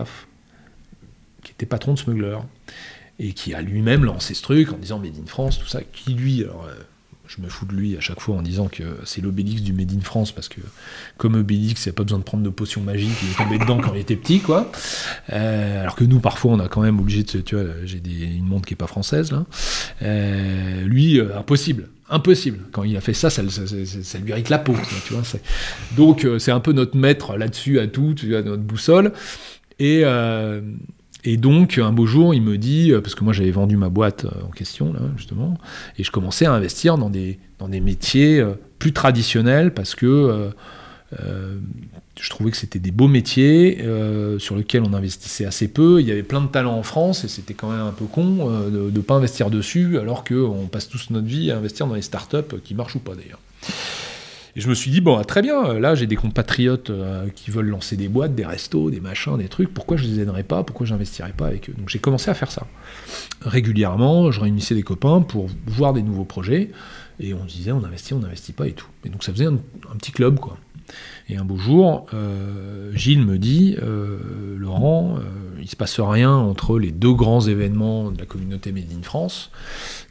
qui 1.43 1.51
était 1.51 1.65
patron 1.65 1.93
de 1.93 1.99
Smuggler, 1.99 2.37
et 3.19 3.33
qui 3.33 3.53
a 3.53 3.61
lui-même 3.61 4.05
lancé 4.05 4.33
ce 4.33 4.41
truc 4.41 4.71
en 4.71 4.77
disant 4.77 4.99
Made 4.99 5.17
in 5.21 5.25
France, 5.27 5.59
tout 5.59 5.67
ça, 5.67 5.81
qui 5.83 6.13
lui, 6.13 6.45
je 7.35 7.41
me 7.41 7.47
fous 7.47 7.65
de 7.65 7.73
lui 7.73 7.95
à 7.95 8.01
chaque 8.01 8.19
fois 8.19 8.35
en 8.35 8.41
disant 8.41 8.67
que 8.67 8.83
c'est 9.05 9.21
l'Obélix 9.21 9.61
du 9.61 9.71
Made 9.71 9.91
in 9.93 10.01
France, 10.01 10.31
parce 10.31 10.49
que 10.49 10.59
comme 11.17 11.35
Obélix, 11.35 11.85
il 11.85 11.89
n'y 11.89 11.91
a 11.91 11.93
pas 11.93 12.03
besoin 12.03 12.19
de 12.19 12.23
prendre 12.23 12.43
de 12.43 12.49
potions 12.49 12.81
magiques, 12.81 13.11
il 13.23 13.31
est 13.31 13.43
tombé 13.43 13.57
dedans 13.57 13.79
quand 13.79 13.93
il 13.93 14.01
était 14.01 14.15
petit, 14.15 14.39
quoi. 14.39 14.71
Euh, 15.31 15.81
alors 15.81 15.95
que 15.95 16.03
nous, 16.03 16.19
parfois, 16.19 16.51
on 16.51 16.59
a 16.59 16.67
quand 16.67 16.81
même 16.81 16.99
obligé 16.99 17.23
de 17.23 17.29
se. 17.29 17.37
Tu 17.37 17.55
vois, 17.55 17.65
j'ai 17.85 18.01
une 18.05 18.45
montre 18.45 18.67
qui 18.67 18.73
n'est 18.73 18.77
pas 18.77 18.87
française, 18.87 19.31
là. 19.31 19.45
Euh, 20.01 20.81
lui, 20.83 21.19
euh, 21.19 21.37
impossible. 21.37 21.87
Impossible. 22.09 22.59
Quand 22.73 22.83
il 22.83 22.97
a 22.97 23.01
fait 23.01 23.13
ça, 23.13 23.29
ça, 23.29 23.41
lui 23.41 24.29
irrite 24.29 24.49
la 24.49 24.59
peau. 24.59 24.75
Tu 25.07 25.13
vois, 25.13 25.23
Donc, 25.95 26.27
c'est 26.39 26.51
un 26.51 26.59
peu 26.59 26.73
notre 26.73 26.97
maître 26.97 27.37
là-dessus 27.37 27.79
à 27.79 27.87
tout, 27.87 28.13
tu 28.13 28.31
vois, 28.31 28.41
notre 28.41 28.63
boussole. 28.63 29.13
Et, 29.79 30.03
et 31.23 31.37
donc, 31.37 31.77
un 31.77 31.91
beau 31.91 32.05
jour, 32.05 32.33
il 32.33 32.41
me 32.41 32.57
dit, 32.57 32.91
euh, 32.91 33.01
parce 33.01 33.15
que 33.15 33.23
moi 33.23 33.33
j'avais 33.33 33.51
vendu 33.51 33.77
ma 33.77 33.89
boîte 33.89 34.25
euh, 34.25 34.47
en 34.47 34.49
question, 34.49 34.91
là, 34.93 35.01
justement, 35.17 35.57
et 35.97 36.03
je 36.03 36.11
commençais 36.11 36.45
à 36.45 36.53
investir 36.53 36.97
dans 36.97 37.09
des, 37.09 37.39
dans 37.59 37.67
des 37.67 37.79
métiers 37.79 38.39
euh, 38.39 38.53
plus 38.79 38.93
traditionnels, 38.93 39.73
parce 39.73 39.95
que 39.95 40.51
je 42.19 42.29
trouvais 42.29 42.51
que 42.51 42.57
c'était 42.57 42.79
des 42.79 42.91
beaux 42.91 43.09
métiers 43.09 43.83
sur 44.39 44.55
lesquels 44.55 44.81
on 44.81 44.93
investissait 44.93 45.45
assez 45.45 45.67
peu. 45.67 45.99
Il 45.99 46.07
y 46.07 46.11
avait 46.11 46.23
plein 46.23 46.41
de 46.41 46.47
talents 46.47 46.77
en 46.77 46.83
France, 46.83 47.25
et 47.25 47.27
c'était 47.27 47.53
quand 47.53 47.69
même 47.69 47.81
un 47.81 47.91
peu 47.91 48.05
con 48.05 48.49
de 48.69 48.89
ne 48.89 49.01
pas 49.01 49.15
investir 49.15 49.49
dessus, 49.49 49.99
alors 49.99 50.23
qu'on 50.23 50.67
passe 50.71 50.87
tous 50.87 51.09
notre 51.09 51.27
vie 51.27 51.51
à 51.51 51.57
investir 51.57 51.85
dans 51.85 51.95
les 51.95 52.01
startups 52.01 52.57
qui 52.63 52.73
marchent 52.73 52.95
ou 52.95 52.99
pas 52.99 53.13
d'ailleurs. 53.13 53.39
Et 54.55 54.61
je 54.61 54.67
me 54.69 54.73
suis 54.73 54.91
dit, 54.91 55.01
bon, 55.01 55.17
ah, 55.17 55.23
très 55.23 55.41
bien, 55.41 55.79
là 55.79 55.95
j'ai 55.95 56.07
des 56.07 56.15
compatriotes 56.15 56.89
euh, 56.89 57.27
qui 57.33 57.51
veulent 57.51 57.69
lancer 57.69 57.95
des 57.95 58.09
boîtes, 58.09 58.35
des 58.35 58.45
restos, 58.45 58.89
des 58.89 58.99
machins, 58.99 59.37
des 59.37 59.47
trucs, 59.47 59.73
pourquoi 59.73 59.97
je 59.97 60.05
les 60.05 60.19
aiderais 60.19 60.43
pas, 60.43 60.63
pourquoi 60.63 60.85
j'investirais 60.85 61.33
pas 61.33 61.47
avec 61.47 61.69
eux? 61.69 61.73
Donc 61.77 61.89
j'ai 61.89 61.99
commencé 61.99 62.29
à 62.29 62.33
faire 62.33 62.51
ça. 62.51 62.67
Régulièrement, 63.41 64.31
je 64.31 64.41
réunissais 64.41 64.75
des 64.75 64.83
copains 64.83 65.21
pour 65.21 65.47
voir 65.67 65.93
des 65.93 66.03
nouveaux 66.03 66.25
projets, 66.25 66.71
et 67.19 67.33
on 67.33 67.45
disait, 67.45 67.71
on 67.71 67.83
investit, 67.83 68.13
on 68.13 68.19
n'investit 68.19 68.51
pas 68.51 68.67
et 68.67 68.73
tout. 68.73 68.87
Et 69.05 69.09
donc 69.09 69.23
ça 69.23 69.31
faisait 69.31 69.45
un 69.45 69.57
petit 69.97 70.11
club, 70.11 70.39
quoi. 70.39 70.57
Et 71.31 71.37
un 71.37 71.45
beau 71.45 71.55
jour, 71.55 72.07
euh, 72.13 72.91
Gilles 72.93 73.25
me 73.25 73.37
dit, 73.37 73.77
euh, 73.81 74.57
Laurent, 74.57 75.15
euh, 75.17 75.21
il 75.61 75.69
se 75.69 75.77
passe 75.77 75.97
rien 76.01 76.29
entre 76.35 76.77
les 76.77 76.91
deux 76.91 77.13
grands 77.13 77.39
événements 77.39 78.11
de 78.11 78.19
la 78.19 78.25
communauté 78.25 78.73
Made 78.73 78.91
in 78.91 79.01
France, 79.01 79.49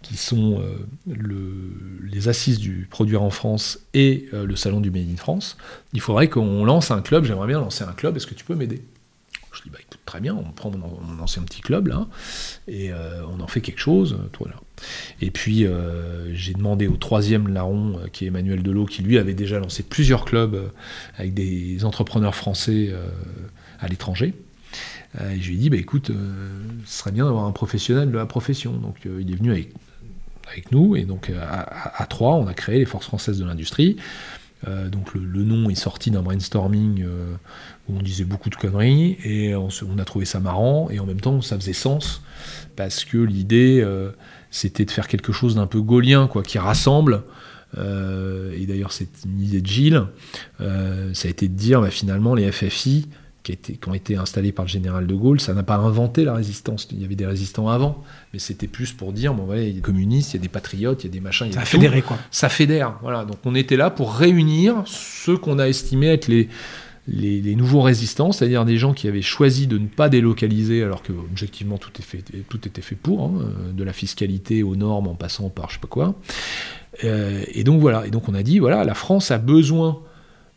qui 0.00 0.16
sont 0.16 0.58
euh, 0.62 0.78
le- 1.06 2.08
les 2.10 2.28
assises 2.28 2.58
du 2.58 2.88
produire 2.90 3.22
en 3.22 3.28
France 3.28 3.80
et 3.92 4.28
le 4.32 4.56
salon 4.56 4.80
du 4.80 4.90
Made 4.90 5.10
in 5.12 5.16
France. 5.18 5.58
Il 5.92 6.00
faudrait 6.00 6.28
qu'on 6.28 6.64
lance 6.64 6.90
un 6.90 7.02
club, 7.02 7.24
j'aimerais 7.24 7.48
bien 7.48 7.60
lancer 7.60 7.84
un 7.84 7.92
club, 7.92 8.16
est-ce 8.16 8.26
que 8.26 8.34
tu 8.34 8.46
peux 8.46 8.54
m'aider? 8.54 8.82
Je 9.52 9.62
dis, 9.62 9.68
bah 9.70 9.78
écoute, 9.80 10.00
très 10.06 10.20
bien, 10.20 10.34
on 10.34 10.52
prend 10.52 10.70
mon, 10.70 11.00
mon 11.02 11.22
ancien 11.22 11.42
petit 11.42 11.60
club 11.60 11.88
là, 11.88 12.06
et 12.66 12.92
on 13.28 13.40
en 13.40 13.46
fait 13.46 13.60
quelque 13.60 13.80
chose, 13.80 14.16
toi 14.32 14.48
là. 14.48 14.56
Et 15.20 15.30
puis 15.30 15.66
euh, 15.66 16.34
j'ai 16.34 16.52
demandé 16.54 16.86
au 16.88 16.96
troisième 16.96 17.48
larron, 17.48 17.98
euh, 17.98 18.06
qui 18.12 18.24
est 18.24 18.28
Emmanuel 18.28 18.62
Delot, 18.62 18.86
qui 18.86 19.02
lui 19.02 19.18
avait 19.18 19.34
déjà 19.34 19.58
lancé 19.58 19.82
plusieurs 19.82 20.24
clubs 20.24 20.54
euh, 20.54 20.68
avec 21.16 21.34
des 21.34 21.84
entrepreneurs 21.84 22.34
français 22.34 22.92
à 23.78 23.88
l'étranger. 23.88 24.34
Et 25.18 25.40
je 25.40 25.48
lui 25.48 25.56
ai 25.56 25.58
dit, 25.58 25.70
bah, 25.70 25.76
écoute, 25.76 26.12
ce 26.84 26.98
serait 26.98 27.10
bien 27.10 27.24
d'avoir 27.24 27.44
un 27.44 27.52
professionnel 27.52 28.10
de 28.10 28.16
la 28.16 28.26
profession. 28.26 28.72
Donc 28.72 28.96
il 29.04 29.30
est 29.30 29.36
venu 29.36 29.50
avec, 29.50 29.72
avec 30.48 30.70
nous, 30.72 30.96
et 30.96 31.04
donc 31.04 31.30
à, 31.30 32.02
à- 32.02 32.06
trois, 32.06 32.34
on 32.34 32.46
a 32.46 32.54
créé 32.54 32.78
les 32.78 32.84
Forces 32.84 33.06
françaises 33.06 33.38
de 33.38 33.44
l'industrie. 33.44 33.96
Donc 34.66 35.14
le, 35.14 35.42
nom 35.42 35.68
est 35.70 35.74
sorti 35.74 36.10
d'un 36.10 36.22
brainstorming 36.22 37.04
où 37.88 37.96
on 37.96 38.02
disait 38.02 38.24
beaucoup 38.24 38.50
de 38.50 38.56
conneries, 38.56 39.18
et 39.24 39.54
on, 39.56 39.68
a 39.98 40.04
trouvé 40.04 40.26
ça 40.26 40.38
marrant, 40.38 40.88
et 40.90 41.00
en 41.00 41.06
même 41.06 41.20
temps 41.20 41.40
ça 41.40 41.56
faisait 41.56 41.72
sens, 41.72 42.22
parce 42.76 43.04
que 43.04 43.18
l'idée 43.18 43.84
c'était 44.50 44.84
de 44.84 44.90
faire 44.90 45.08
quelque 45.08 45.32
chose 45.32 45.54
d'un 45.54 45.66
peu 45.66 45.80
gaulien, 45.80 46.26
quoi, 46.26 46.42
qui 46.42 46.58
rassemble. 46.58 47.22
Euh, 47.78 48.52
et 48.58 48.66
d'ailleurs, 48.66 48.92
c'est 48.92 49.08
une 49.24 49.40
idée 49.40 49.60
de 49.60 49.66
Gilles. 49.66 50.02
Euh, 50.60 51.14
ça 51.14 51.28
a 51.28 51.30
été 51.30 51.48
de 51.48 51.54
dire, 51.54 51.80
bah, 51.80 51.90
finalement, 51.90 52.34
les 52.34 52.50
FFI 52.50 53.06
qui, 53.42 53.52
a 53.52 53.90
ont 53.90 53.94
été 53.94 54.16
installés 54.16 54.52
par 54.52 54.64
le 54.66 54.70
général 54.70 55.06
de 55.06 55.14
Gaulle, 55.14 55.40
ça 55.40 55.54
n'a 55.54 55.62
pas 55.62 55.76
inventé 55.76 56.24
la 56.24 56.34
résistance. 56.34 56.88
Il 56.90 57.00
y 57.00 57.04
avait 57.04 57.14
des 57.14 57.26
résistants 57.26 57.68
avant, 57.68 58.02
mais 58.32 58.38
c'était 58.38 58.66
plus 58.66 58.92
pour 58.92 59.12
dire, 59.12 59.34
bon, 59.34 59.44
voilà, 59.44 59.62
il 59.62 59.68
y 59.68 59.70
a 59.70 59.74
des 59.74 59.80
communistes, 59.80 60.34
il 60.34 60.36
y 60.36 60.40
a 60.40 60.42
des 60.42 60.48
patriotes, 60.48 61.04
il 61.04 61.06
y 61.06 61.10
a 61.10 61.12
des 61.12 61.20
machins, 61.20 61.46
il 61.46 61.50
y 61.50 61.54
Ça 61.54 61.60
a 61.60 61.62
a 61.62 61.64
tout. 61.64 61.70
fédéré, 61.70 62.02
quoi. 62.02 62.18
Ça 62.30 62.48
fédère. 62.48 62.98
Voilà. 63.02 63.24
Donc 63.24 63.38
on 63.44 63.54
était 63.54 63.76
là 63.76 63.90
pour 63.90 64.14
réunir 64.14 64.82
ceux 64.86 65.36
qu'on 65.36 65.58
a 65.58 65.68
estimés 65.68 66.08
être 66.08 66.28
les, 66.28 66.48
les, 67.10 67.56
nouveaux 67.56 67.82
résistants, 67.82 68.32
c'est-à-dire 68.32 68.64
des 68.64 68.76
gens 68.76 68.92
qui 68.92 69.08
avaient 69.08 69.22
choisi 69.22 69.66
de 69.66 69.78
ne 69.78 69.86
pas 69.86 70.08
délocaliser, 70.08 70.82
alors 70.82 71.02
que 71.02 71.12
objectivement 71.12 71.76
tout, 71.76 71.90
est 71.98 72.02
fait, 72.02 72.24
tout 72.48 72.66
était 72.66 72.82
fait 72.82 72.94
pour, 72.94 73.24
hein, 73.24 73.32
de 73.72 73.84
la 73.84 73.92
fiscalité 73.92 74.62
aux 74.62 74.76
normes 74.76 75.08
en 75.08 75.14
passant 75.14 75.48
par 75.48 75.70
je 75.70 75.74
sais 75.74 75.80
pas 75.80 75.88
quoi. 75.88 76.14
Euh, 77.04 77.42
et 77.48 77.64
donc 77.64 77.80
voilà. 77.80 78.06
Et 78.06 78.10
donc 78.10 78.28
on 78.28 78.34
a 78.34 78.42
dit 78.42 78.58
voilà, 78.58 78.84
la 78.84 78.94
France 78.94 79.30
a 79.30 79.38
besoin 79.38 80.00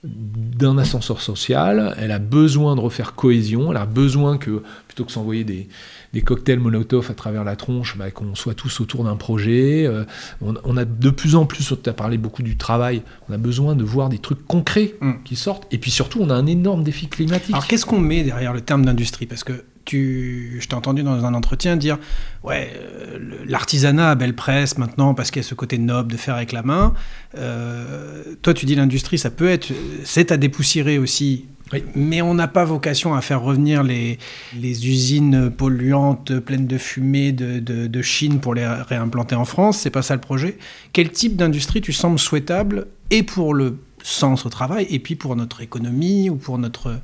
d'un 0.04 0.78
ascenseur 0.78 1.22
social, 1.22 1.96
elle 1.98 2.12
a 2.12 2.20
besoin 2.20 2.76
de 2.76 2.82
refaire 2.82 3.16
cohésion, 3.16 3.72
elle 3.72 3.78
a 3.78 3.86
besoin 3.86 4.38
que, 4.38 4.62
plutôt 4.88 5.06
que 5.06 5.12
s'envoyer 5.14 5.46
des, 5.46 5.70
des 6.14 6.22
cocktails 6.22 6.60
Molotov 6.60 7.10
à 7.10 7.14
travers 7.16 7.44
la 7.44 7.56
tronche, 7.56 7.98
bah, 7.98 8.12
qu'on 8.12 8.36
soit 8.36 8.54
tous 8.54 8.80
autour 8.80 9.04
d'un 9.04 9.16
projet. 9.16 9.86
Euh, 9.88 10.04
on, 10.42 10.54
on 10.64 10.78
a 10.78 10.86
de 10.86 11.10
plus 11.10 11.36
en 11.36 11.46
plus, 11.46 11.74
tu 11.84 11.90
as 11.90 11.94
parlé 11.94 12.18
beaucoup 12.18 12.44
du 12.44 12.56
travail, 12.56 13.02
on 13.30 13.34
a 13.34 13.38
besoin 13.38 13.76
de 13.76 13.84
voir 13.84 14.10
des 14.10 14.20
trucs 14.20 14.46
concrets 14.46 14.94
Mm. 15.02 15.14
qui 15.26 15.36
sortent. 15.36 15.68
Et 15.72 15.78
puis 15.78 15.92
surtout, 15.92 16.20
on 16.22 16.30
a 16.30 16.34
un 16.36 16.46
énorme 16.46 16.84
défi 16.84 17.08
climatique. 17.08 17.54
Alors 17.54 17.68
qu'est-ce 17.68 17.86
qu'on 17.86 18.00
met 18.00 18.24
derrière 18.24 18.54
le 18.54 18.62
terme 18.62 18.86
d'industrie? 18.86 19.26
Parce 19.26 19.44
que 19.44 19.64
tu, 19.86 20.58
je 20.60 20.68
t'ai 20.68 20.76
entendu 20.76 21.04
dans 21.04 21.26
un 21.26 21.34
entretien 21.34 21.76
dire, 21.76 21.98
ouais, 22.44 22.72
euh, 22.76 23.18
l'artisanat 23.46 24.12
a 24.12 24.16
belle 24.16 24.36
presse 24.36 24.78
maintenant 24.78 25.14
parce 25.14 25.32
qu'il 25.32 25.42
y 25.42 25.46
a 25.46 25.48
ce 25.48 25.56
côté 25.56 25.78
noble 25.78 26.12
de 26.12 26.18
faire 26.18 26.36
avec 26.36 26.52
la 26.52 26.64
main. 26.64 26.94
Euh, 27.38 28.24
toi, 28.42 28.54
tu 28.54 28.66
dis 28.66 28.76
l'industrie, 28.76 29.18
ça 29.18 29.30
peut 29.30 29.50
être, 29.50 29.72
c'est 30.04 30.32
à 30.32 30.38
dépoussiérer 30.38 30.98
aussi 30.98 31.46
Mais 31.96 32.22
on 32.22 32.36
n'a 32.36 32.48
pas 32.48 32.66
vocation 32.66 33.16
à 33.16 33.22
faire 33.22 33.42
revenir 33.42 33.84
les, 33.84 34.20
les 34.56 34.88
usines 34.88 35.50
polluantes 35.50 36.40
pleines 36.40 36.68
de 36.68 36.78
fumée 36.78 37.32
de, 37.32 37.60
de, 37.60 37.88
de 37.88 38.02
Chine 38.02 38.40
pour 38.40 38.54
les 38.54 38.66
réimplanter 38.66 39.36
en 39.36 39.46
France. 39.46 39.80
C'est 39.80 39.90
pas 39.90 40.04
ça 40.04 40.14
le 40.16 40.22
projet. 40.22 40.58
Quel 40.94 41.10
type 41.10 41.36
d'industrie 41.36 41.82
tu 41.82 41.94
sembles 41.94 42.20
souhaitable 42.20 42.88
et 43.10 43.24
pour 43.24 43.54
le 43.54 43.80
sens 44.04 44.46
au 44.46 44.50
travail 44.50 44.86
et 44.90 45.00
puis 45.00 45.16
pour 45.16 45.36
notre 45.36 45.62
économie 45.62 46.30
ou 46.30 46.36
pour 46.36 46.58
notre. 46.58 47.00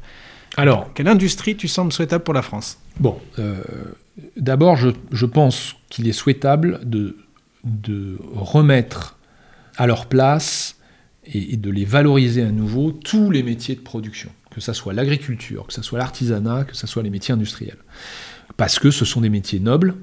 Alors, 0.60 0.92
quelle 0.94 1.08
industrie 1.08 1.56
tu 1.56 1.70
sembles 1.70 1.94
souhaitable 1.94 2.24
pour 2.24 2.34
la 2.34 2.42
France? 2.42 2.80
Bon, 3.00 3.18
euh, 3.40 3.64
d'abord, 4.36 4.76
je, 4.76 4.90
je, 5.12 5.26
pense 5.26 5.78
qu'il 5.90 6.06
est 6.10 6.14
souhaitable 6.14 6.82
de, 6.84 7.16
de 7.64 8.18
remettre 8.34 9.18
à 9.78 9.88
leur 9.88 10.08
place 10.08 10.76
et, 11.26 11.54
et 11.54 11.58
de 11.58 11.70
les 11.70 11.86
valoriser 11.86 12.44
à 12.44 12.52
nouveau 12.52 12.92
tous 12.92 13.32
les 13.32 13.42
métiers 13.42 13.76
de 13.76 13.80
production 13.80 14.32
que 14.50 14.60
ça 14.60 14.74
soit 14.74 14.94
l'agriculture, 14.94 15.68
que 15.68 15.74
ce 15.74 15.82
soit 15.82 16.00
l'artisanat, 16.00 16.66
que 16.66 16.76
ce 16.76 16.88
soit 16.88 17.04
les 17.04 17.10
métiers 17.10 17.34
industriels. 17.34 17.78
Parce 18.58 18.80
que 18.80 18.92
ce 18.92 19.06
sont 19.06 19.22
des 19.22 19.30
métiers 19.30 19.60
nobles, 19.60 19.96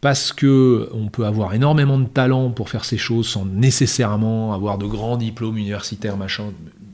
parce 0.00 0.32
que 0.32 0.88
on 0.94 1.08
peut 1.08 1.26
avoir 1.26 1.52
énormément 1.54 1.98
de 1.98 2.06
talent 2.06 2.50
pour 2.50 2.70
faire 2.70 2.84
ces 2.84 2.96
choses 2.96 3.28
sans 3.28 3.44
nécessairement 3.44 4.54
avoir 4.54 4.78
de 4.78 4.86
grands 4.86 5.16
diplômes 5.16 5.58
universitaires, 5.58 6.16
machin. 6.16 6.52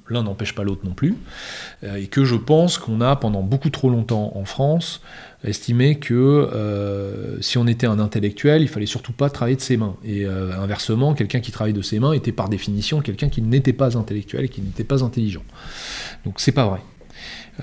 L'un 0.08 0.22
n'empêche 0.22 0.54
pas 0.54 0.64
l'autre 0.64 0.82
non 0.84 0.92
plus. 0.92 1.14
Euh, 1.82 1.96
et 1.96 2.08
que 2.08 2.24
je 2.24 2.34
pense 2.36 2.76
qu'on 2.76 3.00
a, 3.00 3.16
pendant 3.16 3.42
beaucoup 3.42 3.70
trop 3.70 3.88
longtemps 3.88 4.32
en 4.34 4.44
France, 4.44 5.00
estimé 5.44 5.98
que 5.98 6.14
euh, 6.14 7.40
si 7.40 7.58
on 7.58 7.66
était 7.66 7.86
un 7.86 7.98
intellectuel, 7.98 8.62
il 8.62 8.68
fallait 8.68 8.86
surtout 8.86 9.12
pas 9.12 9.30
travailler 9.30 9.56
de 9.56 9.62
ses 9.62 9.76
mains. 9.76 9.96
Et 10.04 10.26
euh, 10.26 10.58
inversement, 10.58 11.14
quelqu'un 11.14 11.40
qui 11.40 11.52
travaille 11.52 11.72
de 11.72 11.82
ses 11.82 12.00
mains 12.00 12.12
était 12.12 12.32
par 12.32 12.48
définition 12.48 13.00
quelqu'un 13.00 13.28
qui 13.28 13.42
n'était 13.42 13.72
pas 13.72 13.96
intellectuel 13.96 14.44
et 14.44 14.48
qui 14.48 14.60
n'était 14.60 14.84
pas 14.84 15.02
intelligent. 15.02 15.42
Donc 16.24 16.40
c'est 16.40 16.52
pas 16.52 16.66
vrai. 16.66 16.80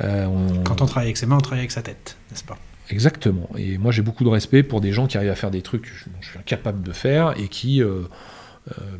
Euh, 0.02 0.26
on... 0.26 0.64
Quand 0.64 0.82
on 0.82 0.86
travaille 0.86 1.08
avec 1.08 1.18
ses 1.18 1.26
mains, 1.26 1.38
on 1.38 1.42
travaille 1.42 1.62
avec 1.62 1.72
sa 1.72 1.82
tête, 1.82 2.18
n'est-ce 2.32 2.44
pas? 2.44 2.58
Exactement. 2.90 3.50
Et 3.58 3.78
moi, 3.78 3.92
j'ai 3.92 4.02
beaucoup 4.02 4.24
de 4.24 4.30
respect 4.30 4.64
pour 4.64 4.82
des 4.82 4.92
gens 4.92 5.08
qui 5.08 5.18
arrivent 5.18 5.32
à 5.32 5.36
faire 5.36 5.52
des 5.52 5.62
trucs 5.62 5.84
que 5.84 5.88
je, 5.90 6.06
je 6.22 6.30
suis 6.30 6.40
incapable 6.40 6.82
de 6.82 6.92
faire 6.92 7.34
et 7.38 7.48
qui 7.48 7.82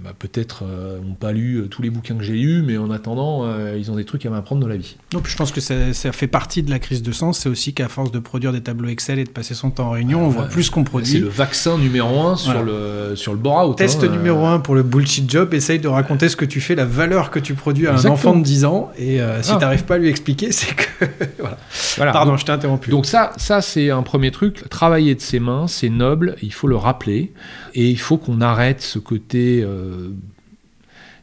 bah, 0.04 0.12
peut-être 0.18 0.64
n'ont 1.04 1.14
pas 1.14 1.32
lu 1.32 1.68
tous 1.70 1.82
les 1.82 1.90
bouquins 1.90 2.16
que 2.16 2.24
j'ai 2.24 2.34
lus, 2.34 2.64
mais 2.66 2.78
en 2.78 2.90
attendant, 2.92 3.46
euh, 3.46 3.78
ils 3.78 3.92
ont 3.92 3.96
des 3.96 4.06
trucs 4.06 4.26
à 4.26 4.30
m'apprendre 4.30 4.62
dans 4.62 4.68
la 4.68 4.78
vie. 4.78 4.98
Non, 5.14 5.22
puis 5.22 5.32
je 5.32 5.38
pense 5.38 5.52
que 5.52 5.62
ça, 5.62 5.94
ça, 5.94 6.12
fait 6.12 6.28
partie 6.28 6.64
de 6.64 6.70
la 6.70 6.80
crise 6.80 7.02
de 7.04 7.12
sens. 7.12 7.40
C'est 7.40 7.50
aussi 7.50 7.74
qu'à 7.74 7.88
force 7.88 8.12
de 8.12 8.20
produire 8.20 8.52
des 8.52 8.62
tableaux 8.62 8.90
Excel 8.90 9.20
et 9.20 9.24
de 9.24 9.30
passer 9.30 9.54
son 9.54 9.72
temps 9.72 9.88
en 9.88 9.92
réunion, 9.92 10.26
on 10.26 10.30
voit 10.30 10.46
plus 10.46 10.70
qu'on 10.70 10.84
produit. 10.84 11.12
C'est 11.12 11.20
le 11.20 11.28
vaccin 11.28 11.78
numéro 11.78 12.22
un 12.22 12.36
sur, 12.36 12.52
voilà. 12.54 12.66
le, 13.10 13.16
sur 13.16 13.34
le 13.34 13.38
bore-out. 13.38 13.78
Test 13.78 14.04
hein, 14.04 14.08
numéro 14.08 14.46
un 14.46 14.60
pour 14.60 14.76
le 14.76 14.84
bullshit 14.84 15.30
job. 15.30 15.54
Essaye 15.54 15.80
de 15.80 15.88
raconter 15.88 16.30
ce 16.30 16.36
que 16.36 16.46
tu 16.46 16.62
fais, 16.62 16.76
la 16.76 16.86
valeur 16.86 17.30
que 17.30 17.40
tu 17.40 17.54
produis 17.54 17.88
à 17.88 17.92
Exactement. 17.92 18.14
un 18.14 18.16
enfant 18.16 18.36
de 18.36 18.44
10 18.44 18.66
ans. 18.66 18.92
Et 18.98 19.22
euh, 19.22 19.42
si 19.42 19.52
ah. 19.52 19.56
tu 19.56 19.62
n'arrives 19.62 19.86
pas 19.86 19.96
à 19.96 19.98
lui 19.98 20.10
expliquer, 20.10 20.52
c'est 20.52 20.76
que. 20.76 21.06
voilà. 21.40 21.58
voilà. 21.98 22.12
Pardon, 22.12 22.32
donc, 22.32 22.40
je 22.40 22.46
t'ai 22.46 22.52
interrompu. 22.52 22.90
Donc, 22.90 23.06
ça, 23.06 23.32
ça 23.38 23.62
c'est 23.62 23.90
un 23.90 24.04
premier 24.04 24.32
truc. 24.32 24.68
Travailler 24.70 25.16
de 25.16 25.22
ses 25.22 25.40
mains, 25.40 25.68
c'est 25.68 25.90
noble. 25.90 26.36
Il 26.42 26.54
faut 26.54 26.68
le 26.68 26.76
rappeler. 26.78 27.32
Et 27.74 27.90
il 27.90 28.00
faut 28.00 28.18
qu'on 28.18 28.42
arrête 28.42 28.82
ce 28.82 29.00
côté 29.00 29.66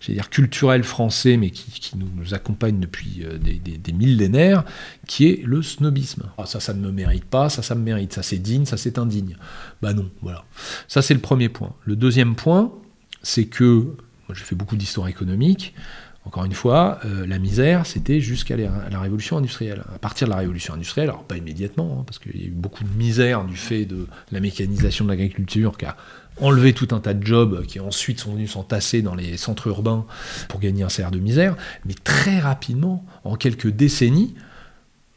j'allais 0.00 0.14
dire 0.14 0.30
culturel 0.30 0.84
français, 0.84 1.36
mais 1.36 1.50
qui, 1.50 1.92
nous, 1.96 2.34
accompagne 2.34 2.78
depuis 2.80 3.22
euh, 3.24 3.38
des, 3.38 3.92
millénaires, 3.92 4.64
qui 5.06 5.26
est 5.26 5.42
le 5.44 5.62
snobisme. 5.62 6.24
Ah, 6.38 6.46
ça, 6.46 6.60
ça 6.60 6.74
ne 6.74 6.80
me 6.80 6.90
mérite 6.90 7.24
pas, 7.24 7.48
ça, 7.48 7.62
ça 7.62 7.74
me 7.74 7.82
mérite, 7.82 8.12
ça 8.12 8.22
c'est 8.22 8.38
digne, 8.38 8.64
ça 8.64 8.76
c'est 8.76 8.98
indigne. 8.98 9.36
Bah 9.82 9.94
non, 9.94 10.10
voilà. 10.22 10.44
Ça 10.86 11.02
c'est 11.02 11.14
le 11.14 11.20
premier 11.20 11.48
point. 11.48 11.74
Le 11.84 11.96
deuxième 11.96 12.34
point, 12.34 12.72
c'est 13.22 13.46
que, 13.46 13.64
moi 13.64 14.34
j'ai 14.34 14.44
fait 14.44 14.56
beaucoup 14.56 14.76
d'histoire 14.76 15.08
économique, 15.08 15.74
encore 16.24 16.44
une 16.44 16.52
fois, 16.52 16.98
euh, 17.06 17.26
la 17.26 17.38
misère, 17.38 17.86
c'était 17.86 18.20
jusqu'à 18.20 18.54
la 18.54 19.00
révolution 19.00 19.38
industrielle. 19.38 19.82
À 19.94 19.98
partir 19.98 20.26
de 20.26 20.32
la 20.32 20.38
révolution 20.38 20.74
industrielle, 20.74 21.08
alors 21.08 21.24
pas 21.24 21.38
immédiatement, 21.38 22.00
hein, 22.00 22.04
parce 22.06 22.18
qu'il 22.18 22.38
y 22.38 22.44
a 22.44 22.48
eu 22.48 22.50
beaucoup 22.50 22.84
de 22.84 22.90
misère 22.90 23.46
du 23.46 23.56
fait 23.56 23.86
de 23.86 24.06
la 24.30 24.40
mécanisation 24.40 25.06
de 25.06 25.10
l'agriculture 25.10 25.78
qui 25.78 25.86
a 25.86 25.96
enlevé 26.40 26.72
tout 26.72 26.88
un 26.92 27.00
tas 27.00 27.14
de 27.14 27.24
jobs 27.24 27.64
qui 27.66 27.80
ensuite 27.80 28.20
sont 28.20 28.32
venus 28.32 28.52
s'entasser 28.52 29.02
dans 29.02 29.14
les 29.14 29.36
centres 29.36 29.66
urbains 29.68 30.06
pour 30.48 30.60
gagner 30.60 30.82
un 30.82 30.88
salaire 30.88 31.10
de 31.10 31.18
misère. 31.18 31.56
Mais 31.84 31.94
très 32.04 32.38
rapidement, 32.38 33.04
en 33.24 33.36
quelques 33.36 33.68
décennies, 33.68 34.34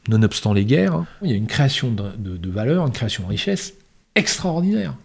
nonobstant 0.07 0.53
les 0.53 0.65
guerres, 0.65 1.03
il 1.21 1.29
y 1.29 1.33
a 1.33 1.35
une 1.35 1.47
création 1.47 1.91
de, 1.91 2.49
valeur, 2.49 2.85
une 2.85 2.93
création 2.93 3.23
de 3.23 3.29
richesse 3.29 3.73
extraordinaire. 4.15 4.95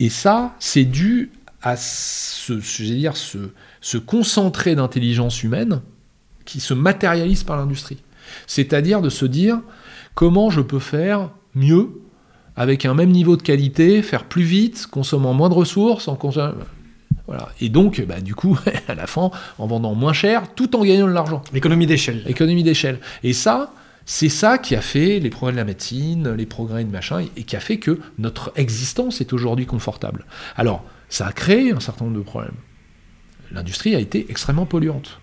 Et 0.00 0.10
ça, 0.10 0.54
c'est 0.58 0.84
dû 0.84 1.30
à 1.62 1.76
ce, 1.76 2.52
dire, 2.82 3.14
ce 3.16 3.98
concentré 3.98 4.74
d'intelligence 4.74 5.42
humaine 5.42 5.80
qui 6.44 6.60
se 6.60 6.74
matérialise 6.74 7.44
par 7.44 7.56
l'industrie. 7.56 7.98
C'est-à-dire 8.46 9.00
de 9.00 9.10
se 9.10 9.24
dire 9.24 9.60
comment 10.14 10.50
je 10.50 10.60
peux 10.60 10.78
faire 10.78 11.30
mieux 11.54 11.90
avec 12.56 12.84
un 12.84 12.94
même 12.94 13.10
niveau 13.10 13.36
de 13.36 13.42
qualité, 13.42 14.02
faire 14.02 14.24
plus 14.24 14.42
vite, 14.42 14.86
consommant 14.90 15.34
moins 15.34 15.48
de 15.48 15.54
ressources, 15.54 16.08
en 16.08 16.16
consommant... 16.16 16.54
Voilà. 17.26 17.48
Et 17.60 17.68
donc, 17.68 18.04
bah, 18.06 18.20
du 18.20 18.34
coup, 18.34 18.58
à 18.88 18.94
la 18.94 19.06
fin, 19.06 19.30
en 19.58 19.66
vendant 19.66 19.94
moins 19.94 20.12
cher, 20.12 20.54
tout 20.54 20.76
en 20.76 20.84
gagnant 20.84 21.06
de 21.06 21.12
l'argent. 21.12 21.42
L'économie 21.52 21.86
d'échelle. 21.86 22.22
L'économie 22.26 22.62
d'échelle. 22.62 22.98
Et 23.22 23.32
ça, 23.32 23.72
c'est 24.04 24.28
ça 24.28 24.58
qui 24.58 24.74
a 24.74 24.80
fait 24.80 25.20
les 25.20 25.30
progrès 25.30 25.52
de 25.52 25.56
la 25.56 25.64
médecine, 25.64 26.32
les 26.32 26.46
progrès 26.46 26.84
de 26.84 26.90
machin, 26.90 27.24
et 27.36 27.44
qui 27.44 27.56
a 27.56 27.60
fait 27.60 27.78
que 27.78 28.00
notre 28.18 28.52
existence 28.56 29.20
est 29.20 29.32
aujourd'hui 29.32 29.66
confortable. 29.66 30.26
Alors, 30.56 30.84
ça 31.08 31.26
a 31.26 31.32
créé 31.32 31.72
un 31.72 31.80
certain 31.80 32.06
nombre 32.06 32.18
de 32.18 32.22
problèmes. 32.22 32.56
L'industrie 33.52 33.94
a 33.94 34.00
été 34.00 34.26
extrêmement 34.30 34.66
polluante. 34.66 35.20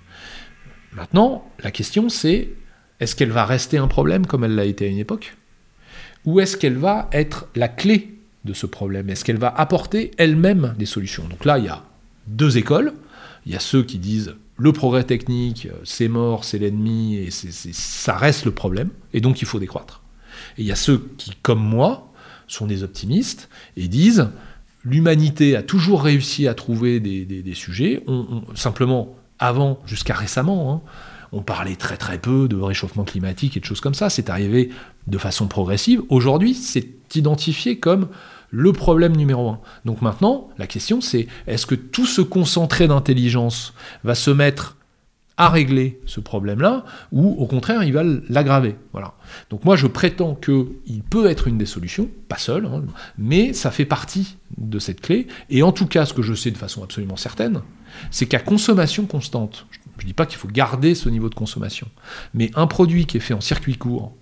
Maintenant, 0.93 1.49
la 1.63 1.71
question 1.71 2.09
c'est, 2.09 2.49
est-ce 2.99 3.15
qu'elle 3.15 3.31
va 3.31 3.45
rester 3.45 3.77
un 3.77 3.87
problème 3.87 4.25
comme 4.25 4.43
elle 4.43 4.55
l'a 4.55 4.65
été 4.65 4.85
à 4.85 4.89
une 4.89 4.97
époque? 4.97 5.35
Ou 6.25 6.39
est-ce 6.39 6.57
qu'elle 6.57 6.77
va 6.77 7.09
être 7.11 7.47
la 7.55 7.67
clé 7.67 8.15
de 8.45 8.53
ce 8.53 8.65
problème? 8.65 9.09
Est-ce 9.09 9.23
qu'elle 9.25 9.37
va 9.37 9.53
apporter 9.55 10.11
elle-même 10.17 10.75
des 10.77 10.85
solutions? 10.85 11.27
Donc 11.27 11.45
là, 11.45 11.57
il 11.57 11.65
y 11.65 11.69
a 11.69 11.83
deux 12.27 12.57
écoles. 12.57 12.93
Il 13.45 13.53
y 13.53 13.55
a 13.55 13.59
ceux 13.59 13.83
qui 13.83 13.97
disent 13.97 14.35
le 14.57 14.73
progrès 14.73 15.05
technique, 15.05 15.69
c'est 15.85 16.09
mort, 16.09 16.43
c'est 16.43 16.59
l'ennemi, 16.59 17.15
et 17.15 17.29
ça 17.31 18.17
reste 18.17 18.45
le 18.45 18.51
problème, 18.51 18.89
et 19.13 19.21
donc 19.21 19.41
il 19.41 19.47
faut 19.47 19.59
décroître. 19.59 20.01
Et 20.57 20.63
il 20.63 20.67
y 20.67 20.71
a 20.71 20.75
ceux 20.75 21.09
qui, 21.17 21.31
comme 21.41 21.63
moi, 21.63 22.11
sont 22.47 22.67
des 22.67 22.83
optimistes 22.83 23.49
et 23.77 23.87
disent 23.87 24.29
l'humanité 24.83 25.55
a 25.55 25.63
toujours 25.63 26.03
réussi 26.03 26.47
à 26.47 26.53
trouver 26.53 26.99
des, 26.99 27.53
sujets, 27.53 28.03
simplement 28.55 29.15
avant, 29.39 29.79
jusqu'à 29.85 30.13
récemment, 30.13 30.73
hein, 30.73 30.81
on 31.31 31.41
parlait 31.41 31.75
très 31.75 31.97
très 31.97 32.17
peu 32.17 32.47
de 32.47 32.55
réchauffement 32.55 33.03
climatique 33.03 33.57
et 33.57 33.59
de 33.59 33.65
choses 33.65 33.81
comme 33.81 33.93
ça. 33.93 34.09
C'est 34.09 34.29
arrivé 34.29 34.69
de 35.07 35.17
façon 35.17 35.47
progressive. 35.47 36.01
Aujourd'hui, 36.09 36.53
c'est 36.53 36.87
identifié 37.15 37.79
comme 37.79 38.07
le 38.51 38.73
problème 38.73 39.15
numéro 39.15 39.49
un. 39.49 39.59
Donc 39.85 40.01
maintenant, 40.01 40.49
la 40.57 40.67
question 40.67 41.01
c'est 41.01 41.27
est-ce 41.47 41.65
que 41.65 41.75
tout 41.75 42.05
ce 42.05 42.21
concentré 42.21 42.87
d'intelligence 42.87 43.73
va 44.03 44.15
se 44.15 44.31
mettre 44.31 44.77
à 45.39 45.47
régler 45.47 46.01
ce 46.05 46.19
problème-là, 46.19 46.83
ou 47.13 47.29
au 47.41 47.45
contraire, 47.45 47.81
il 47.83 47.93
va 47.93 48.03
l'aggraver? 48.03 48.75
Voilà. 48.91 49.13
Donc 49.49 49.63
moi, 49.63 49.77
je 49.77 49.87
prétends 49.87 50.35
qu'il 50.35 51.01
peut 51.09 51.27
être 51.27 51.47
une 51.47 51.57
des 51.57 51.65
solutions, 51.65 52.09
pas 52.27 52.37
seul, 52.37 52.65
hein, 52.65 52.83
mais 53.17 53.53
ça 53.53 53.71
fait 53.71 53.85
partie 53.85 54.35
de 54.57 54.79
cette 54.79 54.99
clé. 54.99 55.27
Et 55.49 55.63
en 55.63 55.71
tout 55.71 55.85
cas, 55.85 56.05
ce 56.05 56.13
que 56.13 56.21
je 56.21 56.33
sais 56.33 56.51
de 56.51 56.57
façon 56.57 56.83
absolument 56.83 57.15
certaine, 57.15 57.61
c'est 58.11 58.25
qu'à 58.25 58.39
consommation 58.39 59.05
constante, 59.05 59.65
je 59.99 60.05
ne 60.05 60.07
dis 60.07 60.13
pas 60.13 60.25
qu'il 60.25 60.37
faut 60.37 60.47
garder 60.47 60.95
ce 60.95 61.09
niveau 61.09 61.29
de 61.29 61.35
consommation, 61.35 61.87
mais 62.33 62.51
un 62.55 62.67
produit 62.67 63.05
qui 63.05 63.17
est 63.17 63.21
fait 63.21 63.33
en 63.33 63.41
circuit 63.41 63.77
court, 63.77 64.13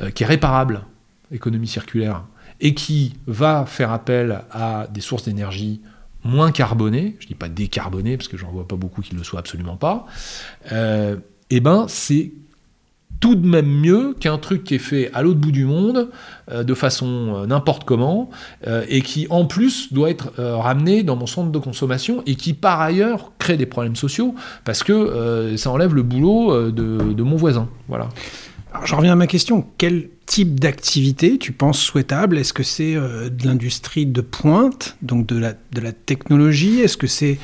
euh, 0.00 0.10
qui 0.10 0.22
est 0.22 0.26
réparable, 0.26 0.84
économie 1.32 1.66
circulaire, 1.66 2.24
et 2.60 2.74
qui 2.74 3.14
va 3.26 3.66
faire 3.66 3.92
appel 3.92 4.42
à 4.50 4.86
des 4.92 5.00
sources 5.00 5.24
d'énergie 5.24 5.80
moins 6.24 6.52
carbonées, 6.52 7.16
je 7.20 7.26
ne 7.26 7.28
dis 7.28 7.34
pas 7.34 7.48
décarbonées, 7.48 8.16
parce 8.16 8.28
que 8.28 8.36
j'en 8.36 8.50
vois 8.50 8.66
pas 8.66 8.76
beaucoup 8.76 9.02
qui 9.02 9.14
ne 9.14 9.18
le 9.18 9.24
soient 9.24 9.40
absolument 9.40 9.76
pas, 9.76 10.06
euh, 10.72 11.16
eh 11.50 11.60
ben 11.60 11.86
c'est 11.88 12.32
tout 13.20 13.34
de 13.34 13.46
même 13.46 13.66
mieux 13.66 14.14
qu'un 14.18 14.38
truc 14.38 14.64
qui 14.64 14.76
est 14.76 14.80
fait 14.80 15.10
à 15.12 15.22
l'autre 15.22 15.40
bout 15.40 15.50
du 15.50 15.64
monde, 15.64 16.08
euh, 16.50 16.62
de 16.62 16.74
façon 16.74 17.34
euh, 17.34 17.46
n'importe 17.46 17.84
comment, 17.84 18.30
euh, 18.66 18.84
et 18.88 19.02
qui 19.02 19.26
en 19.30 19.44
plus 19.44 19.92
doit 19.92 20.10
être 20.10 20.32
ramené 20.38 21.02
dans 21.02 21.16
mon 21.16 21.26
centre 21.26 21.50
de 21.50 21.58
consommation, 21.58 22.22
et 22.26 22.36
qui 22.36 22.54
par 22.54 22.80
ailleurs 22.80 23.32
crée 23.38 23.56
des 23.56 23.66
problèmes 23.66 23.96
sociaux, 23.96 24.34
parce 24.64 24.82
que 24.82 25.54
ça 25.56 25.70
enlève 25.70 25.94
le 25.94 26.02
boulot 26.02 26.70
de, 26.70 27.22
mon 27.22 27.36
voisin. 27.36 27.68
Voilà. 27.88 28.08
Alors, 28.72 28.86
je 28.86 28.94
reviens 28.94 29.12
à 29.12 29.16
ma 29.16 29.26
question. 29.26 29.66
Quel 29.78 30.10
type 30.26 30.60
d'activité 30.60 31.38
tu 31.38 31.52
penses 31.52 31.80
souhaitable? 31.80 32.38
Est-ce 32.38 32.52
que 32.52 32.62
c'est 32.62 32.94
de 32.94 33.46
l'industrie 33.46 34.06
de 34.06 34.20
pointe, 34.20 34.96
donc 35.02 35.26
de 35.26 35.38
la, 35.38 35.52
de 35.52 35.80
la 35.80 35.92
technologie? 35.92 36.80
Est-ce 36.80 36.96
que 36.96 37.06
c'est 37.06 37.38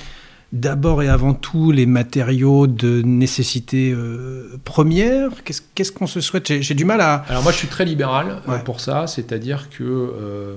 d'abord 0.55 1.03
et 1.03 1.09
avant 1.09 1.35
tout 1.35 1.73
les 1.73 1.85
matériaux 1.85 2.67
de 2.67 3.03
nécessité 3.03 3.93
euh, 3.93 4.57
première 4.65 5.31
Qu'est-ce 5.75 5.93
qu'on 5.93 6.07
se 6.07 6.21
souhaite? 6.21 6.63
J'ai 6.63 6.75
du 6.75 6.85
mal 6.85 7.01
à... 7.01 7.25
Alors 7.29 7.43
moi 7.43 7.53
je 7.53 7.59
suis 7.59 7.69
très 7.69 7.85
libéral 7.85 8.41
ouais. 8.47 8.63
pour 8.65 8.81
ça, 8.81 9.07
c'est-à-dire 9.07 9.69
que 9.69 9.83
euh, 9.83 10.57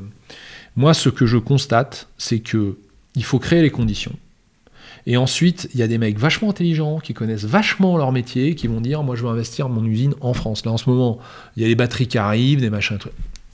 moi 0.76 0.94
ce 0.94 1.10
que 1.10 1.26
je 1.26 1.38
constate, 1.38 2.08
c'est 2.18 2.40
que 2.40 2.78
il 3.16 3.24
faut 3.24 3.40
créer 3.40 3.64
les 3.64 3.72
conditions. 3.72 4.14
Et 5.08 5.18
ensuite, 5.18 5.70
il 5.74 5.80
y 5.80 5.84
a 5.84 5.88
des 5.88 5.98
mecs 5.98 6.20
vachement 6.20 6.50
intelligents 6.50 7.00
qui 7.00 7.14
connaissent 7.14 7.46
vachement 7.46 7.98
leur 7.98 8.12
métier, 8.12 8.56
qui 8.56 8.68
vont 8.68 8.82
dire, 8.82 9.02
moi 9.04 9.16
je 9.16 9.24
veux 9.24 9.30
investir 9.30 9.70
mon 9.70 9.84
usine 9.84 10.14
en 10.22 10.34
France. 10.34 10.66
Là 10.66 10.72
en 10.72 10.78
ce 10.78 10.90
moment, 10.90 11.18
il 11.56 11.64
y 11.64 11.66
a 11.66 11.70
les 11.70 11.76
batteries 11.76 12.08
qui 12.08 12.18
arrivent, 12.18 12.62
des 12.62 12.70
machins. 12.70 13.00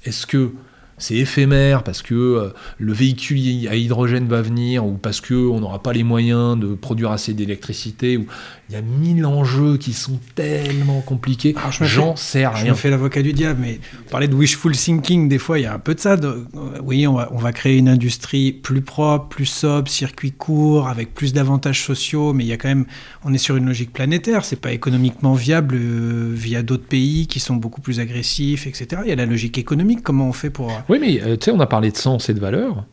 Est-ce 0.03 0.27
que 0.27 0.51
c'est 0.97 1.15
éphémère 1.15 1.83
parce 1.83 2.01
que 2.01 2.13
euh, 2.13 2.49
le 2.77 2.93
véhicule 2.93 3.67
à 3.67 3.75
hydrogène 3.75 4.27
va 4.27 4.41
venir 4.41 4.85
ou 4.85 4.93
parce 4.93 5.21
qu'on 5.21 5.59
n'aura 5.59 5.81
pas 5.81 5.93
les 5.93 6.03
moyens 6.03 6.57
de 6.59 6.75
produire 6.75 7.11
assez 7.11 7.33
d'électricité. 7.33 8.17
Ou... 8.17 8.25
Il 8.69 8.75
y 8.75 8.77
a 8.77 8.81
mille 8.81 9.25
enjeux 9.25 9.77
qui 9.77 9.93
sont 9.93 10.19
tellement 10.35 11.01
compliqués. 11.01 11.53
Alors, 11.57 11.71
je 11.71 11.83
J'en 11.85 12.15
sais 12.15 12.43
Je 12.55 12.63
rien. 12.63 12.71
me 12.71 12.77
fais 12.77 12.89
l'avocat 12.89 13.21
du 13.21 13.33
diable, 13.33 13.59
mais 13.61 13.79
parler 14.09 14.27
de 14.27 14.35
wishful 14.35 14.75
thinking, 14.75 15.27
des 15.29 15.37
fois, 15.37 15.59
il 15.59 15.63
y 15.63 15.65
a 15.65 15.73
un 15.73 15.79
peu 15.79 15.93
de 15.95 15.99
ça. 15.99 16.15
de- 16.17 16.27
euh, 16.27 16.79
oui, 16.83 17.05
on 17.07 17.13
va, 17.13 17.29
on 17.33 17.37
va 17.37 17.51
créer 17.51 17.77
une 17.77 17.89
industrie 17.89 18.51
plus 18.51 18.81
propre, 18.81 19.27
plus 19.29 19.45
sobre, 19.45 19.89
circuit 19.89 20.31
court, 20.31 20.87
avec 20.87 21.13
plus 21.13 21.33
d'avantages 21.33 21.83
sociaux, 21.83 22.33
mais 22.33 22.43
il 22.45 22.47
y 22.47 22.53
a 22.53 22.57
quand 22.57 22.67
même, 22.69 22.85
on 23.25 23.33
est 23.33 23.37
sur 23.37 23.55
une 23.57 23.65
logique 23.65 23.93
planétaire. 23.93 24.45
C'est 24.45 24.59
pas 24.59 24.71
économiquement 24.71 25.33
viable 25.33 25.75
euh, 25.75 26.31
via 26.33 26.63
d'autres 26.63 26.85
pays 26.87 27.27
qui 27.27 27.39
sont 27.39 27.55
beaucoup 27.55 27.81
plus 27.81 27.99
agressifs, 27.99 28.65
etc. 28.67 29.01
Il 29.03 29.09
y 29.09 29.11
a 29.11 29.15
la 29.15 29.25
logique 29.25 29.57
économique. 29.57 30.01
Comment 30.03 30.27
on 30.29 30.33
fait 30.33 30.49
pour 30.49 30.71
Oui, 30.89 30.99
mais 30.99 31.21
euh, 31.21 31.37
tu 31.37 31.45
sais, 31.45 31.51
on 31.51 31.59
a 31.59 31.67
parlé 31.67 31.91
de 31.91 31.97
sens 31.97 32.29
et 32.29 32.33
de 32.33 32.39
valeur. 32.39 32.85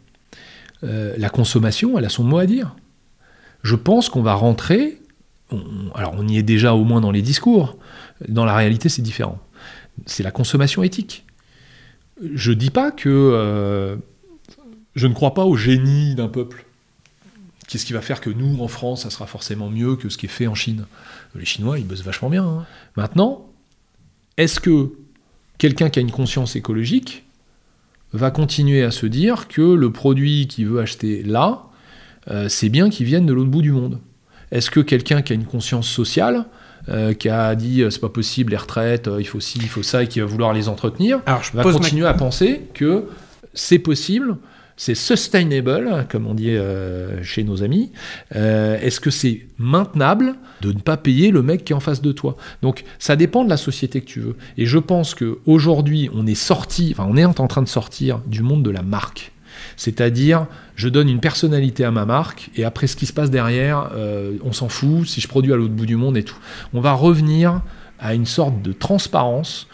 Euh, 0.84 1.14
la 1.18 1.28
consommation, 1.28 1.98
elle 1.98 2.04
a 2.04 2.08
son 2.08 2.24
mot 2.24 2.38
à 2.38 2.46
dire. 2.46 2.74
Je 3.62 3.74
pense 3.74 4.08
qu'on 4.08 4.22
va 4.22 4.34
rentrer. 4.34 5.00
alors, 5.94 6.14
on 6.16 6.26
y 6.26 6.38
est 6.38 6.42
déjà 6.42 6.74
au 6.74 6.84
moins 6.84 7.00
dans 7.00 7.10
les 7.10 7.22
discours. 7.22 7.76
Dans 8.28 8.44
la 8.44 8.54
réalité, 8.54 8.88
c'est 8.88 9.02
différent. 9.02 9.38
C'est 10.06 10.22
la 10.22 10.30
consommation 10.30 10.82
éthique. 10.82 11.24
Je 12.34 12.52
dis 12.52 12.70
pas 12.70 12.90
que 12.90 13.08
euh, 13.08 13.96
je 14.94 15.06
ne 15.06 15.14
crois 15.14 15.34
pas 15.34 15.44
au 15.44 15.56
génie 15.56 16.14
d'un 16.14 16.28
peuple. 16.28 16.64
Qu'est-ce 17.68 17.86
qui 17.86 17.92
va 17.92 18.00
faire 18.00 18.20
que 18.20 18.30
nous, 18.30 18.60
en 18.60 18.68
France, 18.68 19.02
ça 19.02 19.10
sera 19.10 19.26
forcément 19.26 19.70
mieux 19.70 19.96
que 19.96 20.08
ce 20.08 20.18
qui 20.18 20.26
est 20.26 20.30
fait 20.30 20.46
en 20.46 20.54
Chine? 20.54 20.86
Les 21.34 21.44
Chinois, 21.44 21.78
ils 21.78 21.86
bossent 21.86 22.02
vachement 22.02 22.28
bien. 22.28 22.44
hein. 22.44 22.66
Maintenant, 22.96 23.46
est-ce 24.36 24.58
que 24.58 24.92
quelqu'un 25.58 25.88
qui 25.88 25.98
a 25.98 26.02
une 26.02 26.10
conscience 26.10 26.56
écologique 26.56 27.24
va 28.12 28.30
continuer 28.30 28.82
à 28.82 28.90
se 28.90 29.06
dire 29.06 29.48
que 29.48 29.60
le 29.62 29.90
produit 29.92 30.46
qu'il 30.48 30.66
veut 30.66 30.80
acheter 30.80 31.22
là, 31.22 31.64
euh, 32.30 32.48
c'est 32.48 32.68
bien 32.68 32.90
qu'il 32.90 33.06
vienne 33.06 33.26
de 33.26 33.32
l'autre 33.32 33.50
bout 33.50 33.62
du 33.62 33.72
monde. 33.72 33.98
Est-ce 34.50 34.70
que 34.70 34.80
quelqu'un 34.80 35.22
qui 35.22 35.32
a 35.32 35.36
une 35.36 35.44
conscience 35.44 35.88
sociale, 35.88 36.44
euh, 36.88 37.12
qui 37.12 37.28
a 37.28 37.54
dit 37.54 37.82
euh, 37.82 37.90
c'est 37.90 38.00
pas 38.00 38.08
possible 38.08 38.50
les 38.50 38.56
retraites, 38.56 39.08
il 39.18 39.26
faut 39.26 39.38
ci, 39.40 39.58
il 39.62 39.68
faut 39.68 39.82
ça, 39.82 40.02
et 40.02 40.08
qui 40.08 40.18
va 40.20 40.26
vouloir 40.26 40.52
les 40.52 40.68
entretenir, 40.68 41.20
Alors, 41.26 41.42
je 41.44 41.52
va 41.52 41.62
ma- 41.64 41.72
continuer 41.72 42.06
à 42.06 42.14
penser 42.14 42.62
que 42.74 43.04
c'est 43.54 43.78
possible, 43.78 44.36
c'est 44.80 44.94
sustainable, 44.94 46.06
comme 46.10 46.26
on 46.26 46.32
dit 46.32 46.52
euh, 46.52 47.22
chez 47.22 47.44
nos 47.44 47.62
amis. 47.62 47.92
Euh, 48.34 48.80
Est-ce 48.80 48.98
que 48.98 49.10
c'est 49.10 49.46
maintenable 49.58 50.36
de 50.62 50.72
ne 50.72 50.78
pas 50.78 50.96
payer 50.96 51.30
le 51.30 51.42
mec 51.42 51.66
qui 51.66 51.74
est 51.74 51.76
en 51.76 51.80
face 51.80 52.00
de 52.00 52.12
toi? 52.12 52.38
Donc 52.62 52.84
ça 52.98 53.14
dépend 53.14 53.44
de 53.44 53.50
la 53.50 53.58
société 53.58 54.00
que 54.00 54.06
tu 54.06 54.20
veux. 54.20 54.36
Et 54.56 54.64
je 54.64 54.78
pense 54.78 55.14
qu'aujourd'hui, 55.14 56.08
on 56.14 56.26
est 56.26 56.34
sorti, 56.34 56.94
enfin 56.96 57.06
on 57.10 57.18
est 57.18 57.26
en 57.26 57.46
train 57.46 57.60
de 57.60 57.68
sortir 57.68 58.22
du 58.26 58.42
monde 58.42 58.62
de 58.62 58.70
la 58.70 58.80
marque. 58.80 59.32
C'est-à-dire, 59.76 60.46
je 60.76 60.88
donne 60.88 61.10
une 61.10 61.20
personnalité 61.20 61.84
à 61.84 61.90
ma 61.90 62.06
marque, 62.06 62.50
et 62.56 62.64
après 62.64 62.86
ce 62.86 62.96
qui 62.96 63.04
se 63.04 63.12
passe 63.12 63.30
derrière, 63.30 63.90
euh, 63.94 64.38
on 64.42 64.52
s'en 64.52 64.70
fout, 64.70 65.06
si 65.06 65.20
je 65.20 65.28
produis 65.28 65.52
à 65.52 65.56
l'autre 65.56 65.74
bout 65.74 65.84
du 65.84 65.96
monde 65.96 66.16
et 66.16 66.24
tout. 66.24 66.38
On 66.72 66.80
va 66.80 66.94
revenir 66.94 67.60
à 67.98 68.14
une 68.14 68.24
sorte 68.24 68.62
de 68.62 68.72
transparence 68.72 69.68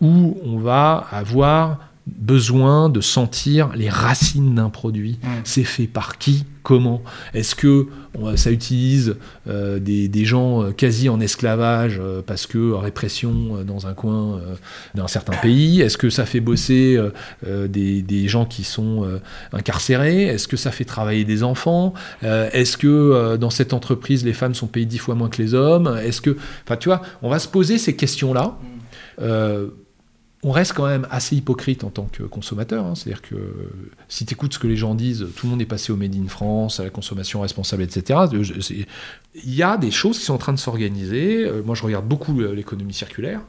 où 0.00 0.38
on 0.44 0.58
va 0.58 1.06
avoir 1.12 1.89
besoin 2.06 2.88
de 2.88 3.00
sentir 3.00 3.70
les 3.74 3.88
racines 3.88 4.54
d'un 4.54 4.70
produit. 4.70 5.18
Mm. 5.22 5.28
C'est 5.44 5.64
fait 5.64 5.86
par 5.86 6.18
qui 6.18 6.44
Comment? 6.62 7.02
Est-ce 7.32 7.54
que 7.54 7.86
ça 8.36 8.50
utilise 8.50 9.16
euh, 9.48 9.78
des, 9.78 10.08
des 10.08 10.24
gens 10.26 10.62
euh, 10.62 10.72
quasi 10.72 11.08
en 11.08 11.18
esclavage 11.18 11.98
euh, 11.98 12.20
parce 12.24 12.46
que 12.46 12.72
répression 12.72 13.64
dans 13.64 13.86
un 13.86 13.94
coin 13.94 14.36
euh, 14.36 14.54
d'un 14.94 15.08
certain 15.08 15.36
pays? 15.38 15.80
Est-ce 15.80 15.96
que 15.96 16.10
ça 16.10 16.26
fait 16.26 16.40
bosser 16.40 16.98
des, 17.42 18.02
des 18.02 18.28
gens 18.28 18.44
qui 18.44 18.64
sont 18.64 19.06
incarcérés? 19.52 20.24
Est-ce 20.24 20.48
que 20.48 20.56
ça 20.56 20.70
fait 20.70 20.84
travailler 20.84 21.24
des 21.24 21.42
enfants? 21.42 21.94
Est-ce 22.22 22.76
que 22.76 23.36
dans 23.36 23.50
cette 23.50 23.72
entreprise 23.72 24.24
les 24.24 24.32
femmes 24.32 24.54
sont 24.54 24.66
payées 24.66 24.86
dix 24.86 24.98
fois 24.98 25.14
moins 25.14 25.28
que 25.28 25.40
les 25.40 25.54
hommes? 25.54 25.98
Est-ce 26.04 26.20
que, 26.20 26.36
enfin, 26.64 26.76
tu 26.76 26.88
vois, 26.88 27.02
on 27.22 27.30
va 27.30 27.38
se 27.38 27.48
poser 27.48 27.78
ces 27.78 27.96
questions-là. 27.96 28.58
Euh, 30.42 30.48
on 30.48 30.52
reste 30.52 30.72
quand 30.72 30.86
même 30.86 31.06
assez 31.10 31.36
hypocrite 31.36 31.84
en 31.84 31.90
tant 31.90 32.08
que 32.10 32.22
consommateur. 32.22 32.86
hein. 32.86 32.94
C'est-à-dire 32.94 33.22
que 33.22 33.36
si 34.08 34.24
tu 34.24 34.34
écoutes 34.34 34.54
ce 34.54 34.58
que 34.58 34.66
les 34.66 34.76
gens 34.76 34.94
disent, 34.94 35.26
tout 35.36 35.46
le 35.46 35.50
monde 35.50 35.62
est 35.62 35.66
passé 35.66 35.92
au 35.92 35.96
Made 35.96 36.14
in 36.14 36.28
France, 36.28 36.80
à 36.80 36.84
la 36.84 36.90
consommation 36.90 37.40
responsable, 37.40 37.82
etc. 37.82 38.20
Il 38.64 39.54
y 39.54 39.62
a 39.62 39.76
des 39.76 39.90
choses 39.90 40.18
qui 40.18 40.24
sont 40.24 40.34
en 40.34 40.38
train 40.38 40.52
de 40.52 40.58
s'organiser. 40.58 41.44
Euh, 41.44 41.62
moi, 41.64 41.74
je 41.74 41.82
regarde 41.82 42.06
beaucoup 42.06 42.40
euh, 42.40 42.54
l'économie 42.54 42.94
circulaire. 42.94 43.40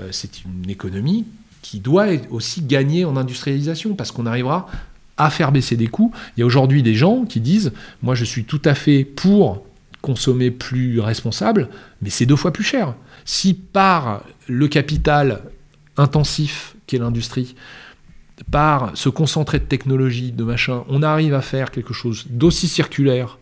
Euh, 0.00 0.08
c'est 0.10 0.44
une 0.44 0.68
économie 0.68 1.26
qui 1.62 1.80
doit 1.80 2.06
aussi 2.30 2.62
gagner 2.62 3.04
en 3.04 3.16
industrialisation 3.16 3.94
parce 3.94 4.12
qu'on 4.12 4.26
arrivera 4.26 4.68
à 5.16 5.30
faire 5.30 5.50
baisser 5.50 5.76
des 5.76 5.86
coûts. 5.86 6.12
Il 6.36 6.40
y 6.40 6.42
a 6.42 6.46
aujourd'hui 6.46 6.82
des 6.82 6.94
gens 6.94 7.24
qui 7.24 7.40
disent 7.40 7.72
Moi, 8.02 8.14
je 8.14 8.24
suis 8.24 8.44
tout 8.44 8.62
à 8.64 8.74
fait 8.74 9.04
pour 9.04 9.64
consommer 10.02 10.50
plus 10.52 11.00
responsable, 11.00 11.68
mais 12.02 12.10
c'est 12.10 12.26
deux 12.26 12.36
fois 12.36 12.52
plus 12.52 12.62
cher. 12.62 12.94
Si 13.24 13.54
par 13.54 14.22
le 14.46 14.68
capital 14.68 15.42
intensif 15.96 16.76
qu'est 16.86 16.98
l'industrie, 16.98 17.54
par 18.50 18.90
ce 18.94 19.08
concentré 19.08 19.58
de 19.58 19.64
technologie, 19.64 20.32
de 20.32 20.44
machin, 20.44 20.84
on 20.88 21.02
arrive 21.02 21.34
à 21.34 21.40
faire 21.40 21.70
quelque 21.70 21.94
chose 21.94 22.26
d'aussi 22.28 22.68
circulaire, 22.68 23.38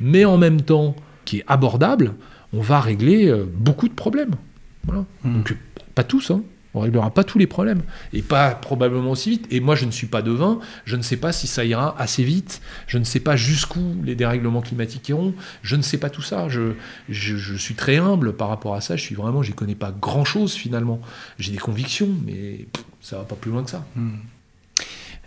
mais 0.00 0.24
en 0.24 0.38
même 0.38 0.62
temps 0.62 0.94
qui 1.24 1.38
est 1.38 1.44
abordable, 1.46 2.14
on 2.52 2.60
va 2.60 2.80
régler 2.80 3.28
euh, 3.28 3.44
beaucoup 3.44 3.88
de 3.88 3.94
problèmes. 3.94 4.36
Voilà. 4.84 5.04
Mm. 5.24 5.34
Donc, 5.34 5.56
pas 5.94 6.04
tous, 6.04 6.30
hein. 6.30 6.42
On 6.74 6.80
réglera 6.80 7.10
pas 7.10 7.24
tous 7.24 7.38
les 7.38 7.46
problèmes, 7.46 7.82
et 8.12 8.22
pas 8.22 8.50
probablement 8.54 9.10
aussi 9.10 9.30
vite. 9.30 9.46
Et 9.50 9.60
moi, 9.60 9.74
je 9.74 9.84
ne 9.84 9.90
suis 9.90 10.06
pas 10.06 10.22
devin, 10.22 10.60
je 10.84 10.96
ne 10.96 11.02
sais 11.02 11.16
pas 11.16 11.32
si 11.32 11.46
ça 11.46 11.64
ira 11.64 11.94
assez 11.98 12.22
vite, 12.22 12.60
je 12.86 12.98
ne 12.98 13.04
sais 13.04 13.20
pas 13.20 13.36
jusqu'où 13.36 13.96
les 14.04 14.14
dérèglements 14.14 14.60
climatiques 14.60 15.08
iront, 15.08 15.34
je 15.62 15.76
ne 15.76 15.82
sais 15.82 15.98
pas 15.98 16.10
tout 16.10 16.22
ça. 16.22 16.48
Je, 16.48 16.72
je, 17.08 17.56
suis 17.56 17.74
très 17.74 17.96
humble 17.96 18.34
par 18.34 18.48
rapport 18.48 18.74
à 18.74 18.80
ça, 18.80 18.96
je 18.96 19.02
suis 19.02 19.14
vraiment, 19.14 19.42
j'y 19.42 19.52
connais 19.52 19.74
pas 19.74 19.92
grand-chose 19.92 20.54
finalement. 20.54 21.00
J'ai 21.38 21.52
des 21.52 21.58
convictions, 21.58 22.10
mais 22.26 22.66
pff, 22.72 22.84
ça 23.00 23.18
va 23.18 23.24
pas 23.24 23.36
plus 23.36 23.50
loin 23.50 23.64
que 23.64 23.70
ça. 23.70 23.84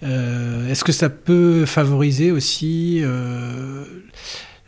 Euh, 0.03 0.69
Est-ce 0.69 0.83
que 0.83 0.91
ça 0.91 1.09
peut 1.09 1.65
favoriser 1.65 2.31
aussi 2.31 2.99
euh, 3.01 3.83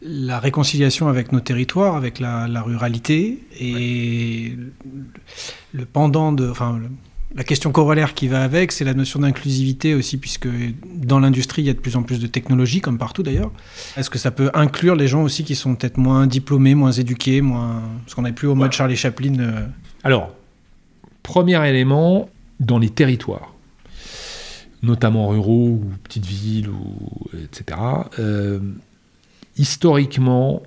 la 0.05 0.39
réconciliation 0.39 1.07
avec 1.07 1.31
nos 1.31 1.39
territoires, 1.39 1.95
avec 1.95 2.19
la, 2.19 2.47
la 2.47 2.61
ruralité 2.61 3.39
et 3.59 4.53
le 5.73 5.85
pendant 5.85 6.31
de, 6.31 6.49
enfin, 6.49 6.77
le- 6.81 6.89
la 7.35 7.43
question 7.43 7.71
corollaire 7.71 8.13
qui 8.13 8.27
va 8.27 8.43
avec, 8.43 8.71
c'est 8.71 8.83
la 8.85 8.93
notion 8.93 9.19
d'inclusivité 9.21 9.95
aussi, 9.95 10.17
puisque 10.17 10.47
dans 10.85 11.19
l'industrie, 11.19 11.63
il 11.63 11.65
y 11.65 11.69
a 11.69 11.73
de 11.73 11.79
plus 11.79 11.95
en 11.95 12.03
plus 12.03 12.19
de 12.19 12.27
technologies, 12.27 12.79
comme 12.79 12.99
partout 12.99 13.23
d'ailleurs. 13.23 13.51
Est-ce 13.97 14.09
que 14.11 14.19
ça 14.19 14.29
peut 14.29 14.51
inclure 14.53 14.95
les 14.95 15.07
gens 15.07 15.23
aussi 15.23 15.43
qui 15.43 15.55
sont 15.55 15.73
peut-être 15.75 15.97
moins 15.97 16.27
diplômés, 16.27 16.75
moins 16.75 16.91
éduqués, 16.91 17.41
moins... 17.41 17.81
Parce 18.03 18.13
qu'on 18.13 18.21
n'est 18.21 18.33
plus 18.33 18.47
au 18.47 18.53
mode 18.55 18.71
Charlie 18.71 18.95
Chaplin. 18.97 19.39
euh, 19.39 19.65
Alors, 20.03 20.31
premier 21.23 21.67
élément, 21.67 22.29
dans 22.59 22.77
les 22.77 22.89
territoires, 22.91 23.53
notamment 24.83 25.29
ruraux 25.29 25.79
ou 25.81 25.85
petites 26.03 26.25
villes, 26.25 26.69
ou, 26.69 27.25
etc., 27.41 27.79
euh, 28.19 28.59
historiquement, 29.57 30.63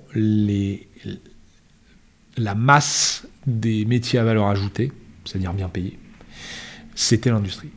la 2.37 2.55
masse 2.55 3.27
des 3.45 3.85
métiers 3.85 4.19
à 4.19 4.23
valeur 4.23 4.47
ajoutée, 4.47 4.91
c'est-à-dire 5.25 5.53
bien 5.53 5.69
payés, 5.69 5.97
c'était 6.95 7.29
l'industrie. 7.29 7.69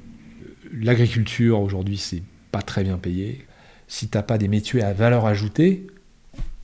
L'agriculture, 0.72 1.60
aujourd'hui, 1.60 1.98
c'est 1.98 2.22
pas 2.52 2.62
très 2.62 2.84
bien 2.84 2.98
payé. 2.98 3.46
Si 3.88 4.08
t'as 4.08 4.22
pas 4.22 4.38
des 4.38 4.48
métiers 4.48 4.82
à 4.82 4.92
valeur 4.92 5.26
ajoutée, 5.26 5.86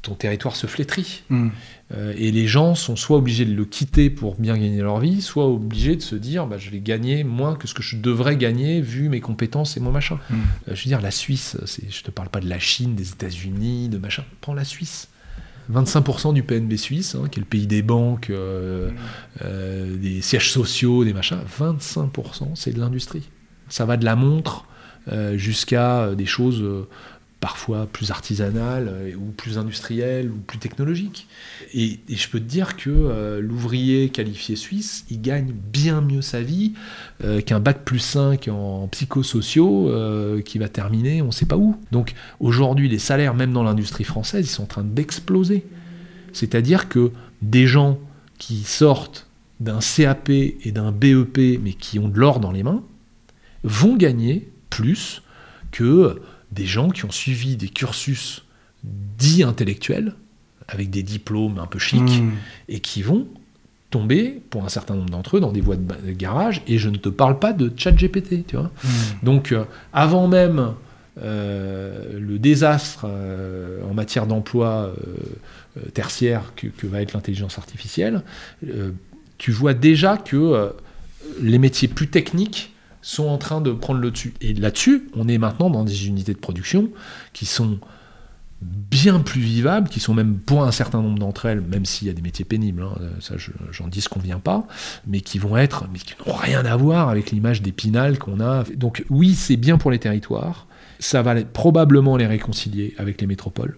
ton 0.07 0.15
territoire 0.15 0.57
se 0.57 0.66
flétrit. 0.66 1.24
hmm. 1.31 1.49
Euh, 1.95 2.12
et 2.16 2.33
les 2.33 2.49
gens 2.49 2.74
sont 2.74 2.97
soit 2.97 3.16
obligés 3.16 3.45
de 3.45 3.55
le 3.55 3.65
quitter 3.65 4.11
pour 4.11 4.35
bien 4.37 4.55
gagner 4.55 4.81
leur 4.81 4.99
vie, 4.99 5.23
soit 5.23 5.47
obligés 5.47 5.95
de 5.95 6.03
se 6.03 6.16
dire 6.16 6.47
bah, 6.47 6.59
je 6.59 6.70
vais 6.70 6.81
gagner 6.81 7.23
moins 7.23 7.55
que 7.55 7.69
ce 7.69 7.74
que 7.74 7.83
je 7.83 7.97
devrais 7.97 8.37
gagner 8.37 8.81
vu 8.81 9.09
mes 9.09 9.20
compétences 9.20 9.77
et 9.77 9.81
mon 9.81 9.93
machin. 9.93 10.19
Mm. 10.28 10.35
Euh, 10.35 10.74
je 10.74 10.85
veux 10.85 10.89
dire, 10.89 11.01
la 11.01 11.12
Suisse, 11.12 11.57
c'est, 11.65 11.91
je 11.91 12.03
te 12.03 12.11
parle 12.11 12.28
pas 12.28 12.41
de 12.41 12.49
la 12.49 12.59
Chine, 12.59 12.95
des 12.95 13.11
États-Unis, 13.11 13.89
de 13.89 13.99
machin. 13.99 14.24
Prends 14.41 14.55
la 14.55 14.65
Suisse. 14.65 15.09
25% 15.73 16.33
du 16.33 16.45
PNB 16.45 16.77
suisse, 16.77 17.16
hein, 17.16 17.24
qui 17.28 17.41
est 17.41 17.43
le 17.43 17.47
pays 17.47 17.66
des 17.66 17.83
banques, 17.83 18.31
euh, 18.31 18.91
euh, 19.45 19.97
des 19.97 20.23
sièges 20.23 20.53
sociaux, 20.53 21.05
des 21.05 21.12
machins, 21.12 21.39
25% 21.59 22.55
c'est 22.55 22.73
de 22.73 22.78
l'industrie. 22.78 23.28
Ça 23.69 23.85
va 23.85 23.97
de 23.97 24.05
la 24.05 24.15
montre 24.15 24.65
jusqu'à 25.35 26.16
des 26.16 26.27
choses 26.27 26.65
parfois 27.41 27.87
plus 27.87 28.11
artisanal 28.11 28.89
euh, 28.89 29.15
ou 29.15 29.31
plus 29.37 29.59
industriel 29.59 30.31
ou 30.31 30.37
plus 30.37 30.59
technologique. 30.59 31.29
Et, 31.75 32.01
je 32.09 32.29
peux 32.29 32.41
te 32.41 32.45
dire 32.45 32.77
que 32.77 32.91
euh, 32.91 33.41
l'ouvrier 33.41 34.09
qualifié 34.09 34.57
suisse, 34.57 35.05
il 35.11 35.21
gagne 35.21 35.53
bien 35.53 36.01
mieux 36.01 36.23
sa 36.23 36.41
vie 36.41 36.73
euh, 37.23 37.41
qu'un 37.41 37.61
bac 37.61 37.85
plus 37.85 37.99
5 37.99 38.49
en 38.49 38.89
psychosociaux 38.89 39.93
qui 40.45 40.59
va 40.59 40.69
terminer 40.69 41.23
on 41.23 41.27
ne 41.27 41.31
sait 41.31 41.47
pas 41.47 41.57
où. 41.57 41.77
Donc 41.93 42.15
aujourd'hui, 42.41 42.89
les 42.89 42.99
salaires, 42.99 43.35
même 43.35 43.53
dans 43.53 43.63
l'industrie 43.63 44.05
française, 44.05 44.47
ils 44.47 44.51
sont 44.51 44.65
en 44.65 44.67
train 44.67 44.85
d'exploser. 44.85 45.67
C'est-à-dire 46.33 46.89
que 46.89 47.13
des 47.43 47.67
gens 47.67 47.99
qui 48.39 48.63
sortent 48.63 49.27
d'un 49.61 49.79
CAP 49.81 50.31
et 50.31 50.73
d'un 50.73 50.93
BEP, 50.93 51.61
mais 51.63 51.73
qui 51.73 51.99
ont 51.99 52.09
de 52.09 52.19
l'or 52.19 52.41
dans 52.41 52.53
les 52.53 52.63
mains, 52.63 52.83
vont 53.65 53.97
gagner 53.97 54.51
plus 54.71 55.23
que 55.71 56.21
des 56.57 56.66
gens 56.66 56.89
qui 56.89 57.05
ont 57.05 57.11
suivi 57.12 57.57
des 57.57 57.69
cursus 57.69 58.45
dits 58.83 59.43
intellectuels, 59.43 60.15
avec 60.69 60.91
des 60.91 61.03
diplômes 61.03 61.59
un 61.59 61.66
peu 61.66 61.78
chics, 61.78 62.03
Mmh. 62.03 62.33
et 62.69 62.81
qui 62.81 63.03
vont 63.03 63.28
tomber, 63.91 64.41
pour 64.51 64.65
un 64.65 64.69
certain 64.69 64.95
nombre 64.95 65.11
d'entre 65.11 65.37
eux, 65.37 65.41
dans 65.41 65.53
des 65.53 65.61
voies 65.61 65.77
de 65.77 66.12
garage, 66.12 66.62
et 66.66 66.78
je 66.78 66.89
ne 66.89 66.97
te 66.97 67.09
parle 67.09 67.39
pas 67.39 67.53
de 67.53 67.73
chat 67.77 67.93
GPT, 67.93 68.45
tu 68.47 68.57
vois. 68.57 68.70
Mmh. 68.83 68.89
Donc, 69.23 69.53
euh, 69.53 69.65
avant 69.93 70.27
même 70.27 70.74
euh, 71.23 72.19
le 72.19 72.39
désastre 72.39 73.07
euh, 73.09 73.83
en 73.89 73.95
matière 73.95 74.27
d'emploi 74.27 74.93
tertiaire 75.95 76.53
que, 76.57 76.66
que 76.69 76.87
va 76.87 77.03
être 77.03 77.12
l'intelligence 77.12 77.59
artificielle, 77.59 78.23
tu 79.39 79.53
vois 79.53 79.74
déjà 79.74 80.16
que 80.16 80.73
les 81.41 81.59
métiers 81.59 81.89
plus 81.89 82.09
techniques 82.09 82.73
sont 83.09 83.28
en 83.28 83.39
train 83.39 83.61
de 83.61 83.70
prendre 83.70 84.01
le 84.01 84.11
dessus. 84.11 84.35
Et 84.41 84.53
là-dessus, 84.53 85.09
on 85.15 85.28
est 85.28 85.39
maintenant 85.39 85.70
dans 85.70 85.85
des 85.85 86.09
unités 86.09 86.33
de 86.35 86.39
production 86.39 86.91
qui 87.33 87.47
sont 87.47 87.78
bien 88.62 89.20
plus 89.20 89.41
vivables, 89.41 89.89
qui 89.89 90.01
sont 90.01 90.12
même 90.15 90.39
pour 90.39 90.65
un 90.65 90.73
certain 90.73 91.01
nombre 91.03 91.19
d'entre 91.19 91.47
elles, 91.47 91.61
même 91.61 91.85
s'il 91.85 92.09
y 92.09 92.11
a 92.11 92.15
des 92.15 92.23
métiers 92.23 92.45
pénibles, 92.45 92.83
hein, 92.83 92.97
euh, 93.01 93.11
ça 93.20 93.37
je- 93.37 93.53
j'en 93.70 93.87
dis 93.87 94.01
ce 94.01 94.09
qu'on 94.09 94.19
vient 94.19 94.41
pas, 94.41 94.66
mais 95.07 95.20
qui 95.20 95.39
vont 95.39 95.57
être, 95.57 95.87
mais 95.93 95.99
qui 96.01 96.15
n'ont 96.27 96.35
rien 96.35 96.65
à 96.65 96.74
voir 96.77 97.09
avec 97.09 97.31
l'image 97.31 97.62
d'épinal 97.62 98.19
qu'on 98.19 98.41
a. 98.41 98.65
Donc 98.74 99.05
oui, 99.09 99.35
c'est 99.35 99.57
bien 99.57 99.78
pour 99.78 99.91
les 99.93 99.99
territoires, 100.01 100.66
ça 100.99 101.23
va 101.23 101.37
probablement 101.45 102.16
les 102.16 102.27
réconcilier 102.27 102.95
avec 102.99 103.20
les 103.20 103.27
métropoles. 103.28 103.77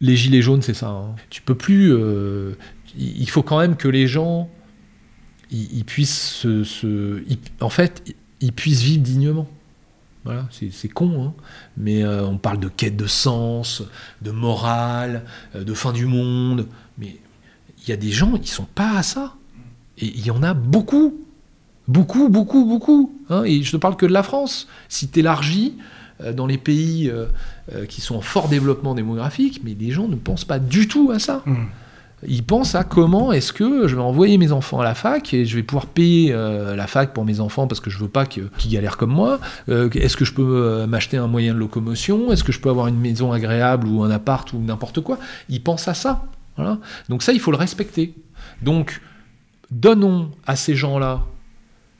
Les 0.00 0.16
gilets 0.16 0.42
jaunes, 0.42 0.62
c'est 0.62 0.74
ça. 0.74 0.88
hein. 0.88 1.14
Tu 1.28 1.42
peux 1.42 1.54
plus. 1.56 1.92
euh, 1.92 2.52
il 2.96 3.28
faut 3.28 3.42
quand 3.42 3.58
même 3.58 3.76
que 3.76 3.88
les 3.88 4.06
gens, 4.06 4.48
ils, 5.54 5.84
puissent 5.84 6.44
se, 6.64 7.22
en 7.60 7.68
fait, 7.68 8.14
ils- 8.40 8.52
puissent 8.52 8.82
vivre 8.82 9.02
dignement. 9.02 9.48
Voilà, 10.24 10.48
c'est 10.50 10.88
con, 10.88 11.22
hein. 11.26 11.32
mais 11.76 12.02
euh, 12.02 12.24
on 12.24 12.38
parle 12.38 12.58
de 12.58 12.68
quête 12.68 12.96
de 12.96 13.06
sens, 13.06 13.82
de 14.22 14.30
morale, 14.30 15.22
euh, 15.54 15.64
de 15.64 15.74
fin 15.74 15.92
du 15.92 16.06
monde, 16.06 16.66
mais 16.96 17.16
il 17.82 17.90
y 17.90 17.92
a 17.92 17.96
des 17.98 18.10
gens, 18.10 18.32
ils 18.40 18.48
sont 18.48 18.64
pas 18.74 18.96
à 18.96 19.02
ça. 19.02 19.34
Et 19.98 20.06
il 20.06 20.24
y 20.24 20.30
en 20.30 20.42
a 20.42 20.54
beaucoup, 20.54 21.14
beaucoup, 21.88 22.30
beaucoup, 22.30 22.64
beaucoup. 22.64 23.12
hein. 23.28 23.44
et 23.44 23.62
je 23.62 23.76
ne 23.76 23.80
parle 23.80 23.96
que 23.96 24.06
de 24.06 24.12
la 24.12 24.22
France. 24.22 24.66
Si 24.88 25.08
tu 25.08 25.18
élargis 25.20 25.74
euh, 26.22 26.32
dans 26.32 26.46
les 26.46 26.58
pays 26.58 27.12
qui 27.88 28.00
sont 28.00 28.16
en 28.16 28.20
fort 28.22 28.48
développement 28.48 28.94
démographique, 28.94 29.60
mais 29.62 29.74
les 29.78 29.90
gens 29.90 30.08
ne 30.08 30.16
pensent 30.16 30.44
pas 30.46 30.58
du 30.58 30.88
tout 30.88 31.10
à 31.12 31.18
ça. 31.18 31.42
Mmh. 31.44 31.54
Ils 32.26 32.42
pensent 32.42 32.74
à 32.74 32.84
comment 32.84 33.32
est-ce 33.32 33.52
que 33.52 33.86
je 33.86 33.96
vais 33.96 34.02
envoyer 34.02 34.38
mes 34.38 34.52
enfants 34.52 34.80
à 34.80 34.84
la 34.84 34.94
fac 34.94 35.34
et 35.34 35.44
je 35.44 35.56
vais 35.56 35.62
pouvoir 35.62 35.86
payer 35.86 36.32
euh, 36.32 36.76
la 36.76 36.86
fac 36.86 37.12
pour 37.12 37.24
mes 37.24 37.40
enfants 37.40 37.66
parce 37.66 37.80
que 37.80 37.90
je 37.90 37.98
veux 37.98 38.08
pas 38.08 38.26
qu'ils 38.26 38.50
galèrent 38.70 38.96
comme 38.96 39.12
moi. 39.12 39.40
Euh, 39.68 39.90
est-ce 39.90 40.16
que 40.16 40.24
je 40.24 40.32
peux 40.32 40.42
euh, 40.42 40.86
m'acheter 40.86 41.16
un 41.16 41.26
moyen 41.26 41.54
de 41.54 41.58
locomotion? 41.58 42.32
Est-ce 42.32 42.44
que 42.44 42.52
je 42.52 42.60
peux 42.60 42.70
avoir 42.70 42.86
une 42.86 42.98
maison 42.98 43.32
agréable 43.32 43.86
ou 43.86 44.02
un 44.02 44.10
appart 44.10 44.52
ou 44.52 44.58
n'importe 44.58 45.00
quoi? 45.00 45.18
Ils 45.48 45.62
pensent 45.62 45.88
à 45.88 45.94
ça. 45.94 46.24
Donc 47.08 47.22
ça, 47.22 47.32
il 47.32 47.40
faut 47.40 47.50
le 47.50 47.56
respecter. 47.56 48.14
Donc, 48.62 49.00
donnons 49.70 50.30
à 50.46 50.54
ces 50.54 50.76
gens-là 50.76 51.22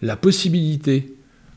la 0.00 0.16
possibilité 0.16 1.14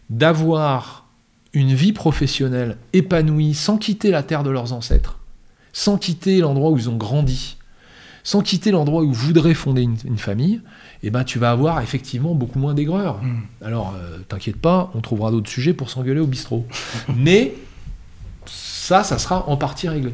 d'avoir 0.09 1.05
une 1.53 1.73
vie 1.73 1.93
professionnelle 1.93 2.77
épanouie 2.93 3.53
sans 3.53 3.77
quitter 3.77 4.11
la 4.11 4.23
terre 4.23 4.43
de 4.43 4.49
leurs 4.49 4.73
ancêtres, 4.73 5.19
sans 5.73 5.97
quitter 5.97 6.39
l'endroit 6.39 6.71
où 6.71 6.77
ils 6.77 6.89
ont 6.89 6.97
grandi, 6.97 7.56
sans 8.27 8.41
quitter 8.41 8.71
l'endroit 8.71 9.03
où 9.03 9.13
voudraient 9.13 9.53
fonder 9.53 9.83
une, 9.83 9.95
une 10.03 10.17
famille, 10.17 10.59
eh 11.01 11.11
ben, 11.11 11.23
tu 11.23 11.39
vas 11.39 11.49
avoir 11.49 11.79
effectivement 11.79 12.35
beaucoup 12.35 12.59
moins 12.59 12.73
d'aigreur. 12.73 13.23
Mm. 13.23 13.65
Alors, 13.65 13.95
euh, 13.95 14.17
t'inquiète 14.27 14.57
pas, 14.57 14.91
on 14.95 14.99
trouvera 14.99 15.31
d'autres 15.31 15.49
sujets 15.49 15.71
pour 15.71 15.89
s'engueuler 15.89 16.19
au 16.19 16.27
bistrot. 16.27 16.67
Mais 17.15 17.53
ça, 18.45 19.05
ça 19.05 19.17
sera 19.17 19.47
en 19.47 19.55
partie 19.55 19.87
réglé. 19.87 20.13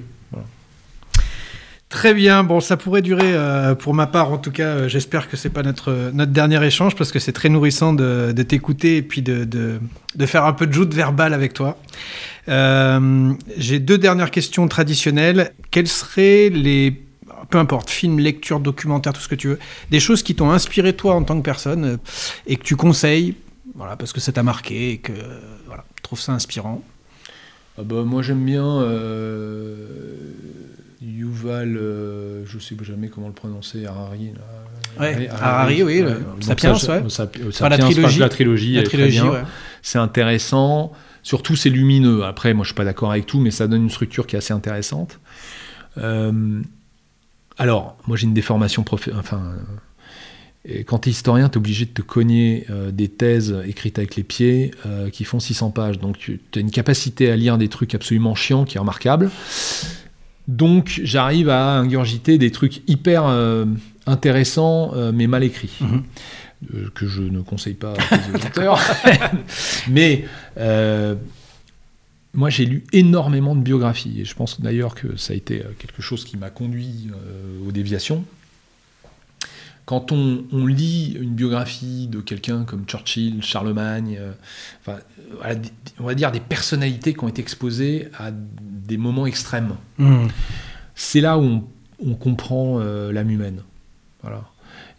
Très 1.90 2.14
bien, 2.14 2.44
bon, 2.44 2.60
ça 2.60 2.78
pourrait 2.78 3.02
durer, 3.02 3.34
euh, 3.34 3.74
pour 3.74 3.96
ma 3.96 4.06
part 4.06 4.32
en 4.32 4.38
tout 4.38 4.52
cas, 4.52 4.64
euh, 4.64 4.88
j'espère 4.88 5.28
que 5.28 5.36
c'est 5.36 5.50
pas 5.50 5.64
notre, 5.64 6.12
notre 6.14 6.32
dernier 6.32 6.64
échange 6.64 6.96
parce 6.96 7.12
que 7.12 7.18
c'est 7.18 7.34
très 7.34 7.50
nourrissant 7.50 7.94
de, 7.94 8.32
de 8.32 8.44
t'écouter 8.44 8.98
et 8.98 9.02
puis 9.02 9.24
de, 9.24 9.44
de, 9.44 9.80
de 10.16 10.26
faire 10.28 10.46
un 10.46 10.54
peu 10.54 10.68
de 10.68 10.72
joute 10.72 10.94
verbale 10.94 11.34
avec 11.34 11.54
toi. 11.54 11.80
J'ai 12.48 13.80
deux 13.80 13.98
dernières 13.98 14.30
questions 14.30 14.68
traditionnelles. 14.68 15.52
Quels 15.72 15.88
seraient 15.88 16.50
les, 16.50 17.00
peu 17.54 17.60
importe, 17.60 17.92
films, 17.92 18.18
lectures, 18.18 18.60
documentaires, 18.60 19.14
tout 19.14 19.22
ce 19.22 19.28
que 19.28 19.36
tu 19.36 19.48
veux, 19.50 19.60
des 19.92 20.00
choses 20.00 20.24
qui 20.24 20.34
t'ont 20.34 20.50
inspiré 20.50 20.94
toi 20.94 21.14
en 21.14 21.22
tant 21.22 21.38
que 21.38 21.44
personne 21.44 21.86
euh, 21.86 21.98
et 22.48 22.56
que 22.56 22.64
tu 22.64 22.76
conseilles, 22.76 23.36
voilà, 23.76 23.96
parce 23.96 24.12
que 24.12 24.20
ça 24.20 24.32
t'a 24.32 24.42
marqué 24.42 24.94
et 24.94 24.98
que, 24.98 25.12
voilà, 25.68 25.86
tu 25.96 26.02
trouves 26.02 26.20
ça 26.20 26.32
inspirant. 26.32 26.82
Ah 27.78 27.84
bah, 27.84 28.02
moi 28.04 28.24
j'aime 28.24 28.44
bien 28.44 28.66
euh, 28.66 30.18
Yuval, 31.00 31.78
euh, 31.78 32.44
je 32.48 32.58
sais 32.58 32.76
jamais 32.82 33.10
comment 33.10 33.28
le 33.28 33.34
prononcer, 33.34 33.86
Harari. 33.86 34.32
là. 34.34 35.00
Ouais, 35.00 35.30
Harari, 35.30 35.84
oui, 35.84 36.02
le 36.02 36.10
Donc 36.10 36.44
Sapiens, 36.44 36.74
ça, 36.74 37.02
ouais. 37.02 37.04
Enfin, 37.50 37.70
la 37.70 37.78
trilogie. 37.78 38.18
la 38.18 38.30
trilogie, 38.30 38.74
La 38.74 38.84
trilogie, 38.84 39.22
ouais. 39.22 39.44
C'est 39.84 40.00
intéressant. 40.00 40.92
Surtout, 41.22 41.56
c'est 41.56 41.70
lumineux. 41.70 42.24
Après, 42.24 42.56
moi, 42.56 42.64
je 42.64 42.70
suis 42.70 42.76
pas 42.76 42.84
d'accord 42.84 43.12
avec 43.12 43.28
tout, 43.28 43.40
mais 43.40 43.52
ça 43.52 43.68
donne 43.68 43.84
une 43.84 43.90
structure 43.92 44.26
qui 44.26 44.36
est 44.36 44.40
assez 44.40 44.54
intéressante. 44.54 45.20
Euh, 45.98 46.62
alors, 47.58 47.98
moi, 48.08 48.18
j'ai 48.18 48.26
une 48.26 48.34
déformation 48.34 48.84
prof... 48.84 49.10
Enfin, 49.18 49.38
euh, 49.38 49.60
et 50.66 50.84
quand 50.86 51.00
tu 51.00 51.10
es 51.10 51.12
historien, 51.12 51.50
tu 51.50 51.56
es 51.56 51.58
obligé 51.58 51.86
de 51.86 51.92
te 51.92 52.02
cogner 52.02 52.66
euh, 52.70 52.92
des 52.92 53.10
thèses 53.10 53.56
écrites 53.68 53.98
avec 53.98 54.16
les 54.16 54.24
pieds 54.24 54.72
euh, 54.86 55.10
qui 55.10 55.26
font 55.26 55.40
600 55.40 55.72
pages. 55.72 56.00
Donc, 56.00 56.18
tu 56.18 56.40
as 56.56 56.60
une 56.60 56.72
capacité 56.72 57.30
à 57.30 57.36
lire 57.36 57.58
des 57.58 57.68
trucs 57.68 57.94
absolument 57.96 58.34
chiants 58.34 58.64
qui 58.64 58.78
est 58.78 58.80
remarquable. 58.80 59.30
Donc, 60.48 61.02
j'arrive 61.04 61.50
à 61.50 61.78
ingurgiter 61.78 62.38
des 62.38 62.52
trucs 62.52 62.82
hyper 62.88 63.26
euh, 63.26 63.66
intéressants, 64.06 64.94
mais 65.14 65.28
mal 65.28 65.44
écrits. 65.44 65.78
Mhm. 65.82 66.04
Euh, 66.74 66.90
que 66.94 67.08
je 67.08 67.22
ne 67.22 67.42
conseille 67.42 67.74
pas 67.74 67.94
aux 67.94 68.36
auditeurs. 68.36 68.80
mais 69.90 70.26
moi, 72.34 72.50
j'ai 72.50 72.66
lu 72.66 72.84
énormément 72.94 73.56
de 73.56 73.62
biographies. 73.62 74.22
Et 74.22 74.26
je 74.26 74.34
pense 74.36 74.60
d'ailleurs 74.60 74.96
que 74.96 75.16
ça 75.18 75.34
a 75.34 75.36
été 75.36 75.62
euh, 75.62 75.70
quelque 75.78 76.02
chose 76.02 76.26
qui 76.26 76.38
m'a 76.38 76.50
conduit 76.50 77.10
euh, 77.12 77.68
aux 77.68 77.72
déviations. 77.72 78.26
Quand 79.86 80.14
on, 80.14 80.46
on 80.54 80.66
lit 80.66 81.18
une 81.20 81.34
biographie 81.36 82.08
de 82.08 82.22
quelqu'un 82.22 82.64
comme 82.64 82.86
Churchill, 82.86 83.44
Charlemagne, 83.44 84.18
euh, 84.18 84.32
enfin, 84.82 85.00
on 86.00 86.06
va 86.06 86.16
dire 86.16 86.32
des 86.32 86.40
personnalités 86.40 87.14
qui 87.14 87.24
ont 87.24 87.28
été 87.28 87.42
exposées 87.42 88.08
à 88.18 88.32
des 88.32 88.98
moments 88.98 89.26
extrêmes, 89.26 89.76
Mmh. 89.98 90.28
c'est 90.96 91.20
là 91.22 91.38
où 91.38 91.42
on, 91.42 91.64
on 92.00 92.16
comprend 92.16 92.80
euh, 92.80 93.12
l'âme 93.12 93.30
humaine. 93.30 93.62
Voilà. 94.22 94.46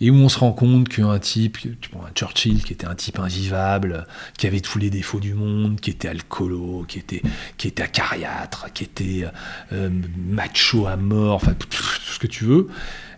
Et 0.04 0.10
où 0.10 0.16
on 0.16 0.28
se 0.28 0.38
rend 0.38 0.52
compte 0.52 0.90
qu'un 0.90 1.18
type, 1.18 1.56
un 1.94 2.12
Churchill 2.14 2.62
qui 2.62 2.74
était 2.74 2.86
un 2.86 2.94
type 2.94 3.18
invivable, 3.18 4.06
qui 4.36 4.46
avait 4.46 4.60
tous 4.60 4.78
les 4.78 4.90
défauts 4.90 5.18
du 5.18 5.32
monde, 5.32 5.80
qui 5.80 5.88
était 5.88 6.08
alcoolo, 6.08 6.84
qui 6.86 6.98
était, 6.98 7.22
qui 7.56 7.68
était 7.68 7.82
acariâtre, 7.82 8.70
qui 8.74 8.84
était 8.84 9.24
euh, 9.72 9.88
macho 10.28 10.86
à 10.86 10.98
mort, 10.98 11.36
enfin 11.36 11.54
tout, 11.54 11.82
ce 12.04 12.18
que 12.18 12.26
tu 12.26 12.44
veux. 12.44 12.68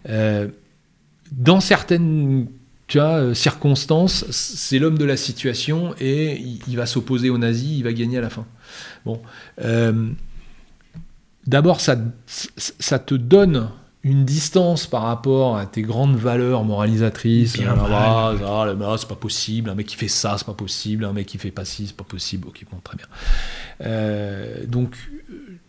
Euh, 0.09 0.47
dans 1.33 1.59
certaines 1.59 2.47
euh, 2.95 3.35
circonstances, 3.35 4.25
c'est 4.31 4.79
l'homme 4.79 4.97
de 4.97 5.05
la 5.05 5.17
situation 5.17 5.93
et 5.99 6.41
il, 6.69 6.77
va 6.77 6.87
s'opposer 6.87 7.31
aux 7.31 7.39
nazis, 7.39 7.79
il 7.79 7.83
va 7.83 7.93
gagner 7.93 8.19
à 8.19 8.21
la 8.21 8.31
fin. 8.31 8.47
Bon. 9.05 9.21
D'abord, 11.49 11.81
ça 11.81 11.97
te 11.97 13.15
donne 13.17 13.71
une 14.07 14.25
distance 14.25 14.87
par 14.87 15.03
rapport 15.03 15.57
à 15.57 15.67
tes 15.67 15.83
grandes 15.83 16.15
valeurs 16.15 16.63
moralisatrices. 16.63 17.59
Bien 17.59 17.75
Ah, 17.77 18.33
ah, 18.41 18.65
là, 18.67 18.97
c'est 18.99 19.09
pas 19.09 19.17
possible, 19.17 19.69
un 19.69 19.75
mec 19.75 19.87
qui 19.87 19.97
fait 19.97 20.07
ça, 20.07 20.37
c'est 20.39 20.47
pas 20.47 20.55
possible, 20.55 21.05
un 21.05 21.13
mec 21.13 21.27
qui 21.27 21.39
fait 21.39 21.51
pas 21.51 21.65
ci, 21.65 21.89
c'est 21.89 21.97
pas 21.97 22.05
possible. 22.05 22.47
Ok, 22.47 22.65
bon, 22.71 22.79
très 22.85 22.97
bien. 22.97 23.07
Euh, 23.81 24.65
donc, 24.65 24.95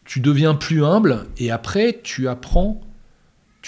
tu 0.06 0.20
deviens 0.20 0.54
plus 0.54 0.86
humble 0.86 1.26
et 1.40 1.50
après, 1.50 2.00
tu 2.04 2.28
apprends, 2.28 2.80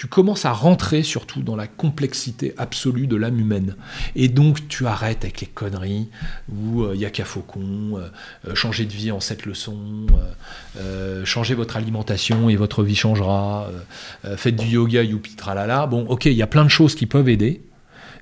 tu 0.00 0.06
commences 0.06 0.46
à 0.46 0.52
rentrer 0.52 1.02
surtout 1.02 1.42
dans 1.42 1.56
la 1.56 1.66
complexité 1.66 2.54
absolue 2.56 3.06
de 3.06 3.16
l'âme 3.16 3.38
humaine. 3.38 3.76
Et 4.16 4.28
donc 4.28 4.66
tu 4.66 4.86
arrêtes 4.86 5.24
avec 5.24 5.42
les 5.42 5.46
conneries 5.46 6.08
où 6.50 6.86
il 6.94 6.98
n'y 6.98 7.04
a 7.04 7.10
qu'à 7.10 7.26
faucon, 7.26 7.98
euh, 7.98 8.54
changer 8.54 8.86
de 8.86 8.92
vie 8.92 9.10
en 9.10 9.20
sept 9.20 9.44
leçons, 9.44 10.06
euh, 10.78 11.26
changer 11.26 11.52
votre 11.54 11.76
alimentation 11.76 12.48
et 12.48 12.56
votre 12.56 12.82
vie 12.82 12.96
changera, 12.96 13.68
faites 14.38 14.56
du 14.56 14.68
yoga, 14.68 15.02
youpi, 15.02 15.36
tralala. 15.36 15.86
Bon, 15.86 16.06
ok, 16.06 16.24
il 16.24 16.32
y 16.32 16.40
a 16.40 16.46
plein 16.46 16.64
de 16.64 16.70
choses 16.70 16.94
qui 16.94 17.04
peuvent 17.04 17.28
aider 17.28 17.60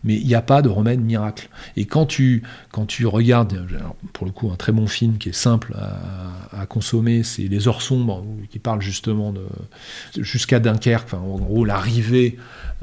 mais 0.04 0.16
il 0.16 0.26
n'y 0.26 0.34
a 0.34 0.42
pas 0.42 0.62
de 0.62 0.68
remède 0.68 1.00
miracle. 1.00 1.48
Et 1.76 1.84
quand 1.84 2.06
tu, 2.06 2.42
quand 2.70 2.86
tu 2.86 3.06
regardes, 3.06 3.66
pour 4.12 4.26
le 4.26 4.32
coup, 4.32 4.50
un 4.50 4.56
très 4.56 4.72
bon 4.72 4.86
film 4.86 5.18
qui 5.18 5.30
est 5.30 5.34
simple 5.34 5.74
à, 6.52 6.66
consommer, 6.66 7.22
c'est 7.22 7.42
Les 7.42 7.68
Heures 7.68 7.82
sombres, 7.82 8.24
qui 8.50 8.58
parle 8.58 8.80
justement 8.80 9.32
de 9.32 9.46
jusqu'à 10.18 10.60
Dunkerque, 10.60 11.06
enfin, 11.06 11.18
en 11.18 11.38
gros 11.38 11.64
l'arrivée 11.64 12.36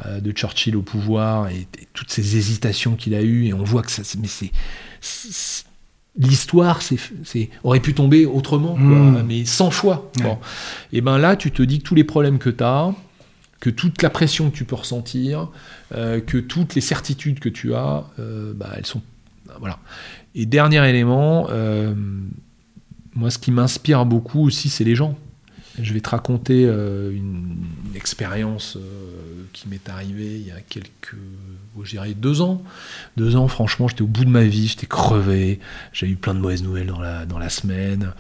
euh, 0.05 0.19
de 0.19 0.31
Churchill 0.31 0.75
au 0.75 0.81
pouvoir 0.81 1.49
et, 1.49 1.67
toutes 1.93 2.11
ces 2.11 2.37
hésitations 2.37 2.95
qu'il 2.95 3.13
a 3.13 3.21
eues, 3.21 3.45
et 3.45 3.53
on 3.53 3.63
voit 3.63 3.81
que 3.81 3.91
ça, 3.91 4.01
mais 4.19 4.27
c'est 4.27 4.51
l'histoire 6.17 6.81
c'est, 6.81 7.49
aurait 7.63 7.79
pu 7.79 7.93
tomber 7.93 8.25
autrement, 8.25 8.75
mmh. 8.75 9.23
mais 9.27 9.45
sans 9.45 9.71
choix. 9.71 10.11
Et 10.93 11.01
ben 11.01 11.17
là, 11.17 11.35
tu 11.35 11.51
te 11.51 11.61
dis 11.61 11.79
que 11.79 11.83
tous 11.83 11.95
les 11.95 12.03
problèmes 12.03 12.37
que 12.37 12.49
tu 12.49 12.63
as, 12.63 12.93
que 13.65 13.71
toute 13.71 14.03
la 14.03 14.11
pression 14.11 14.51
que 14.51 14.55
tu 14.55 14.63
peux 14.63 14.75
ressentir, 14.75 15.49
euh, 15.95 16.21
que 16.21 16.37
toutes 16.37 16.75
les 16.75 16.81
certitudes 16.81 17.39
que 17.39 17.49
tu 17.49 17.73
as, 17.73 18.03
euh, 18.19 18.53
bah, 18.53 18.69
elles 18.77 18.85
sont. 18.85 19.01
Voilà. 19.59 19.79
Et 20.35 20.45
dernier 20.45 20.87
élément, 20.87 21.47
euh, 21.49 21.95
moi, 23.15 23.31
ce 23.31 23.39
qui 23.39 23.49
m'inspire 23.49 24.05
beaucoup 24.05 24.45
aussi, 24.45 24.69
c'est 24.69 24.83
les 24.83 24.93
gens. 24.93 25.17
Je 25.81 25.95
vais 25.95 25.99
te 25.99 26.09
raconter 26.09 26.65
une, 26.65 27.65
expérience 27.95 28.77
qui 29.51 29.67
m'est 29.67 29.89
arrivée 29.89 30.35
il 30.35 30.45
y 30.45 30.51
a 30.51 30.61
quelques, 30.61 31.15
oh, 31.75 31.83
je 31.83 32.13
deux 32.13 32.41
ans. 32.41 32.61
Deux 33.17 33.35
ans, 33.35 33.47
franchement, 33.47 33.87
j'étais 33.87 34.03
au 34.03 34.07
bout 34.07 34.25
de 34.25 34.29
ma 34.29 34.43
vie, 34.43 34.67
j'étais 34.67 34.85
crevé, 34.85 35.59
j'avais 35.91 36.11
eu 36.11 36.17
plein 36.17 36.35
de 36.35 36.39
mauvaises 36.39 36.61
nouvelles 36.61 36.87
dans 36.87 37.01
la, 37.01 37.25
dans 37.25 37.39
la 37.39 37.49
semaine, 37.49 38.13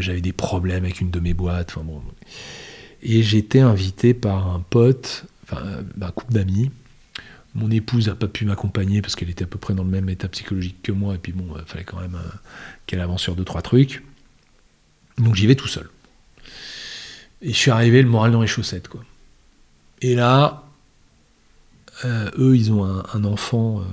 j'avais 0.00 0.20
des 0.20 0.32
problèmes 0.32 0.84
avec 0.84 1.00
une 1.00 1.10
de 1.10 1.20
mes 1.20 1.32
boîtes. 1.32 1.76
Et 3.04 3.22
j'étais 3.22 3.60
invité 3.60 4.14
par 4.14 4.48
un 4.48 4.60
pote, 4.60 5.26
enfin 5.44 5.62
un 6.00 6.10
couple 6.10 6.32
d'amis. 6.32 6.70
Mon 7.54 7.70
épouse 7.70 8.08
n'a 8.08 8.16
pas 8.16 8.26
pu 8.26 8.46
m'accompagner 8.46 9.00
parce 9.00 9.14
qu'elle 9.14 9.30
était 9.30 9.44
à 9.44 9.46
peu 9.46 9.58
près 9.58 9.74
dans 9.74 9.84
le 9.84 9.90
même 9.90 10.08
état 10.08 10.26
psychologique 10.28 10.82
que 10.82 10.90
moi. 10.90 11.14
Et 11.14 11.18
puis 11.18 11.32
bon, 11.32 11.54
il 11.56 11.64
fallait 11.66 11.84
quand 11.84 12.00
même 12.00 12.16
euh, 12.16 12.28
qu'elle 12.86 13.00
avance 13.00 13.22
sur 13.22 13.36
deux, 13.36 13.44
trois 13.44 13.62
trucs. 13.62 14.02
Donc 15.18 15.36
j'y 15.36 15.46
vais 15.46 15.54
tout 15.54 15.68
seul. 15.68 15.88
Et 17.42 17.52
je 17.52 17.56
suis 17.56 17.70
arrivé 17.70 18.02
le 18.02 18.08
moral 18.08 18.32
dans 18.32 18.40
les 18.40 18.48
chaussettes. 18.48 18.88
Quoi. 18.88 19.04
Et 20.00 20.16
là, 20.16 20.64
euh, 22.04 22.30
eux, 22.38 22.56
ils 22.56 22.72
ont 22.72 22.84
un, 22.84 23.24
enfant 23.24 23.80
euh, 23.80 23.84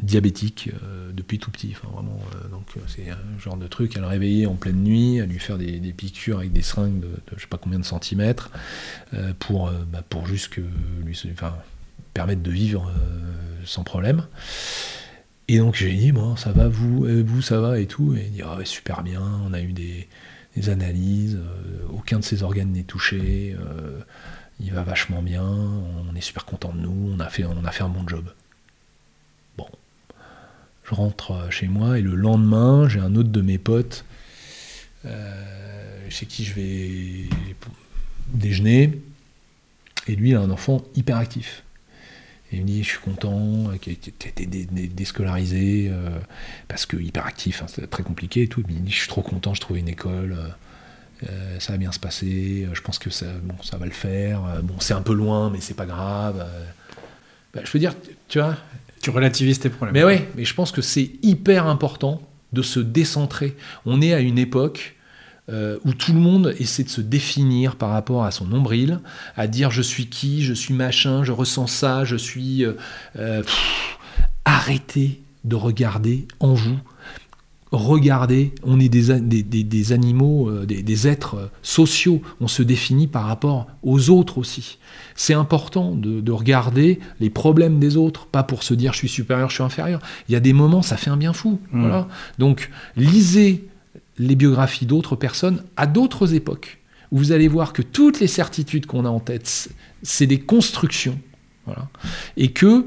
diabétique 0.00 0.70
euh, 0.82 1.12
depuis 1.12 1.38
tout 1.38 1.50
petit. 1.50 1.72
Vraiment, 1.72 2.20
euh, 2.34 2.48
donc 2.48 2.66
euh, 2.76 2.80
c'est 2.88 3.10
un 3.10 3.38
genre 3.38 3.56
de 3.56 3.66
truc 3.66 3.96
à 3.96 4.00
le 4.00 4.06
réveiller 4.06 4.46
en 4.46 4.54
pleine 4.54 4.82
nuit, 4.82 5.20
à 5.20 5.26
lui 5.26 5.38
faire 5.38 5.58
des, 5.58 5.78
piqûres 5.92 6.38
avec 6.38 6.52
des 6.52 6.62
seringues 6.62 7.00
de, 7.00 7.10
je 7.36 7.42
sais 7.42 7.46
pas 7.46 7.58
combien 7.58 7.78
de 7.78 7.84
centimètres 7.84 8.50
pour, 9.38 9.70
bah, 9.92 10.02
pour 10.08 10.26
juste 10.26 10.48
que 10.48 10.60
lui 11.04 11.20
enfin, 11.32 11.56
permettre 12.12 12.42
de 12.42 12.50
vivre 12.50 12.92
sans 13.64 13.84
problème. 13.84 14.26
Et 15.46 15.58
donc 15.58 15.74
j'ai 15.74 15.92
dit, 15.92 16.10
bon, 16.10 16.36
ça 16.36 16.52
va, 16.52 16.68
vous, 16.68 17.06
vous, 17.24 17.42
ça 17.42 17.60
va 17.60 17.78
et 17.78 17.86
tout. 17.86 18.14
Et 18.14 18.24
il 18.26 18.32
dit, 18.32 18.42
ah 18.42 18.58
super 18.64 19.02
bien, 19.02 19.22
on 19.46 19.52
a 19.52 19.60
eu 19.60 19.72
des, 19.72 20.08
des 20.56 20.68
analyses, 20.68 21.38
aucun 21.92 22.18
de 22.18 22.24
ses 22.24 22.42
organes 22.42 22.72
n'est 22.72 22.82
touché, 22.82 23.56
il 24.58 24.72
va 24.72 24.82
vachement 24.82 25.22
bien, 25.22 25.44
on 25.44 26.14
est 26.16 26.20
super 26.20 26.44
content 26.44 26.72
de 26.72 26.80
nous, 26.80 27.14
on 27.14 27.20
a 27.20 27.28
fait, 27.28 27.44
on 27.44 27.64
a 27.64 27.70
fait 27.70 27.84
un 27.84 27.88
bon 27.88 28.06
job 28.08 28.24
je 30.84 30.94
rentre 30.94 31.32
euh, 31.32 31.50
chez 31.50 31.66
moi 31.66 31.98
et 31.98 32.02
le 32.02 32.14
lendemain, 32.14 32.88
j'ai 32.88 33.00
un 33.00 33.14
autre 33.16 33.30
de 33.30 33.40
mes 33.40 33.58
potes 33.58 34.04
euh, 35.04 36.06
chez 36.08 36.26
qui 36.26 36.44
je 36.44 36.54
vais 36.54 37.28
déjeuner. 38.28 39.00
Et 40.06 40.16
lui, 40.16 40.30
il 40.30 40.36
a 40.36 40.40
un 40.40 40.50
enfant 40.50 40.82
hyper 40.94 41.16
actif. 41.16 41.62
Et 42.52 42.56
il 42.56 42.62
me 42.62 42.66
dit, 42.66 42.84
je 42.84 42.90
suis 42.90 42.98
content, 42.98 43.70
qui 43.80 43.90
été 43.90 44.46
déscolarisé, 44.46 45.88
euh, 45.90 46.10
parce 46.68 46.84
que 46.84 46.98
hyper 46.98 47.26
actif, 47.26 47.62
hein, 47.62 47.66
c'est 47.68 47.88
très 47.88 48.02
compliqué 48.02 48.42
et 48.42 48.48
tout. 48.48 48.62
Il 48.68 48.74
me 48.74 48.80
dit, 48.80 48.92
je 48.92 48.98
suis 48.98 49.08
trop 49.08 49.22
content, 49.22 49.54
je 49.54 49.60
trouve 49.62 49.78
une 49.78 49.88
école, 49.88 50.36
ça 51.58 51.72
va 51.72 51.78
bien 51.78 51.90
se 51.90 51.98
passer, 51.98 52.68
je 52.74 52.80
pense 52.82 52.98
que 52.98 53.08
ça 53.08 53.26
va 53.78 53.86
le 53.86 53.92
faire. 53.92 54.62
bon, 54.62 54.74
c'est 54.78 54.92
un 54.92 55.00
peu 55.00 55.14
loin, 55.14 55.48
mais 55.48 55.60
c'est 55.62 55.74
pas 55.74 55.86
grave. 55.86 56.46
Bah, 57.54 57.62
je 57.64 57.70
veux 57.72 57.78
dire, 57.78 57.94
tu 58.28 58.38
vois, 58.40 58.58
tu 59.04 59.10
relativises 59.10 59.58
tes 59.58 59.68
problèmes. 59.68 59.92
Mais 59.92 60.02
oui, 60.02 60.24
mais 60.34 60.46
je 60.46 60.54
pense 60.54 60.72
que 60.72 60.80
c'est 60.80 61.10
hyper 61.22 61.66
important 61.66 62.22
de 62.54 62.62
se 62.62 62.80
décentrer. 62.80 63.54
On 63.84 64.00
est 64.00 64.14
à 64.14 64.20
une 64.20 64.38
époque 64.38 64.96
euh, 65.50 65.78
où 65.84 65.92
tout 65.92 66.14
le 66.14 66.20
monde 66.20 66.54
essaie 66.58 66.84
de 66.84 66.88
se 66.88 67.02
définir 67.02 67.76
par 67.76 67.90
rapport 67.90 68.24
à 68.24 68.30
son 68.30 68.46
nombril, 68.46 69.00
à 69.36 69.46
dire 69.46 69.70
je 69.70 69.82
suis 69.82 70.06
qui, 70.06 70.42
je 70.42 70.54
suis 70.54 70.72
machin, 70.72 71.22
je 71.22 71.32
ressens 71.32 71.66
ça, 71.66 72.04
je 72.04 72.16
suis... 72.16 72.64
Euh, 72.64 72.72
euh, 73.18 73.42
arrêtez 74.46 75.20
de 75.44 75.54
regarder 75.54 76.26
en 76.40 76.54
vous 76.54 76.78
regardez, 77.74 78.54
on 78.62 78.80
est 78.80 78.88
des, 78.88 79.20
des, 79.42 79.92
animaux, 79.92 80.48
euh, 80.48 80.66
des, 80.66 81.08
êtres 81.08 81.34
euh, 81.34 81.46
sociaux, 81.62 82.22
on 82.40 82.48
se 82.48 82.62
définit 82.62 83.06
par 83.06 83.24
rapport 83.26 83.66
aux 83.82 84.10
autres 84.10 84.38
aussi. 84.38 84.78
C'est 85.14 85.34
important 85.34 85.94
de, 85.94 86.32
regarder 86.32 86.98
les 87.20 87.30
problèmes 87.30 87.78
des 87.78 87.96
autres, 87.96 88.26
pas 88.26 88.42
pour 88.42 88.62
se 88.62 88.74
dire 88.74 88.92
je 88.92 88.98
suis 88.98 89.08
supérieur, 89.08 89.50
je 89.50 89.54
suis 89.54 89.62
inférieur. 89.62 90.00
Il 90.28 90.32
y 90.32 90.36
a 90.36 90.40
des 90.40 90.52
moments, 90.52 90.82
ça 90.82 90.96
fait 90.96 91.10
un 91.10 91.16
bien 91.16 91.32
fou. 91.32 91.60
Mm. 91.72 91.80
Voilà. 91.80 92.08
Donc, 92.38 92.70
lisez 92.96 93.68
les 94.18 94.34
biographies 94.34 94.86
d'autres 94.86 95.16
personnes 95.16 95.62
à 95.76 95.86
d'autres 95.86 96.34
époques, 96.34 96.78
où 97.12 97.18
vous 97.18 97.32
allez 97.32 97.48
voir 97.48 97.72
que 97.72 97.82
toutes 97.82 98.20
les 98.20 98.26
certitudes 98.26 98.86
qu'on 98.86 99.04
a 99.04 99.08
en 99.08 99.20
tête, 99.20 99.68
c'est 100.02 100.26
des 100.26 100.40
constructions. 100.40 101.18
Voilà. 101.66 101.88
Et 102.36 102.52
que 102.52 102.86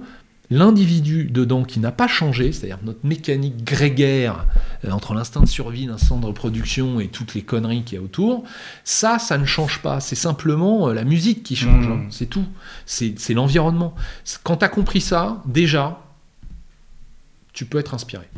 l'individu 0.50 1.26
dedans 1.26 1.64
qui 1.64 1.80
n'a 1.80 1.92
pas 1.92 2.08
changé, 2.08 2.52
c'est-à-dire 2.52 2.80
notre 2.84 3.06
mécanique 3.06 3.64
grégaire 3.64 4.46
euh, 4.86 4.92
entre 4.92 5.14
l'instinct 5.14 5.42
de 5.42 5.48
survie, 5.48 5.86
l'instinct 5.86 6.18
de 6.18 6.26
reproduction 6.26 7.00
et 7.00 7.08
toutes 7.08 7.34
les 7.34 7.42
conneries 7.42 7.84
qu'il 7.84 7.98
y 7.98 8.02
a 8.02 8.04
autour, 8.04 8.44
ça, 8.84 9.20
ça 9.20 9.38
ne 9.38 9.46
change 9.46 9.82
pas. 9.82 10.00
C'est 10.00 10.16
simplement 10.16 10.90
euh, 10.90 10.94
la 10.94 11.04
musique 11.04 11.44
qui 11.44 11.56
change, 11.56 11.88
mmh. 11.88 11.92
hein. 11.92 12.08
c'est 12.10 12.28
tout. 12.28 12.46
C'est 12.86 13.34
l'environnement. 13.34 13.94
Quand 14.44 14.58
tu 14.58 14.66
as 14.66 14.70
compris 14.70 15.02
ça, 15.02 15.42
déjà, 15.46 16.00
tu 17.54 17.66
peux 17.66 17.80
être 17.80 17.94
inspiré. 17.94 18.30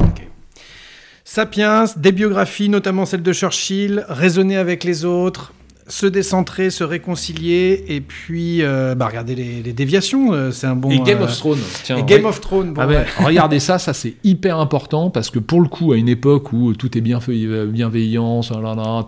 Sapiens, 1.25 1.85
des 1.95 2.11
biographies, 2.11 2.69
notamment 2.69 3.05
celle 3.05 3.21
de 3.21 3.33
Churchill, 3.33 4.03
raisonner 4.09 4.57
avec 4.57 4.83
les 4.83 5.05
autres, 5.05 5.53
se 5.89 6.05
décentrer, 6.05 6.69
se 6.69 6.83
réconcilier, 6.83 7.83
et 7.87 7.99
puis 7.99 8.61
euh, 8.61 8.93
bah, 8.93 9.07
regarder 9.07 9.33
les, 9.33 9.73
déviations, 9.73 10.33
euh, 10.33 10.51
c'est 10.51 10.67
un 10.67 10.75
bon. 10.75 10.91
Et 10.91 10.99
Game 10.99 11.21
of 11.21 11.31
euh, 11.31 11.35
Thrones. 11.35 11.59
Tiens, 11.83 11.97
et 11.97 12.03
Game 12.03 12.25
of 12.25 12.39
Thrones. 12.39 12.73
Bon, 12.73 12.81
ah 12.81 13.05
regardez 13.25 13.59
ça, 13.59 13.79
ça 13.79 13.93
c'est 13.93 14.13
hyper 14.23 14.59
important 14.59 15.09
parce 15.09 15.31
que 15.31 15.39
pour 15.39 15.61
le 15.61 15.67
coup, 15.67 15.91
à 15.91 15.97
une 15.97 16.07
époque 16.07 16.53
où 16.53 16.73
tout 16.75 16.95
est 16.97 17.01
bien 17.01 17.19
bienveillance, 17.67 18.53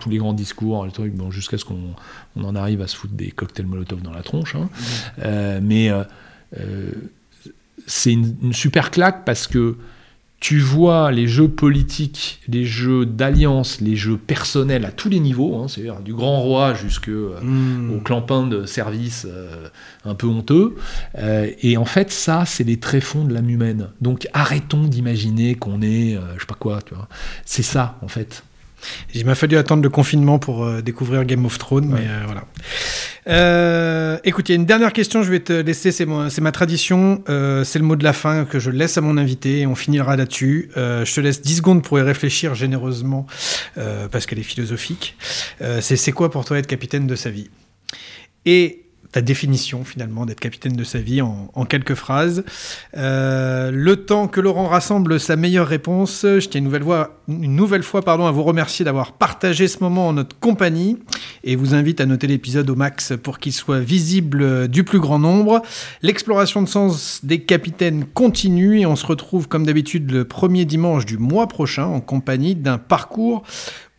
tous 0.00 0.10
les 0.10 0.18
grands 0.18 0.32
discours, 0.32 0.84
les 0.84 0.92
trucs, 0.92 1.14
bon, 1.14 1.30
jusqu'à 1.30 1.56
ce 1.56 1.64
qu'on 1.64 1.78
on 2.36 2.44
en 2.44 2.56
arrive 2.56 2.82
à 2.82 2.88
se 2.88 2.96
foutre 2.96 3.14
des 3.14 3.30
cocktails 3.30 3.66
Molotov 3.66 4.02
dans 4.02 4.12
la 4.12 4.22
tronche, 4.22 4.56
hein. 4.56 4.68
mmh. 5.18 5.60
mais 5.62 5.90
c'est 7.86 8.12
une, 8.12 8.36
une, 8.42 8.52
super 8.52 8.90
claque 8.90 9.24
parce 9.24 9.46
que 9.46 9.76
tu 10.42 10.58
vois 10.58 11.12
les 11.12 11.28
jeux 11.28 11.46
politiques, 11.46 12.40
les 12.48 12.64
jeux 12.64 13.06
d'alliance, 13.06 13.80
les 13.80 13.94
jeux 13.94 14.16
personnels 14.16 14.84
à 14.84 14.90
tous 14.90 15.08
les 15.08 15.20
niveaux, 15.20 15.56
hein, 15.56 15.68
c'est-à-dire 15.68 16.00
du 16.00 16.12
grand 16.14 16.40
roi 16.40 16.74
jusqu'au 16.74 17.12
euh, 17.12 17.40
hmm. 17.40 18.02
clampin 18.02 18.48
de 18.48 18.66
service 18.66 19.24
euh, 19.30 19.68
un 20.04 20.16
peu 20.16 20.26
honteux. 20.26 20.74
Euh, 21.16 21.48
et 21.62 21.76
en 21.76 21.84
fait, 21.84 22.10
ça, 22.10 22.42
c'est 22.44 22.64
les 22.64 22.80
tréfonds 22.80 23.24
de 23.24 23.32
l'âme 23.32 23.50
humaine. 23.50 23.90
Donc 24.00 24.26
arrêtons 24.32 24.82
d'imaginer 24.82 25.54
qu'on 25.54 25.80
est, 25.80 26.18
je 26.34 26.40
sais 26.40 26.46
pas 26.46 26.56
quoi, 26.58 26.82
tu 26.82 26.96
vois. 26.96 27.08
C'est 27.44 27.62
ça, 27.62 27.96
en 28.02 28.08
fait. 28.08 28.42
Il 29.14 29.26
m'a 29.26 29.34
fallu 29.34 29.56
attendre 29.56 29.82
le 29.82 29.90
confinement 29.90 30.38
pour 30.38 30.64
euh, 30.64 30.82
découvrir 30.82 31.24
Game 31.24 31.44
of 31.44 31.58
Thrones, 31.58 31.88
mais 31.88 32.06
euh, 32.08 32.22
voilà. 32.24 32.44
Euh, 33.28 34.18
écoute, 34.24 34.48
il 34.48 34.52
y 34.52 34.54
a 34.54 34.56
une 34.56 34.66
dernière 34.66 34.92
question, 34.92 35.22
je 35.22 35.30
vais 35.30 35.40
te 35.40 35.52
laisser, 35.52 35.92
c'est 35.92 36.06
ma 36.06 36.52
tradition, 36.52 37.22
c'est 37.26 37.78
le 37.78 37.84
mot 37.84 37.96
de 37.96 38.04
la 38.04 38.12
fin 38.12 38.44
que 38.44 38.58
je 38.58 38.70
laisse 38.70 38.98
à 38.98 39.00
mon 39.00 39.16
invité 39.16 39.60
et 39.60 39.66
on 39.66 39.74
finira 39.74 40.16
là-dessus. 40.16 40.70
je 40.74 41.14
te 41.14 41.20
laisse 41.20 41.40
10 41.40 41.56
secondes 41.58 41.82
pour 41.82 41.98
y 41.98 42.02
réfléchir 42.02 42.54
généreusement 42.56 43.26
parce 44.10 44.26
qu'elle 44.26 44.40
est 44.40 44.44
philosophique. 44.44 45.16
c'est 45.80 46.12
quoi 46.12 46.32
pour 46.32 46.44
toi 46.44 46.58
être 46.58 46.66
capitaine 46.66 47.06
de 47.06 47.14
sa 47.14 47.30
vie? 47.30 47.48
Et 48.44 48.81
ta 49.12 49.20
définition 49.20 49.84
finalement 49.84 50.26
d'être 50.26 50.40
capitaine 50.40 50.72
de 50.72 50.84
sa 50.84 50.98
vie 50.98 51.20
en, 51.20 51.48
quelques 51.68 51.94
phrases. 51.94 52.44
Euh, 52.96 53.70
le 53.70 53.96
temps 54.04 54.26
que 54.26 54.40
Laurent 54.40 54.66
rassemble 54.66 55.20
sa 55.20 55.36
meilleure 55.36 55.68
réponse, 55.68 56.22
je 56.22 56.48
tiens 56.48 56.58
une 56.58 56.64
nouvelle, 56.64 56.84
une 57.28 57.54
nouvelle 57.54 57.82
fois 57.82 58.02
à 58.06 58.30
vous 58.30 58.42
remercier 58.42 58.84
d'avoir 58.84 59.12
partagé 59.12 59.68
ce 59.68 59.78
moment 59.80 60.08
en 60.08 60.12
notre 60.14 60.38
compagnie 60.38 60.98
et 61.44 61.56
vous 61.56 61.74
invite 61.74 62.00
à 62.00 62.06
noter 62.06 62.26
l'épisode 62.26 62.68
au 62.70 62.74
max 62.74 63.12
pour 63.22 63.38
qu'il 63.38 63.52
soit 63.52 63.80
visible 63.80 64.68
du 64.68 64.82
plus 64.82 65.00
grand 65.00 65.18
nombre. 65.18 65.62
L'exploration 66.02 66.62
de 66.62 66.68
sens 66.68 67.20
des 67.22 67.42
capitaines 67.42 68.04
continue 68.06 68.80
et 68.80 68.86
on 68.86 68.96
se 68.96 69.06
retrouve 69.06 69.46
comme 69.46 69.66
d'habitude 69.66 70.10
le 70.10 70.24
premier 70.24 70.64
dimanche 70.64 71.04
du 71.04 71.18
mois 71.18 71.48
prochain 71.48 71.84
en 71.84 72.00
compagnie 72.00 72.54
d'un 72.54 72.78
parcours 72.78 73.42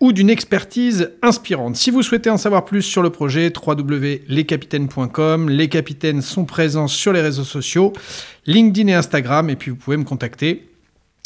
ou 0.04 0.12
d'une 0.12 0.30
expertise 0.30 1.12
inspirante. 1.22 1.78
Si 1.78 1.90
vous 1.90 2.04
souhaitez 2.04 2.30
en 2.30 2.36
savoir 2.36 2.66
plus 2.66 2.82
sur 2.82 3.02
le 3.02 3.10
projet, 3.10 3.54
www.lescapitaines.com. 3.56 5.50
Les 5.50 5.70
capitaines 5.70 6.22
sont 6.22 6.44
présents 6.44 6.90
sur 6.90 7.14
les 7.14 7.22
réseaux 7.22 7.46
sociaux, 7.46 7.94
LinkedIn 8.46 8.90
et 8.90 8.96
Instagram, 8.96 9.50
et 9.50 9.56
puis 9.56 9.72
vous 9.72 9.78
pouvez 9.78 9.96
me 9.96 10.04
contacter 10.04 10.68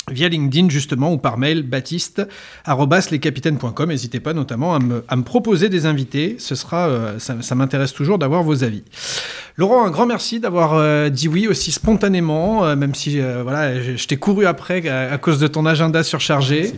via 0.09 0.29
LinkedIn 0.29 0.69
justement 0.69 1.11
ou 1.11 1.17
par 1.17 1.37
mail 1.37 1.63
baptiste@lescapitaines.com. 1.63 3.89
N'hésitez 3.89 4.19
pas 4.19 4.33
notamment 4.33 4.75
à 4.75 4.79
me, 4.79 5.03
à 5.07 5.15
me, 5.15 5.23
proposer 5.23 5.69
des 5.69 5.85
invités, 5.85 6.35
ce 6.39 6.55
sera, 6.55 6.87
euh, 6.87 7.19
ça, 7.19 7.39
ça 7.41 7.53
m'intéresse 7.55 7.93
toujours 7.93 8.17
d'avoir 8.17 8.43
vos 8.43 8.63
avis. 8.63 8.83
Laurent, 9.57 9.85
un 9.85 9.89
grand 9.89 10.05
merci 10.05 10.39
d'avoir 10.39 10.75
euh, 10.75 11.09
dit 11.09 11.27
oui 11.27 11.47
aussi 11.47 11.71
spontanément, 11.71 12.63
euh, 12.63 12.75
même 12.75 12.93
si 12.93 13.19
euh, 13.19 13.41
voilà, 13.41 13.81
je, 13.81 13.97
je 13.97 14.07
t'ai 14.07 14.17
couru 14.17 14.45
après 14.45 14.87
à, 14.87 15.11
à, 15.11 15.17
cause 15.17 15.39
de 15.39 15.47
ton 15.47 15.65
agenda 15.65 16.03
surchargé. 16.03 16.73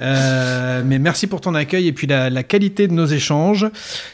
Euh, 0.00 0.82
mais 0.86 1.00
merci 1.00 1.26
pour 1.26 1.40
ton 1.40 1.56
accueil 1.56 1.88
et 1.88 1.92
puis 1.92 2.06
la, 2.06 2.30
la, 2.30 2.44
qualité 2.44 2.86
de 2.86 2.92
nos 2.92 3.06
échanges. 3.06 3.66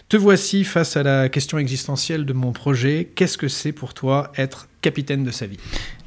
Te 0.08 0.16
voici 0.16 0.64
face 0.64 0.96
à 0.96 1.02
la 1.02 1.28
question 1.28 1.58
existentielle 1.58 2.24
de 2.24 2.32
mon 2.32 2.52
projet. 2.52 3.10
Qu'est-ce 3.14 3.36
que 3.36 3.48
c'est 3.48 3.72
pour 3.72 3.92
toi 3.92 4.32
être 4.38 4.68
capitaine 4.80 5.22
de 5.22 5.30
sa 5.30 5.46
vie? 5.46 5.58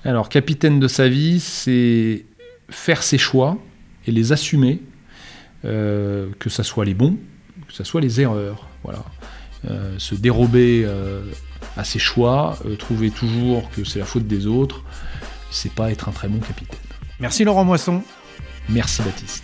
Alors, 0.03 0.29
capitaine 0.29 0.79
de 0.79 0.87
sa 0.87 1.09
vie, 1.09 1.39
c'est 1.39 2.25
faire 2.69 3.03
ses 3.03 3.17
choix 3.17 3.57
et 4.05 4.11
les 4.11 4.31
assumer, 4.31 4.81
euh, 5.65 6.29
que 6.39 6.49
ce 6.49 6.63
soit 6.63 6.85
les 6.85 6.93
bons, 6.93 7.17
que 7.67 7.73
ce 7.73 7.83
soit 7.83 8.01
les 8.01 8.21
erreurs. 8.21 8.67
Voilà. 8.83 9.03
Euh, 9.69 9.95
se 9.97 10.15
dérober 10.15 10.83
euh, 10.85 11.23
à 11.75 11.83
ses 11.83 11.99
choix, 11.99 12.57
trouver 12.77 13.11
toujours 13.11 13.69
que 13.71 13.83
c'est 13.83 13.99
la 13.99 14.05
faute 14.05 14.27
des 14.27 14.47
autres, 14.47 14.83
c'est 15.51 15.73
pas 15.73 15.91
être 15.91 16.07
un 16.07 16.11
très 16.11 16.27
bon 16.27 16.39
capitaine. 16.39 16.79
Merci 17.19 17.43
Laurent 17.43 17.65
Moisson. 17.65 18.01
Merci 18.69 19.01
Baptiste. 19.01 19.43